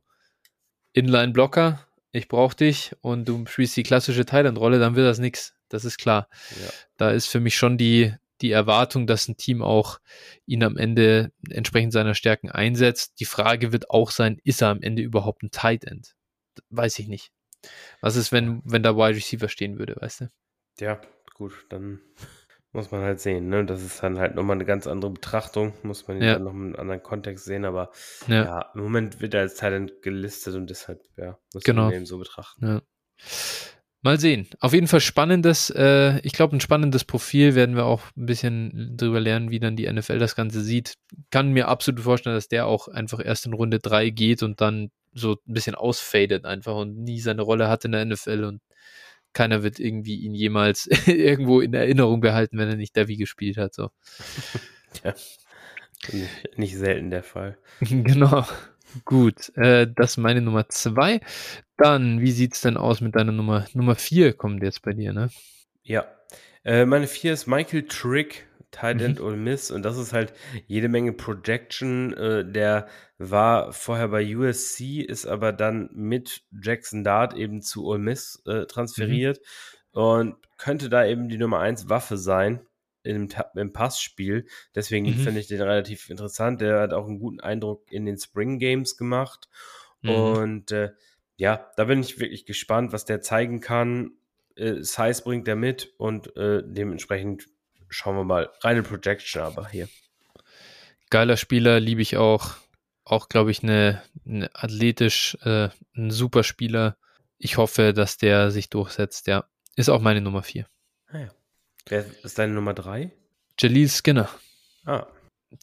Inline-Blocker, 0.94 1.88
ich 2.12 2.28
brauche 2.28 2.56
dich 2.56 2.96
und 3.02 3.28
du 3.28 3.46
spielst 3.48 3.76
die 3.76 3.84
klassische 3.84 4.26
Thailand-Rolle, 4.26 4.80
dann 4.80 4.96
wird 4.96 5.08
das 5.08 5.20
nichts. 5.20 5.56
Das 5.70 5.86
ist 5.86 5.98
klar. 5.98 6.30
Ja. 6.62 6.70
Da 6.98 7.12
ist 7.12 7.28
für 7.28 7.40
mich 7.40 7.58
schon 7.58 7.78
die, 7.78 8.14
die 8.42 8.52
Erwartung, 8.52 9.08
dass 9.08 9.28
ein 9.28 9.38
Team 9.38 9.64
auch 9.64 10.00
ihn 10.46 10.64
am 10.64 10.78
Ende 10.78 11.32
entsprechend 11.50 11.94
seiner 11.94 12.14
Stärken 12.14 12.52
einsetzt. 12.52 13.20
Die 13.20 13.26
Frage 13.26 13.72
wird 13.72 13.90
auch 13.90 14.12
sein, 14.12 14.40
ist 14.44 14.62
er 14.62 14.70
am 14.70 14.82
Ende 14.82 15.02
überhaupt 15.02 15.42
ein 15.42 15.50
Tight 15.50 15.86
End? 15.86 16.16
Weiß 16.70 17.00
ich 17.00 17.08
nicht. 17.08 17.32
Was 18.02 18.16
ist, 18.16 18.32
wenn, 18.32 18.62
wenn 18.66 18.84
da 18.84 18.96
Wide 18.96 19.16
Receiver 19.16 19.48
stehen 19.50 19.80
würde, 19.80 19.96
weißt 19.98 20.22
du? 20.22 20.32
Ja, 20.80 21.02
gut, 21.34 21.66
dann 21.70 22.02
muss 22.74 22.92
man 22.92 23.02
halt 23.02 23.20
sehen, 23.20 23.50
ne? 23.50 23.66
Das 23.66 23.84
ist 23.84 24.02
dann 24.02 24.20
halt 24.20 24.36
nochmal 24.36 24.58
eine 24.58 24.66
ganz 24.66 24.88
andere 24.88 25.12
Betrachtung, 25.12 25.74
muss 25.84 26.08
man 26.08 26.22
ja. 26.22 26.34
dann 26.34 26.44
noch 26.44 26.54
in 26.54 26.62
einem 26.62 26.76
anderen 26.76 27.04
Kontext 27.04 27.46
sehen, 27.46 27.66
aber 27.66 27.92
ja, 28.28 28.44
ja 28.44 28.72
im 28.74 28.82
Moment 28.82 29.22
wird 29.22 29.36
er 29.36 29.42
als 29.42 29.56
Talent 29.56 30.02
gelistet 30.02 30.56
und 30.56 30.70
deshalb, 30.70 31.02
ja, 31.16 31.38
muss 31.54 31.64
genau. 31.64 31.86
man 31.86 31.94
eben 31.94 32.06
so 32.06 32.18
betrachten. 32.18 32.66
Ja. 32.66 32.82
Mal 34.06 34.20
sehen. 34.20 34.50
Auf 34.60 34.74
jeden 34.74 34.88
Fall 34.88 35.00
spannendes, 35.00 35.70
äh, 35.70 36.20
ich 36.24 36.34
glaube, 36.34 36.58
ein 36.58 36.60
spannendes 36.60 37.06
Profil 37.06 37.56
werden 37.56 37.78
wir 37.78 37.86
auch 37.86 38.02
ein 38.18 38.26
bisschen 38.26 38.98
drüber 38.98 39.22
lernen, 39.22 39.50
wie 39.50 39.62
dann 39.62 39.78
die 39.78 39.90
NFL 39.90 40.20
das 40.20 40.36
Ganze 40.36 40.62
sieht. 40.62 40.96
Kann 41.32 41.54
mir 41.54 41.70
absolut 41.70 42.02
vorstellen, 42.02 42.36
dass 42.36 42.50
der 42.50 42.66
auch 42.66 42.90
einfach 42.90 43.24
erst 43.24 43.46
in 43.46 43.54
Runde 43.54 43.80
3 43.80 44.10
geht 44.10 44.44
und 44.44 44.60
dann 44.60 44.92
so 45.14 45.38
ein 45.48 45.54
bisschen 45.54 45.76
ausfadet 45.76 46.44
einfach 46.44 46.76
und 46.76 46.98
nie 46.98 47.22
seine 47.22 47.44
Rolle 47.44 47.70
hat 47.70 47.86
in 47.86 47.94
der 47.94 48.04
NFL 48.04 48.44
und 48.44 48.62
keiner 49.34 49.64
wird 49.64 49.80
irgendwie 49.80 50.18
ihn 50.18 50.34
jemals 50.34 50.88
irgendwo 51.08 51.62
in 51.62 51.74
Erinnerung 51.74 52.22
behalten, 52.22 52.58
wenn 52.58 52.70
er 52.70 52.76
nicht 52.76 52.96
Devi 52.96 53.18
gespielt 53.18 53.58
hat. 53.58 53.74
So. 53.74 53.90
ja. 55.04 55.14
Nicht, 56.12 56.58
nicht 56.58 56.78
selten 56.78 57.10
der 57.10 57.24
Fall. 57.24 57.58
genau. 57.80 58.46
Gut, 59.06 59.56
äh, 59.56 59.88
das 59.94 60.12
ist 60.12 60.18
meine 60.18 60.42
Nummer 60.42 60.70
zwei. 60.70 61.22
Dann, 61.78 62.22
wie 62.22 62.32
sieht 62.32 62.54
es 62.54 62.62
denn 62.62 62.78
aus 62.78 63.02
mit 63.02 63.16
deiner 63.16 63.32
Nummer? 63.32 63.66
Nummer 63.74 63.96
vier 63.96 64.34
kommt 64.34 64.62
jetzt 64.62 64.84
bei 64.84 64.94
dir, 64.94 65.14
ne? 65.14 65.30
Ja. 65.82 66.06
Äh, 66.64 66.86
meine 66.86 67.08
vier 67.08 67.34
ist 67.34 67.48
Michael 67.48 67.88
Trick, 67.88 68.48
Tight 68.74 69.02
End 69.02 69.20
mhm. 69.20 69.26
Ole 69.26 69.38
Miss. 69.38 69.72
Und 69.72 69.84
das 69.84 69.98
ist 69.98 70.12
halt 70.12 70.34
jede 70.68 70.90
Menge 70.90 71.14
Projection. 71.14 72.14
Äh, 72.14 72.52
der 72.52 72.88
war 73.18 73.72
vorher 73.72 74.10
bei 74.10 74.36
USC, 74.36 75.00
ist 75.00 75.26
aber 75.26 75.54
dann 75.54 75.90
mit 75.94 76.42
Jackson 76.62 77.06
Dart 77.06 77.34
eben 77.36 77.62
zu 77.62 77.86
Ole 77.86 78.00
Miss 78.00 78.42
äh, 78.46 78.66
transferiert 78.66 79.40
mhm. 79.94 80.02
und 80.02 80.36
könnte 80.58 80.90
da 80.90 81.06
eben 81.06 81.30
die 81.30 81.38
Nummer 81.38 81.60
eins 81.60 81.88
Waffe 81.88 82.18
sein 82.18 82.66
im, 83.04 83.30
im 83.56 83.74
Passspiel. 83.74 84.48
Deswegen 84.76 85.06
mhm. 85.06 85.16
finde 85.16 85.40
ich 85.40 85.48
den 85.48 85.62
relativ 85.62 86.10
interessant. 86.10 86.62
Der 86.62 86.82
hat 86.82 86.94
auch 86.94 87.08
einen 87.08 87.20
guten 87.20 87.40
Eindruck 87.40 87.92
in 87.92 88.06
den 88.06 88.18
Spring 88.18 88.60
Games 88.60 88.98
gemacht. 88.98 89.50
Mhm. 90.02 90.10
Und 90.10 90.72
äh, 90.72 90.92
ja, 91.38 91.70
da 91.78 91.86
bin 91.86 92.02
ich 92.02 92.20
wirklich 92.20 92.46
gespannt, 92.46 92.92
was 92.92 93.06
der 93.06 93.22
zeigen 93.22 93.60
kann. 93.60 94.14
Äh, 94.56 94.82
Size 94.82 95.22
bringt 95.24 95.48
er 95.48 95.56
mit 95.56 95.94
und 95.98 96.36
äh, 96.38 96.62
dementsprechend 96.66 97.48
schauen 97.94 98.16
wir 98.16 98.24
mal. 98.24 98.50
Reine 98.62 98.84
Projection 98.84 99.42
aber 99.42 99.68
hier. 99.70 99.88
Geiler 101.10 101.38
Spieler, 101.38 101.80
liebe 101.80 102.02
ich 102.02 102.18
auch. 102.18 102.56
Auch, 103.06 103.30
glaube 103.30 103.52
ich, 103.52 103.64
eine, 103.64 104.02
eine 104.26 104.50
athletisch, 104.56 105.38
äh, 105.44 105.70
ein 105.96 106.10
super 106.10 106.44
Spieler. 106.44 106.98
Ich 107.38 107.58
hoffe, 107.58 107.94
dass 107.94 108.18
der 108.18 108.50
sich 108.52 108.70
durchsetzt. 108.70 109.28
Ja, 109.28 109.46
ist 109.76 109.90
auch 109.90 110.02
meine 110.02 110.22
Nummer 110.22 110.44
4. 110.44 110.66
Ah 111.08 111.18
ja. 111.20 111.32
Wer 111.88 112.06
ist 112.24 112.40
deine 112.40 112.54
Nummer 112.54 112.74
3? 112.74 113.12
Jalil 113.60 113.90
Skinner. 113.90 114.30
Ah. 114.86 115.08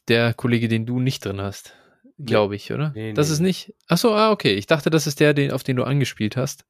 Der 0.08 0.34
Kollege, 0.34 0.68
den 0.68 0.86
du 0.86 1.00
nicht 1.00 1.24
drin 1.24 1.40
hast, 1.40 1.74
glaube 2.18 2.56
ich, 2.56 2.72
oder? 2.72 2.92
Nee, 2.94 3.14
das 3.14 3.28
nee. 3.28 3.34
ist 3.34 3.40
nicht. 3.40 3.74
Achso, 3.88 4.14
ah, 4.14 4.30
okay. 4.30 4.54
Ich 4.54 4.66
dachte, 4.66 4.90
das 4.90 5.06
ist 5.06 5.20
der, 5.20 5.34
den, 5.34 5.50
auf 5.50 5.62
den 5.62 5.76
du 5.76 5.84
angespielt 5.84 6.36
hast. 6.36 6.64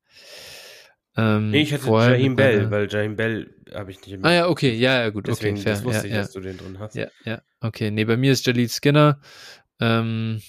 Ähm, 1.17 1.51
nee, 1.51 1.63
ich 1.63 1.73
hatte 1.73 1.87
Jaim 1.87 2.37
Bell, 2.37 2.71
weil 2.71 2.89
Jaim 2.91 3.17
Bell 3.17 3.55
habe 3.75 3.91
ich 3.91 4.01
nicht 4.01 4.13
im 4.13 4.25
Ah 4.25 4.33
ja, 4.33 4.49
okay, 4.49 4.73
ja, 4.75 5.01
ja, 5.01 5.11
gut, 5.11 5.27
Deswegen, 5.27 5.57
okay, 5.57 5.65
fair. 5.65 5.73
Das 5.75 5.85
wusste 5.85 6.03
ja, 6.03 6.05
ich, 6.07 6.13
ja. 6.13 6.23
dass 6.23 6.33
du 6.33 6.41
den 6.41 6.57
drin 6.57 6.79
hast. 6.79 6.95
Ja, 6.95 7.09
ja, 7.25 7.43
okay. 7.61 7.91
Nee, 7.91 8.05
bei 8.05 8.17
mir 8.17 8.33
ist 8.33 8.47
Jalil 8.47 8.69
Skinner. 8.69 9.21
Ähm, 9.81 10.41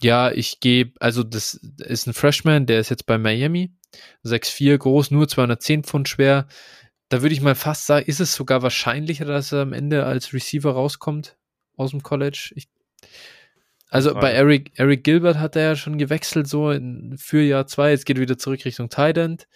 ja, 0.00 0.30
ich 0.30 0.60
gebe, 0.60 0.92
also 1.00 1.22
das 1.22 1.54
ist 1.54 2.06
ein 2.06 2.14
Freshman, 2.14 2.66
der 2.66 2.80
ist 2.80 2.90
jetzt 2.90 3.06
bei 3.06 3.18
Miami. 3.18 3.72
6'4 4.24 4.76
groß, 4.76 5.10
nur 5.10 5.26
210 5.28 5.84
Pfund 5.84 6.08
schwer 6.08 6.46
da 7.08 7.22
würde 7.22 7.34
ich 7.34 7.40
mal 7.40 7.54
fast 7.54 7.86
sagen, 7.86 8.06
ist 8.06 8.20
es 8.20 8.34
sogar 8.34 8.62
wahrscheinlicher, 8.62 9.24
dass 9.24 9.52
er 9.52 9.62
am 9.62 9.72
Ende 9.72 10.04
als 10.04 10.32
Receiver 10.32 10.72
rauskommt 10.72 11.36
aus 11.76 11.90
dem 11.90 12.02
College. 12.02 12.52
Ich, 12.56 12.68
also 13.88 14.14
bei 14.14 14.32
Eric, 14.32 14.72
Eric 14.74 15.04
Gilbert 15.04 15.38
hat 15.38 15.54
er 15.54 15.62
ja 15.62 15.76
schon 15.76 15.98
gewechselt, 15.98 16.48
so 16.48 16.70
in, 16.72 17.16
für 17.18 17.40
Jahr 17.40 17.66
zwei. 17.66 17.90
Jetzt 17.90 18.06
geht 18.06 18.18
er 18.18 18.22
wieder 18.22 18.38
zurück 18.38 18.64
Richtung 18.64 18.88
Tight 18.88 19.18
End. 19.18 19.46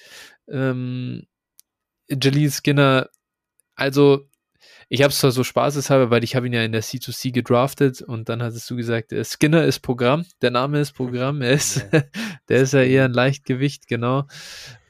Ähm, 0.51 1.27
Jaleel 2.11 2.51
Skinner, 2.51 3.09
also 3.75 4.29
ich 4.89 5.03
habe 5.03 5.11
es 5.13 5.21
zwar 5.21 5.31
so 5.31 5.45
spaßeshalber, 5.45 6.11
weil 6.11 6.25
ich 6.25 6.35
habe 6.35 6.47
ihn 6.47 6.53
ja 6.53 6.65
in 6.65 6.73
der 6.73 6.83
C2C 6.83 7.33
gedraftet 7.33 8.03
und 8.03 8.29
dann 8.29 8.43
hattest 8.43 8.69
du 8.69 8.77
gesagt, 8.77 9.13
äh, 9.13 9.25
Skinner 9.25 9.65
ist 9.65 9.81
Programm, 9.81 10.27
der 10.43 10.51
Name 10.51 10.81
ist 10.81 10.93
Programm, 10.93 11.43
er 11.43 11.53
ist, 11.53 11.87
der 12.49 12.63
ist 12.63 12.73
ja 12.73 12.83
eher 12.83 13.05
ein 13.05 13.13
Leichtgewicht, 13.13 13.87
genau. 13.87 14.27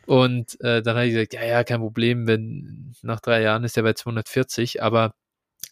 Und 0.07 0.59
äh, 0.63 0.83
dann 0.83 0.97
habe 0.97 1.07
ich 1.07 1.13
gesagt, 1.13 1.35
ja, 1.35 1.45
ja, 1.45 1.65
kein 1.65 1.81
Problem, 1.81 2.27
wenn 2.27 2.95
nach 3.03 3.21
drei 3.21 3.43
Jahren 3.43 3.63
ist 3.65 3.77
er 3.77 3.83
bei 3.83 3.93
240, 3.93 4.83
aber 4.83 5.15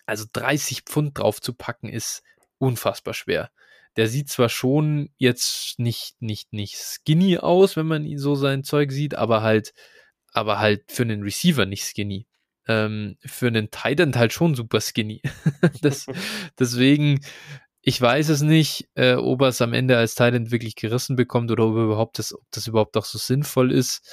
also 0.07 0.27
30 0.33 0.83
Pfund 0.83 1.19
drauf 1.19 1.41
zu 1.41 1.55
packen 1.55 1.89
ist 1.89 2.23
unfassbar 2.59 3.15
schwer. 3.15 3.51
Der 3.99 4.09
sieht 4.09 4.31
zwar 4.31 4.49
schon 4.49 5.11
jetzt 5.19 5.79
nicht, 5.79 6.23
nicht, 6.23 6.53
nicht 6.53 6.77
skinny 6.77 7.37
aus, 7.37 7.77
wenn 7.77 7.87
man 7.87 8.05
ihn 8.05 8.19
so 8.19 8.35
sein 8.35 8.65
Zeug 8.65 8.93
sieht, 8.93 9.15
aber 9.15 9.43
halt, 9.43 9.75
aber 10.33 10.59
halt 10.59 10.85
für 10.91 11.03
einen 11.03 11.23
Receiver 11.23 11.67
nicht 11.67 11.85
skinny. 11.85 12.27
Ähm, 12.67 13.17
für 13.25 13.49
einen 13.49 13.71
Titan 13.71 14.15
halt 14.15 14.33
schon 14.33 14.55
super 14.55 14.81
skinny. 14.81 15.21
das, 15.83 16.07
deswegen 16.59 17.21
ich 17.89 18.01
weiß 18.01 18.29
es 18.29 18.43
nicht, 18.43 18.89
äh, 18.97 19.15
ob 19.15 19.41
er 19.41 19.49
es 19.49 19.63
am 19.63 19.73
Ende 19.73 19.97
als 19.97 20.15
Talent 20.15 20.51
wirklich 20.51 20.77
gerissen 20.77 21.17
bekommt 21.17 21.51
oder 21.51 21.65
ob, 21.65 21.77
überhaupt 21.77 22.19
das, 22.19 22.35
ob 22.35 22.45
das 22.51 22.67
überhaupt 22.67 22.97
auch 22.99 23.05
so 23.07 23.17
sinnvoll 23.17 23.73
ist. 23.73 24.07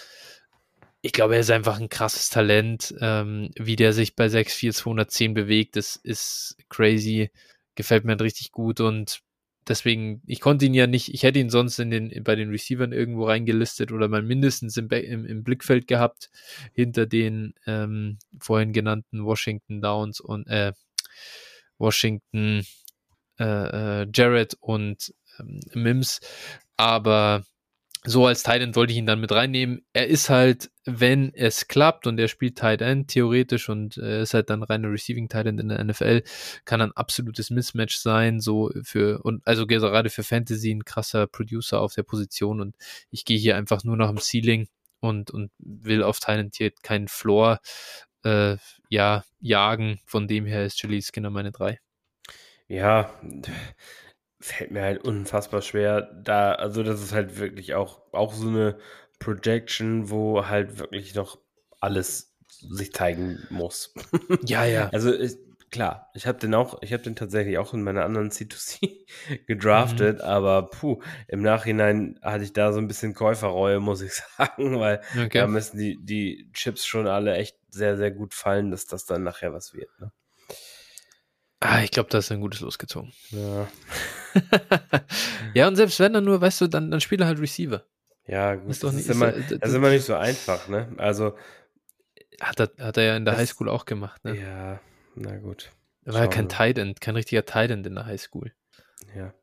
Ich 1.01 1.11
glaube, 1.11 1.35
er 1.35 1.41
ist 1.41 1.51
einfach 1.51 1.79
ein 1.79 1.89
krasses 1.89 2.29
Talent. 2.29 2.95
Ähm, 3.01 3.51
wie 3.57 3.75
der 3.75 3.91
sich 3.91 4.15
bei 4.15 4.27
6'4 4.27 4.73
210 4.73 5.33
bewegt, 5.33 5.75
das 5.75 5.97
ist 5.97 6.55
crazy. 6.69 7.31
Gefällt 7.75 8.05
mir 8.05 8.11
halt 8.11 8.21
richtig 8.21 8.53
gut 8.53 8.79
und 8.79 9.19
deswegen, 9.67 10.21
ich 10.25 10.41
konnte 10.41 10.65
ihn 10.65 10.73
ja 10.73 10.87
nicht, 10.87 11.13
ich 11.13 11.23
hätte 11.23 11.39
ihn 11.39 11.49
sonst 11.49 11.79
in 11.79 11.89
den, 11.89 12.23
bei 12.23 12.35
den 12.35 12.49
Receivern 12.49 12.91
irgendwo 12.91 13.25
reingelistet 13.25 13.91
oder 13.91 14.07
mal 14.07 14.21
mindestens 14.21 14.77
im, 14.77 14.89
im, 14.89 15.25
im 15.25 15.43
Blickfeld 15.43 15.87
gehabt, 15.87 16.29
hinter 16.73 17.05
den 17.05 17.53
ähm, 17.65 18.17
vorhin 18.39 18.73
genannten 18.73 19.23
Washington 19.23 19.81
Downs 19.81 20.19
und 20.19 20.47
äh, 20.47 20.73
Washington 21.77 22.65
äh, 23.39 24.01
äh, 24.01 24.07
Jared 24.13 24.55
und 24.59 25.13
ähm, 25.39 25.59
Mims, 25.73 26.19
aber 26.77 27.43
so 28.05 28.25
als 28.25 28.43
Tight 28.43 28.61
End 28.61 28.75
wollte 28.75 28.93
ich 28.93 28.99
ihn 28.99 29.05
dann 29.05 29.19
mit 29.19 29.31
reinnehmen. 29.31 29.85
Er 29.93 30.07
ist 30.07 30.29
halt, 30.29 30.71
wenn 30.85 31.33
es 31.33 31.67
klappt 31.67 32.07
und 32.07 32.19
er 32.19 32.27
spielt 32.27 32.57
Tight 32.57 32.81
End 32.81 33.09
theoretisch 33.09 33.69
und 33.69 33.97
äh, 33.97 34.21
ist 34.21 34.33
halt 34.33 34.49
dann 34.49 34.63
reiner 34.63 34.91
Receiving 34.91 35.27
Tight 35.27 35.47
End 35.47 35.59
in 35.59 35.69
der 35.69 35.83
NFL, 35.83 36.23
kann 36.65 36.81
ein 36.81 36.91
absolutes 36.91 37.49
Mismatch 37.49 37.97
sein, 37.97 38.39
so 38.39 38.71
für, 38.83 39.23
und 39.23 39.45
also 39.45 39.65
gerade 39.65 40.09
für 40.09 40.23
Fantasy 40.23 40.71
ein 40.71 40.85
krasser 40.85 41.27
Producer 41.27 41.81
auf 41.81 41.93
der 41.95 42.03
Position 42.03 42.61
und 42.61 42.75
ich 43.09 43.25
gehe 43.25 43.37
hier 43.37 43.57
einfach 43.57 43.83
nur 43.83 43.97
nach 43.97 44.09
dem 44.09 44.19
Ceiling 44.19 44.67
und, 44.99 45.31
und 45.31 45.51
will 45.57 46.03
auf 46.03 46.19
Tight 46.19 46.39
End 46.39 46.55
hier 46.55 46.71
keinen 46.83 47.07
Floor, 47.07 47.59
äh, 48.23 48.57
ja, 48.89 49.23
jagen. 49.39 49.99
Von 50.05 50.27
dem 50.27 50.45
her 50.45 50.65
ist 50.65 50.81
Jaleel 50.81 51.01
Skinner 51.01 51.29
meine 51.29 51.51
drei. 51.51 51.79
Ja, 52.67 53.11
fällt 54.39 54.71
mir 54.71 54.81
halt 54.81 55.03
unfassbar 55.03 55.61
schwer. 55.61 56.01
Da, 56.01 56.53
also 56.53 56.83
das 56.83 57.01
ist 57.01 57.13
halt 57.13 57.39
wirklich 57.39 57.73
auch, 57.75 58.01
auch 58.13 58.33
so 58.33 58.47
eine 58.47 58.77
Projection, 59.19 60.09
wo 60.09 60.47
halt 60.47 60.79
wirklich 60.79 61.15
noch 61.15 61.39
alles 61.79 62.35
sich 62.47 62.93
zeigen 62.93 63.45
muss. 63.49 63.93
Ja, 64.45 64.65
ja. 64.65 64.89
Also 64.89 65.11
ist, 65.11 65.39
klar, 65.71 66.09
ich 66.13 66.27
habe 66.27 66.39
den 66.39 66.53
auch, 66.53 66.81
ich 66.81 66.93
habe 66.93 67.03
den 67.03 67.15
tatsächlich 67.15 67.57
auch 67.57 67.73
in 67.73 67.83
meiner 67.83 68.05
anderen 68.05 68.31
C2C 68.31 69.05
gedraftet, 69.47 70.19
mhm. 70.19 70.23
aber 70.23 70.67
puh, 70.67 71.01
im 71.27 71.41
Nachhinein 71.41 72.19
hatte 72.21 72.43
ich 72.43 72.53
da 72.53 72.73
so 72.73 72.79
ein 72.79 72.87
bisschen 72.87 73.13
Käuferreue, 73.13 73.79
muss 73.79 74.01
ich 74.01 74.13
sagen, 74.37 74.79
weil 74.79 75.01
okay. 75.13 75.39
da 75.39 75.47
müssen 75.47 75.77
die, 75.77 75.97
die 76.01 76.49
Chips 76.53 76.85
schon 76.85 77.07
alle 77.07 77.35
echt 77.35 77.57
sehr, 77.69 77.97
sehr 77.97 78.11
gut 78.11 78.33
fallen, 78.33 78.71
dass 78.71 78.85
das 78.85 79.05
dann 79.05 79.23
nachher 79.23 79.53
was 79.53 79.73
wird. 79.73 79.89
Ne? 79.99 80.11
Ah, 81.59 81.81
ich 81.83 81.91
glaube, 81.91 82.09
das 82.09 82.25
ist 82.25 82.31
ein 82.31 82.41
gutes 82.41 82.59
losgezogen. 82.59 83.11
Ja. 83.31 83.67
ja, 85.53 85.67
und 85.67 85.75
selbst 85.75 85.99
wenn 85.99 86.13
er 86.13 86.21
nur, 86.21 86.41
weißt 86.41 86.61
du, 86.61 86.67
dann, 86.67 86.91
dann 86.91 87.01
spiele 87.01 87.25
halt 87.25 87.39
Receiver. 87.39 87.83
Ja, 88.27 88.55
gut, 88.55 88.71
ist 88.71 88.83
doch 88.83 88.91
nicht, 88.91 89.07
ist 89.07 89.15
immer, 89.15 89.31
ist, 89.33 89.51
das 89.51 89.69
ist 89.69 89.75
immer 89.75 89.89
nicht 89.89 90.05
so 90.05 90.15
einfach, 90.15 90.67
ne? 90.67 90.89
Also. 90.97 91.37
Hat 92.41 92.59
er, 92.59 92.71
hat 92.79 92.97
er 92.97 93.03
ja 93.03 93.17
in 93.17 93.23
der 93.23 93.35
das, 93.35 93.41
Highschool 93.41 93.69
auch 93.69 93.85
gemacht, 93.85 94.23
ne? 94.25 94.37
Ja, 94.37 94.81
na 95.15 95.37
gut. 95.37 95.71
Er 96.03 96.13
war 96.13 96.21
ja 96.21 96.27
kein 96.27 96.49
Tight 96.49 96.77
End, 96.77 97.01
kein 97.01 97.15
richtiger 97.15 97.45
Tight 97.45 97.71
End 97.71 97.87
in 97.87 97.95
der 97.95 98.05
Highschool. 98.05 98.51
Ja. 99.15 99.33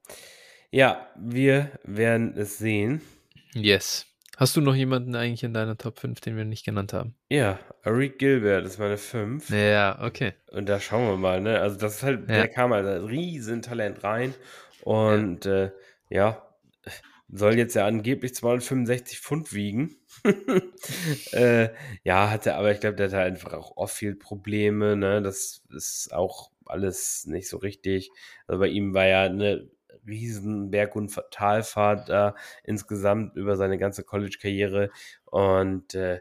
Ja, 0.71 1.11
wir 1.17 1.71
werden 1.85 2.37
es 2.37 2.59
sehen. 2.59 3.03
Yes. 3.55 4.07
Hast 4.43 4.57
du 4.57 4.61
noch 4.61 4.75
jemanden 4.75 5.15
eigentlich 5.15 5.45
in 5.45 5.55
deiner 5.55 5.79
Top 5.79 6.01
5, 6.01 6.19
den 6.19 6.37
wir 6.37 6.45
nicht 6.45 6.65
genannt 6.65 6.93
haben? 6.93 7.15
Ja, 7.31 7.61
Arik 7.85 8.19
Gilbert 8.19 8.67
ist 8.67 8.77
meine 8.81 8.97
5. 8.97 9.49
Ja, 9.51 10.03
okay. 10.03 10.33
Und 10.51 10.69
da 10.69 10.81
schauen 10.81 11.07
wir 11.07 11.17
mal, 11.17 11.41
ne? 11.41 11.61
Also 11.61 11.79
das 11.79 11.99
ist 11.99 12.03
halt, 12.03 12.29
ja. 12.29 12.39
der 12.39 12.49
kam 12.49 12.73
halt 12.73 12.85
ein 12.85 13.05
Riesentalent 13.05 14.03
rein 14.03 14.35
und 14.83 15.45
ja. 15.45 15.67
Äh, 15.67 15.71
ja, 16.09 16.43
soll 17.29 17.57
jetzt 17.57 17.77
ja 17.77 17.87
angeblich 17.87 18.35
265 18.35 19.21
Pfund 19.21 19.53
wiegen. 19.53 19.95
äh, 21.31 21.69
ja, 22.03 22.29
hatte, 22.29 22.57
aber 22.57 22.73
ich 22.73 22.81
glaube, 22.81 22.97
der 22.97 23.13
hat 23.13 23.15
einfach 23.15 23.53
auch 23.53 23.77
Off-Field-Probleme, 23.77 24.97
ne? 24.97 25.23
Das 25.23 25.63
ist 25.71 26.13
auch 26.13 26.51
alles 26.67 27.27
nicht 27.27 27.49
so 27.49 27.59
richtig. 27.59 28.11
Also 28.49 28.59
bei 28.59 28.67
ihm 28.67 28.93
war 28.93 29.07
ja 29.07 29.23
eine 29.23 29.71
riesen 30.07 30.71
Berg- 30.71 30.97
und 30.97 31.15
Talfahrt 31.31 32.09
da 32.09 32.35
insgesamt 32.65 33.37
über 33.37 33.57
seine 33.57 33.79
ganze 33.79 34.05
College-Karriere. 34.05 34.91
Und 35.25 35.95
äh, 35.95 36.21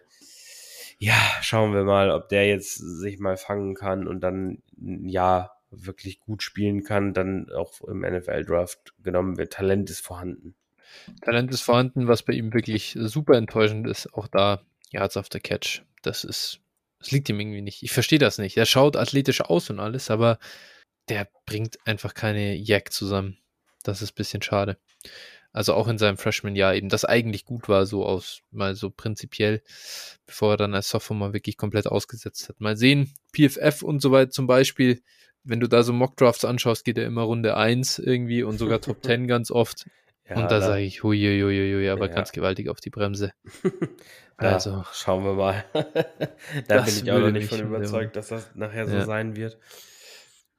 ja, 0.97 1.19
schauen 1.41 1.73
wir 1.73 1.83
mal, 1.83 2.11
ob 2.11 2.29
der 2.29 2.47
jetzt 2.47 2.75
sich 2.75 3.19
mal 3.19 3.37
fangen 3.37 3.75
kann 3.75 4.07
und 4.07 4.21
dann 4.21 4.61
ja 4.77 5.51
wirklich 5.71 6.19
gut 6.19 6.43
spielen 6.43 6.83
kann, 6.83 7.13
dann 7.13 7.49
auch 7.51 7.81
im 7.81 8.01
NFL-Draft 8.01 8.93
genommen 9.01 9.37
wird. 9.37 9.53
Talent 9.53 9.89
ist 9.89 10.05
vorhanden. 10.05 10.53
Talent 11.21 11.51
ist 11.51 11.61
vorhanden, 11.61 12.07
was 12.07 12.23
bei 12.23 12.33
ihm 12.33 12.53
wirklich 12.53 12.97
super 12.99 13.35
enttäuschend 13.35 13.87
ist. 13.87 14.13
Auch 14.13 14.27
da 14.27 14.61
Yards 14.91 15.17
auf 15.17 15.29
der 15.29 15.41
Catch. 15.41 15.83
Das 16.01 16.23
ist, 16.23 16.59
das 16.99 17.11
liegt 17.11 17.29
ihm 17.29 17.39
irgendwie 17.39 17.61
nicht. 17.61 17.83
Ich 17.83 17.91
verstehe 17.91 18.19
das 18.19 18.37
nicht. 18.37 18.57
Er 18.57 18.65
schaut 18.65 18.97
athletisch 18.97 19.41
aus 19.41 19.69
und 19.69 19.79
alles, 19.79 20.11
aber 20.11 20.37
der 21.09 21.27
bringt 21.45 21.77
einfach 21.85 22.13
keine 22.13 22.55
Jack 22.55 22.91
zusammen. 22.91 23.37
Das 23.83 24.01
ist 24.01 24.11
ein 24.11 24.15
bisschen 24.15 24.41
schade. 24.41 24.77
Also 25.53 25.73
auch 25.73 25.87
in 25.87 25.97
seinem 25.97 26.17
Freshman-Jahr 26.17 26.75
eben, 26.75 26.87
das 26.87 27.03
eigentlich 27.03 27.43
gut 27.43 27.67
war, 27.67 27.85
so 27.85 28.05
aus, 28.05 28.41
mal 28.51 28.75
so 28.75 28.89
prinzipiell, 28.89 29.61
bevor 30.25 30.53
er 30.53 30.57
dann 30.57 30.73
als 30.73 30.89
Sophomore 30.89 31.33
wirklich 31.33 31.57
komplett 31.57 31.87
ausgesetzt 31.87 32.47
hat. 32.47 32.61
Mal 32.61 32.77
sehen, 32.77 33.13
PFF 33.33 33.81
und 33.83 34.01
so 34.01 34.11
weiter 34.11 34.31
zum 34.31 34.47
Beispiel, 34.47 35.01
wenn 35.43 35.59
du 35.59 35.67
da 35.67 35.83
so 35.83 35.91
Mock-Drafts 35.91 36.45
anschaust, 36.45 36.85
geht 36.85 36.97
er 36.97 37.05
immer 37.05 37.23
Runde 37.23 37.57
1 37.57 37.99
irgendwie 37.99 38.43
und 38.43 38.57
sogar 38.57 38.79
Top 38.79 39.03
10 39.03 39.27
ganz 39.27 39.51
oft. 39.51 39.87
Ja, 40.29 40.37
und 40.37 40.51
da 40.51 40.61
sage 40.61 40.83
ich, 40.83 41.03
huiuiuiui, 41.03 41.89
aber 41.89 42.07
ja. 42.07 42.15
ganz 42.15 42.31
gewaltig 42.31 42.69
auf 42.69 42.79
die 42.79 42.89
Bremse. 42.89 43.33
also. 44.37 44.69
Ja, 44.69 44.85
schauen 44.93 45.25
wir 45.25 45.33
mal. 45.33 45.65
da 46.67 46.81
bin 46.81 46.95
ich 46.95 47.11
auch 47.11 47.19
noch 47.19 47.31
nicht 47.31 47.49
von 47.49 47.59
überzeugt, 47.59 48.15
dass 48.15 48.29
das 48.29 48.55
nachher 48.55 48.87
so 48.87 49.01
sein 49.01 49.35
wird. 49.35 49.57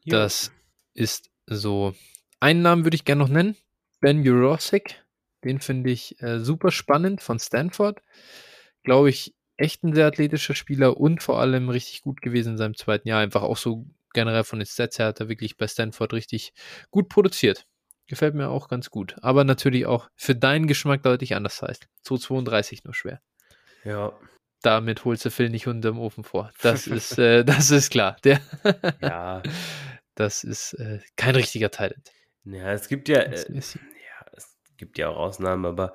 Jo. 0.05 0.19
Das 0.19 0.53
ist 0.93 1.31
so. 1.47 1.95
Einen 2.43 2.63
Namen 2.63 2.83
würde 2.85 2.97
ich 2.97 3.05
gerne 3.05 3.23
noch 3.23 3.29
nennen. 3.29 3.57
Ben 4.01 4.25
Jurosik. 4.25 5.01
Den 5.45 5.61
finde 5.61 5.91
ich 5.91 6.21
äh, 6.21 6.41
super 6.41 6.73
spannend 6.73 7.21
von 7.23 7.39
Stanford. 7.39 8.03
Glaube 8.83 9.11
ich, 9.11 9.33
echt 9.57 9.85
ein 9.85 9.95
sehr 9.95 10.09
athletischer 10.09 10.57
Spieler 10.57 10.97
und 10.97 11.23
vor 11.23 11.39
allem 11.39 11.69
richtig 11.69 12.03
gut 12.03 12.21
gewesen 12.21 12.55
in 12.55 12.59
seinem 12.59 12.77
zweiten 12.77 13.07
Jahr. 13.07 13.21
Einfach 13.21 13.43
auch 13.43 13.57
so 13.57 13.87
generell 14.13 14.43
von 14.43 14.59
den 14.59 14.67
Stats 14.67 14.99
her 14.99 15.07
hat 15.07 15.21
er 15.21 15.29
wirklich 15.29 15.57
bei 15.57 15.69
Stanford 15.69 16.15
richtig 16.15 16.53
gut 16.91 17.09
produziert. 17.09 17.65
Gefällt 18.09 18.35
mir 18.35 18.49
auch 18.49 18.67
ganz 18.67 18.91
gut. 18.91 19.15
Aber 19.23 19.45
natürlich 19.45 19.87
auch 19.87 20.11
für 20.17 20.35
deinen 20.35 20.67
Geschmack 20.67 21.05
deutlich 21.05 21.37
anders 21.37 21.63
heißt. 21.63 21.87
232 22.03 22.83
nur 22.83 22.95
schwer. 22.95 23.23
Ja. 23.85 24.19
Damit 24.63 25.05
holst 25.05 25.25
du 25.25 25.31
Phil 25.31 25.49
nicht 25.49 25.69
unterm 25.69 26.01
Ofen 26.01 26.25
vor. 26.25 26.53
Das 26.61 26.89
ist, 26.89 27.19
äh, 27.21 27.45
das 27.45 27.71
ist 27.71 27.91
klar. 27.91 28.17
Der 28.25 28.41
ja. 29.01 29.45
Das 30.15 30.45
ist 30.45 30.75
äh, 30.75 31.01
kein 31.17 31.37
richtiger 31.37 31.71
Talent. 31.71 32.13
Ja, 32.45 32.73
es 32.73 32.89
gibt 32.89 33.09
ja, 33.09 33.21
äh, 33.21 33.53
ja, 33.53 34.27
es 34.33 34.57
gibt 34.77 34.99
ja 34.99 35.09
auch 35.09 35.17
Ausnahmen, 35.17 35.65
aber 35.65 35.95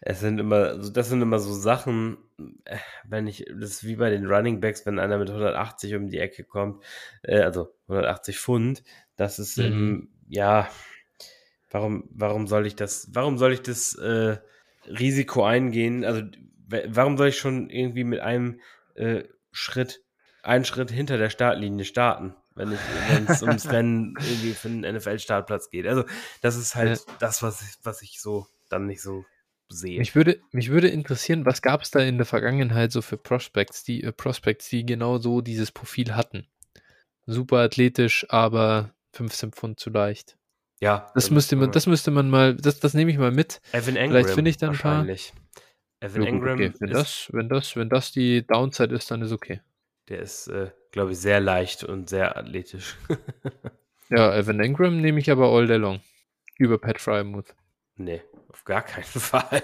es 0.00 0.20
sind 0.20 0.38
immer, 0.38 0.76
das 0.76 1.08
sind 1.08 1.22
immer 1.22 1.38
so 1.38 1.52
Sachen, 1.52 2.18
äh, 2.64 2.76
wenn 3.04 3.26
ich, 3.26 3.44
das 3.48 3.70
ist 3.70 3.84
wie 3.86 3.96
bei 3.96 4.10
den 4.10 4.26
Running 4.26 4.60
Backs, 4.60 4.84
wenn 4.86 4.98
einer 4.98 5.18
mit 5.18 5.28
180 5.28 5.94
um 5.94 6.08
die 6.08 6.18
Ecke 6.18 6.44
kommt, 6.44 6.82
äh, 7.22 7.40
also 7.40 7.74
180 7.88 8.38
Pfund, 8.38 8.82
das 9.16 9.38
ist, 9.38 9.58
mhm. 9.58 9.64
ähm, 9.64 10.08
ja, 10.28 10.68
Warum, 11.70 12.08
warum 12.10 12.46
soll 12.48 12.66
ich 12.66 12.74
das, 12.74 13.08
warum 13.12 13.38
soll 13.38 13.52
ich 13.52 13.62
das 13.62 13.94
äh, 13.94 14.38
Risiko 14.86 15.44
eingehen? 15.44 16.04
Also, 16.04 16.22
warum 16.88 17.16
soll 17.16 17.28
ich 17.28 17.38
schon 17.38 17.70
irgendwie 17.70 18.04
mit 18.04 18.20
einem 18.20 18.60
äh, 18.96 19.22
Schritt, 19.52 20.02
einen 20.42 20.64
Schritt 20.64 20.90
hinter 20.90 21.16
der 21.16 21.30
Startlinie 21.30 21.84
starten, 21.84 22.34
wenn 22.60 23.26
es 23.26 23.42
ums 23.42 23.68
Rennen 23.70 24.14
irgendwie 24.20 24.52
für 24.52 24.68
einen 24.68 24.96
NFL-Startplatz 24.96 25.70
geht? 25.70 25.86
Also, 25.86 26.04
das 26.42 26.56
ist 26.56 26.74
halt 26.74 26.98
ja. 26.98 27.14
das, 27.18 27.42
was 27.42 27.62
ich, 27.62 27.68
was 27.82 28.02
ich 28.02 28.20
so 28.20 28.46
dann 28.68 28.86
nicht 28.86 29.02
so 29.02 29.24
sehe. 29.68 29.98
Mich 29.98 30.14
würde, 30.14 30.40
mich 30.52 30.70
würde 30.70 30.88
interessieren, 30.88 31.46
was 31.46 31.62
gab 31.62 31.82
es 31.82 31.90
da 31.90 32.00
in 32.00 32.16
der 32.16 32.26
Vergangenheit 32.26 32.92
so 32.92 33.02
für 33.02 33.16
Prospects, 33.16 33.84
die 33.84 34.02
äh, 34.02 34.12
Prospects, 34.12 34.68
die 34.68 34.84
genau 34.84 35.18
so 35.18 35.40
dieses 35.40 35.72
Profil 35.72 36.14
hatten. 36.14 36.46
Super 37.26 37.58
athletisch, 37.58 38.26
aber 38.28 38.92
15 39.12 39.52
Pfund 39.52 39.80
zu 39.80 39.90
leicht. 39.90 40.36
Ja. 40.80 41.10
Das 41.14 41.30
müsste 41.30 41.56
man, 41.56 41.70
das 41.72 41.86
müsste 41.86 42.10
man 42.10 42.30
mal, 42.30 42.56
das, 42.56 42.80
das 42.80 42.94
nehme 42.94 43.10
ich 43.10 43.18
mal 43.18 43.30
mit. 43.30 43.60
Evan 43.72 43.96
Engram. 43.96 44.22
Vielleicht 44.22 44.34
finde 44.34 44.50
ich 44.50 44.56
dann 44.56 44.70
ein 44.70 44.78
paar. 44.78 45.06
Evan 46.00 46.22
Engram. 46.22 46.54
Okay. 46.54 46.72
Wenn, 46.80 46.90
das, 46.90 47.28
wenn, 47.32 47.48
das, 47.48 47.76
wenn 47.76 47.88
das 47.90 48.12
die 48.12 48.46
Downside 48.46 48.94
ist, 48.94 49.10
dann 49.10 49.22
ist 49.22 49.32
okay. 49.32 49.60
Der 50.10 50.18
ist, 50.18 50.48
äh, 50.48 50.70
glaube 50.90 51.12
ich, 51.12 51.18
sehr 51.18 51.40
leicht 51.40 51.84
und 51.84 52.08
sehr 52.08 52.36
athletisch. 52.36 52.96
ja, 54.10 54.36
Evan 54.36 54.60
Engram 54.60 55.00
nehme 55.00 55.20
ich 55.20 55.30
aber 55.30 55.48
all 55.48 55.68
day 55.68 55.76
long. 55.76 56.00
Über 56.58 56.78
Pat 56.78 57.00
Frymouth. 57.00 57.54
Nee, 57.96 58.20
auf 58.48 58.64
gar 58.64 58.82
keinen 58.82 59.04
Fall. 59.04 59.62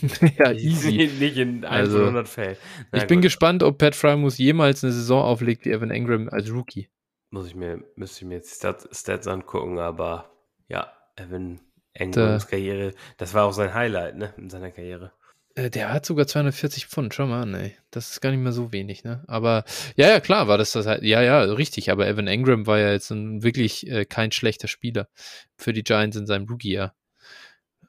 ja, 0.38 0.52
easy. 0.52 1.10
Nicht 1.18 1.38
in 1.38 1.64
100 1.64 1.64
also, 1.64 2.24
Fällen. 2.24 2.56
Na, 2.92 2.98
ich 2.98 3.04
gut. 3.04 3.08
bin 3.08 3.22
gespannt, 3.22 3.62
ob 3.62 3.78
Pat 3.78 3.94
Frymouth 3.94 4.34
jemals 4.34 4.84
eine 4.84 4.92
Saison 4.92 5.22
auflegt 5.22 5.64
wie 5.64 5.70
Evan 5.70 5.90
Engram 5.90 6.28
als 6.28 6.52
Rookie. 6.52 6.90
Muss 7.30 7.46
ich 7.46 7.54
mir, 7.54 7.82
müsste 7.96 8.20
ich 8.20 8.28
mir 8.28 8.34
jetzt 8.34 8.62
die 8.62 8.94
Stats, 8.94 9.26
angucken, 9.26 9.78
aber 9.78 10.30
ja, 10.68 10.92
Evan 11.16 11.60
Engrams 11.94 12.46
Karriere, 12.46 12.92
das 13.16 13.32
war 13.34 13.46
auch 13.46 13.52
sein 13.52 13.72
Highlight, 13.72 14.16
ne, 14.16 14.34
in 14.36 14.50
seiner 14.50 14.70
Karriere. 14.70 15.12
Äh, 15.54 15.70
der 15.70 15.92
hat 15.92 16.04
sogar 16.04 16.26
240 16.26 16.86
Pfund, 16.86 17.14
schau 17.14 17.26
mal 17.26 17.42
an, 17.42 17.54
ey. 17.54 17.76
Das 17.90 18.10
ist 18.10 18.20
gar 18.20 18.30
nicht 18.30 18.40
mehr 18.40 18.52
so 18.52 18.72
wenig, 18.72 19.04
ne? 19.04 19.22
Aber, 19.26 19.64
ja, 19.96 20.08
ja, 20.08 20.20
klar, 20.20 20.48
war 20.48 20.58
das 20.58 20.72
das 20.72 20.86
halt, 20.86 21.02
ja, 21.02 21.22
ja, 21.22 21.42
richtig, 21.42 21.90
aber 21.90 22.08
Evan 22.08 22.26
Engram 22.26 22.66
war 22.66 22.78
ja 22.78 22.90
jetzt 22.92 23.10
ein, 23.10 23.42
wirklich 23.42 23.86
äh, 23.88 24.04
kein 24.04 24.32
schlechter 24.32 24.68
Spieler 24.68 25.08
für 25.56 25.72
die 25.72 25.84
Giants 25.84 26.16
in 26.16 26.26
seinem 26.26 26.48
Rookie-Jahr. 26.48 26.94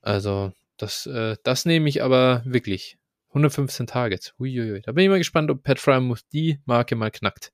Also, 0.01 0.53
das, 0.77 1.07
äh, 1.07 1.37
das 1.43 1.65
nehme 1.65 1.89
ich 1.89 2.03
aber 2.03 2.43
wirklich. 2.45 2.97
115 3.29 3.87
Targets. 3.87 4.33
Uiuiui. 4.39 4.81
Da 4.81 4.93
bin 4.93 5.03
ich 5.03 5.09
mal 5.09 5.17
gespannt, 5.17 5.51
ob 5.51 5.61
Pat 5.61 5.79
Frymouth 5.79 6.21
die 6.31 6.61
Marke 6.63 6.95
mal 6.95 7.11
knackt. 7.11 7.51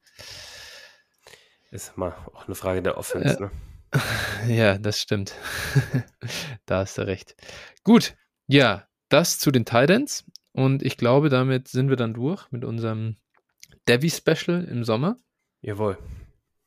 Ist 1.72 1.98
mal 1.98 2.14
auch 2.34 2.46
eine 2.46 2.54
Frage 2.54 2.84
der 2.84 2.98
Offense, 2.98 3.42
ne? 3.42 3.52
Ja, 4.48 4.78
das 4.78 5.00
stimmt. 5.00 5.34
da 6.66 6.80
hast 6.80 6.98
du 6.98 7.08
recht. 7.08 7.36
Gut, 7.84 8.16
ja, 8.48 8.88
das 9.14 9.40
zu 9.40 9.52
den 9.52 9.66
Titans. 9.66 10.26
Und 10.54 10.84
ich 10.84 10.98
glaube, 10.98 11.30
damit 11.30 11.68
sind 11.68 11.90
wir 11.90 11.96
dann 11.96 12.14
durch 12.14 12.52
mit 12.52 12.66
unserem 12.66 13.18
Devi-Special 13.88 14.66
im 14.66 14.84
Sommer. 14.84 15.18
Jawohl. 15.62 15.98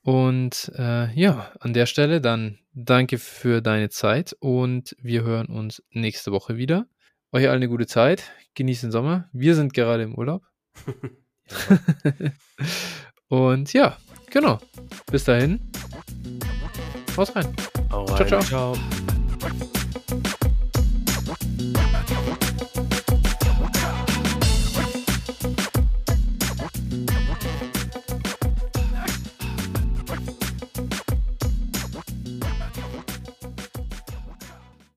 Und 0.03 0.73
äh, 0.77 1.13
ja, 1.15 1.53
an 1.61 1.73
der 1.73 1.87
Stelle 1.87 2.21
dann 2.21 2.59
danke 2.73 3.19
für 3.19 3.63
deine 3.63 3.89
Zeit 3.89 4.37
und 4.39 4.97
wir 5.01 5.23
hören 5.23 5.47
uns 5.47 5.83
nächste 5.91 6.33
Woche 6.33 6.57
wieder. 6.57 6.87
Euch 7.33 7.49
allen 7.49 7.57
eine 7.57 7.69
gute 7.69 7.87
Zeit, 7.87 8.33
genießt 8.55 8.85
den 8.85 8.93
Sommer. 8.93 9.29
Wir 9.33 9.55
sind 9.55 9.75
gerade 9.75 10.03
im 10.03 10.15
Urlaub. 10.15 10.43
und 13.29 13.73
ja, 13.73 13.97
Genau. 14.35 14.59
Bis 15.13 15.23
dahin. 15.23 15.61
Haus 17.17 17.37
rein. 17.37 17.47
Ciao, 17.89 18.27
ciao. 18.27 18.41
ciao. 18.41 18.77